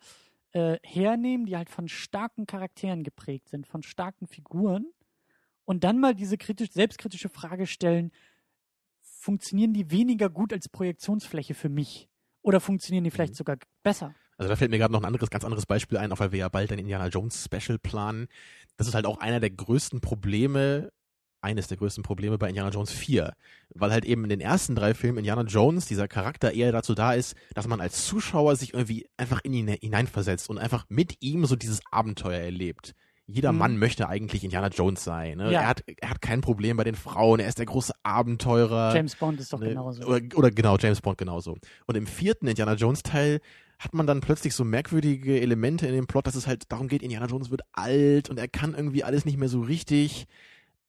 äh, 0.53 0.78
hernehmen, 0.82 1.45
die 1.45 1.57
halt 1.57 1.70
von 1.70 1.89
starken 1.89 2.45
Charakteren 2.45 3.03
geprägt 3.03 3.49
sind, 3.49 3.68
von 3.68 3.84
starken 3.84 4.28
Figuren 4.28 4.86
und 5.66 5.84
dann 5.84 5.99
mal 5.99 6.16
diese 6.16 6.38
kritisch, 6.38 6.72
selbstkritische 6.72 7.28
Frage 7.28 7.68
stellen, 7.68 8.12
funktionieren 9.01 9.74
die 9.74 9.91
weniger 9.91 10.30
gut 10.30 10.53
als 10.53 10.70
Projektionsfläche 10.70 11.53
für 11.53 11.70
mich? 11.70 12.10
Oder 12.41 12.62
funktionieren 12.62 13.03
die 13.03 13.12
vielleicht 13.12 13.34
Mhm. 13.34 13.38
sogar 13.38 13.57
besser? 13.84 14.16
Also 14.40 14.50
da 14.50 14.56
fällt 14.56 14.72
mir 14.72 14.78
gerade 14.80 14.94
noch 14.94 15.02
ein 15.02 15.06
anderes, 15.06 15.30
ganz 15.30 15.44
anderes 15.44 15.66
Beispiel 15.66 15.98
ein, 15.98 16.12
auch 16.12 16.20
weil 16.20 16.32
wir 16.32 16.40
ja 16.40 16.50
bald 16.50 16.72
ein 16.72 16.80
Indiana 16.80 17.08
Jones 17.08 17.44
Special 17.46 17.78
planen. 17.78 18.28
Das 18.78 18.88
ist 18.88 18.96
halt 18.96 19.06
auch 19.06 19.20
einer 19.20 19.40
der 19.42 19.50
größten 19.50 20.00
Probleme, 20.00 20.92
eines 21.42 21.68
der 21.68 21.78
größten 21.78 22.04
Probleme 22.04 22.38
bei 22.38 22.48
Indiana 22.48 22.70
Jones 22.70 22.92
4. 22.92 23.34
Weil 23.76 23.92
halt 23.92 24.06
eben 24.06 24.24
in 24.24 24.30
den 24.30 24.42
ersten 24.42 24.76
drei 24.76 24.94
Filmen 24.94 25.18
Indiana 25.20 25.42
Jones 25.44 25.86
dieser 25.88 26.08
Charakter 26.08 26.54
eher 26.54 26.72
dazu 26.72 26.96
da 26.96 27.14
ist, 27.14 27.36
dass 27.54 27.68
man 27.68 27.82
als 27.82 28.06
Zuschauer 28.06 28.56
sich 28.56 28.74
irgendwie 28.74 29.08
einfach 29.18 29.42
in 29.44 29.54
ihn 29.54 29.68
hineinversetzt 29.68 30.50
und 30.50 30.58
einfach 30.58 30.86
mit 30.88 31.18
ihm 31.22 31.46
so 31.46 31.56
dieses 31.58 31.82
Abenteuer 31.92 32.40
erlebt. 32.40 32.94
Jeder 33.26 33.52
Mhm. 33.52 33.58
Mann 33.60 33.78
möchte 33.78 34.08
eigentlich 34.10 34.44
Indiana 34.46 34.70
Jones 34.70 35.04
sein. 35.04 35.38
Ne? 35.38 35.52
Ja. 35.52 35.62
Er, 35.62 35.68
hat, 35.68 35.84
er 35.98 36.10
hat 36.10 36.22
kein 36.22 36.40
Problem 36.42 36.78
bei 36.78 36.84
den 36.86 36.96
Frauen, 36.96 37.40
er 37.40 37.48
ist 37.50 37.60
der 37.60 37.66
große 37.68 37.94
Abenteurer. 38.04 38.96
James 38.96 39.16
Bond 39.16 39.40
ist 39.40 39.52
doch 39.54 39.60
Ne, 39.60 39.70
genauso. 39.70 40.02
Oder, 40.04 40.22
oder 40.36 40.50
genau, 40.52 40.78
James 40.78 41.02
Bond 41.02 41.18
genauso. 41.18 41.58
Und 41.86 41.96
im 41.98 42.08
vierten 42.08 42.48
Indiana 42.48 42.74
Jones 42.74 43.04
Teil 43.04 43.40
hat 43.80 43.94
man 43.94 44.06
dann 44.06 44.20
plötzlich 44.22 44.54
so 44.54 44.64
merkwürdige 44.66 45.40
Elemente 45.40 45.88
in 45.88 45.94
dem 45.94 46.06
Plot, 46.08 46.28
dass 46.28 46.36
es 46.36 46.48
halt 46.48 46.72
darum 46.72 46.88
geht, 46.90 47.02
Indiana 47.02 47.28
Jones 47.28 47.50
wird 47.50 47.62
alt 47.72 48.30
und 48.30 48.38
er 48.38 48.48
kann 48.50 48.76
irgendwie 48.76 49.04
alles 49.04 49.26
nicht 49.26 49.38
mehr 49.38 49.50
so 49.50 49.62
richtig. 49.62 50.26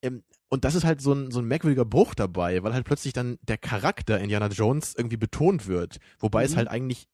Ähm, 0.02 0.24
und 0.48 0.64
das 0.64 0.74
ist 0.74 0.84
halt 0.84 1.00
so 1.00 1.12
ein, 1.12 1.30
so 1.30 1.38
ein 1.38 1.44
merkwürdiger 1.46 1.84
Bruch 1.84 2.14
dabei, 2.14 2.62
weil 2.64 2.74
halt 2.74 2.84
plötzlich 2.84 3.12
dann 3.12 3.38
der 3.42 3.58
Charakter 3.58 4.18
Indiana 4.18 4.48
Jones 4.48 4.94
irgendwie 4.96 5.16
betont 5.16 5.68
wird. 5.68 5.98
Wobei 6.18 6.42
es 6.44 6.52
Mhm. 6.52 6.56
halt 6.56 6.68
eigentlich 6.68 7.06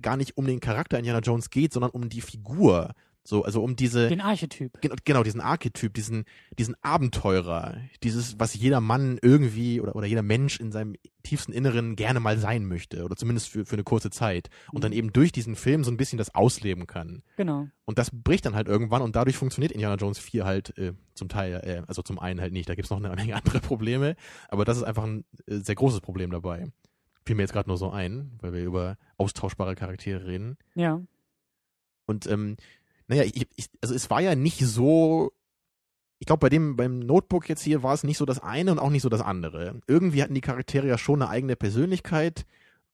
gar 0.00 0.16
nicht 0.16 0.36
um 0.36 0.46
den 0.46 0.58
Charakter 0.58 0.98
Indiana 0.98 1.20
Jones 1.20 1.50
geht, 1.50 1.72
sondern 1.72 1.92
um 1.92 2.08
die 2.08 2.22
Figur. 2.22 2.92
So, 3.24 3.44
also 3.44 3.62
um 3.62 3.76
diese. 3.76 4.08
Den 4.08 4.20
Archetyp. 4.20 4.80
Gen- 4.80 4.92
Genau, 5.04 5.22
diesen 5.22 5.40
Archetyp, 5.40 5.94
diesen, 5.94 6.24
diesen 6.58 6.74
Abenteurer, 6.82 7.76
dieses, 8.02 8.40
was 8.40 8.54
jeder 8.54 8.80
Mann 8.80 9.18
irgendwie 9.22 9.80
oder, 9.80 9.94
oder 9.94 10.06
jeder 10.06 10.22
Mensch 10.22 10.58
in 10.58 10.72
seinem 10.72 10.96
tiefsten 11.22 11.52
Inneren 11.52 11.94
gerne 11.94 12.18
mal 12.18 12.36
sein 12.38 12.64
möchte 12.66 13.04
oder 13.04 13.14
zumindest 13.14 13.48
für, 13.48 13.64
für 13.64 13.74
eine 13.76 13.84
kurze 13.84 14.10
Zeit 14.10 14.50
und 14.72 14.82
dann 14.82 14.90
Mhm. 14.90 14.98
eben 14.98 15.12
durch 15.12 15.30
diesen 15.30 15.54
Film 15.54 15.84
so 15.84 15.90
ein 15.92 15.96
bisschen 15.96 16.18
das 16.18 16.34
ausleben 16.34 16.88
kann. 16.88 17.22
Genau. 17.36 17.68
Und 17.84 17.98
das 17.98 18.10
bricht 18.12 18.44
dann 18.44 18.56
halt 18.56 18.66
irgendwann 18.66 19.02
und 19.02 19.14
dadurch 19.14 19.36
funktioniert 19.36 19.70
Indiana 19.72 19.94
Jones 19.94 20.18
4 20.18 20.44
halt 20.44 20.76
äh, 20.76 20.92
zum 21.14 21.28
Teil, 21.28 21.54
äh, 21.64 21.82
also 21.86 22.02
zum 22.02 22.18
einen 22.18 22.40
halt 22.40 22.52
nicht, 22.52 22.68
da 22.68 22.74
gibt's 22.74 22.90
noch 22.90 22.98
eine 23.02 23.14
Menge 23.14 23.36
andere 23.36 23.60
Probleme, 23.60 24.16
aber 24.48 24.64
das 24.64 24.78
ist 24.78 24.82
einfach 24.82 25.04
ein 25.04 25.24
äh, 25.46 25.58
sehr 25.58 25.76
großes 25.76 26.00
Problem 26.00 26.30
dabei. 26.32 26.66
Fiel 27.24 27.36
mir 27.36 27.42
jetzt 27.42 27.52
gerade 27.52 27.68
nur 27.70 27.78
so 27.78 27.90
ein, 27.90 28.32
weil 28.40 28.52
wir 28.52 28.64
über 28.64 28.96
austauschbare 29.16 29.76
Charaktere 29.76 30.26
reden. 30.26 30.56
Ja. 30.74 31.00
Und 32.06 32.26
ähm, 32.26 32.56
naja, 33.12 33.24
ich, 33.24 33.46
ich, 33.56 33.66
also 33.82 33.94
es 33.94 34.08
war 34.10 34.20
ja 34.22 34.34
nicht 34.34 34.58
so. 34.60 35.32
Ich 36.18 36.26
glaube, 36.26 36.40
bei 36.40 36.48
dem, 36.48 36.76
beim 36.76 37.00
Notebook 37.00 37.48
jetzt 37.48 37.62
hier 37.62 37.82
war 37.82 37.92
es 37.94 38.04
nicht 38.04 38.16
so 38.16 38.24
das 38.24 38.38
eine 38.40 38.70
und 38.72 38.78
auch 38.78 38.90
nicht 38.90 39.02
so 39.02 39.08
das 39.08 39.20
andere. 39.20 39.80
Irgendwie 39.86 40.22
hatten 40.22 40.34
die 40.34 40.40
Charaktere 40.40 40.86
ja 40.86 40.96
schon 40.96 41.20
eine 41.20 41.30
eigene 41.30 41.56
Persönlichkeit, 41.56 42.46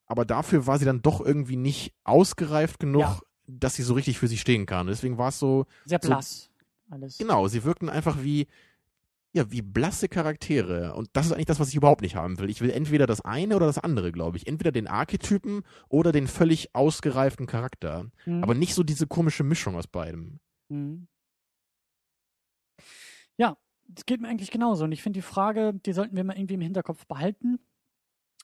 aber 0.06 0.24
dafür 0.24 0.66
war 0.66 0.78
sie 0.78 0.86
dann 0.86 1.02
doch 1.02 1.20
irgendwie 1.20 1.56
nicht 1.56 1.92
ausgereift 2.04 2.80
genug, 2.80 3.02
Ja. 3.02 3.20
dass 3.46 3.74
sie 3.74 3.82
so 3.82 3.94
richtig 3.94 4.18
für 4.18 4.28
sie 4.28 4.38
stehen 4.38 4.64
kann. 4.66 4.86
Deswegen 4.86 5.18
war 5.18 5.28
es 5.28 5.38
so, 5.38 5.66
Sehr 5.84 6.00
So- 6.02 6.08
blass. 6.08 6.50
Alles. 6.90 7.18
genau, 7.18 7.46
sie 7.48 7.64
wirkten 7.64 7.90
einfach 7.90 8.22
wie, 8.22 8.46
ja, 9.32 9.50
wie 9.50 9.62
blasse 9.62 10.08
Charaktere. 10.08 10.94
Und 10.94 11.10
das 11.12 11.26
ist 11.26 11.32
eigentlich 11.32 11.46
das, 11.46 11.60
was 11.60 11.68
ich 11.68 11.76
überhaupt 11.76 12.00
nicht 12.00 12.16
haben 12.16 12.38
will. 12.38 12.48
Ich 12.48 12.60
will 12.60 12.70
entweder 12.70 13.06
das 13.06 13.20
eine 13.20 13.56
oder 13.56 13.66
das 13.66 13.78
andere, 13.78 14.10
glaube 14.10 14.36
ich. 14.38 14.46
Entweder 14.46 14.72
den 14.72 14.86
Archetypen 14.86 15.62
oder 15.88 16.12
den 16.12 16.26
völlig 16.26 16.74
ausgereiften 16.74 17.46
Charakter. 17.46 18.10
Mhm. 18.24 18.42
Aber 18.42 18.54
nicht 18.54 18.74
so 18.74 18.82
diese 18.82 19.06
komische 19.06 19.44
Mischung 19.44 19.76
aus 19.76 19.86
beidem. 19.86 20.40
Mhm. 20.68 21.08
Ja, 23.36 23.56
das 23.86 24.06
geht 24.06 24.20
mir 24.20 24.28
eigentlich 24.28 24.50
genauso. 24.50 24.84
Und 24.84 24.92
ich 24.92 25.02
finde 25.02 25.18
die 25.18 25.22
Frage, 25.22 25.74
die 25.74 25.92
sollten 25.92 26.16
wir 26.16 26.24
mal 26.24 26.36
irgendwie 26.36 26.54
im 26.54 26.60
Hinterkopf 26.60 27.06
behalten. 27.06 27.58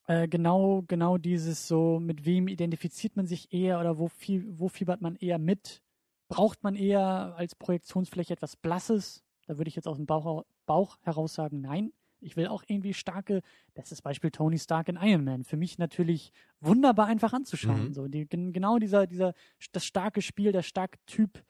Äh, 0.06 0.28
genau, 0.28 0.82
genau 0.86 1.16
dieses 1.16 1.66
so, 1.66 1.98
mit 1.98 2.26
wem 2.26 2.46
identifiziert 2.46 3.16
man 3.16 3.26
sich 3.26 3.52
eher 3.54 3.80
oder 3.80 3.98
wo, 3.98 4.08
viel, 4.08 4.46
wo 4.58 4.68
fiebert 4.68 5.00
man 5.00 5.16
eher 5.16 5.38
mit? 5.38 5.82
Braucht 6.28 6.62
man 6.62 6.74
eher 6.74 7.34
als 7.36 7.54
Projektionsfläche 7.54 8.34
etwas 8.34 8.56
Blasses? 8.56 9.24
Da 9.46 9.56
würde 9.58 9.68
ich 9.68 9.76
jetzt 9.76 9.88
aus 9.88 9.96
dem 9.96 10.06
Bauch, 10.06 10.44
Bauch 10.66 10.98
heraus 11.02 11.34
sagen, 11.34 11.60
nein. 11.60 11.92
Ich 12.20 12.36
will 12.38 12.46
auch 12.46 12.62
irgendwie 12.66 12.94
starke, 12.94 13.42
bestes 13.74 14.00
Beispiel 14.00 14.30
Tony 14.30 14.58
Stark 14.58 14.88
in 14.88 14.96
Iron 14.96 15.24
Man. 15.24 15.44
Für 15.44 15.58
mich 15.58 15.76
natürlich 15.76 16.32
wunderbar 16.60 17.06
einfach 17.06 17.34
anzuschauen. 17.34 17.88
Mhm. 17.88 17.92
So, 17.92 18.08
die, 18.08 18.26
gen- 18.26 18.54
genau 18.54 18.78
dieser, 18.78 19.06
dieser, 19.06 19.34
das 19.72 19.84
starke 19.84 20.22
Spiel, 20.22 20.50
der 20.50 20.62
starke 20.62 20.98
Typ. 21.04 21.44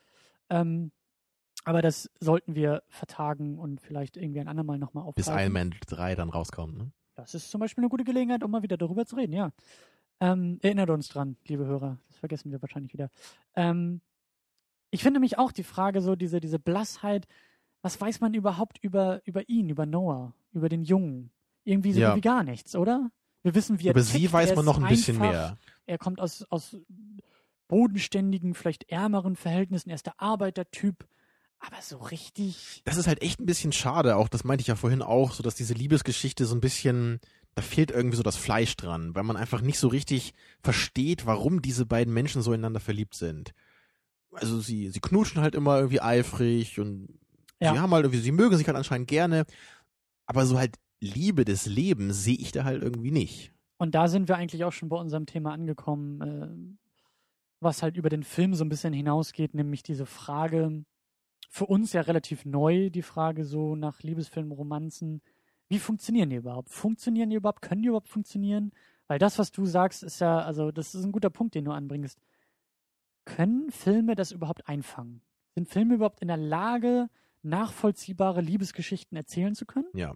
Ähm, 0.51 0.91
aber 1.65 1.81
das 1.81 2.11
sollten 2.19 2.57
wir 2.57 2.83
vertagen 2.89 3.57
und 3.57 3.81
vielleicht 3.81 4.17
irgendwie 4.17 4.41
ein 4.41 4.49
andermal 4.49 4.79
nochmal 4.79 5.05
Bis 5.15 5.29
aufgreifen. 5.29 5.43
Iron 5.45 5.53
Man 5.71 5.75
3 5.87 6.15
dann 6.17 6.29
rauskommt. 6.31 6.77
Ne? 6.77 6.91
Das 7.15 7.35
ist 7.37 7.53
zum 7.53 7.61
Beispiel 7.61 7.83
eine 7.83 7.89
gute 7.89 8.03
Gelegenheit, 8.03 8.43
um 8.43 8.51
mal 8.51 8.63
wieder 8.65 8.77
darüber 8.77 9.07
zu 9.07 9.15
reden, 9.15 9.33
ja. 9.33 9.53
Ähm, 10.19 10.59
erinnert 10.63 10.91
uns 10.91 11.07
dran, 11.09 11.37
liebe 11.47 11.65
Hörer. 11.67 11.99
Das 12.09 12.17
vergessen 12.17 12.51
wir 12.51 12.61
wahrscheinlich 12.61 12.93
wieder. 12.93 13.11
Ähm, 13.55 14.01
ich 14.91 15.03
finde 15.05 15.21
mich 15.21 15.39
auch 15.39 15.53
die 15.53 15.63
Frage, 15.63 16.01
so 16.01 16.17
diese, 16.17 16.41
diese 16.41 16.59
Blassheit, 16.59 17.27
was 17.85 18.01
weiß 18.01 18.21
man 18.23 18.33
überhaupt 18.33 18.79
über, 18.83 19.21
über 19.27 19.47
ihn, 19.49 19.69
über 19.69 19.85
Noah, 19.85 20.33
über 20.55 20.71
den 20.71 20.85
Jungen? 20.85 21.31
Irgendwie 21.65 21.93
so 21.93 22.01
Ja. 22.01 22.17
wie 22.17 22.23
gar 22.23 22.43
nichts, 22.43 22.75
oder? 22.75 23.11
Wir 23.43 23.55
wissen, 23.55 23.79
wie 23.79 23.89
er 23.89 23.91
Über 23.91 24.01
tickt, 24.01 24.13
sie 24.13 24.33
weiß 24.33 24.51
er 24.51 24.57
man 24.57 24.65
noch 24.65 24.79
ein 24.83 24.89
bisschen 24.89 25.21
einfach, 25.21 25.31
mehr. 25.31 25.59
er 25.85 25.99
kommt 25.99 26.19
aus, 26.19 26.45
aus 26.49 26.79
bodenständigen, 27.69 28.55
vielleicht 28.55 28.91
ärmeren 28.91 29.37
Verhältnissen, 29.37 29.91
er 29.91 29.97
ist 29.97 30.07
der 30.07 30.19
Arbeitertyp, 30.21 31.07
aber 31.59 31.77
so 31.83 31.99
richtig. 31.99 32.83
Das 32.87 32.97
ist 32.97 33.07
halt 33.07 33.21
echt 33.23 33.39
ein 33.41 33.47
bisschen 33.47 33.73
schade, 33.73 34.17
auch 34.17 34.29
das 34.29 34.45
meinte 34.45 34.63
ich 34.63 34.69
ja 34.69 34.77
vorhin 34.77 35.03
auch, 35.03 35.33
so 35.33 35.43
dass 35.43 35.55
diese 35.55 35.75
Liebesgeschichte 35.75 36.47
so 36.47 36.55
ein 36.55 36.61
bisschen, 36.61 37.21
da 37.55 37.61
fehlt 37.63 37.91
irgendwie 37.91 38.17
so 38.17 38.23
das 38.23 38.37
Fleisch 38.37 38.77
dran, 38.77 39.15
weil 39.15 39.25
man 39.25 39.37
einfach 39.37 39.61
nicht 39.61 39.79
so 39.79 39.89
richtig 39.89 40.33
versteht, 40.63 41.27
warum 41.27 41.61
diese 41.63 41.85
beiden 41.87 42.13
Menschen 42.15 42.41
so 42.43 42.53
ineinander 42.53 42.81
verliebt 42.81 43.15
sind. 43.15 43.53
Also 44.33 44.59
sie, 44.61 44.89
sie 44.89 45.01
knutschen 45.01 45.41
halt 45.43 45.55
immer 45.55 45.77
irgendwie 45.77 46.01
eifrig 46.01 46.81
und 46.81 47.09
Ja. 47.65 47.73
sie 47.73 47.79
haben 47.81 47.93
halt 47.93 48.05
irgendwie, 48.05 48.21
sie 48.21 48.33
mögen 48.33 48.57
sich 48.57 48.67
halt 48.67 48.77
anscheinend 48.77 49.09
gerne, 49.09 49.45
aber 50.27 50.47
so 50.47 50.59
halt 50.59 50.77
Liebe 51.01 51.45
des 51.45 51.67
Lebens 51.67 52.23
sehe 52.25 52.37
ich 52.37 52.53
da 52.53 52.65
halt 52.65 52.83
irgendwie 52.83 53.11
nicht. 53.11 53.53
Und 53.77 53.95
da 53.95 54.09
sind 54.09 54.29
wir 54.29 54.37
eigentlich 54.37 54.65
auch 54.65 54.73
schon 54.73 54.89
bei 54.89 54.97
unserem 54.97 55.27
Thema 55.27 55.53
angekommen, 55.53 56.21
äh, 56.21 56.79
was 57.61 57.83
halt 57.83 57.97
über 57.97 58.09
den 58.09 58.23
Film 58.23 58.55
so 58.55 58.65
ein 58.65 58.69
bisschen 58.69 58.93
hinausgeht, 58.93 59.55
nämlich 59.55 59.83
diese 59.83 60.07
Frage, 60.07 60.85
für 61.51 61.67
uns 61.67 61.93
ja 61.93 62.01
relativ 62.01 62.45
neu, 62.45 62.91
die 62.91 63.03
Frage 63.03 63.45
so 63.45 63.77
nach 63.77 64.03
Liebesfilmen, 64.03 64.53
Romanzen, 64.53 65.23
wie 65.69 65.79
funktionieren 65.79 66.31
die 66.31 66.37
überhaupt? 66.37 66.69
Funktionieren 66.71 67.31
die 67.31 67.37
überhaupt? 67.37 67.63
Können 67.63 67.83
die 67.83 67.89
überhaupt 67.89 68.09
funktionieren? 68.09 68.73
Weil 69.07 69.19
das, 69.19 69.39
was 69.39 69.51
du 69.51 69.67
sagst, 69.67 70.03
ist 70.03 70.21
ja, 70.21 70.41
also 70.41 70.71
das 70.73 70.95
ist 70.95 71.05
ein 71.05 71.13
guter 71.13 71.31
Punkt, 71.31 71.55
den 71.55 71.65
du 71.65 71.73
anbringst. 71.73 72.19
Können 73.25 73.71
Filme 73.71 74.15
das 74.15 74.33
überhaupt 74.33 74.69
einfangen? 74.69 75.23
Sind 75.55 75.69
Filme 75.69 75.95
überhaupt 75.95 76.21
in 76.21 76.29
der 76.29 76.37
Lage, 76.37 77.09
nachvollziehbare 77.45 78.41
Liebesgeschichten 78.41 79.17
erzählen 79.17 79.55
zu 79.55 79.67
können? 79.67 79.87
Ja. 79.95 80.15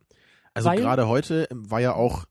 Also 0.54 0.70
gerade 0.70 1.06
heute 1.08 1.46
war 1.52 1.80
ja 1.80 1.94
auch 1.94 2.24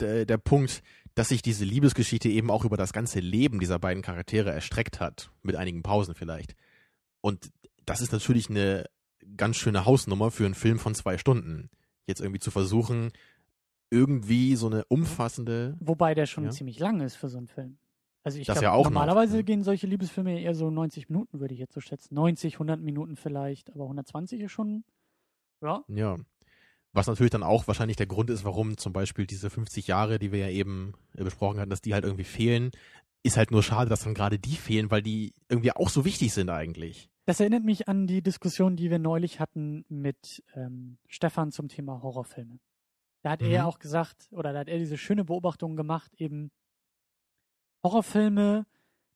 der, 0.00 0.24
der 0.24 0.38
Punkt, 0.38 0.82
dass 1.14 1.28
sich 1.28 1.42
diese 1.42 1.64
Liebesgeschichte 1.64 2.28
eben 2.28 2.50
auch 2.50 2.64
über 2.64 2.76
das 2.76 2.92
ganze 2.92 3.20
Leben 3.20 3.58
dieser 3.60 3.78
beiden 3.78 4.02
Charaktere 4.02 4.50
erstreckt 4.52 5.00
hat, 5.00 5.30
mit 5.42 5.56
einigen 5.56 5.82
Pausen 5.82 6.14
vielleicht. 6.14 6.54
Und 7.20 7.50
das 7.84 8.00
ist 8.00 8.12
natürlich 8.12 8.50
eine 8.50 8.84
ganz 9.36 9.56
schöne 9.56 9.84
Hausnummer 9.84 10.30
für 10.30 10.44
einen 10.44 10.54
Film 10.54 10.78
von 10.78 10.94
zwei 10.94 11.18
Stunden. 11.18 11.70
Jetzt 12.06 12.20
irgendwie 12.20 12.40
zu 12.40 12.50
versuchen, 12.50 13.12
irgendwie 13.90 14.56
so 14.56 14.66
eine 14.66 14.84
umfassende, 14.86 15.76
Wobei 15.80 16.14
der 16.14 16.26
schon 16.26 16.44
Ja. 16.44 16.50
ziemlich 16.50 16.78
lang 16.78 17.00
ist 17.00 17.16
für 17.16 17.28
so 17.28 17.38
einen 17.38 17.48
Film. 17.48 17.78
Also 18.26 18.40
ich 18.40 18.46
Das 18.48 18.56
glaube, 18.56 18.64
ja 18.64 18.72
auch 18.72 18.84
normalerweise 18.86 19.36
ja. 19.36 19.42
gehen 19.42 19.62
solche 19.62 19.86
Liebesfilme 19.86 20.40
eher 20.40 20.56
so 20.56 20.68
90 20.68 21.08
Minuten, 21.08 21.38
würde 21.38 21.54
ich 21.54 21.60
jetzt 21.60 21.74
so 21.74 21.80
schätzen. 21.80 22.12
90, 22.16 22.54
100 22.54 22.80
Minuten 22.80 23.14
vielleicht, 23.14 23.70
aber 23.70 23.84
120 23.84 24.40
ist 24.40 24.50
schon, 24.50 24.82
ja, 25.62 25.84
ja. 25.86 26.16
Was 26.92 27.06
natürlich 27.06 27.30
dann 27.30 27.44
auch 27.44 27.68
wahrscheinlich 27.68 27.96
der 27.96 28.06
Grund 28.06 28.28
ist, 28.30 28.42
warum 28.44 28.78
zum 28.78 28.92
Beispiel 28.92 29.26
diese 29.26 29.48
50 29.48 29.86
Jahre, 29.86 30.18
die 30.18 30.32
wir 30.32 30.40
ja 30.40 30.48
eben 30.48 30.94
äh, 31.14 31.22
besprochen 31.22 31.60
hatten, 31.60 31.70
dass 31.70 31.82
die 31.82 31.94
halt 31.94 32.02
irgendwie 32.04 32.24
fehlen, 32.24 32.72
ist 33.22 33.36
halt 33.36 33.52
nur 33.52 33.62
schade, 33.62 33.88
dass 33.90 34.02
dann 34.02 34.14
gerade 34.14 34.40
die 34.40 34.56
fehlen, 34.56 34.90
weil 34.90 35.02
die 35.02 35.32
irgendwie 35.48 35.70
auch 35.70 35.88
so 35.88 36.04
wichtig 36.04 36.32
sind 36.34 36.50
eigentlich. 36.50 37.08
Das 37.26 37.38
erinnert 37.38 37.62
mich 37.62 37.86
an 37.86 38.08
die 38.08 38.22
Diskussion, 38.22 38.74
die 38.74 38.90
wir 38.90 38.98
neulich 38.98 39.38
hatten 39.38 39.84
mit 39.88 40.42
ähm, 40.54 40.98
Stefan 41.06 41.52
zum 41.52 41.68
Thema 41.68 42.02
Horrorfilme. 42.02 42.58
Da 43.22 43.30
hat 43.30 43.42
er 43.42 43.62
Mhm. 43.62 43.68
auch 43.68 43.78
gesagt, 43.78 44.26
oder 44.32 44.52
da 44.52 44.60
hat 44.60 44.68
er 44.68 44.78
diese 44.78 44.98
schöne 44.98 45.24
Beobachtung 45.24 45.76
gemacht, 45.76 46.12
eben 46.16 46.50
Horrorfilme 47.86 48.66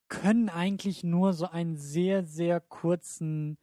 können 0.09 0.49
eigentlich 0.49 1.03
nur 1.05 1.33
so 1.33 1.47
einen 1.49 1.77
sehr, 1.77 2.25
sehr 2.25 2.61
kurzen 2.61 3.59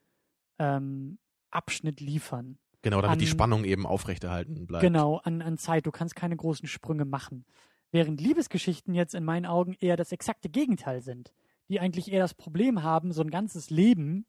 ähm, 0.60 1.18
Abschnitt 1.50 2.00
liefern. 2.02 2.58
Genau, 2.82 3.02
damit 3.02 3.22
die 3.22 3.26
An- 3.26 3.32
Spannung 3.32 3.64
eben 3.66 3.86
aufrechterhalten 3.86 4.66
bleibt. 4.68 4.82
Genau, 4.84 5.18
an, 5.18 5.42
an 5.42 5.58
Zeit. 5.58 5.86
Du 5.86 5.92
kannst 5.92 6.16
keine 6.16 6.36
großen 6.36 6.68
Sprünge 6.68 7.06
machen. 7.06 7.46
Während 7.92 8.20
Liebesgeschichten 8.22 8.94
jetzt 8.94 9.16
in 9.16 9.24
meinen 9.24 9.46
Augen 9.46 9.76
eher 9.80 9.96
das 9.98 10.12
exakte 10.12 10.50
Gegenteil 10.50 11.02
sind. 11.02 11.34
Die 11.70 11.80
eigentlich 11.80 12.12
eher 12.12 12.22
das 12.22 12.34
Problem 12.34 12.84
haben, 12.84 13.12
so 13.12 13.22
ein 13.22 13.30
ganzes 13.30 13.70
Leben 13.70 14.26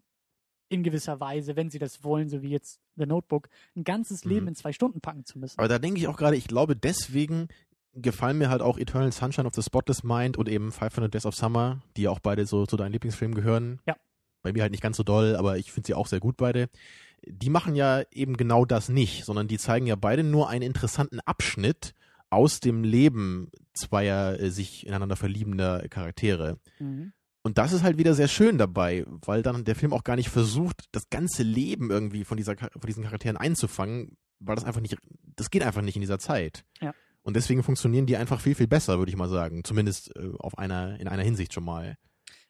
in 0.71 0.83
gewisser 0.83 1.19
Weise, 1.21 1.57
wenn 1.57 1.71
sie 1.71 1.79
das 1.79 2.05
wollen, 2.05 2.29
so 2.29 2.43
wie 2.43 2.51
jetzt 2.51 2.81
The 2.97 3.07
Notebook, 3.07 3.49
ein 3.77 3.85
ganzes 3.85 4.25
Leben 4.25 4.43
Mhm. 4.43 4.49
in 4.49 4.55
zwei 4.55 4.73
Stunden 4.73 5.01
packen 5.01 5.25
zu 5.25 5.39
müssen. 5.39 5.59
Aber 5.59 5.69
da 5.69 5.79
denke 5.79 5.99
ich 6.01 6.09
auch 6.09 6.17
gerade, 6.17 6.37
ich 6.37 6.47
glaube, 6.47 6.77
deswegen 6.77 7.49
gefallen 8.03 8.39
mir 8.39 8.51
halt 8.51 8.63
auch 8.63 8.79
Eternal 8.79 9.13
Sunshine 9.13 9.47
of 9.47 9.55
the 9.55 9.63
Spotless 9.63 10.03
Mind 10.03 10.37
und 10.37 10.49
eben 10.49 10.73
500 10.73 11.13
Days 11.13 11.27
of 11.27 11.35
Summer, 11.35 11.81
die 11.97 12.03
ja 12.03 12.11
auch 12.11 12.21
beide 12.21 12.47
so 12.47 12.67
zu 12.67 12.77
deinen 12.77 12.93
Lieblingsfilmen 12.93 13.35
gehören. 13.35 13.81
Ja. 13.87 13.97
Bei 14.43 14.53
mir 14.53 14.63
halt 14.63 14.73
nicht 14.73 14.83
ganz 14.83 14.97
so 14.97 15.03
doll, 15.03 15.37
aber 15.37 15.59
ich 15.59 15.73
finde 15.73 15.87
sie 15.87 15.95
auch 15.95 16.07
sehr 16.07 16.21
gut 16.21 16.37
beide. 16.37 16.69
Die 17.27 17.51
machen 17.51 17.75
ja 17.75 18.03
eben 18.13 18.37
genau 18.37 18.65
das 18.65 18.89
nicht, 18.89 19.25
sondern 19.25 19.49
die 19.49 19.59
zeigen 19.59 19.87
ja 19.87 19.97
beide 19.97 20.23
nur 20.23 20.49
einen 20.49 20.63
interessanten 20.63 21.21
Abschnitt 21.21 21.95
aus 22.31 22.61
dem 22.61 22.85
Leben 22.85 23.51
zweier 23.73 24.39
äh, 24.39 24.51
sich 24.51 24.87
ineinander 24.87 25.17
verliebender 25.17 25.89
Charaktere. 25.89 26.59
Mhm. 26.79 27.13
Und 27.43 27.57
das 27.57 27.73
ist 27.73 27.83
halt 27.83 27.97
wieder 27.99 28.15
sehr 28.15 28.29
schön 28.29 28.59
dabei, 28.59 29.05
weil 29.07 29.43
dann 29.43 29.65
der 29.65 29.77
Film 29.77 29.93
auch 29.93 30.05
gar 30.05 30.17
nicht 30.17 30.29
versucht, 30.29 30.85
das 30.93 31.09
ganze 31.09 31.43
Leben 31.43 31.91
irgendwie 31.91 32.25
von, 32.25 32.37
dieser, 32.37 32.57
von 32.57 32.87
diesen 32.87 33.05
Charakteren 33.05 33.37
einzufangen, 33.37 34.17
weil 34.41 34.57
das 34.57 34.65
einfach 34.65 34.81
nicht, 34.81 34.97
das 35.37 35.51
geht 35.51 35.63
einfach 35.63 35.83
nicht 35.83 35.97
in 35.97 36.03
dieser 36.03 36.19
Zeit. 36.19 36.65
Ja. 36.81 36.93
Und 37.29 37.37
deswegen 37.37 37.63
funktionieren 37.63 38.07
die 38.07 38.17
einfach 38.17 38.41
viel, 38.41 38.55
viel 38.55 38.69
besser, 38.69 38.97
würde 38.99 39.11
ich 39.11 39.17
mal 39.17 39.29
sagen. 39.29 39.63
Zumindest 39.63 40.17
äh, 40.17 40.31
auf 40.39 40.57
einer, 40.57 40.99
in 40.99 41.09
einer 41.09 41.23
Hinsicht 41.23 41.53
schon 41.53 41.63
mal. 41.63 41.99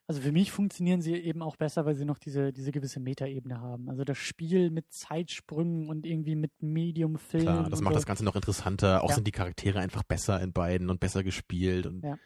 Also 0.07 0.21
für 0.21 0.31
mich 0.31 0.53
funktionieren 0.53 1.03
sie 1.03 1.15
eben 1.15 1.43
auch 1.43 1.57
besser, 1.57 1.85
weil 1.85 1.97
sie 1.97 2.05
noch 2.05 2.21
diese, 2.21 2.53
diese 2.53 2.71
gewisse 2.71 3.01
Metaebene 3.01 3.61
haben. 3.61 3.91
Also 3.91 4.05
das 4.05 4.19
Spiel 4.19 4.71
mit 4.71 4.93
Zeitsprüngen 4.93 5.89
und 5.89 6.07
irgendwie 6.07 6.37
mit 6.37 6.53
Medium-Film. 6.61 7.43
Klar, 7.43 7.69
das 7.69 7.81
macht 7.81 7.95
so. 7.95 7.99
das 7.99 8.07
Ganze 8.07 8.25
noch 8.25 8.37
interessanter. 8.37 9.03
Auch 9.03 9.09
Ja. 9.09 9.17
sind 9.17 9.27
die 9.27 9.33
Charaktere 9.33 9.81
einfach 9.81 10.05
besser 10.05 10.41
in 10.41 10.53
beiden 10.53 10.91
und 10.91 11.01
besser 11.01 11.25
gespielt. 11.25 11.85
Und 11.85 12.05
Ja. 12.05 12.17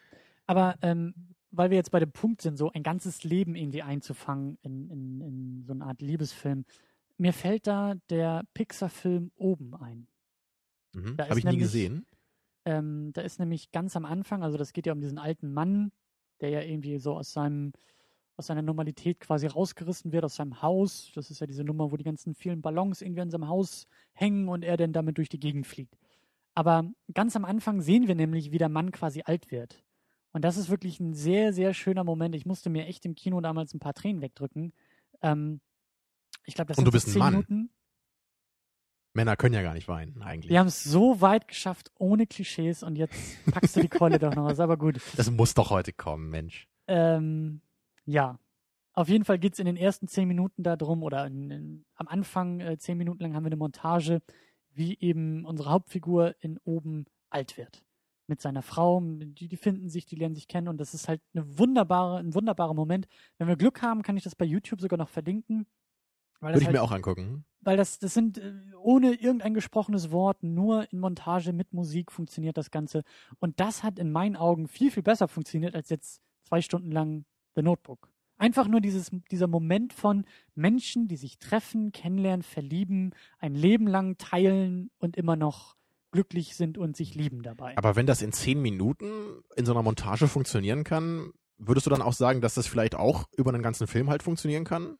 Aber 0.46 0.74
ähm, 0.82 1.14
weil 1.53 1.70
wir 1.70 1.78
jetzt 1.78 1.90
bei 1.90 2.00
dem 2.00 2.12
Punkt 2.12 2.42
sind, 2.42 2.59
so 2.59 2.70
ein 2.70 2.82
ganzes 2.82 3.24
Leben 3.24 3.55
irgendwie 3.55 3.80
einzufangen 3.80 4.59
in, 4.61 4.90
in, 4.90 5.20
in 5.22 5.64
so 5.64 5.72
eine 5.72 5.86
Art 5.86 6.03
Liebesfilm, 6.03 6.66
mir 7.16 7.32
fällt 7.32 7.66
da 7.66 7.94
der 8.11 8.44
Pixar-Film 8.53 9.30
oben 9.36 9.74
ein. 9.74 10.07
mhm. 10.92 11.16
habe 11.18 11.38
ich 11.38 11.46
nie 11.46 11.57
gesehen. 11.57 12.05
Ähm, 12.64 13.12
da 13.12 13.22
ist 13.22 13.38
nämlich 13.38 13.72
ganz 13.72 13.96
am 13.96 14.04
Anfang, 14.04 14.42
also 14.42 14.56
das 14.56 14.72
geht 14.72 14.86
ja 14.86 14.92
um 14.92 15.00
diesen 15.00 15.18
alten 15.18 15.52
Mann, 15.52 15.92
der 16.40 16.50
ja 16.50 16.60
irgendwie 16.60 16.98
so 16.98 17.16
aus 17.16 17.32
seinem 17.32 17.72
aus 18.36 18.46
seiner 18.46 18.62
Normalität 18.62 19.20
quasi 19.20 19.46
rausgerissen 19.46 20.10
wird 20.12 20.24
aus 20.24 20.36
seinem 20.36 20.62
Haus. 20.62 21.12
Das 21.14 21.30
ist 21.30 21.40
ja 21.40 21.46
diese 21.46 21.64
Nummer, 21.64 21.92
wo 21.92 21.96
die 21.96 22.04
ganzen 22.04 22.34
vielen 22.34 22.62
Ballons 22.62 23.02
irgendwie 23.02 23.20
an 23.20 23.30
seinem 23.30 23.48
Haus 23.48 23.86
hängen 24.14 24.48
und 24.48 24.64
er 24.64 24.76
dann 24.76 24.92
damit 24.92 25.18
durch 25.18 25.28
die 25.28 25.38
Gegend 25.38 25.66
fliegt. 25.66 25.96
Aber 26.54 26.84
ganz 27.14 27.36
am 27.36 27.44
Anfang 27.44 27.80
sehen 27.80 28.08
wir 28.08 28.14
nämlich, 28.14 28.50
wie 28.50 28.58
der 28.58 28.68
Mann 28.68 28.90
quasi 28.90 29.22
alt 29.24 29.50
wird. 29.50 29.82
Und 30.32 30.42
das 30.44 30.56
ist 30.56 30.70
wirklich 30.70 30.98
ein 30.98 31.14
sehr, 31.14 31.52
sehr 31.52 31.74
schöner 31.74 32.04
Moment. 32.04 32.34
Ich 32.34 32.46
musste 32.46 32.70
mir 32.70 32.86
echt 32.86 33.04
im 33.04 33.14
Kino 33.14 33.40
damals 33.40 33.74
ein 33.74 33.80
paar 33.80 33.94
Tränen 33.94 34.22
wegdrücken. 34.22 34.72
Ähm, 35.20 35.60
ich 36.44 36.54
glaube, 36.54 36.68
das 36.68 36.78
Und 36.78 36.84
sind 36.84 36.88
du 36.88 36.96
bist 36.96 37.12
zehn. 37.12 37.22
Minuten. 37.22 37.70
Männer 39.14 39.36
können 39.36 39.54
ja 39.54 39.62
gar 39.62 39.74
nicht 39.74 39.88
weinen, 39.88 40.22
eigentlich. 40.22 40.50
Wir 40.50 40.58
haben 40.58 40.68
es 40.68 40.82
so 40.82 41.20
weit 41.20 41.48
geschafft, 41.48 41.92
ohne 41.98 42.26
Klischees 42.26 42.82
und 42.82 42.96
jetzt 42.96 43.14
packst 43.50 43.76
du 43.76 43.80
die 43.80 43.88
Keule 43.88 44.18
doch 44.18 44.34
noch 44.34 44.46
was. 44.46 44.60
Aber 44.60 44.76
gut. 44.76 45.00
Das 45.16 45.30
muss 45.30 45.54
doch 45.54 45.70
heute 45.70 45.92
kommen, 45.92 46.30
Mensch. 46.30 46.68
Ähm, 46.86 47.60
ja. 48.06 48.38
Auf 48.94 49.08
jeden 49.08 49.24
Fall 49.24 49.38
geht 49.38 49.54
es 49.54 49.58
in 49.58 49.66
den 49.66 49.76
ersten 49.76 50.06
zehn 50.06 50.28
Minuten 50.28 50.62
darum, 50.62 51.02
oder 51.02 51.26
in, 51.26 51.50
in, 51.50 51.84
am 51.94 52.08
Anfang 52.08 52.60
äh, 52.60 52.78
zehn 52.78 52.98
Minuten 52.98 53.22
lang 53.22 53.34
haben 53.34 53.44
wir 53.44 53.48
eine 53.48 53.56
Montage, 53.56 54.20
wie 54.74 54.98
eben 55.00 55.44
unsere 55.46 55.70
Hauptfigur 55.70 56.34
in 56.40 56.58
oben 56.64 57.06
alt 57.30 57.56
wird. 57.56 57.84
Mit 58.26 58.40
seiner 58.40 58.62
Frau, 58.62 59.00
die, 59.02 59.48
die 59.48 59.56
finden 59.56 59.88
sich, 59.88 60.06
die 60.06 60.16
lernen 60.16 60.34
sich 60.34 60.46
kennen 60.46 60.68
und 60.68 60.78
das 60.78 60.94
ist 60.94 61.08
halt 61.08 61.20
eine 61.34 61.58
wunderbare, 61.58 62.18
ein 62.18 62.34
wunderbarer 62.34 62.74
Moment. 62.74 63.08
Wenn 63.38 63.48
wir 63.48 63.56
Glück 63.56 63.82
haben, 63.82 64.02
kann 64.02 64.16
ich 64.16 64.24
das 64.24 64.36
bei 64.36 64.44
YouTube 64.44 64.80
sogar 64.80 64.98
noch 64.98 65.08
verlinken. 65.08 65.66
Würde 66.43 66.59
ich 66.59 66.64
halt, 66.66 66.74
mir 66.74 66.82
auch 66.82 66.90
angucken. 66.90 67.45
weil 67.61 67.76
das, 67.76 67.99
das 67.99 68.14
sind 68.14 68.38
äh, 68.38 68.53
ohne 68.80 69.14
irgendein 69.14 69.55
gesprochenes 69.55 70.11
Wort, 70.11 70.43
nur 70.43 70.90
in 70.93 70.99
Montage 70.99 71.53
mit 71.53 71.72
Musik 71.72 72.11
funktioniert 72.11 72.57
das 72.57 72.70
Ganze. 72.70 73.05
Und 73.38 73.61
das 73.61 73.82
hat 73.82 73.99
in 73.99 74.11
meinen 74.11 74.36
Augen 74.36 74.66
viel, 74.66 74.90
viel 74.90 75.03
besser 75.03 75.28
funktioniert 75.28 75.74
als 75.74 75.88
jetzt 75.88 76.20
zwei 76.43 76.61
Stunden 76.61 76.90
lang 76.90 77.24
The 77.55 77.62
Notebook. 77.62 78.11
Einfach 78.38 78.66
nur 78.66 78.80
dieses, 78.80 79.11
dieser 79.30 79.47
Moment 79.47 79.93
von 79.93 80.24
Menschen, 80.57 81.07
die 81.07 81.16
sich 81.16 81.38
treffen, 81.38 81.93
kennenlernen, 81.93 82.43
verlieben, 82.43 83.14
ein 83.38 83.55
Leben 83.55 83.86
lang 83.86 84.18
teilen 84.18 84.90
und 84.99 85.16
immer 85.16 85.36
noch 85.36 85.76
glücklich 86.11 86.57
sind 86.57 86.76
und 86.76 86.97
sich 86.97 87.14
lieben 87.14 87.43
dabei. 87.43 87.76
Aber 87.78 87.95
wenn 87.95 88.07
das 88.07 88.20
in 88.20 88.32
zehn 88.32 88.61
Minuten 88.61 89.07
in 89.57 89.64
so 89.64 89.72
einer 89.72 89.82
Montage 89.82 90.26
funktionieren 90.26 90.82
kann, 90.82 91.32
würdest 91.57 91.86
du 91.86 91.90
dann 91.90 92.03
auch 92.03 92.12
sagen, 92.12 92.40
dass 92.40 92.55
das 92.55 92.66
vielleicht 92.66 92.97
auch 92.97 93.28
über 93.36 93.53
einen 93.53 93.62
ganzen 93.62 93.86
Film 93.86 94.11
halt 94.11 94.22
funktionieren 94.22 94.64
kann? 94.64 94.97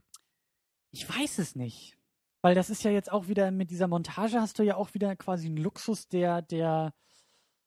Ich 0.93 1.09
weiß 1.09 1.39
es 1.39 1.57
nicht. 1.57 1.97
Weil 2.43 2.55
das 2.55 2.71
ist 2.71 2.83
ja 2.85 2.91
jetzt 2.91 3.11
auch 3.13 3.29
wieder 3.29 3.51
mit 3.51 3.71
dieser 3.71 3.87
Montage 3.89 4.41
hast 4.41 4.59
du 4.59 4.63
ja 4.63 4.77
auch 4.77 4.95
wieder 4.95 5.15
quasi 5.17 5.47
einen 5.47 5.57
Luxus, 5.59 6.09
der, 6.09 6.43
der, 6.43 6.93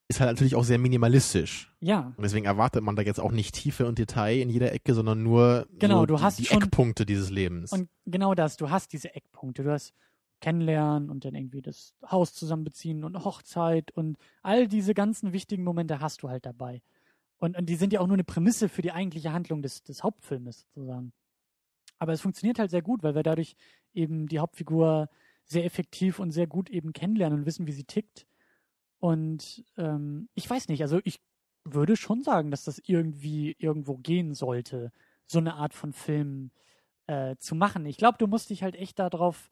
Ist 0.10 0.20
halt 0.20 0.32
natürlich 0.32 0.56
auch 0.56 0.66
sehr 0.66 0.78
minimalistisch. 0.78 1.74
ja, 1.80 2.14
Und 2.18 2.24
deswegen 2.24 2.46
erwartet 2.46 2.84
man 2.84 2.96
da 2.98 3.02
jetzt 3.02 3.20
auch 3.22 3.32
nicht 3.32 3.56
Tiefe 3.56 3.88
und 3.88 3.98
Detail 4.00 4.40
in 4.42 4.50
jeder 4.50 4.74
Ecke, 4.74 4.94
sondern 4.94 5.24
nur 5.24 5.66
Genau, 5.80 6.02
so 6.02 6.06
du 6.08 6.16
die, 6.18 6.22
hast 6.22 6.40
die 6.40 6.46
schon- 6.46 6.62
Eckpunkte 6.62 7.06
dieses 7.06 7.30
Lebens. 7.30 7.72
Und 7.72 7.90
genau 8.06 8.36
das, 8.36 8.58
du 8.58 8.70
hast 8.70 8.92
diese 8.92 9.16
Eckpunkte, 9.16 9.64
du 9.64 9.72
hast 9.72 9.94
Kennenlernen 10.42 11.10
und 11.10 11.24
dann 11.24 11.34
irgendwie 11.36 11.62
das 11.62 11.96
Haus 12.12 12.34
zusammenbeziehen 12.34 13.06
und 13.06 13.24
Hochzeit 13.24 13.92
und 13.92 14.18
all 14.44 14.68
diese 14.68 14.94
ganzen 14.94 15.32
wichtigen 15.32 15.64
Momente 15.64 16.02
hast 16.02 16.22
du 16.22 16.30
halt 16.30 16.46
dabei. 16.46 16.82
Und, 17.38 17.58
und 17.58 17.68
die 17.68 17.76
sind 17.76 17.94
ja 17.94 18.02
auch 18.02 18.08
nur 18.08 18.16
eine 18.16 18.26
Prämisse 18.26 18.68
für 18.68 18.82
die 18.82 18.92
eigentliche 18.92 19.32
Handlung 19.32 19.62
des, 19.62 19.84
des 19.84 20.04
Hauptfilmes 20.04 20.66
sozusagen. 20.74 21.14
Aber 22.00 22.14
es 22.14 22.22
funktioniert 22.22 22.60
halt 22.60 22.72
sehr 22.72 22.82
gut, 22.82 23.04
weil 23.04 23.16
wir 23.16 23.24
dadurch 23.24 23.56
eben 23.94 24.28
die 24.28 24.40
Hauptfigur 24.40 25.10
sehr 25.46 25.66
effektiv 25.66 26.20
und 26.20 26.32
sehr 26.32 26.48
gut 26.48 26.70
eben 26.70 26.94
kennenlernen 26.94 27.40
und 27.40 27.46
wissen, 27.46 27.68
wie 27.68 27.72
sie 27.72 27.86
tickt. 27.86 28.26
Und 29.00 29.64
ähm, 29.78 30.30
ich 30.34 30.50
weiß 30.50 30.68
nicht, 30.68 30.82
also 30.82 31.00
ich 31.04 31.22
würde 31.64 31.96
schon 31.96 32.24
sagen, 32.24 32.52
dass 32.52 32.64
das 32.64 32.82
irgendwie 32.86 33.56
irgendwo 33.60 33.98
gehen 33.98 34.34
sollte, 34.34 34.92
so 35.26 35.40
eine 35.40 35.56
Art 35.56 35.74
von 35.74 35.94
Film 35.94 36.52
äh, 37.08 37.36
zu 37.38 37.56
machen. 37.56 37.86
Ich 37.86 37.98
glaube, 37.98 38.18
du 38.18 38.28
musst 38.28 38.50
dich 38.50 38.64
halt 38.64 38.76
echt 38.76 39.00
darauf, 39.00 39.52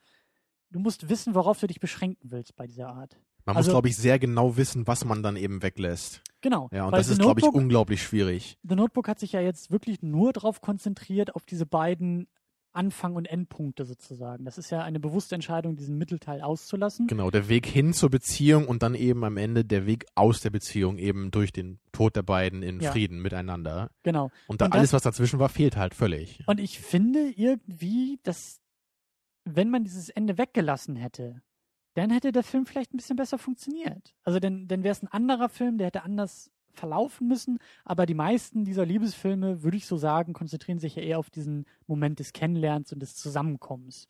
du 0.69 0.79
musst 0.79 1.09
wissen, 1.09 1.35
worauf 1.35 1.59
du 1.59 1.67
dich 1.67 1.79
beschränken 1.79 2.31
willst 2.31 2.55
bei 2.55 2.67
dieser 2.67 2.89
Art. 2.89 3.19
Man 3.45 3.57
Also- 3.57 3.69
muss, 3.69 3.73
glaube 3.73 3.87
ich, 3.89 3.97
sehr 3.97 4.19
genau 4.19 4.55
wissen, 4.57 4.87
was 4.87 5.05
man 5.05 5.21
dann 5.23 5.35
eben 5.35 5.61
weglässt. 5.63 6.21
Genau. 6.41 6.69
Ja, 6.71 6.85
und 6.85 6.91
das 6.93 7.09
ist, 7.09 7.19
glaube 7.21 7.39
ich, 7.41 7.45
unglaublich 7.47 8.01
schwierig. 8.03 8.57
The 8.63 8.75
Notebook 8.75 9.07
hat 9.07 9.19
sich 9.19 9.31
ja 9.33 9.41
jetzt 9.41 9.71
wirklich 9.71 10.01
nur 10.01 10.33
darauf 10.33 10.61
konzentriert, 10.61 11.35
auf 11.35 11.45
diese 11.45 11.65
beiden 11.65 12.27
Anfang- 12.75 13.15
und 13.15 13.25
Endpunkte 13.25 13.85
sozusagen. 13.85 14.45
Das 14.45 14.57
ist 14.57 14.71
ja 14.71 14.81
eine 14.81 14.99
bewusste 14.99 15.35
Entscheidung, 15.35 15.75
diesen 15.75 15.95
Mittelteil 15.97 16.41
auszulassen. 16.41 17.05
Genau, 17.05 17.29
der 17.29 17.47
Weg 17.47 17.67
hin 17.67 17.93
zur 17.93 18.09
Beziehung 18.09 18.67
und 18.67 18.81
dann 18.81 18.95
eben 18.95 19.23
am 19.23 19.37
Ende 19.37 19.63
der 19.63 19.85
Weg 19.85 20.05
aus 20.15 20.41
der 20.41 20.49
Beziehung, 20.49 20.97
eben 20.97 21.29
durch 21.29 21.51
den 21.53 21.79
Tod 21.91 22.15
der 22.15 22.23
beiden 22.23 22.63
in 22.63 22.79
Ja. 22.79 22.91
Frieden 22.91 23.21
miteinander. 23.21 23.91
Genau. 24.01 24.31
Und 24.47 24.61
dann 24.61 24.67
Und 24.67 24.73
das- 24.73 24.79
alles, 24.79 24.93
was 24.93 25.03
dazwischen 25.03 25.37
war, 25.37 25.49
fehlt 25.49 25.77
halt 25.77 25.93
völlig. 25.93 26.39
Und 26.47 26.59
ich 26.59 26.79
finde 26.79 27.29
irgendwie, 27.35 28.19
dass 28.23 28.59
wenn 29.45 29.69
man 29.69 29.83
dieses 29.83 30.09
Ende 30.09 30.37
weggelassen 30.39 30.95
hätte, 30.95 31.41
dann 31.95 32.09
hätte 32.11 32.31
der 32.31 32.43
Film 32.43 32.65
vielleicht 32.65 32.93
ein 32.93 32.97
bisschen 32.97 33.15
besser 33.15 33.37
funktioniert. 33.37 34.13
Also 34.23 34.39
dann, 34.39 34.67
dann 34.67 34.83
wäre 34.83 34.91
es 34.93 35.03
ein 35.03 35.07
anderer 35.07 35.49
Film, 35.49 35.77
der 35.77 35.87
hätte 35.87 36.03
anders 36.03 36.49
verlaufen 36.71 37.27
müssen. 37.27 37.59
Aber 37.85 38.05
die 38.07 38.15
meisten 38.15 38.65
dieser 38.65 38.85
Liebesfilme, 38.85 39.61
würde 39.63 39.77
ich 39.77 39.85
so 39.85 39.95
sagen, 39.97 40.33
konzentrieren 40.33 40.79
sich 40.79 40.95
ja 40.95 41.03
eher 41.03 41.19
auf 41.19 41.29
diesen 41.29 41.65
Moment 41.85 42.17
des 42.19 42.33
Kennenlernens 42.33 42.91
und 42.93 42.99
des 42.99 43.15
Zusammenkommens. 43.15 44.07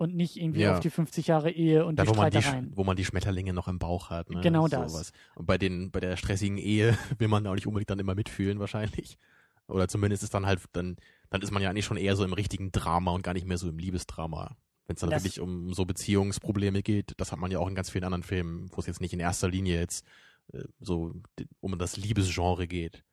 Und 0.00 0.14
nicht 0.14 0.36
irgendwie 0.36 0.60
Ja. 0.60 0.74
auf 0.74 0.80
die 0.80 0.90
50 0.90 1.26
Jahre 1.26 1.50
Ehe 1.50 1.84
und 1.84 1.96
Da, 1.96 2.04
die 2.04 2.10
wo 2.10 2.14
man 2.14 2.30
die, 2.30 2.36
Streitereien. 2.40 2.70
wo 2.76 2.84
man 2.84 2.96
die 2.96 3.04
Schmetterlinge 3.04 3.52
noch 3.52 3.66
im 3.66 3.80
Bauch 3.80 4.10
hat. 4.10 4.30
Ne? 4.30 4.40
Genau 4.42 4.68
das. 4.68 4.92
Sowas. 4.92 5.12
Und 5.34 5.46
bei, 5.46 5.58
den, 5.58 5.90
bei 5.90 5.98
der 5.98 6.16
stressigen 6.16 6.56
Ehe 6.56 6.96
will 7.18 7.26
man 7.26 7.44
auch 7.48 7.54
nicht 7.56 7.66
unbedingt 7.66 7.90
dann 7.90 7.98
immer 7.98 8.14
mitfühlen, 8.14 8.60
wahrscheinlich. 8.60 9.18
Oder 9.66 9.88
zumindest 9.88 10.22
ist 10.22 10.34
dann 10.34 10.46
halt, 10.46 10.60
dann, 10.72 10.96
dann 11.30 11.42
ist 11.42 11.50
man 11.50 11.60
ja 11.64 11.68
eigentlich 11.68 11.84
schon 11.84 11.96
eher 11.96 12.14
so 12.14 12.24
im 12.24 12.32
richtigen 12.32 12.70
Drama 12.70 13.10
und 13.10 13.22
gar 13.22 13.34
nicht 13.34 13.44
mehr 13.46 13.58
so 13.58 13.68
im 13.68 13.78
Liebesdrama. 13.78 14.56
Wenn 14.88 14.94
es 14.94 15.00
dann 15.00 15.10
Das- 15.10 15.22
wirklich 15.22 15.38
um 15.40 15.72
so 15.74 15.84
Beziehungsprobleme 15.84 16.82
geht, 16.82 17.12
das 17.18 17.30
hat 17.30 17.38
man 17.38 17.50
ja 17.52 17.60
auch 17.60 17.68
in 17.68 17.74
ganz 17.76 17.90
vielen 17.90 18.04
anderen 18.04 18.24
Filmen, 18.24 18.68
wo 18.72 18.80
es 18.80 18.86
jetzt 18.86 19.00
nicht 19.00 19.12
in 19.12 19.20
erster 19.20 19.48
Linie 19.48 19.78
jetzt 19.78 20.04
äh, 20.52 20.64
so 20.80 21.14
um 21.60 21.78
das 21.78 21.96
Liebesgenre 21.96 22.66
geht. 22.66 23.04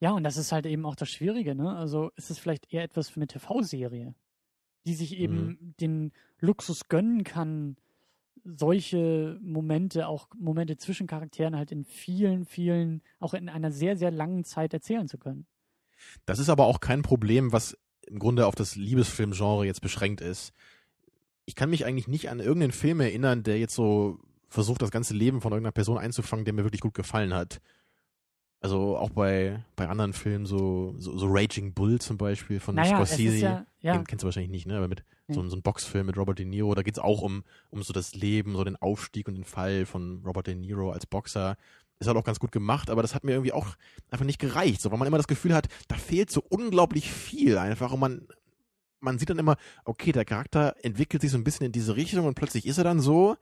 Ja, 0.00 0.10
und 0.10 0.24
das 0.24 0.36
ist 0.36 0.50
halt 0.52 0.66
eben 0.66 0.84
auch 0.84 0.96
das 0.96 1.08
Schwierige, 1.08 1.54
ne? 1.54 1.74
Also 1.76 2.10
ist 2.16 2.30
es 2.30 2.38
vielleicht 2.38 2.70
eher 2.72 2.82
etwas 2.82 3.08
für 3.08 3.16
eine 3.16 3.28
TV-Serie, 3.28 4.14
die 4.84 4.94
sich 4.94 5.16
eben 5.16 5.46
Mhm. 5.46 5.74
den 5.80 6.12
Luxus 6.40 6.88
gönnen 6.88 7.22
kann, 7.22 7.76
solche 8.44 9.38
Momente, 9.40 10.08
auch 10.08 10.28
Momente 10.36 10.76
zwischen 10.76 11.06
Charakteren 11.06 11.56
halt 11.56 11.72
in 11.72 11.84
vielen, 11.84 12.44
vielen, 12.44 13.02
auch 13.20 13.34
in 13.34 13.48
einer 13.48 13.70
sehr, 13.70 13.96
sehr 13.96 14.10
langen 14.10 14.44
Zeit 14.44 14.74
erzählen 14.74 15.08
zu 15.08 15.16
können. 15.18 15.46
Das 16.26 16.38
ist 16.38 16.48
aber 16.48 16.66
auch 16.66 16.80
kein 16.80 17.02
Problem, 17.02 17.52
was 17.52 17.78
im 18.06 18.18
Grunde 18.18 18.46
auf 18.46 18.54
das 18.54 18.76
Liebesfilmgenre 18.76 19.64
jetzt 19.64 19.80
beschränkt 19.80 20.20
ist. 20.20 20.52
Ich 21.46 21.54
kann 21.54 21.70
mich 21.70 21.84
eigentlich 21.84 22.08
nicht 22.08 22.30
an 22.30 22.40
irgendeinen 22.40 22.72
Film 22.72 23.00
erinnern, 23.00 23.42
der 23.42 23.58
jetzt 23.58 23.74
so 23.74 24.18
versucht, 24.48 24.82
das 24.82 24.90
ganze 24.90 25.14
Leben 25.14 25.40
von 25.40 25.52
irgendeiner 25.52 25.72
Person 25.72 25.98
einzufangen, 25.98 26.44
der 26.44 26.54
mir 26.54 26.64
wirklich 26.64 26.80
gut 26.80 26.94
gefallen 26.94 27.34
hat. 27.34 27.60
Also 28.60 28.96
auch 28.96 29.10
bei, 29.10 29.62
bei 29.76 29.88
anderen 29.88 30.14
Filmen, 30.14 30.46
so, 30.46 30.94
so, 30.96 31.18
so 31.18 31.26
Raging 31.28 31.74
Bull 31.74 32.00
zum 32.00 32.16
Beispiel 32.16 32.60
von 32.60 32.74
naja, 32.76 33.02
es 33.02 33.10
Scorsese. 33.10 33.36
ja, 33.38 33.66
ja, 33.80 33.92
Den 33.98 34.06
kennst 34.06 34.22
du 34.22 34.26
wahrscheinlich 34.26 34.50
nicht, 34.52 34.66
ne? 34.66 34.78
Aber 34.78 34.88
mit 34.88 35.04
so, 35.28 35.42
Nee. 35.42 35.50
so 35.50 35.56
ein 35.56 35.62
Boxfilm 35.62 36.06
mit 36.06 36.16
Robert 36.16 36.38
De 36.38 36.46
Niro, 36.46 36.74
da 36.74 36.82
geht's 36.82 36.98
auch 36.98 37.20
um, 37.20 37.44
um 37.70 37.82
so 37.82 37.92
das 37.92 38.14
Leben, 38.14 38.54
so 38.56 38.64
den 38.64 38.76
Aufstieg 38.76 39.28
und 39.28 39.34
den 39.34 39.44
Fall 39.44 39.84
von 39.84 40.22
Robert 40.24 40.46
De 40.46 40.54
Niro 40.54 40.92
als 40.92 41.04
Boxer. 41.04 41.56
Ist 41.98 42.06
halt 42.08 42.16
auch 42.16 42.24
ganz 42.24 42.38
gut 42.40 42.52
gemacht, 42.52 42.88
aber 42.90 43.02
das 43.02 43.14
hat 43.14 43.22
mir 43.24 43.32
irgendwie 43.32 43.52
auch 43.52 43.66
einfach 44.10 44.24
nicht 44.24 44.38
gereicht, 44.38 44.80
so, 44.80 44.90
weil 44.90 44.98
man 44.98 45.08
immer 45.08 45.16
das 45.18 45.28
Gefühl 45.28 45.54
hat, 45.54 45.68
da 45.88 45.96
fehlt 45.96 46.30
so 46.30 46.42
unglaublich 46.48 47.10
viel 47.10 47.58
einfach 47.58 47.92
und 47.92 48.00
man, 48.00 48.26
man 49.04 49.18
sieht 49.18 49.30
dann 49.30 49.38
immer, 49.38 49.56
okay, 49.84 50.12
der 50.12 50.24
Charakter 50.24 50.76
entwickelt 50.82 51.22
sich 51.22 51.30
so 51.30 51.38
ein 51.38 51.44
bisschen 51.44 51.66
in 51.66 51.72
diese 51.72 51.96
Richtung 51.96 52.26
und 52.26 52.34
plötzlich 52.34 52.66
ist 52.66 52.78
er 52.78 52.84
dann 52.84 53.00
so, 53.00 53.36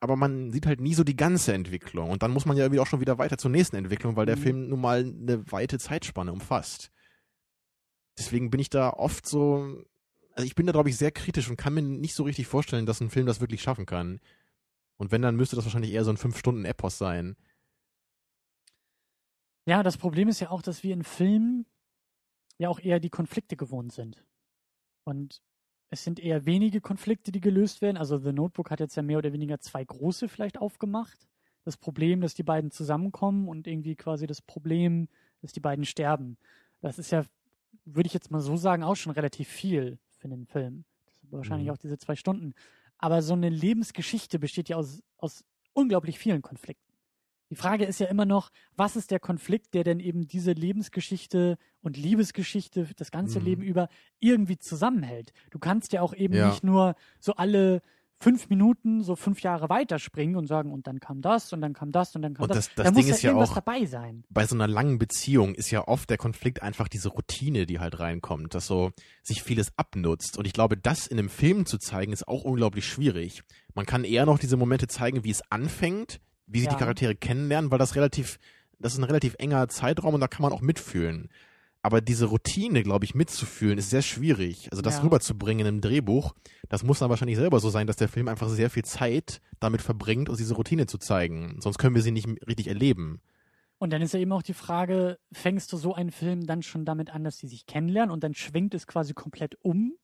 aber 0.00 0.16
man 0.16 0.50
sieht 0.50 0.66
halt 0.66 0.80
nie 0.80 0.94
so 0.94 1.04
die 1.04 1.16
ganze 1.16 1.52
Entwicklung 1.52 2.10
und 2.10 2.22
dann 2.22 2.32
muss 2.32 2.46
man 2.46 2.56
ja 2.56 2.68
auch 2.80 2.86
schon 2.86 3.00
wieder 3.00 3.18
weiter 3.18 3.38
zur 3.38 3.50
nächsten 3.50 3.76
Entwicklung, 3.76 4.16
weil 4.16 4.26
der 4.26 4.36
Mhm. 4.36 4.40
Film 4.42 4.68
nun 4.68 4.80
mal 4.80 5.00
eine 5.00 5.50
weite 5.52 5.78
Zeitspanne 5.78 6.32
umfasst. 6.32 6.90
Deswegen 8.18 8.50
bin 8.50 8.60
ich 8.60 8.70
da 8.70 8.90
oft 8.90 9.26
so, 9.26 9.84
also 10.34 10.46
ich 10.46 10.54
bin 10.54 10.66
da 10.66 10.72
glaube 10.72 10.88
ich 10.90 10.96
sehr 10.96 11.12
kritisch 11.12 11.48
und 11.50 11.56
kann 11.56 11.74
mir 11.74 11.82
nicht 11.82 12.14
so 12.14 12.24
richtig 12.24 12.46
vorstellen, 12.46 12.86
dass 12.86 13.00
ein 13.00 13.10
Film 13.10 13.26
das 13.26 13.40
wirklich 13.40 13.62
schaffen 13.62 13.86
kann. 13.86 14.20
Und 14.98 15.12
wenn, 15.12 15.22
dann 15.22 15.36
müsste 15.36 15.56
das 15.56 15.64
wahrscheinlich 15.64 15.92
eher 15.92 16.04
so 16.04 16.10
ein 16.10 16.18
5-Stunden-Epos 16.18 16.98
sein. 16.98 17.36
ja, 19.66 19.82
das 19.82 19.96
Problem 19.98 20.28
ist 20.28 20.40
ja 20.40 20.50
auch, 20.50 20.62
dass 20.62 20.82
wir 20.82 20.92
in 20.92 21.04
Filmen 21.04 21.66
ja 22.58 22.68
auch 22.68 22.80
eher 22.80 23.00
die 23.00 23.10
Konflikte 23.10 23.56
gewohnt 23.56 23.92
sind. 23.92 24.24
Und 25.10 25.42
es 25.90 26.04
sind 26.04 26.20
eher 26.20 26.46
wenige 26.46 26.80
Konflikte, 26.80 27.32
die 27.32 27.40
gelöst 27.40 27.82
werden. 27.82 27.96
Also 27.96 28.16
The 28.18 28.32
Notebook 28.32 28.70
hat 28.70 28.78
jetzt 28.78 28.94
ja 28.96 29.02
mehr 29.02 29.18
oder 29.18 29.32
weniger 29.32 29.58
zwei 29.58 29.84
große 29.84 30.28
vielleicht 30.28 30.58
aufgemacht. 30.58 31.26
Das 31.64 31.76
Problem, 31.76 32.20
dass 32.20 32.34
die 32.34 32.44
beiden 32.44 32.70
zusammenkommen 32.70 33.48
und 33.48 33.66
irgendwie 33.66 33.96
quasi 33.96 34.26
das 34.26 34.40
Problem, 34.40 35.08
dass 35.42 35.52
die 35.52 35.60
beiden 35.60 35.84
sterben. 35.84 36.38
Das 36.80 36.98
ist 36.98 37.10
ja, 37.10 37.24
würde 37.84 38.06
ich 38.06 38.14
jetzt 38.14 38.30
mal 38.30 38.40
so 38.40 38.56
sagen, 38.56 38.84
auch 38.84 38.94
schon 38.94 39.12
relativ 39.12 39.48
viel 39.48 39.98
für 40.18 40.28
einen 40.28 40.46
Film. 40.46 40.84
Das 41.06 41.20
sind 41.20 41.32
wahrscheinlich 41.32 41.66
Mhm. 41.66 41.74
auch 41.74 41.78
diese 41.78 41.98
zwei 41.98 42.14
Stunden. 42.16 42.54
Aber 42.98 43.20
so 43.20 43.34
eine 43.34 43.48
Lebensgeschichte 43.48 44.38
besteht 44.38 44.68
ja 44.68 44.76
aus, 44.76 45.02
aus 45.18 45.44
unglaublich 45.72 46.18
vielen 46.18 46.40
Konflikten. 46.40 46.89
Die 47.50 47.56
Frage 47.56 47.84
ist 47.84 47.98
ja 48.00 48.06
immer 48.06 48.26
noch, 48.26 48.50
was 48.76 48.94
ist 48.96 49.10
der 49.10 49.18
Konflikt, 49.20 49.74
der 49.74 49.82
denn 49.84 49.98
eben 50.00 50.26
diese 50.28 50.52
Lebensgeschichte 50.52 51.58
und 51.82 51.96
Liebesgeschichte 51.96 52.88
das 52.96 53.10
ganze 53.10 53.40
Mhm. 53.40 53.44
Leben 53.44 53.62
über 53.62 53.88
irgendwie 54.20 54.58
zusammenhält? 54.58 55.32
Du 55.50 55.58
kannst 55.58 55.92
ja 55.92 56.02
auch 56.02 56.14
eben 56.14 56.34
Ja. 56.34 56.48
nicht 56.48 56.62
nur 56.64 56.94
so 57.18 57.34
alle 57.34 57.82
fünf 58.22 58.50
Minuten 58.50 59.02
so 59.02 59.16
fünf 59.16 59.40
Jahre 59.40 59.70
weiterspringen 59.70 60.36
und 60.36 60.46
sagen, 60.46 60.72
und 60.72 60.86
dann 60.86 61.00
kam 61.00 61.22
das 61.22 61.54
und 61.54 61.62
dann 61.62 61.72
kam 61.72 61.90
das 61.90 62.14
und 62.14 62.20
dann 62.20 62.34
kam 62.34 62.42
Und 62.42 62.50
das. 62.50 62.66
das- 62.66 62.74
das 62.74 62.84
da 62.84 62.90
Ding 62.90 63.06
muss 63.06 63.10
ist 63.16 63.22
ja 63.22 63.30
irgendwas 63.30 63.50
auch- 63.50 63.54
dabei 63.54 63.86
sein. 63.86 64.24
Bei 64.28 64.44
so 64.46 64.54
einer 64.54 64.68
langen 64.68 64.98
Beziehung 64.98 65.54
ist 65.54 65.70
ja 65.70 65.88
oft 65.88 66.10
der 66.10 66.18
Konflikt 66.18 66.60
einfach 66.62 66.86
diese 66.86 67.08
Routine, 67.08 67.64
die 67.64 67.78
halt 67.80 67.98
reinkommt, 67.98 68.54
dass 68.54 68.66
so 68.66 68.90
sich 69.22 69.42
vieles 69.42 69.72
abnutzt. 69.78 70.36
Und 70.36 70.46
ich 70.46 70.52
glaube, 70.52 70.76
das 70.76 71.06
in 71.06 71.18
einem 71.18 71.30
Film 71.30 71.64
zu 71.64 71.78
zeigen, 71.78 72.12
ist 72.12 72.28
auch 72.28 72.44
unglaublich 72.44 72.86
schwierig. 72.86 73.42
Man 73.74 73.86
kann 73.86 74.04
eher 74.04 74.26
noch 74.26 74.38
diese 74.38 74.58
Momente 74.58 74.86
zeigen, 74.86 75.24
wie 75.24 75.30
es 75.30 75.40
anfängt, 75.50 76.20
wie 76.50 76.60
sich 76.60 76.66
Ja. 76.68 76.74
die 76.74 76.78
Charaktere 76.80 77.14
kennenlernen, 77.14 77.70
weil 77.70 77.78
das 77.78 77.94
relativ, 77.96 78.38
das 78.78 78.92
ist 78.94 78.98
ein 78.98 79.04
relativ 79.04 79.34
enger 79.38 79.68
Zeitraum 79.68 80.14
und 80.14 80.20
da 80.20 80.28
kann 80.28 80.42
man 80.42 80.52
auch 80.52 80.60
mitfühlen. 80.60 81.28
Aber 81.82 82.02
diese 82.02 82.26
Routine, 82.26 82.82
glaube 82.82 83.06
ich, 83.06 83.14
mitzufühlen, 83.14 83.78
ist 83.78 83.88
sehr 83.88 84.02
schwierig. 84.02 84.68
Also 84.70 84.82
das 84.82 84.96
Ja. 84.98 85.02
rüberzubringen 85.02 85.60
in 85.60 85.66
einem 85.66 85.80
Drehbuch, 85.80 86.34
das 86.68 86.82
muss 86.84 86.98
dann 86.98 87.08
wahrscheinlich 87.08 87.38
selber 87.38 87.58
so 87.58 87.70
sein, 87.70 87.86
dass 87.86 87.96
der 87.96 88.08
Film 88.08 88.28
einfach 88.28 88.48
sehr 88.50 88.68
viel 88.68 88.84
Zeit 88.84 89.40
damit 89.60 89.80
verbringt, 89.80 90.28
uns 90.28 90.36
diese 90.38 90.54
Routine 90.54 90.86
zu 90.86 90.98
zeigen. 90.98 91.56
Sonst 91.60 91.78
können 91.78 91.94
wir 91.94 92.02
sie 92.02 92.10
nicht 92.10 92.28
richtig 92.46 92.68
erleben. 92.68 93.20
Und 93.78 93.94
dann 93.94 94.02
ist 94.02 94.12
ja 94.12 94.20
eben 94.20 94.32
auch 94.32 94.42
die 94.42 94.52
Frage, 94.52 95.18
fängst 95.32 95.72
du 95.72 95.78
so 95.78 95.94
einen 95.94 96.10
Film 96.10 96.46
dann 96.46 96.62
schon 96.62 96.84
damit 96.84 97.14
an, 97.14 97.24
dass 97.24 97.38
sie 97.38 97.46
sich 97.48 97.64
kennenlernen 97.64 98.10
und 98.12 98.22
dann 98.22 98.34
schwingt 98.34 98.74
es 98.74 98.86
quasi 98.86 99.14
komplett 99.14 99.54
um? 99.62 99.94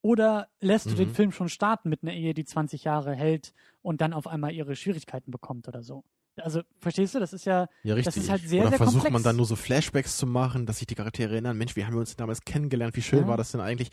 Oder 0.00 0.48
lässt 0.60 0.86
du 0.86 0.94
den 0.94 1.08
Mhm. 1.08 1.14
Film 1.14 1.32
schon 1.32 1.48
starten 1.48 1.88
mit 1.88 2.02
einer 2.02 2.12
Ehe, 2.12 2.32
die 2.34 2.44
20 2.44 2.84
Jahre 2.84 3.14
hält 3.14 3.52
und 3.82 4.00
dann 4.00 4.12
auf 4.12 4.26
einmal 4.26 4.52
ihre 4.52 4.76
Schwierigkeiten 4.76 5.30
bekommt 5.30 5.66
oder 5.68 5.82
so? 5.82 6.04
Also, 6.36 6.62
verstehst 6.78 7.16
du, 7.16 7.18
das 7.18 7.32
ist 7.32 7.46
ja, 7.46 7.66
Ja, 7.82 7.94
richtig. 7.94 8.16
ist 8.16 8.30
halt 8.30 8.42
sehr, 8.48 8.60
Oder 8.60 8.68
sehr 8.70 8.78
versucht 8.78 8.94
komplex. 9.02 9.12
man 9.12 9.22
dann 9.24 9.36
nur 9.36 9.46
so 9.46 9.56
Flashbacks 9.56 10.16
zu 10.16 10.26
machen, 10.26 10.66
dass 10.66 10.78
sich 10.78 10.86
die 10.86 10.94
Charaktere 10.94 11.32
erinnern, 11.32 11.58
Mensch, 11.58 11.74
wie 11.74 11.84
haben 11.84 11.94
wir 11.94 12.00
uns 12.00 12.14
damals 12.14 12.42
kennengelernt, 12.42 12.94
wie 12.94 13.02
schön 13.02 13.22
Ja. 13.22 13.26
war 13.28 13.36
das 13.36 13.50
denn 13.50 13.60
eigentlich? 13.60 13.90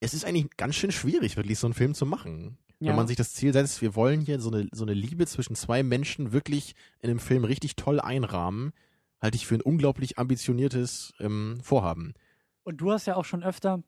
Es 0.00 0.14
ist 0.14 0.24
eigentlich 0.24 0.48
ganz 0.56 0.74
schön 0.74 0.90
schwierig, 0.90 1.36
wirklich 1.36 1.60
so 1.60 1.68
einen 1.68 1.74
Film 1.74 1.94
zu 1.94 2.06
machen. 2.06 2.58
Ja. 2.80 2.88
Wenn 2.88 2.96
man 2.96 3.06
sich 3.06 3.16
das 3.16 3.34
Ziel 3.34 3.52
setzt, 3.52 3.80
wir 3.82 3.94
wollen 3.94 4.20
hier 4.20 4.40
so 4.40 4.50
eine, 4.50 4.66
so 4.72 4.82
eine 4.84 4.94
Liebe 4.94 5.24
zwischen 5.26 5.54
zwei 5.54 5.84
Menschen 5.84 6.32
wirklich 6.32 6.74
in 6.98 7.08
einem 7.10 7.20
Film 7.20 7.44
richtig 7.44 7.76
toll 7.76 8.00
einrahmen, 8.00 8.72
halte 9.20 9.36
ich 9.36 9.46
für 9.46 9.54
ein 9.54 9.60
unglaublich 9.62 10.18
ambitioniertes 10.18 11.12
ähm, 11.20 11.60
Vorhaben. 11.62 12.14
Und 12.64 12.78
du 12.78 12.90
hast 12.90 13.06
ja 13.06 13.14
auch 13.14 13.24
schon 13.24 13.44
öfter 13.44 13.84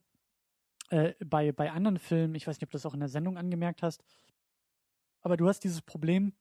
äh, 0.94 1.14
bei, 1.24 1.50
bei 1.50 1.72
anderen 1.72 1.98
Filmen, 1.98 2.36
ich 2.36 2.46
weiß 2.46 2.56
nicht, 2.56 2.62
ob 2.62 2.70
du 2.70 2.76
das 2.76 2.86
auch 2.86 2.94
in 2.94 3.00
der 3.00 3.08
Sendung 3.08 3.36
angemerkt 3.36 3.82
hast, 3.82 4.04
aber 5.22 5.36
du 5.36 5.48
hast 5.48 5.64
dieses 5.64 5.82
Problem 5.82 6.32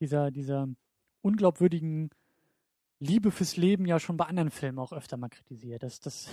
dieser, 0.00 0.30
dieser 0.30 0.68
unglaubwürdigen 1.22 2.10
Liebe 2.98 3.30
fürs 3.30 3.56
Leben 3.56 3.86
ja 3.86 3.98
schon 3.98 4.18
bei 4.18 4.26
anderen 4.26 4.50
Filmen 4.50 4.78
auch 4.78 4.92
öfter 4.92 5.16
mal 5.16 5.30
kritisiert. 5.30 5.82
Das, 5.82 6.00
das, 6.00 6.28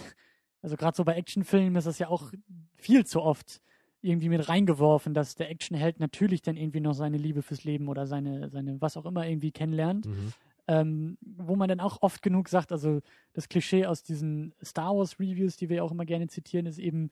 also 0.61 0.75
gerade 0.75 0.97
so 0.97 1.05
bei 1.05 1.13
Actionfilmen 1.13 1.77
ist 1.77 1.87
das 1.87 1.99
ja 1.99 2.09
auch 2.09 2.33
viel 2.75 3.05
zu 3.05 3.21
oft 3.21 3.61
irgendwie 4.01 4.27
mit 4.27 4.49
reingeworfen, 4.49 5.13
dass 5.13 5.35
der 5.35 5.49
Actionheld 5.49 6.01
natürlich 6.01 6.41
dann 6.41 6.57
irgendwie 6.57 6.81
noch 6.81 6.93
seine 6.93 7.17
Liebe 7.17 7.41
fürs 7.43 7.63
Leben 7.63 7.87
oder 7.87 8.07
seine, 8.07 8.49
seine 8.49 8.81
was 8.81 8.97
auch 8.97 9.05
immer 9.05 9.25
irgendwie 9.25 9.53
kennenlernt. 9.53 10.05
Mhm. 10.05 10.33
ähm, 10.67 11.17
wo 11.21 11.55
man 11.55 11.69
dann 11.69 11.79
auch 11.79 12.01
oft 12.01 12.21
genug 12.21 12.49
sagt, 12.49 12.73
also 12.73 12.99
das 13.31 13.47
Klischee 13.47 13.85
aus 13.85 14.03
diesen 14.03 14.53
Star 14.61 14.95
Wars 14.97 15.17
Reviews, 15.17 15.55
die 15.55 15.69
wir 15.69 15.85
auch 15.85 15.91
immer 15.91 16.05
gerne 16.05 16.27
zitieren, 16.27 16.65
ist 16.65 16.79
eben 16.79 17.09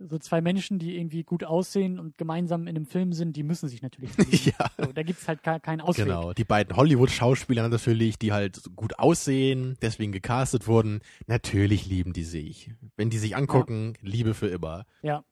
so 0.00 0.18
zwei 0.18 0.40
Menschen, 0.40 0.78
die 0.78 0.96
irgendwie 0.96 1.24
gut 1.24 1.42
aussehen 1.44 1.98
und 1.98 2.16
gemeinsam 2.18 2.62
in 2.62 2.76
einem 2.76 2.86
Film 2.86 3.12
sind, 3.12 3.36
die 3.36 3.42
müssen 3.42 3.68
sich 3.68 3.82
natürlich 3.82 4.16
lieben. 4.16 4.30
ja. 4.58 4.70
So, 4.78 4.92
da 4.92 5.02
gibt 5.02 5.20
es 5.20 5.26
halt 5.26 5.42
ke- 5.42 5.58
keinen 5.60 5.80
Ausweg. 5.80 6.04
Genau, 6.06 6.32
die 6.32 6.44
beiden 6.44 6.76
Hollywood-Schauspieler 6.76 7.68
natürlich, 7.68 8.18
die 8.18 8.32
halt 8.32 8.62
gut 8.76 8.98
aussehen, 8.98 9.76
deswegen 9.82 10.12
gecastet 10.12 10.66
wurden, 10.68 11.00
natürlich 11.26 11.86
lieben 11.86 12.12
die 12.12 12.22
sich. 12.24 12.70
Wenn 12.96 13.10
die 13.10 13.18
sich 13.18 13.34
angucken, 13.36 13.94
Liebe 14.00 14.34
für 14.34 14.46
immer. 14.48 14.86
Ja. 15.02 15.24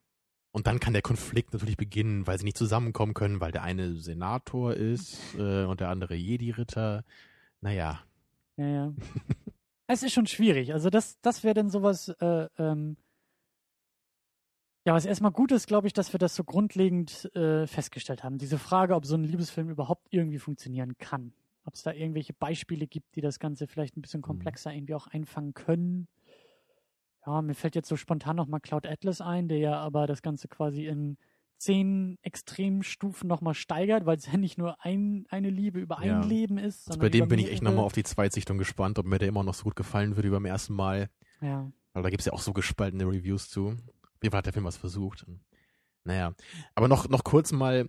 Und 0.51 0.67
dann 0.67 0.81
kann 0.81 0.95
der 0.95 1.03
Konflikt 1.03 1.53
natürlich 1.53 1.77
beginnen, 1.77 2.27
weil 2.27 2.39
sie 2.39 2.45
nicht 2.45 2.57
zusammenkommen 2.57 3.13
können, 3.15 3.41
weil 3.41 3.53
der 3.53 3.63
eine 3.63 3.95
Senator 3.97 4.73
ist 4.75 5.19
äh, 5.39 5.65
und 5.65 5.81
der 5.81 5.91
andere 5.91 6.15
Jedi-Ritter. 6.15 7.05
Naja, 7.61 8.01
Ja, 8.57 8.67
ja. 8.67 8.93
es 9.87 10.03
ist 10.03 10.13
schon 10.13 10.27
schwierig. 10.27 10.73
Also 10.73 10.91
das, 10.91 11.21
das 11.21 11.45
wäre 11.45 11.55
dann 11.55 11.71
sowas, 11.71 12.09
äh, 12.21 12.49
ähm, 12.59 12.97
ja, 14.87 14.95
was 14.95 15.05
erstmal 15.05 15.33
gut 15.33 15.51
ist, 15.51 15.67
glaube 15.67 15.89
ich, 15.89 15.93
dass 15.93 16.15
wir 16.15 16.19
das 16.19 16.37
so 16.37 16.45
grundlegend 16.45 17.35
äh, 17.35 17.67
festgestellt 17.67 18.23
haben. 18.23 18.39
Diese 18.39 18.57
Frage, 18.57 18.95
ob 18.95 19.05
so 19.05 19.17
ein 19.17 19.25
Liebesfilm 19.25 19.69
überhaupt 19.69 20.07
irgendwie 20.11 20.39
funktionieren 20.39 20.97
kann. 20.99 21.33
Ob 21.65 21.75
es 21.75 21.83
da 21.83 21.93
irgendwelche 21.93 22.33
Beispiele 22.33 22.87
gibt, 22.87 23.17
die 23.17 23.21
das 23.21 23.41
Ganze 23.41 23.67
vielleicht 23.67 23.97
ein 23.97 24.03
bisschen 24.03 24.23
komplexer 24.23 24.73
irgendwie 24.73 24.95
auch 24.95 25.09
einfangen 25.09 25.55
können. 25.55 26.07
Ja, 27.27 27.43
mir 27.43 27.55
fällt 27.55 27.75
jetzt 27.75 27.89
so 27.89 27.97
spontan 27.97 28.37
nochmal 28.37 28.61
Cloud 28.61 28.87
Atlas 28.87 29.21
ein, 29.21 29.49
der 29.49 29.59
ja 29.59 29.75
aber 29.75 30.07
das 30.07 30.23
Ganze 30.23 30.47
quasi 30.47 30.87
in 30.87 31.19
zehn 31.59 32.19
Extremstufen 32.23 33.27
nochmal 33.27 33.55
steigert, 33.55 34.07
weil 34.07 34.19
es 34.19 34.27
ja 34.27 34.37
nicht 34.37 34.57
nur 34.57 34.85
ein, 34.85 35.27
eine 35.31 35.51
Liebe 35.51 35.81
über 35.81 35.99
ein 35.99 36.09
Ja. 36.09 36.25
Leben 36.25 36.59
ist. 36.59 36.87
also 36.87 37.01
bei 37.01 37.09
dem 37.09 37.27
bin 37.27 37.41
ich 37.41 37.51
echt 37.51 37.63
nochmal 37.63 37.85
auf 37.85 37.93
die 37.93 38.05
Zweitsichtung 38.05 38.59
gespannt, 38.59 39.01
ob 39.01 39.07
mir 39.07 39.19
der 39.19 39.27
immer 39.27 39.43
noch 39.43 39.55
so 39.55 39.65
gut 39.65 39.75
gefallen 39.75 40.15
würde 40.15 40.29
wie 40.29 40.33
beim 40.33 40.45
ersten 40.45 40.75
Mal. 40.75 41.09
Ja. 41.41 41.73
Weil 41.95 42.03
da 42.03 42.11
gibt's 42.11 42.27
ja 42.27 42.33
auch 42.35 42.41
so 42.41 42.53
gespaltene 42.53 43.05
Reviews 43.07 43.49
zu. 43.49 43.75
Fall 44.23 44.39
hat 44.39 44.47
der 44.47 44.53
Film 44.53 44.65
was 44.65 44.77
versucht. 44.77 45.27
Naja, 46.05 46.35
aber 46.75 46.89
noch, 46.89 47.09
noch 47.09 47.25
kurz 47.25 47.53
mal, 47.53 47.89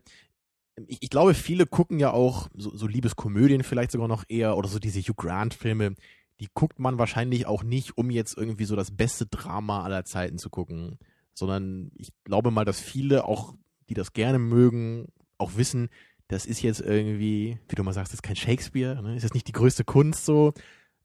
ich, 0.87 0.97
ich 1.01 1.09
glaube, 1.09 1.33
viele 1.33 1.65
gucken 1.65 1.99
ja 1.99 2.11
auch 2.11 2.49
so, 2.55 2.75
so 2.75 2.87
Liebeskomödien 2.87 3.63
vielleicht 3.63 3.91
sogar 3.91 4.07
noch 4.07 4.23
eher 4.27 4.57
oder 4.57 4.67
so 4.67 4.79
diese 4.79 4.99
Hugh 4.99 5.15
Grant-Filme, 5.15 5.95
die 6.39 6.49
guckt 6.53 6.79
man 6.79 6.97
wahrscheinlich 6.97 7.47
auch 7.47 7.63
nicht, 7.63 7.97
um 7.97 8.11
jetzt 8.11 8.37
irgendwie 8.37 8.65
so 8.65 8.75
das 8.75 8.95
beste 8.95 9.25
Drama 9.25 9.83
aller 9.83 10.05
Zeiten 10.05 10.37
zu 10.37 10.49
gucken, 10.49 10.99
sondern 11.33 11.91
ich 11.95 12.11
glaube 12.23 12.51
mal, 12.51 12.65
dass 12.65 12.79
viele 12.79 13.25
auch, 13.25 13.55
die 13.89 13.93
das 13.93 14.13
gerne 14.13 14.39
mögen, 14.39 15.07
auch 15.37 15.55
wissen, 15.55 15.89
das 16.27 16.45
ist 16.45 16.61
jetzt 16.61 16.81
irgendwie, 16.81 17.57
wie 17.69 17.75
du 17.75 17.83
mal 17.83 17.93
sagst, 17.93 18.11
das 18.11 18.17
ist 18.17 18.23
kein 18.23 18.35
Shakespeare, 18.35 19.01
ne? 19.01 19.15
ist 19.15 19.23
jetzt 19.23 19.33
nicht 19.33 19.47
die 19.47 19.53
größte 19.53 19.83
Kunst 19.83 20.25
so, 20.25 20.53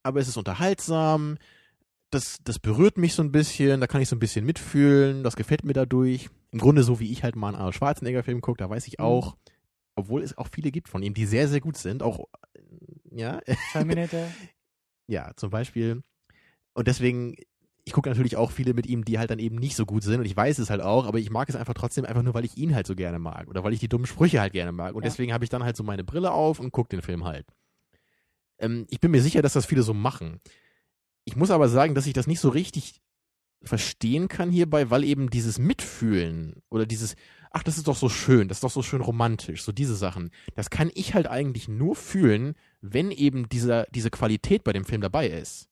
aber 0.03 0.21
es 0.21 0.29
ist 0.29 0.37
unterhaltsam, 0.37 1.39
das, 2.13 2.39
das 2.45 2.59
berührt 2.59 2.99
mich 2.99 3.15
so 3.15 3.23
ein 3.23 3.33
bisschen, 3.33 3.81
da 3.81 3.87
kann 3.87 4.01
ich 4.01 4.09
so 4.09 4.17
ein 4.17 4.21
bisschen 4.21 4.45
mitfühlen, 4.45 5.25
das 5.25 5.35
gefällt 5.37 5.65
mir 5.65 5.73
dadurch. 5.73 6.29
Im 6.51 6.59
Grunde 6.59 6.83
so, 6.83 7.01
wie 7.01 7.11
ich 7.11 7.25
halt 7.25 7.35
mal 7.37 7.49
einen 7.49 7.57
Arnold 7.57 7.75
Schwarzenegger-Film 7.75 8.41
gucke, 8.43 8.59
da 8.59 8.69
weiß 8.71 8.87
ich 8.87 8.99
Mhm. 8.99 9.05
auch, 9.05 9.37
obwohl 9.97 10.23
es 10.23 10.37
auch 10.37 10.49
viele 10.53 10.71
gibt 10.71 10.89
von 10.89 11.03
ihm, 11.03 11.15
die 11.15 11.27
sehr, 11.27 11.49
sehr 11.49 11.61
gut 11.61 11.77
sind, 11.77 12.03
auch, 12.03 12.29
äh, 12.55 12.61
ja, 13.11 13.41
Terminator. 13.73 14.33
ja, 15.07 15.33
zum 15.37 15.51
Beispiel. 15.51 16.03
Und 16.75 16.87
deswegen, 16.89 17.35
ich 17.85 17.93
gucke 17.93 18.09
natürlich 18.09 18.37
auch 18.37 18.51
viele 18.51 18.75
mit 18.75 18.87
ihm, 18.87 19.05
die 19.05 19.19
halt 19.19 19.31
dann 19.31 19.39
eben 19.39 19.57
nicht 19.57 19.75
so 19.77 19.87
gut 19.87 20.03
sind 20.03 20.21
und 20.21 20.27
ich 20.27 20.37
weiß 20.37 20.59
es 20.59 20.71
halt 20.71 20.81
auch, 20.83 21.07
aber 21.07 21.19
ich 21.19 21.31
mag 21.31 21.49
es 21.49 21.57
einfach 21.57 21.75
trotzdem 21.75 22.05
einfach 22.05 22.23
nur, 22.23 22.35
weil 22.35 22.45
ich 22.45 22.57
ihn 22.57 22.75
halt 22.75 22.87
so 22.87 22.95
gerne 22.95 23.19
mag 23.19 23.49
oder 23.49 23.65
weil 23.65 23.73
ich 23.73 23.81
die 23.81 23.89
dummen 23.89 24.07
Sprüche 24.07 24.41
halt 24.41 24.53
gerne 24.53 24.73
mag 24.73 24.95
und 24.95 25.03
Ja. 25.03 25.09
deswegen 25.11 25.33
habe 25.33 25.45
ich 25.45 25.51
dann 25.51 25.65
halt 25.65 25.77
so 25.77 25.83
meine 25.83 26.05
Brille 26.05 26.31
auf 26.33 26.61
und 26.61 26.71
gucke 26.73 26.91
den 26.91 27.03
Film 27.03 27.25
halt. 27.25 27.47
Ähm, 28.59 28.87
ich 28.89 29.01
bin 29.01 29.11
mir 29.11 29.23
sicher, 29.23 29.43
dass 29.43 29.55
das 29.55 29.67
viele 29.67 29.83
so 29.83 29.95
machen. 29.95 30.41
Ich 31.25 31.37
muss 31.37 31.51
aber 31.51 31.69
sagen, 31.69 31.95
dass 31.95 32.07
ich 32.07 32.13
das 32.13 32.27
nicht 32.27 32.41
so 32.41 32.49
richtig 32.49 33.01
verstehen 33.63 34.29
kann 34.29 34.51
hierbei, 34.51 34.91
weil 34.91 35.05
eben 35.05 35.31
dieses 35.31 35.59
Mitfühlen 35.59 36.63
oder 36.69 36.85
dieses, 36.85 37.15
ach, 37.51 37.63
das 37.63 37.79
ist 37.79 37.87
doch 37.87 37.97
so 37.97 38.09
schön, 38.09 38.49
das 38.49 38.57
ist 38.59 38.65
doch 38.65 38.71
so 38.71 38.83
schön 38.83 39.01
romantisch, 39.01 39.63
so 39.63 39.73
diese 39.73 39.95
Sachen, 39.95 40.31
das 40.55 40.71
kann 40.71 40.91
ich 40.95 41.15
halt 41.15 41.29
eigentlich 41.29 41.69
nur 41.69 41.95
fühlen, 41.95 42.55
wenn 42.81 43.11
eben 43.11 43.49
dieser, 43.49 43.87
diese 43.91 44.11
Qualität 44.11 44.65
bei 44.65 44.73
dem 44.73 44.85
Film 44.85 45.01
dabei 45.01 45.29
ist. 45.29 45.69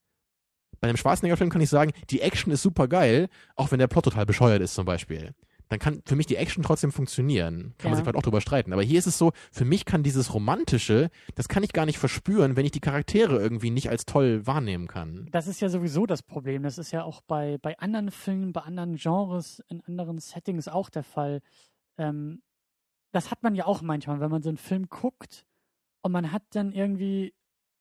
Bei 0.80 0.88
einem 0.88 0.96
Schwarzenegger-Film 0.96 1.50
kann 1.50 1.60
ich 1.60 1.68
sagen, 1.68 1.92
die 2.10 2.20
Action 2.20 2.52
ist 2.52 2.62
super 2.62 2.88
geil, 2.88 3.28
auch 3.56 3.70
wenn 3.70 3.78
der 3.78 3.88
Plot 3.88 4.04
total 4.04 4.24
bescheuert 4.24 4.62
ist 4.62 4.74
zum 4.74 4.86
Beispiel. 4.86 5.34
Dann 5.70 5.78
kann 5.78 6.02
für 6.04 6.16
mich 6.16 6.26
die 6.26 6.36
Action 6.36 6.62
trotzdem 6.62 6.92
funktionieren. 6.92 7.74
Kann 7.78 7.90
man 7.90 7.92
Ja. 7.92 7.96
sich 7.96 8.02
vielleicht 8.04 8.16
auch 8.16 8.22
drüber 8.22 8.40
streiten. 8.40 8.72
Aber 8.72 8.82
hier 8.82 8.98
ist 8.98 9.06
es 9.06 9.16
so, 9.16 9.32
für 9.50 9.64
mich 9.64 9.84
kann 9.84 10.02
dieses 10.02 10.34
Romantische, 10.34 11.10
das 11.36 11.48
kann 11.48 11.62
ich 11.62 11.72
gar 11.72 11.86
nicht 11.86 11.98
verspüren, 11.98 12.56
wenn 12.56 12.64
ich 12.66 12.72
die 12.72 12.80
Charaktere 12.80 13.38
irgendwie 13.40 13.70
nicht 13.70 13.88
als 13.88 14.04
toll 14.04 14.46
wahrnehmen 14.46 14.88
kann. 14.88 15.28
Das 15.30 15.46
ist 15.46 15.60
ja 15.60 15.68
sowieso 15.68 16.06
das 16.06 16.22
Problem. 16.22 16.64
Das 16.64 16.76
ist 16.76 16.90
ja 16.90 17.04
auch 17.04 17.22
bei, 17.22 17.56
bei 17.62 17.78
anderen 17.78 18.10
Filmen, 18.10 18.52
bei 18.52 18.60
anderen 18.62 18.96
Genres, 18.96 19.62
in 19.68 19.80
anderen 19.82 20.18
Settings 20.18 20.68
auch 20.68 20.90
der 20.90 21.04
Fall. 21.04 21.40
Ähm, 21.98 22.42
das 23.12 23.30
hat 23.30 23.42
man 23.42 23.54
ja 23.54 23.64
auch 23.66 23.80
manchmal, 23.80 24.20
wenn 24.20 24.30
man 24.30 24.42
so 24.42 24.48
einen 24.50 24.58
Film 24.58 24.88
guckt 24.88 25.46
und 26.02 26.12
man 26.12 26.32
hat 26.32 26.42
dann 26.50 26.72
irgendwie, 26.72 27.32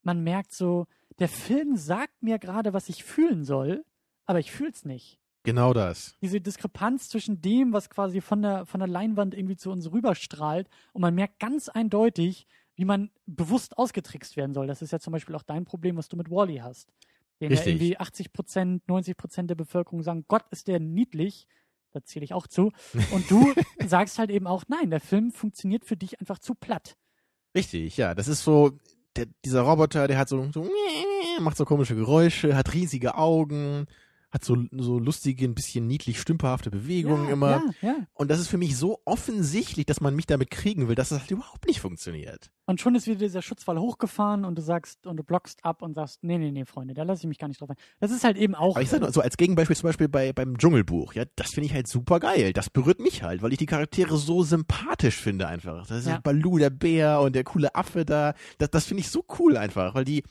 man 0.04 0.24
merkt 0.24 0.54
so, 0.54 0.86
der 1.18 1.28
Film 1.28 1.76
sagt 1.76 2.22
mir 2.22 2.38
gerade, 2.40 2.72
was 2.74 2.88
ich 2.88 3.04
fühlen 3.04 3.44
soll, 3.44 3.84
aber 4.26 4.40
ich 4.40 4.52
fühle 4.52 4.70
es 4.72 4.86
nicht. 4.86 5.20
Genau 5.44 5.74
das. 5.74 6.16
Diese 6.22 6.42
Diskrepanz 6.42 7.10
zwischen 7.10 7.42
dem, 7.42 7.72
was 7.72 7.90
quasi 7.90 8.22
von 8.22 8.42
der, 8.42 8.66
von 8.66 8.80
der 8.80 8.90
Leinwand 8.90 9.34
irgendwie 9.34 9.56
zu 9.56 9.72
uns 9.72 9.92
rüberstrahlt 9.92 10.70
und 10.94 11.02
man 11.02 11.16
merkt 11.16 11.40
ganz 11.40 11.70
eindeutig, 11.70 12.46
wie 12.76 12.86
man 12.86 13.10
bewusst 13.26 13.78
ausgetrickst 13.78 14.38
werden 14.38 14.54
soll. 14.54 14.68
Das 14.68 14.82
ist 14.82 14.92
ja 14.92 15.00
zum 15.00 15.12
Beispiel 15.12 15.36
auch 15.36 15.44
dein 15.44 15.66
Problem, 15.66 15.98
was 15.98 16.08
du 16.08 16.18
mit 16.18 16.30
Wally 16.30 16.58
hast. 16.58 16.90
Den 17.42 17.52
ja 17.52 17.58
Richtig. 17.58 17.76
irgendwie 17.76 17.98
80 17.98 18.34
Prozent, 18.34 18.88
90 18.88 19.18
Prozent 19.18 19.50
der 19.50 19.56
Bevölkerung 19.56 20.02
sagen, 20.02 20.26
Gott 20.28 20.44
ist 20.52 20.68
der 20.68 20.80
niedlich. 20.80 21.48
Da 21.92 22.04
zähle 22.04 22.24
ich 22.24 22.34
auch 22.34 22.48
zu. 22.48 22.72
Und 23.12 23.30
du 23.32 23.54
sagst 23.86 24.20
halt 24.20 24.30
eben 24.30 24.46
auch, 24.48 24.64
nein, 24.68 24.90
der 24.92 25.00
Film 25.00 25.32
funktioniert 25.32 25.86
für 25.86 25.98
dich 25.98 26.20
einfach 26.20 26.40
zu 26.40 26.54
platt. 26.54 26.96
Richtig, 27.56 27.98
ja. 27.98 28.14
Das 28.14 28.28
ist 28.28 28.44
so, 28.44 28.72
der, 29.16 29.28
dieser 29.44 29.62
Roboter, 29.62 30.08
der 30.08 30.18
hat 30.18 30.30
so, 30.30 30.50
so, 30.52 30.70
macht 31.40 31.58
so 31.58 31.66
komische 31.66 31.96
Geräusche, 31.96 32.56
hat 32.56 32.74
riesige 32.74 33.16
Augen, 33.16 33.88
hat 34.32 34.44
so, 34.44 34.58
so 34.72 35.00
lustige, 35.00 35.46
ein 35.46 35.56
bisschen 35.56 35.88
niedlich 35.88 36.20
stümperhafte 36.20 36.70
Bewegungen 36.70 37.26
ja, 37.26 37.34
immer. 37.34 37.50
Ja, 37.82 37.90
ja. 37.90 37.96
Und 38.14 38.30
das 38.30 38.40
ist 38.40 38.48
für 38.48 38.58
mich 38.58 38.78
so 38.78 39.00
offensichtlich, 39.06 39.86
dass 39.86 40.02
man 40.02 40.16
mich 40.16 40.28
damit 40.28 40.52
kriegen 40.52 40.88
will, 40.88 40.96
dass 40.96 41.10
das 41.10 41.22
halt 41.22 41.32
überhaupt 41.32 41.68
nicht 41.68 41.80
funktioniert. 41.80 42.52
Und 42.66 42.80
schon 42.80 42.94
ist 42.94 43.08
wieder 43.08 43.18
dieser 43.18 43.42
Schutzwall 43.42 43.80
hochgefahren 43.80 44.46
und 44.46 44.56
du 44.56 44.62
sagst 44.62 45.08
und 45.08 45.18
du 45.18 45.24
blockst 45.24 45.66
ab 45.66 45.82
und 45.82 45.96
sagst, 45.96 46.20
nee, 46.24 46.38
nee, 46.38 46.52
nee, 46.52 46.66
Freunde, 46.66 46.94
da 46.94 47.02
lasse 47.02 47.22
ich 47.22 47.28
mich 47.28 47.40
gar 47.40 47.48
nicht 47.48 47.60
drauf 47.60 47.72
ein. 47.72 47.78
Das 48.00 48.12
ist 48.12 48.24
halt 48.24 48.38
eben 48.38 48.54
auch. 48.54 48.76
Aber 48.76 48.84
ich 48.84 48.90
sag 48.90 49.02
nur, 49.02 49.12
so 49.12 49.22
als 49.22 49.38
Gegenbeispiel 49.38 49.76
zum 49.76 49.90
Beispiel 49.90 50.08
bei, 50.08 50.32
beim 50.34 50.58
Dschungelbuch, 50.58 51.14
ja, 51.14 51.24
das 51.36 51.52
finde 51.52 51.66
ich 51.66 51.74
halt 51.74 51.88
super 51.88 52.20
geil. 52.20 52.54
Das 52.54 52.70
berührt 52.70 53.00
mich 53.00 53.24
halt, 53.24 53.42
weil 53.42 53.52
ich 53.52 53.58
die 53.58 53.66
Charaktere 53.66 54.18
so 54.18 54.44
sympathisch 54.44 55.18
finde 55.18 55.48
einfach. 55.48 55.88
Das 55.88 56.00
ist 56.00 56.08
Ja. 56.08 56.20
Balu, 56.20 56.60
der 56.60 56.70
Bär 56.70 57.22
und 57.22 57.34
der 57.36 57.44
coole 57.44 57.74
Affe 57.74 58.06
da. 58.06 58.36
Das, 58.60 58.70
das 58.70 58.86
finde 58.86 59.02
ich 59.02 59.10
so 59.10 59.26
cool 59.40 59.58
einfach, 59.58 59.96
weil 59.96 60.06
die, 60.06 60.24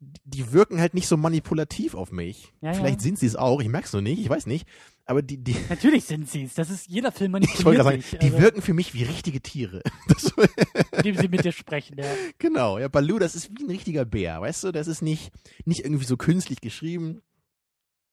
die 0.00 0.52
wirken 0.52 0.80
halt 0.80 0.94
nicht 0.94 1.08
so 1.08 1.16
manipulativ 1.16 1.94
auf 1.94 2.12
mich. 2.12 2.52
Ja, 2.60 2.72
ja. 2.72 2.74
Vielleicht 2.74 3.00
sind 3.00 3.18
sie 3.18 3.26
es 3.26 3.36
auch, 3.36 3.60
ich 3.60 3.68
merk's 3.68 3.92
nur 3.92 4.02
nicht, 4.02 4.20
ich 4.20 4.28
weiß 4.28 4.46
nicht. 4.46 4.66
Aber 5.06 5.22
die, 5.22 5.42
die, 5.42 5.56
Natürlich 5.68 6.04
sind 6.04 6.28
sie 6.28 6.44
es. 6.44 6.54
Das 6.54 6.70
ist 6.70 6.86
jeder 6.88 7.12
Film 7.12 7.34
ich 7.36 7.40
manipuliert 7.40 7.64
gerade 7.64 7.82
sagen, 7.84 8.02
sich, 8.02 8.18
die 8.18 8.26
also, 8.26 8.40
wirken 8.40 8.62
für 8.62 8.74
mich 8.74 8.94
wie 8.94 9.04
richtige 9.04 9.40
Tiere. 9.40 9.82
Indem 10.96 11.16
sie 11.16 11.28
mit 11.28 11.44
dir 11.44 11.52
sprechen. 11.52 11.98
Ja. 11.98 12.06
genau, 12.38 12.78
ja, 12.78 12.88
Balu, 12.88 13.18
das 13.18 13.34
ist 13.34 13.50
wie 13.50 13.64
ein 13.64 13.70
richtiger 13.70 14.04
Bär, 14.04 14.40
weißt 14.40 14.64
du? 14.64 14.72
Das 14.72 14.88
ist 14.88 15.02
nicht, 15.02 15.30
nicht 15.64 15.80
irgendwie 15.80 16.06
so 16.06 16.16
künstlich 16.16 16.60
geschrieben. 16.60 17.22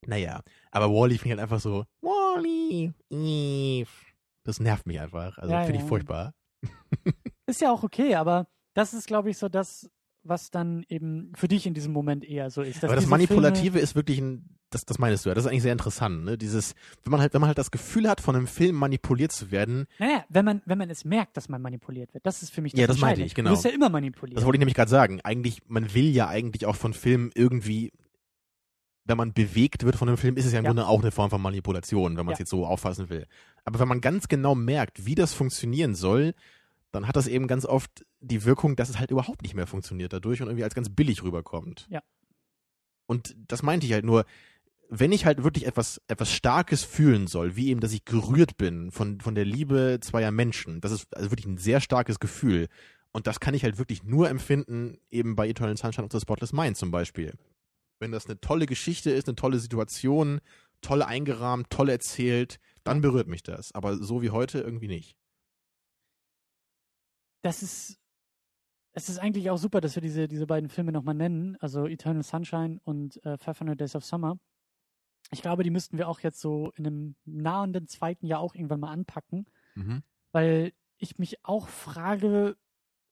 Naja, 0.05 0.41
aber 0.71 0.89
Wally 0.89 1.17
finde 1.17 1.35
ich 1.35 1.39
halt 1.39 1.41
einfach 1.41 1.59
so, 1.59 1.85
Wally, 2.01 2.91
Eve. 3.09 3.89
Das 4.43 4.59
nervt 4.59 4.87
mich 4.87 4.99
einfach. 4.99 5.37
Also 5.37 5.53
Ja, 5.53 5.63
finde 5.63 5.79
ja. 5.79 5.83
ich 5.83 5.87
furchtbar. 5.87 6.33
Ist 7.45 7.61
ja 7.61 7.71
auch 7.71 7.83
okay, 7.83 8.15
aber 8.15 8.47
das 8.73 8.93
ist, 8.93 9.07
glaube 9.07 9.29
ich, 9.29 9.37
so 9.37 9.49
das, 9.49 9.89
was 10.23 10.51
dann 10.51 10.85
eben 10.89 11.31
für 11.35 11.47
dich 11.47 11.65
in 11.65 11.73
diesem 11.73 11.93
Moment 11.93 12.23
eher 12.23 12.49
so 12.49 12.61
ist. 12.61 12.83
aber 12.83 12.95
das 12.95 13.07
Manipulative 13.07 13.79
ist 13.79 13.95
wirklich 13.95 14.19
ein, 14.19 14.57
das, 14.69 14.85
das 14.85 14.99
meinst 14.99 15.25
du 15.25 15.29
ja, 15.29 15.35
das 15.35 15.45
ist 15.45 15.49
eigentlich 15.51 15.63
sehr 15.63 15.71
interessant, 15.71 16.23
ne? 16.23 16.37
Dieses, 16.37 16.75
wenn 17.03 17.11
man 17.11 17.19
halt, 17.21 17.33
wenn 17.33 17.41
man 17.41 17.47
halt 17.47 17.57
das 17.57 17.71
Gefühl 17.71 18.07
hat, 18.07 18.21
von 18.21 18.35
einem 18.35 18.47
Film 18.47 18.75
manipuliert 18.75 19.31
zu 19.31 19.51
werden, 19.51 19.87
Filme, 19.97 20.11
naja, 20.11 20.25
wenn 20.29 20.45
man, 20.45 20.61
wenn 20.65 20.77
man 20.77 20.89
es 20.89 21.03
merkt, 21.05 21.35
dass 21.37 21.49
man 21.49 21.61
manipuliert 21.61 22.13
wird, 22.13 22.25
das 22.25 22.43
ist 22.43 22.53
für 22.53 22.61
mich 22.61 22.73
das 22.73 22.79
Ja, 22.81 22.87
das 22.87 22.99
meinte 22.99 23.21
ich, 23.23 23.33
genau. 23.35 23.49
Du 23.49 23.55
wirst 23.55 23.65
ja 23.65 23.71
immer 23.71 23.89
manipuliert. 23.89 24.37
das 24.37 24.45
wollte 24.45 24.57
ich 24.57 24.59
nämlich 24.59 24.75
gerade 24.75 24.91
sagen, 24.91 25.19
eigentlich, 25.21 25.61
man 25.67 25.93
will 25.93 26.09
ja 26.09 26.27
eigentlich 26.27 26.65
auch 26.65 26.75
von 26.75 26.93
Filmen 26.93 27.31
irgendwie, 27.33 27.91
wenn 29.05 29.17
man 29.17 29.33
bewegt 29.33 29.83
wird 29.83 29.95
von 29.95 30.07
einem 30.07 30.17
Film, 30.17 30.37
ist 30.37 30.45
es 30.45 30.53
ja 30.53 30.59
im 30.59 30.65
Ja. 30.65 30.69
Grunde 30.71 30.85
auch 30.87 31.01
eine 31.01 31.11
Form 31.11 31.29
von 31.31 31.41
Manipulation, 31.41 32.15
wenn 32.17 32.25
man 32.25 32.33
es 32.33 32.39
Ja. 32.39 32.43
jetzt 32.43 32.51
so 32.51 32.65
auffassen 32.65 33.09
will. 33.09 33.25
Aber 33.65 33.79
wenn 33.79 33.87
man 33.87 33.99
ganz 34.01 34.27
genau 34.27 34.55
merkt, 34.55 35.05
wie 35.05 35.15
das 35.15 35.33
funktionieren 35.33 35.95
soll, 35.95 36.33
dann 36.91 37.07
hat 37.07 37.15
das 37.15 37.27
eben 37.27 37.47
ganz 37.47 37.65
oft 37.65 38.05
die 38.21 38.45
Wirkung, 38.45 38.75
dass 38.75 38.89
es 38.89 38.99
halt 38.99 39.11
überhaupt 39.11 39.41
nicht 39.41 39.55
mehr 39.55 39.67
funktioniert 39.67 40.13
dadurch 40.13 40.41
und 40.41 40.47
irgendwie 40.47 40.63
als 40.63 40.75
ganz 40.75 40.89
billig 40.89 41.23
rüberkommt. 41.23 41.87
Ja. 41.89 42.01
Und 43.07 43.35
das 43.47 43.63
meinte 43.63 43.85
ich 43.85 43.93
halt 43.93 44.05
nur, 44.05 44.25
wenn 44.89 45.11
ich 45.11 45.25
halt 45.25 45.43
wirklich 45.43 45.65
etwas, 45.65 46.01
etwas 46.07 46.31
Starkes 46.31 46.83
fühlen 46.83 47.27
soll, 47.27 47.55
wie 47.55 47.69
eben, 47.69 47.79
dass 47.79 47.93
ich 47.93 48.05
gerührt 48.05 48.57
bin 48.57 48.91
von, 48.91 49.19
von 49.21 49.35
der 49.35 49.45
Liebe 49.45 49.99
zweier 50.01 50.31
Menschen, 50.31 50.81
das 50.81 50.91
ist 50.91 51.15
also 51.15 51.31
wirklich 51.31 51.47
ein 51.47 51.57
sehr 51.57 51.81
starkes 51.81 52.19
Gefühl. 52.19 52.67
Und 53.11 53.27
das 53.27 53.39
kann 53.39 53.53
ich 53.53 53.63
halt 53.63 53.77
wirklich 53.77 54.03
nur 54.03 54.29
empfinden, 54.29 54.97
eben 55.09 55.35
bei 55.35 55.47
Eternal 55.47 55.77
Sunshine 55.77 56.05
of 56.05 56.11
the 56.11 56.19
Spotless 56.19 56.53
Mind 56.53 56.77
zum 56.77 56.91
Beispiel. 56.91 57.33
Wenn 57.99 58.11
das 58.11 58.25
eine 58.25 58.39
tolle 58.39 58.65
Geschichte 58.65 59.11
ist, 59.11 59.27
eine 59.27 59.35
tolle 59.35 59.59
Situation, 59.59 60.41
toll 60.81 61.01
eingerahmt, 61.01 61.69
toll 61.69 61.89
erzählt, 61.89 62.59
dann 62.83 63.01
berührt 63.01 63.27
mich 63.27 63.43
das. 63.43 63.73
Aber 63.73 63.97
so 63.97 64.21
wie 64.21 64.31
heute 64.31 64.59
irgendwie 64.59 64.87
nicht. 64.87 65.15
Das 67.43 67.63
ist, 67.63 67.97
es 68.93 69.09
ist 69.09 69.19
eigentlich 69.19 69.49
auch 69.49 69.57
super, 69.57 69.81
dass 69.81 69.95
wir 69.95 70.01
diese, 70.01 70.27
diese 70.27 70.47
beiden 70.47 70.69
Filme 70.69 70.91
nochmal 70.91 71.15
nennen, 71.15 71.55
also 71.59 71.85
Eternal 71.87 72.23
Sunshine 72.23 72.79
und 72.83 73.23
äh, 73.25 73.37
500 73.37 73.79
Days 73.79 73.95
of 73.95 74.03
Summer. 74.05 74.37
Ich 75.31 75.41
glaube, 75.41 75.63
die 75.63 75.69
müssten 75.69 75.97
wir 75.97 76.09
auch 76.09 76.19
jetzt 76.19 76.41
so 76.41 76.71
in 76.75 76.85
einem 76.85 77.15
nahenden 77.25 77.87
zweiten 77.87 78.25
Jahr 78.25 78.41
auch 78.41 78.53
irgendwann 78.55 78.81
mal 78.81 78.91
anpacken, 78.91 79.45
Mhm. 79.75 80.03
weil 80.33 80.73
ich 80.97 81.17
mich 81.17 81.45
auch 81.45 81.69
frage, 81.69 82.57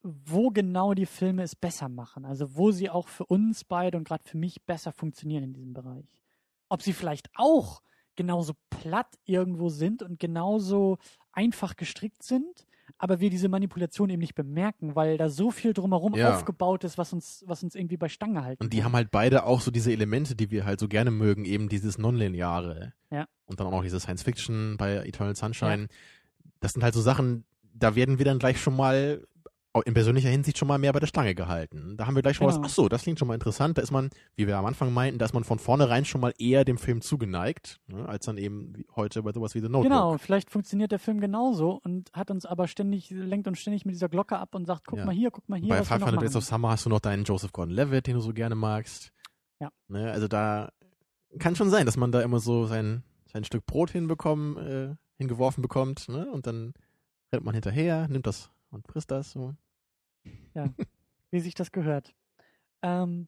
wo 0.04 0.50
genau 0.50 0.94
die 0.94 1.06
Filme 1.06 1.44
es 1.44 1.56
besser 1.56 1.88
machen. 1.90 2.26
Also 2.26 2.56
wo 2.56 2.72
sie 2.72 2.90
auch 2.90 3.08
für 3.08 3.26
uns 3.26 3.64
beide 3.64 3.98
und 3.98 4.04
gerade 4.06 4.24
für 4.28 4.38
mich 4.38 4.64
besser 4.66 4.92
funktionieren 4.92 5.44
in 5.46 5.54
diesem 5.54 5.74
Bereich. 5.74 6.22
Ob 6.68 6.82
sie 6.82 6.94
vielleicht 6.94 7.30
auch 7.36 7.82
genauso 8.16 8.54
platt 8.70 9.18
irgendwo 9.24 9.70
sind 9.70 10.04
und 10.04 10.20
genauso 10.20 10.98
einfach 11.32 11.78
gestrickt 11.78 12.24
sind, 12.24 12.68
aber 13.00 13.20
wir 13.22 13.30
diese 13.30 13.48
Manipulation 13.50 14.10
eben 14.10 14.20
nicht 14.20 14.36
bemerken, 14.36 14.96
weil 14.96 15.18
da 15.18 15.30
so 15.30 15.50
viel 15.52 15.74
drumherum 15.74 16.14
Ja. 16.16 16.36
aufgebaut 16.36 16.84
ist, 16.84 16.98
was 16.98 17.14
uns, 17.14 17.44
was 17.48 17.64
uns 17.64 17.74
irgendwie 17.74 17.98
bei 17.98 18.10
Stange 18.10 18.44
halten. 18.44 18.62
Und 18.62 18.74
die 18.74 18.78
kann. 18.78 18.86
haben 18.88 18.94
halt 18.96 19.10
beide 19.10 19.46
auch 19.46 19.62
so 19.62 19.72
diese 19.72 19.92
Elemente, 19.92 20.36
die 20.36 20.52
wir 20.52 20.66
halt 20.66 20.80
so 20.82 20.88
gerne 20.88 21.10
mögen, 21.10 21.46
eben 21.46 21.70
dieses 21.70 21.98
Nonlineare. 21.98 22.94
Ja. 23.10 23.26
Und 23.46 23.60
dann 23.60 23.68
auch 23.68 23.72
noch 23.72 23.84
diese 23.84 24.00
Science 24.00 24.22
Fiction 24.24 24.76
bei 24.78 24.98
Eternal 24.98 25.36
Sunshine. 25.36 25.88
Das 26.60 26.74
sind 26.74 26.84
halt 26.84 26.94
so 26.94 27.02
Sachen, 27.02 27.46
da 27.74 27.96
werden 27.96 28.18
wir 28.20 28.26
dann 28.26 28.38
gleich 28.38 28.62
schon 28.62 28.76
mal 28.76 29.26
in 29.86 29.94
persönlicher 29.94 30.30
Hinsicht 30.30 30.58
schon 30.58 30.68
mal 30.68 30.78
mehr 30.80 30.92
bei 30.94 31.00
der 31.00 31.08
Stange 31.08 31.36
gehalten. 31.36 31.96
Da 31.96 32.08
haben 32.08 32.16
wir 32.16 32.22
gleich 32.24 32.38
schon 32.38 32.48
Genau. 32.48 32.60
was, 32.60 32.66
ach 32.72 32.74
so, 32.74 32.90
das 32.90 33.04
klingt 33.04 33.20
schon 33.20 33.28
mal 33.28 33.36
interessant. 33.36 33.78
Da 33.78 33.82
ist 33.84 33.92
man, 33.92 34.10
wie 34.36 34.48
wir 34.48 34.58
am 34.58 34.66
Anfang 34.66 34.92
meinten, 34.94 35.20
da 35.20 35.26
ist 35.26 35.34
man 35.34 35.44
von 35.44 35.60
vornherein 35.60 36.06
schon 36.06 36.22
mal 36.22 36.34
eher 36.40 36.66
dem 36.66 36.78
Film 36.78 37.02
zugeneigt, 37.02 37.80
ne, 37.88 38.08
als 38.10 38.26
dann 38.26 38.38
eben 38.38 38.76
wie 38.76 38.88
heute 38.96 39.22
bei 39.24 39.32
sowas 39.32 39.54
wie 39.56 39.60
The 39.60 39.66
Notebook. 39.70 39.84
Genau, 39.84 40.18
vielleicht 40.18 40.50
funktioniert 40.50 40.92
der 40.92 41.00
Film 41.00 41.20
genauso 41.20 41.80
und 41.84 42.12
hat 42.14 42.32
uns 42.32 42.46
aber 42.46 42.68
ständig, 42.68 43.12
lenkt 43.12 43.48
uns 43.48 43.60
ständig 43.60 43.86
mit 43.86 43.94
dieser 43.94 44.10
Glocke 44.10 44.38
ab 44.40 44.56
und 44.56 44.66
sagt, 44.66 44.88
guck 44.88 45.00
Ja. 45.00 45.06
mal 45.06 45.14
hier, 45.14 45.30
guck 45.30 45.48
mal 45.48 45.60
hier, 45.60 45.70
Bei 45.70 45.80
noch 45.80 45.86
500 45.86 46.22
Days 46.24 46.36
of 46.36 46.44
Summer 46.44 46.70
hast 46.72 46.86
du 46.86 46.90
noch 46.90 47.00
deinen 47.00 47.24
Joseph 47.24 47.52
Gordon-Levitt, 47.54 48.08
den 48.08 48.16
du 48.16 48.22
so 48.22 48.34
gerne 48.34 48.56
magst. 48.56 49.12
Ja. 49.60 49.70
Ne, 49.88 50.12
also 50.12 50.28
da 50.28 50.70
kann 51.38 51.56
schon 51.56 51.70
sein, 51.70 51.86
dass 51.86 51.96
man 51.96 52.12
da 52.12 52.22
immer 52.22 52.40
so 52.40 52.66
sein, 52.66 53.04
sein 53.32 53.44
Stück 53.44 53.68
Brot 53.68 53.92
hinbekommen, 53.92 54.58
äh, 54.58 54.96
hingeworfen 55.18 55.62
bekommt, 55.62 56.10
ne? 56.10 56.32
Und 56.32 56.48
dann 56.48 56.74
rennt 57.32 57.46
man 57.46 57.54
hinterher, 57.54 58.08
nimmt 58.08 58.26
das 58.26 58.50
und 58.72 58.88
frisst 58.88 59.12
das. 59.12 59.32
So. 59.32 59.56
wie 61.32 61.40
sich 61.40 61.54
das 61.56 61.72
gehört. 61.72 62.14
Ähm, 62.82 63.28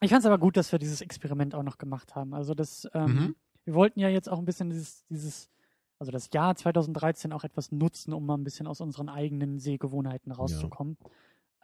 ich 0.00 0.10
fand 0.10 0.20
es 0.20 0.26
aber 0.26 0.38
gut, 0.38 0.56
dass 0.56 0.72
wir 0.72 0.78
dieses 0.78 1.00
Experiment 1.00 1.54
auch 1.54 1.62
noch 1.62 1.78
gemacht 1.78 2.14
haben. 2.14 2.34
Also 2.34 2.54
das, 2.54 2.88
ähm, 2.94 3.14
Mhm. 3.14 3.36
wir 3.64 3.74
wollten 3.74 4.00
ja 4.00 4.08
jetzt 4.08 4.28
auch 4.28 4.38
ein 4.38 4.44
bisschen 4.44 4.70
dieses, 4.70 5.04
dieses, 5.08 5.50
also 5.98 6.10
das 6.12 6.28
Jahr 6.32 6.54
2013 6.56 7.32
auch 7.32 7.44
etwas 7.44 7.70
nutzen, 7.72 8.12
um 8.12 8.26
mal 8.26 8.36
ein 8.36 8.44
bisschen 8.44 8.66
aus 8.66 8.80
unseren 8.80 9.08
eigenen 9.08 9.58
Sehgewohnheiten 9.60 10.32
rauszukommen. 10.32 10.96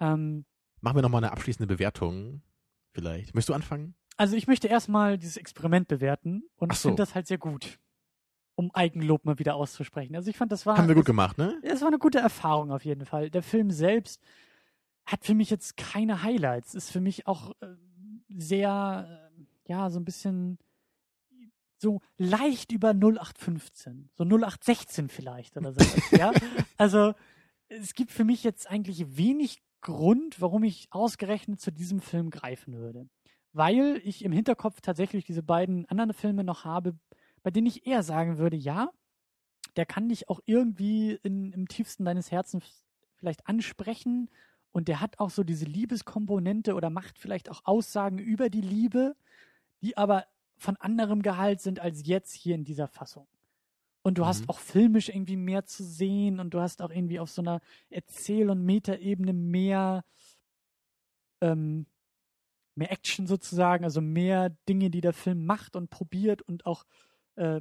Ähm, 0.01 0.45
Machen 0.81 0.97
wir 0.97 1.03
nochmal 1.03 1.25
eine 1.25 1.33
abschließende 1.33 1.67
Bewertung. 1.67 2.43
Vielleicht. 2.93 3.35
Möchtest 3.35 3.49
du 3.51 3.55
anfangen? 3.55 3.95
also 4.17 4.35
ich 4.35 4.49
möchte 4.49 4.67
erstmal 4.67 5.17
dieses 5.17 5.37
Experiment 5.37 5.87
bewerten 5.87 6.43
und 6.57 6.73
so. 6.75 6.89
finde 6.89 7.03
das 7.03 7.15
halt 7.15 7.29
sehr 7.29 7.39
gut, 7.39 7.79
um 8.59 8.73
Eigenlob 8.75 9.25
mal 9.25 9.39
wieder 9.39 9.55
auszusprechen. 9.55 10.17
Also 10.17 10.31
ich 10.31 10.37
fand, 10.37 10.51
das 10.51 10.67
war 10.67 10.77
Haben 10.77 10.89
wir 10.89 10.97
gut 10.97 11.03
das- 11.03 11.07
gemacht, 11.07 11.39
ne? 11.39 11.61
es 11.63 11.81
war 11.81 11.89
eine 11.89 11.99
gute 11.99 12.19
Erfahrung 12.19 12.73
auf 12.73 12.85
jeden 12.85 13.07
Fall. 13.07 13.31
Der 13.31 13.45
Film 13.45 13.71
selbst 13.71 14.21
hat 15.07 15.25
für 15.25 15.35
mich 15.35 15.49
jetzt 15.49 15.77
keine 15.77 16.25
Highlights. 16.25 16.75
Ist 16.75 16.91
für 16.91 17.01
mich 17.01 17.29
auch 17.29 17.53
äh, 17.61 17.67
sehr, 18.37 19.31
äh, 19.67 19.71
ja, 19.71 19.89
so 19.91 20.01
ein 20.01 20.05
bisschen 20.05 20.59
so 21.81 22.01
leicht 22.17 22.73
über 22.73 22.91
0815. 22.95 24.11
So 24.15 24.25
0816 24.25 25.09
vielleicht 25.09 25.57
oder 25.57 25.73
so. 25.73 25.79
ja. 26.17 26.33
Also 26.77 27.15
es 27.69 27.95
gibt 27.95 28.11
für 28.11 28.25
mich 28.25 28.43
jetzt 28.43 28.69
eigentlich 28.69 29.17
wenig 29.17 29.63
Grund, 29.83 30.41
warum 30.41 30.65
ich 30.65 30.89
ausgerechnet 30.91 31.61
zu 31.61 31.71
diesem 31.71 32.01
Film 32.01 32.31
greifen 32.31 32.75
würde. 32.75 33.09
Weil 33.53 34.01
ich 34.05 34.25
im 34.25 34.33
Hinterkopf 34.33 34.81
tatsächlich 34.81 35.25
diese 35.25 35.45
beiden 35.45 35.87
anderen 35.87 36.13
Filme 36.13 36.43
noch 36.43 36.65
habe, 36.65 36.99
bei 37.49 37.51
denen 37.51 37.67
ich 37.67 37.87
eher 37.87 38.03
sagen 38.03 38.37
würde, 38.37 38.59
ja, 38.59 38.91
der 39.77 39.87
kann 39.87 40.11
dich 40.11 40.29
auch 40.29 40.41
irgendwie 40.45 41.19
in, 41.23 41.51
im 41.55 41.67
tiefsten 41.67 42.05
deines 42.05 42.31
Herzens 42.31 42.85
vielleicht 43.15 43.49
ansprechen 43.49 44.29
und 44.71 44.87
der 44.87 45.01
hat 45.01 45.19
auch 45.19 45.31
so 45.31 45.45
diese 45.45 45.65
Liebeskomponente 45.65 46.75
oder 46.75 46.91
macht 46.91 47.19
vielleicht 47.19 47.51
auch 47.51 47.63
Aussagen 47.65 48.19
über 48.19 48.51
die 48.51 48.61
Liebe, 48.61 49.17
die 49.81 49.97
aber 49.97 50.27
von 50.59 50.77
anderem 50.77 51.23
Gehalt 51.23 51.63
sind 51.63 51.81
als 51.81 52.07
jetzt 52.07 52.35
hier 52.35 52.55
in 52.55 52.67
dieser 52.67 52.87
Fassung. 52.87 53.27
Und 54.03 54.19
du 54.19 54.27
hast 54.27 54.43
Mhm. 54.43 54.51
auch 54.51 54.59
filmisch 54.59 55.09
irgendwie 55.09 55.37
mehr 55.39 55.65
zu 55.65 55.83
sehen 55.83 56.41
und 56.41 56.53
du 56.53 56.61
hast 56.61 56.83
auch 56.83 56.91
irgendwie 56.91 57.19
auf 57.19 57.31
so 57.31 57.41
einer 57.41 57.63
Erzähl- 57.89 58.51
und 58.51 58.63
Metaebene 58.63 59.33
mehr, 59.33 60.05
ähm, 61.41 61.87
mehr 62.75 62.93
Action 62.93 63.27
sozusagen, 63.27 63.85
also 63.85 64.03
mehr 64.03 64.51
Dinge, 64.69 64.91
die 64.91 65.01
der 65.01 65.15
Film 65.15 65.47
macht 65.47 65.77
und 65.77 65.89
probiert 65.89 66.43
und 66.43 66.67
auch 66.67 66.85
äh, 67.39 67.61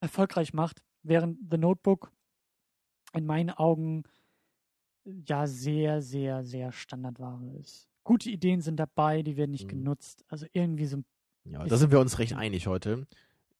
erfolgreich 0.00 0.52
macht, 0.52 0.82
während 1.02 1.38
The 1.50 1.58
Notebook 1.58 2.12
in 3.14 3.26
meinen 3.26 3.50
Augen 3.50 4.04
äh, 5.06 5.12
ja 5.26 5.46
sehr, 5.46 6.02
sehr, 6.02 6.44
sehr 6.44 6.72
Standardware 6.72 7.56
ist. 7.60 7.88
Gute 8.04 8.30
Ideen 8.30 8.60
sind 8.60 8.76
dabei, 8.76 9.22
die 9.22 9.36
werden 9.36 9.50
nicht 9.50 9.64
Mhm. 9.64 9.68
genutzt. 9.84 10.24
Also 10.28 10.46
irgendwie 10.52 10.86
so 10.86 11.02
Ja, 11.44 11.64
da 11.64 11.76
sind 11.76 11.90
wir 11.90 12.00
uns 12.00 12.18
recht 12.18 12.34
einig 12.34 12.66
heute. 12.66 13.06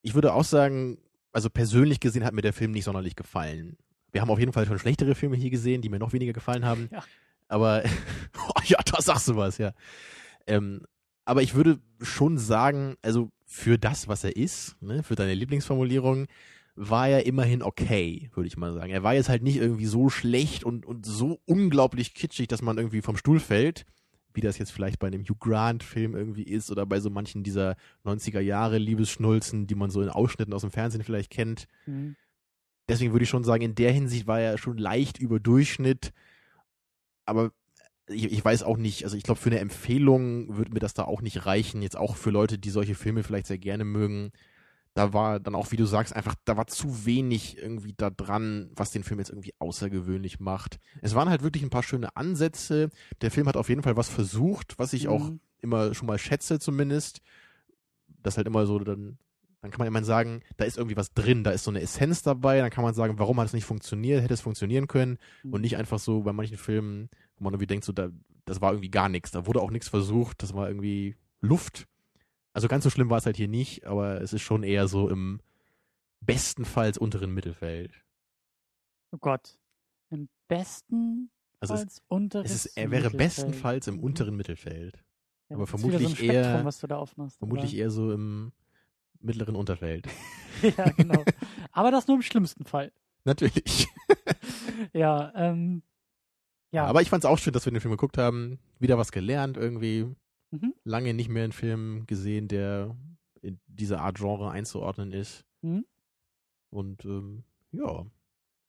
Ich 0.01 0.13
würde 0.13 0.33
auch 0.33 0.43
sagen, 0.43 0.97
also 1.31 1.49
persönlich 1.49 1.99
gesehen 1.99 2.23
hat 2.23 2.33
mir 2.33 2.41
der 2.41 2.53
Film 2.53 2.71
nicht 2.71 2.85
sonderlich 2.85 3.15
gefallen. 3.15 3.77
Wir 4.11 4.21
haben 4.21 4.29
auf 4.31 4.39
jeden 4.39 4.53
Fall 4.53 4.65
schon 4.65 4.79
schlechtere 4.79 5.13
Filme 5.13 5.35
hier 5.35 5.49
gesehen, 5.51 5.81
die 5.81 5.89
mir 5.89 5.99
noch 5.99 6.13
weniger 6.13 6.33
gefallen 6.33 6.65
haben. 6.65 6.89
Ja. 6.91 7.03
Aber 7.47 7.83
oh, 8.47 8.51
ja, 8.65 8.79
da 8.85 9.01
sagst 9.01 9.27
du 9.27 9.35
was, 9.35 9.57
ja. 9.57 9.73
Ähm, 10.47 10.81
aber 11.25 11.41
ich 11.43 11.53
würde 11.53 11.79
schon 12.01 12.37
sagen, 12.39 12.95
also 13.03 13.29
für 13.51 13.79
das, 13.79 14.07
was 14.07 14.23
er 14.23 14.35
ist, 14.35 14.79
ne, 14.79 15.01
für 15.01 15.15
deine 15.15 15.33
Lieblingsformulierung, 15.33 16.27
war 16.75 17.09
er 17.09 17.25
immerhin 17.25 17.63
okay, 17.63 18.29
würde 18.35 18.47
ich 18.47 18.57
mal 18.57 18.73
sagen. 18.73 18.91
Er 18.91 19.01
war 19.01 19.15
jetzt 19.15 19.27
halt 19.27 19.41
nicht 19.41 19.57
irgendwie 19.57 19.87
so 19.87 20.09
schlecht 20.09 20.63
und, 20.63 20.85
und 20.85 21.03
so 21.03 21.41
unglaublich 21.45 22.13
kitschig, 22.13 22.47
dass 22.47 22.61
man 22.61 22.77
irgendwie 22.77 23.01
vom 23.01 23.17
Stuhl 23.17 23.39
fällt, 23.39 23.87
wie 24.35 24.41
das 24.41 24.59
jetzt 24.59 24.71
vielleicht 24.71 24.99
bei 24.99 25.07
einem 25.07 25.23
Hugh 25.23 25.39
Grant-Film 25.39 26.15
irgendwie 26.15 26.43
ist 26.43 26.69
oder 26.69 26.85
bei 26.85 26.99
so 26.99 27.09
manchen 27.09 27.41
dieser 27.41 27.75
90er 28.05 28.39
Jahre 28.39 28.77
Liebesschnulzen, 28.77 29.65
die 29.65 29.75
man 29.75 29.89
so 29.89 30.03
in 30.03 30.09
Ausschnitten 30.09 30.53
aus 30.53 30.61
dem 30.61 30.71
Fernsehen 30.71 31.03
vielleicht 31.03 31.31
kennt. 31.31 31.65
Mhm. 31.87 32.15
Deswegen 32.87 33.13
würde 33.13 33.23
ich 33.23 33.29
schon 33.29 33.43
sagen, 33.43 33.63
in 33.63 33.73
der 33.73 33.91
Hinsicht 33.91 34.27
war 34.27 34.39
er 34.39 34.59
schon 34.59 34.77
leicht 34.77 35.17
über 35.17 35.39
Durchschnitt. 35.39 36.13
Aber 37.25 37.51
ich, 38.09 38.25
ich 38.31 38.43
weiß 38.43 38.63
auch 38.63 38.77
nicht, 38.77 39.03
also 39.03 39.15
ich 39.15 39.23
glaube, 39.23 39.39
für 39.39 39.49
eine 39.49 39.59
Empfehlung 39.59 40.57
würde 40.57 40.71
mir 40.73 40.79
das 40.79 40.93
da 40.93 41.03
auch 41.03 41.21
nicht 41.21 41.45
reichen. 41.45 41.81
Jetzt 41.81 41.97
auch 41.97 42.15
für 42.15 42.31
Leute, 42.31 42.57
die 42.57 42.69
solche 42.69 42.95
Filme 42.95 43.23
vielleicht 43.23 43.47
sehr 43.47 43.57
gerne 43.57 43.85
mögen. 43.85 44.31
Da 44.95 45.13
war 45.13 45.39
dann 45.39 45.55
auch, 45.55 45.71
wie 45.71 45.77
du 45.77 45.85
sagst, 45.85 46.15
einfach, 46.15 46.35
da 46.45 46.57
war 46.57 46.67
zu 46.67 47.05
wenig 47.05 47.57
irgendwie 47.57 47.93
da 47.95 48.09
dran, 48.09 48.71
was 48.75 48.91
den 48.91 49.03
Film 49.03 49.19
jetzt 49.19 49.29
irgendwie 49.29 49.53
außergewöhnlich 49.59 50.39
macht. 50.39 50.79
Es 51.01 51.13
waren 51.15 51.29
halt 51.29 51.43
wirklich 51.43 51.63
ein 51.63 51.69
paar 51.69 51.83
schöne 51.83 52.15
Ansätze. 52.15 52.89
Der 53.21 53.31
Film 53.31 53.47
hat 53.47 53.55
auf 53.55 53.69
jeden 53.69 53.83
Fall 53.83 53.95
was 53.95 54.09
versucht, 54.09 54.77
was 54.79 54.93
ich 54.93 55.07
auch 55.07 55.29
Mhm. 55.29 55.39
immer 55.61 55.93
schon 55.93 56.07
mal 56.07 56.17
schätze 56.17 56.59
zumindest. 56.59 57.21
Das 58.23 58.37
halt 58.37 58.47
immer 58.47 58.65
so, 58.65 58.79
dann, 58.79 59.17
dann 59.61 59.71
kann 59.71 59.79
man 59.79 59.87
immer 59.87 60.03
sagen, 60.03 60.41
da 60.57 60.65
ist 60.65 60.77
irgendwie 60.77 60.97
was 60.97 61.13
drin, 61.13 61.43
da 61.43 61.51
ist 61.51 61.63
so 61.63 61.71
eine 61.71 61.81
Essenz 61.81 62.23
dabei, 62.23 62.59
dann 62.59 62.69
kann 62.71 62.83
man 62.83 62.93
sagen, 62.93 63.19
warum 63.19 63.39
hat 63.39 63.47
es 63.47 63.53
nicht 63.53 63.65
funktioniert, 63.65 64.21
hätte 64.23 64.33
es 64.33 64.41
funktionieren 64.41 64.87
können 64.87 65.17
Mhm. 65.43 65.53
und 65.53 65.61
nicht 65.61 65.77
einfach 65.77 65.99
so 65.99 66.23
bei 66.23 66.33
manchen 66.33 66.57
Filmen, 66.57 67.09
wo 67.39 67.45
man 67.45 67.53
irgendwie 67.53 67.67
denkt, 67.67 67.85
so, 67.85 67.91
da, 67.93 68.09
das 68.45 68.61
war 68.61 68.71
irgendwie 68.73 68.91
gar 68.91 69.09
nichts, 69.09 69.31
da 69.31 69.45
wurde 69.45 69.61
auch 69.61 69.71
nichts 69.71 69.87
versucht, 69.89 70.43
das 70.43 70.53
war 70.53 70.67
irgendwie 70.67 71.15
Luft. 71.41 71.87
Also 72.53 72.67
ganz 72.67 72.83
so 72.83 72.89
schlimm 72.89 73.09
war 73.09 73.17
es 73.17 73.25
halt 73.25 73.37
hier 73.37 73.47
nicht, 73.47 73.85
aber 73.85 74.21
es 74.21 74.33
ist 74.33 74.41
schon 74.41 74.63
eher 74.63 74.87
so 74.87 75.09
im 75.09 75.39
bestenfalls 76.21 76.97
unteren 76.97 77.33
Mittelfeld. 77.33 77.93
Oh 79.11 79.17
Gott. 79.19 79.57
Im 80.09 80.27
besten 80.47 81.29
Also 81.59 81.75
es, 81.75 82.01
es 82.43 82.51
ist, 82.65 82.77
er 82.77 82.91
wäre 82.91 83.03
Mittelfeld. 83.05 83.17
bestenfalls 83.17 83.87
im 83.87 83.99
unteren 83.99 84.35
Mittelfeld. 84.35 85.03
Ja, 85.49 85.55
aber 85.55 85.67
vermutlich 85.67 86.17
so 86.17 86.23
eher- 86.23 86.63
was 86.65 86.79
du 86.79 86.87
da 86.87 86.97
aufmachst. 86.97 87.37
Vermutlich 87.39 87.75
eher 87.75 87.89
so 87.89 88.11
im 88.11 88.51
mittleren 89.19 89.55
Unterfeld. 89.55 90.07
ja, 90.77 90.89
genau. 90.91 91.23
Aber 91.71 91.91
das 91.91 92.07
nur 92.07 92.17
im 92.17 92.23
schlimmsten 92.23 92.65
Fall. 92.65 92.91
Natürlich. 93.23 93.87
Ja, 94.93 95.31
ähm, 95.35 95.83
ja. 96.71 96.85
Aber 96.85 97.01
ich 97.01 97.09
fand 97.09 97.23
es 97.23 97.29
auch 97.29 97.37
schön, 97.37 97.53
dass 97.53 97.65
wir 97.65 97.71
den 97.71 97.81
Film 97.81 97.91
geguckt 97.91 98.17
haben. 98.17 98.59
Wieder 98.79 98.97
was 98.97 99.11
gelernt 99.11 99.57
irgendwie. 99.57 100.07
Mhm. 100.51 100.73
Lange 100.83 101.13
nicht 101.13 101.29
mehr 101.29 101.43
einen 101.43 101.53
Film 101.53 102.05
gesehen, 102.07 102.47
der 102.47 102.95
in 103.41 103.59
diese 103.67 103.99
Art 104.01 104.17
Genre 104.17 104.51
einzuordnen 104.51 105.11
ist. 105.11 105.45
Mhm. 105.61 105.85
Und 106.71 107.05
ähm, 107.05 107.43
ja, 107.71 108.05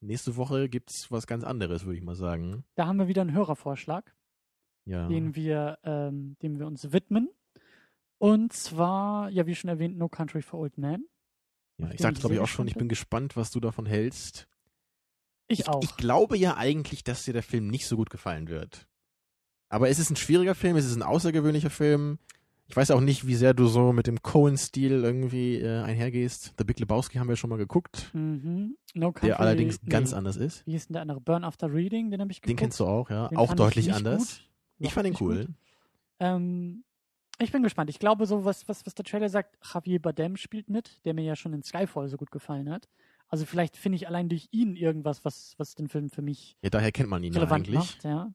nächste 0.01 0.37
Woche 0.37 0.69
gibt's 0.69 1.11
was 1.11 1.27
ganz 1.27 1.45
anderes, 1.45 1.85
würde 1.85 1.99
ich 1.99 2.05
mal 2.05 2.15
sagen. 2.15 2.65
Da 2.75 2.87
haben 2.87 2.99
wir 2.99 3.09
wieder 3.09 3.23
einen 3.23 3.33
Hörervorschlag, 3.33 4.15
Ja. 4.85 5.09
den 5.09 5.35
wir, 5.35 5.79
ähm, 5.85 6.37
dem 6.43 6.59
wir 6.59 6.67
uns 6.67 6.93
widmen. 6.93 7.29
Und 8.19 8.53
zwar, 8.53 9.31
ja, 9.31 9.47
wie 9.47 9.55
schon 9.55 9.69
erwähnt, 9.71 9.97
No 9.97 10.09
Country 10.09 10.43
for 10.43 10.61
Old 10.61 10.77
Men. 10.77 11.07
ja. 11.79 11.91
Ich 11.93 12.01
sagte, 12.01 12.21
glaube 12.21 12.35
ich, 12.35 12.41
auch 12.41 12.47
schon, 12.49 12.69
ich 12.69 12.75
bin 12.75 12.89
gespannt, 12.89 13.37
was 13.37 13.51
du 13.51 13.61
davon 13.61 13.87
hältst. 13.87 14.47
Ich, 15.51 15.69
auch. 15.69 15.83
Ich 15.83 15.97
glaube 15.97 16.37
ja 16.37 16.57
eigentlich, 16.57 17.05
dass 17.05 17.25
dir 17.25 17.33
der 17.33 17.43
Film 17.43 17.69
nicht 17.69 17.87
so 17.87 17.97
gut 17.97 18.11
gefallen 18.11 18.49
wird. 18.49 18.87
Aber 19.69 19.89
es 19.89 19.99
ist 19.99 20.11
ein 20.11 20.17
schwieriger 20.17 20.55
Film, 20.55 20.77
es 20.77 20.85
ist 20.85 20.97
ein 20.97 21.03
außergewöhnlicher 21.03 21.71
Film. 21.71 22.19
Ich 22.67 22.77
weiß 22.77 22.93
auch 22.93 23.01
nicht, 23.01 23.27
wie 23.27 23.35
sehr 23.35 23.53
du 23.53 23.67
so 23.67 23.93
mit 23.93 24.07
dem 24.07 24.23
Cohen-Stil 24.23 25.03
irgendwie 25.03 25.57
äh, 25.57 25.81
einhergehst. 25.81 26.55
The 26.57 26.65
Big 26.65 26.79
Lebowski 26.79 27.19
haben 27.19 27.29
wir 27.29 27.35
schon 27.35 27.51
mal 27.51 27.57
geguckt, 27.57 28.11
mhm. 28.13 28.77
No 28.95 29.11
Country, 29.11 29.29
der 29.29 29.41
allerdings 29.41 29.83
nee. 29.83 29.89
ganz 29.89 30.13
anders 30.13 30.37
ist. 30.37 30.65
Wie 30.67 30.73
hieß 30.73 30.87
denn 30.87 30.95
der 30.95 31.03
andere? 31.03 31.21
Burn 31.21 31.43
After 31.43 31.73
Reading, 31.73 32.13
den 32.13 32.21
habe 32.21 32.31
ich 32.31 32.41
geguckt. 32.41 32.51
Den 32.51 32.63
kennst 32.63 32.79
du 32.79 32.87
auch, 32.87 33.11
ja. 33.11 33.29
Den 33.29 33.39
auch 33.39 33.55
deutlich 33.55 33.93
anders. 33.93 34.41
Ich 34.79 34.93
fand 34.93 35.09
ihn 35.09 35.17
cool. 35.21 35.49
Ähm, 36.21 36.85
ich 37.41 37.51
bin 37.51 37.63
gespannt. 37.63 37.91
Ich 37.91 37.99
glaube, 37.99 38.27
so 38.27 38.45
was, 38.45 38.69
was, 38.69 38.87
was 38.87 38.95
der 38.95 39.05
Trailer 39.05 39.29
sagt, 39.29 39.59
Javier 39.75 40.01
Bardem 40.01 40.37
spielt 40.37 40.69
mit, 40.69 41.05
der 41.05 41.15
mir 41.15 41.25
ja 41.25 41.35
schon 41.35 41.53
in 41.53 41.63
Skyfall 41.63 42.09
so 42.09 42.17
gut 42.17 42.31
gefallen 42.31 42.71
hat. 42.71 42.89
Also 43.31 43.47
vielleicht 43.47 43.77
finde 43.77 43.97
ich 43.97 44.09
allein 44.09 44.29
durch 44.29 44.49
ihn 44.51 44.75
irgendwas, 44.77 45.25
was, 45.25 45.55
was 45.57 45.77
den 45.77 45.89
Film 45.89 46.11
für 46.11 46.21
mich 46.23 46.57
Ja, 46.63 46.71
daher 46.71 46.91
kennt 46.91 47.09
man 47.09 47.23
ihn 47.23 47.33
ja 47.33 47.39
relevant 47.39 47.69
eigentlich. 47.69 47.79
macht, 47.79 48.05
ja. 48.05 48.33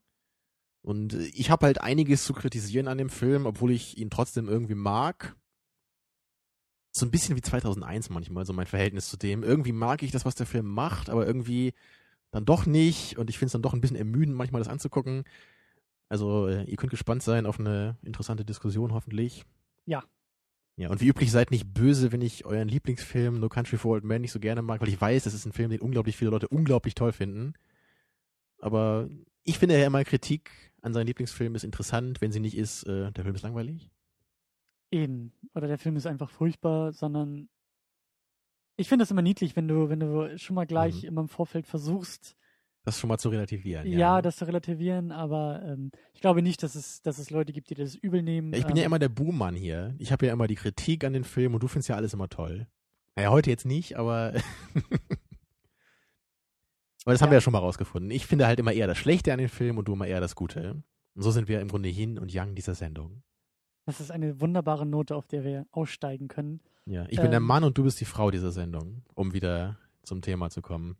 Und 0.82 1.14
äh, 1.14 1.26
ich 1.34 1.50
habe 1.50 1.66
halt 1.66 1.82
einiges 1.82 2.24
zu 2.24 2.34
kritisieren 2.34 2.88
an 2.88 2.98
dem 2.98 3.10
Film, 3.10 3.46
obwohl 3.46 3.72
ich 3.72 3.98
ihn 3.98 4.10
trotzdem 4.10 4.48
irgendwie 4.48 4.76
mag. 4.76 5.36
So 6.92 7.06
ein 7.06 7.12
bisschen 7.12 7.36
wie 7.36 7.42
2001 7.42 8.10
manchmal, 8.10 8.46
so 8.46 8.54
mein 8.54 8.68
Verhältnis 8.68 9.10
zu 9.10 9.18
dem. 9.18 9.44
Irgendwie 9.44 9.74
mag 9.74 10.02
ich 10.02 10.12
das, 10.12 10.24
was 10.24 10.36
der 10.36 10.46
Film 10.46 10.68
macht, 10.68 11.10
aber 11.10 11.28
irgendwie 11.28 11.74
dann 12.32 12.46
doch 12.46 12.66
nicht. 12.66 13.18
Und 13.18 13.30
ich 13.30 13.38
finde 13.38 13.48
es 13.48 13.52
dann 13.52 13.62
doch 13.62 13.74
ein 13.74 13.82
bisschen 13.82 13.98
ermüdend, 13.98 14.38
manchmal 14.38 14.62
das 14.62 14.70
anzugucken. 14.70 15.26
Also 16.08 16.48
äh, 16.48 16.64
ihr 16.64 16.78
könnt 16.78 16.92
gespannt 16.92 17.24
sein 17.24 17.46
auf 17.46 17.60
eine 17.60 17.98
interessante 18.02 18.46
Diskussion 18.46 18.94
hoffentlich. 18.94 19.44
Ja. 19.86 20.04
Ja, 20.77 20.89
und 20.89 20.99
wie 20.99 21.07
üblich 21.07 21.31
seid 21.31 21.52
nicht 21.52 21.73
böse, 21.73 22.11
wenn 22.11 22.22
ich 22.22 22.45
euren 22.45 22.68
Lieblingsfilm 22.68 23.39
No 23.39 23.47
Country 23.47 23.77
for 23.77 23.93
Old 23.93 24.03
Men 24.03 24.22
nicht 24.22 24.34
so 24.34 24.39
gerne 24.41 24.61
mag, 24.61 24.81
weil 24.81 24.89
ich 24.89 24.99
weiß, 24.99 25.23
das 25.23 25.34
ist 25.34 25.45
ein 25.45 25.53
Film, 25.53 25.69
den 25.69 25.80
unglaublich 25.80 26.18
viele 26.18 26.31
Leute 26.31 26.49
unglaublich 26.49 26.95
toll 26.95 27.14
finden. 27.14 27.53
Aber 28.60 29.10
ich 29.43 29.57
finde 29.57 29.80
ja 29.80 29.85
immer, 29.88 30.03
Kritik 30.03 30.52
an 30.81 30.93
seinen 30.93 31.07
Lieblingsfilm 31.07 31.56
ist 31.56 31.64
interessant. 31.64 32.19
Wenn 32.19 32.31
sie 32.31 32.39
nicht 32.41 32.57
ist, 32.57 32.84
äh, 32.84 33.11
der 33.11 33.23
Film 33.23 33.35
ist 33.35 33.43
langweilig. 33.43 33.89
Eben. 34.91 35.31
Oder 35.53 35.68
der 35.68 35.77
Film 35.77 35.95
ist 35.95 36.07
einfach 36.07 36.30
furchtbar, 36.30 36.91
sondern 36.91 37.47
ich 38.76 38.89
finde 38.89 39.03
es 39.03 39.11
immer 39.11 39.22
niedlich, 39.22 39.56
wenn 39.56 39.68
du, 39.69 39.88
wenn 39.89 40.02
du 40.02 40.38
schon 40.38 40.56
mal 40.56 40.68
gleich 40.68 41.03
Mhm. 41.03 41.07
immer 41.07 41.22
im 41.22 41.30
Vorfeld 41.30 41.68
versuchst, 41.68 42.35
Das 42.86 42.99
schon 42.99 43.07
mal 43.07 43.18
zu 43.18 43.30
relativieren. 43.30 43.88
ja, 43.88 43.98
Ja, 43.98 44.22
das 44.22 44.38
zu 44.38 44.45
relativieren, 44.45 45.12
aber 45.12 45.62
ähm, 45.66 45.91
ich 46.14 46.22
glaube 46.22 46.41
nicht, 46.41 46.62
dass 46.64 46.76
es, 46.76 47.02
dass 47.02 47.18
es 47.18 47.32
Leute 47.32 47.52
gibt, 47.52 47.70
die 47.72 47.76
das 47.76 47.95
übel 47.95 48.22
nehmen. 48.22 48.53
Ja, 48.53 48.60
ich 48.60 48.66
bin 48.66 48.76
ähm, 48.76 48.82
ja 48.82 48.86
immer 48.86 48.99
der 48.99 49.10
Buhmann 49.10 49.56
hier. 49.56 49.95
Ich 49.98 50.12
habe 50.12 50.28
ja 50.28 50.34
immer 50.34 50.48
die 50.48 50.56
Kritik 50.56 51.03
an 51.03 51.14
den 51.14 51.24
Film 51.24 51.53
und 51.56 51.64
du 51.64 51.68
findest 51.68 51.90
ja 51.90 51.95
alles 51.95 52.14
immer 52.14 52.30
toll. 52.30 52.68
Naja, 53.16 53.32
heute 53.32 53.49
jetzt 53.49 53.66
nicht, 53.66 53.98
aber. 53.98 54.34
aber 57.06 57.14
das 57.14 57.22
haben 57.22 57.28
Ja. 57.28 57.32
wir 57.32 57.38
ja 57.38 57.41
schon 57.41 57.53
mal 57.53 57.60
rausgefunden. 57.60 58.12
Ich 58.12 58.26
finde 58.26 58.48
halt 58.48 58.60
immer 58.60 58.74
eher 58.74 58.88
das 58.88 58.98
Schlechte 58.98 59.32
an 59.34 59.40
den 59.40 59.49
Film 59.49 59.78
und 59.78 59.88
du 59.88 59.94
immer 59.94 60.07
eher 60.07 60.22
das 60.22 60.36
Gute. 60.36 60.84
Und 61.16 61.22
so 61.22 61.32
sind 61.32 61.48
wir 61.48 61.62
im 61.62 61.68
Grunde 61.70 61.90
Yin 61.90 62.18
und 62.20 62.34
Yang 62.34 62.56
dieser 62.56 62.76
Sendung. 62.76 63.24
Das 63.86 63.99
ist 63.99 64.12
eine 64.12 64.41
wunderbare 64.41 64.86
Note, 64.86 65.16
auf 65.16 65.28
der 65.28 65.44
wir 65.44 65.68
aussteigen 65.72 66.28
können. 66.28 66.60
Ja, 66.86 67.06
ich 67.10 67.20
bin 67.20 67.32
der 67.32 67.38
Ähm. 67.40 67.45
Mann 67.45 67.64
und 67.64 67.78
du 67.78 67.84
bist 67.84 68.02
die 68.02 68.06
Frau 68.06 68.32
dieser 68.32 68.52
Sendung, 68.52 69.03
um 69.14 69.34
wieder 69.34 69.78
zum 70.03 70.22
Thema 70.22 70.49
zu 70.49 70.62
kommen. 70.62 70.98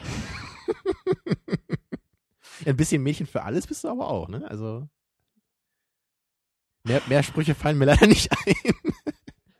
Ein 2.66 2.76
bisschen 2.76 3.02
Mädchen 3.02 3.26
für 3.26 3.42
alles 3.42 3.66
bist 3.66 3.84
du 3.84 3.88
aber 3.88 4.08
auch, 4.08 4.28
ne? 4.28 4.46
Also. 4.48 4.88
Mehr, 6.84 7.00
mehr 7.08 7.22
Sprüche 7.22 7.54
fallen 7.54 7.78
mir 7.78 7.86
leider 7.86 8.06
nicht 8.06 8.30
ein. 8.32 8.54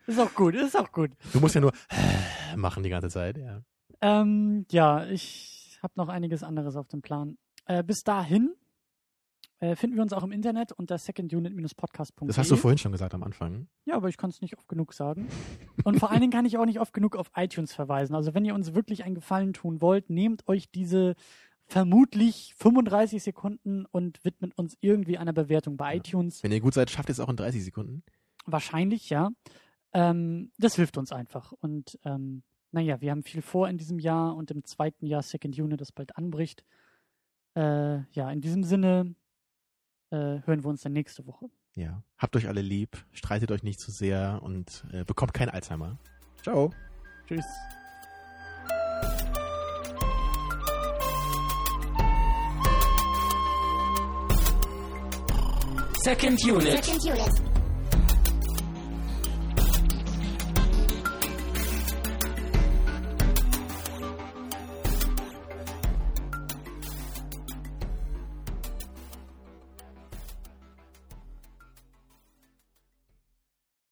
Ist 0.07 0.19
auch 0.19 0.33
gut, 0.33 0.55
ist 0.55 0.75
auch 0.75 0.91
gut. 0.91 1.11
Du 1.31 1.39
musst 1.39 1.55
ja 1.55 1.61
nur 1.61 1.71
machen 2.57 2.83
die 2.83 2.89
ganze 2.89 3.09
Zeit, 3.09 3.37
ja. 3.37 3.61
Ähm, 4.01 4.65
ja, 4.69 5.05
ich 5.05 5.79
habe 5.81 5.93
noch 5.95 6.09
einiges 6.09 6.43
anderes 6.43 6.75
auf 6.75 6.89
dem 6.89 7.01
Plan. 7.01 7.37
Äh, 7.65 7.81
bis 7.81 8.03
dahin 8.03 8.53
äh, 9.61 9.75
finden 9.75 9.95
wir 9.95 10.03
uns 10.03 10.11
auch 10.11 10.23
im 10.23 10.31
Internet 10.31 10.71
unter 10.73 10.97
secondunit-podcast.de. 10.97 12.27
Das 12.27 12.37
hast 12.37 12.51
du 12.51 12.55
vorhin 12.57 12.77
schon 12.77 12.91
gesagt 12.91 13.13
am 13.13 13.23
Anfang. 13.23 13.67
Ja, 13.85 13.95
aber 13.95 14.09
ich 14.09 14.17
kann 14.17 14.29
es 14.29 14.41
nicht 14.41 14.57
oft 14.57 14.67
genug 14.67 14.93
sagen. 14.93 15.27
Und 15.83 15.99
vor 15.99 16.11
allen 16.11 16.19
Dingen 16.21 16.31
kann 16.33 16.45
ich 16.45 16.57
auch 16.57 16.65
nicht 16.65 16.79
oft 16.79 16.93
genug 16.93 17.15
auf 17.15 17.31
iTunes 17.35 17.73
verweisen. 17.73 18.15
Also 18.15 18.33
wenn 18.33 18.43
ihr 18.43 18.53
uns 18.55 18.73
wirklich 18.73 19.03
einen 19.03 19.15
Gefallen 19.15 19.53
tun 19.53 19.81
wollt, 19.81 20.09
nehmt 20.09 20.47
euch 20.47 20.69
diese 20.71 21.15
vermutlich 21.67 22.53
35 22.57 23.23
Sekunden 23.23 23.85
und 23.85 24.23
widmet 24.25 24.57
uns 24.57 24.75
irgendwie 24.81 25.17
einer 25.17 25.31
Bewertung 25.33 25.77
bei 25.77 25.93
Ja. 25.93 25.97
iTunes. 25.99 26.43
Wenn 26.43 26.51
ihr 26.51 26.59
gut 26.59 26.73
seid, 26.73 26.89
schafft 26.89 27.09
ihr 27.09 27.13
es 27.13 27.19
auch 27.21 27.29
in 27.29 27.37
30 27.37 27.63
Sekunden. 27.63 28.03
Wahrscheinlich, 28.45 29.09
ja. 29.09 29.29
Ähm, 29.93 30.51
das 30.57 30.75
hilft 30.75 30.97
uns 30.97 31.11
einfach. 31.11 31.51
Und 31.53 31.97
ähm, 32.03 32.43
naja, 32.71 32.99
wir 32.99 33.11
haben 33.11 33.23
viel 33.23 33.41
vor 33.41 33.69
in 33.69 33.77
diesem 33.77 33.99
Jahr 33.99 34.35
und 34.35 34.51
im 34.51 34.63
zweiten 34.63 35.05
Jahr 35.05 35.21
Second 35.21 35.57
Unit, 35.59 35.79
das 35.79 35.91
bald 35.91 36.17
anbricht. 36.17 36.65
Äh, 37.55 37.99
ja, 38.11 38.31
in 38.31 38.41
diesem 38.41 38.63
Sinne 38.63 39.13
äh, 40.11 40.45
hören 40.45 40.63
wir 40.63 40.67
uns 40.67 40.81
dann 40.81 40.93
nächste 40.93 41.25
Woche. 41.25 41.47
Ja. 41.75 42.03
Habt 42.17 42.35
euch 42.35 42.47
alle 42.47 42.61
lieb, 42.61 43.05
streitet 43.13 43.51
euch 43.51 43.63
nicht 43.63 43.79
zu 43.79 43.91
sehr 43.91 44.39
und 44.43 44.85
äh, 44.91 45.03
bekommt 45.05 45.33
kein 45.33 45.49
Alzheimer. 45.49 45.97
Ciao. 46.43 46.71
Tschüss. 47.27 47.45
Second 56.03 56.43
Unit. 56.43 56.83
Second 56.83 57.05
unit. 57.05 57.50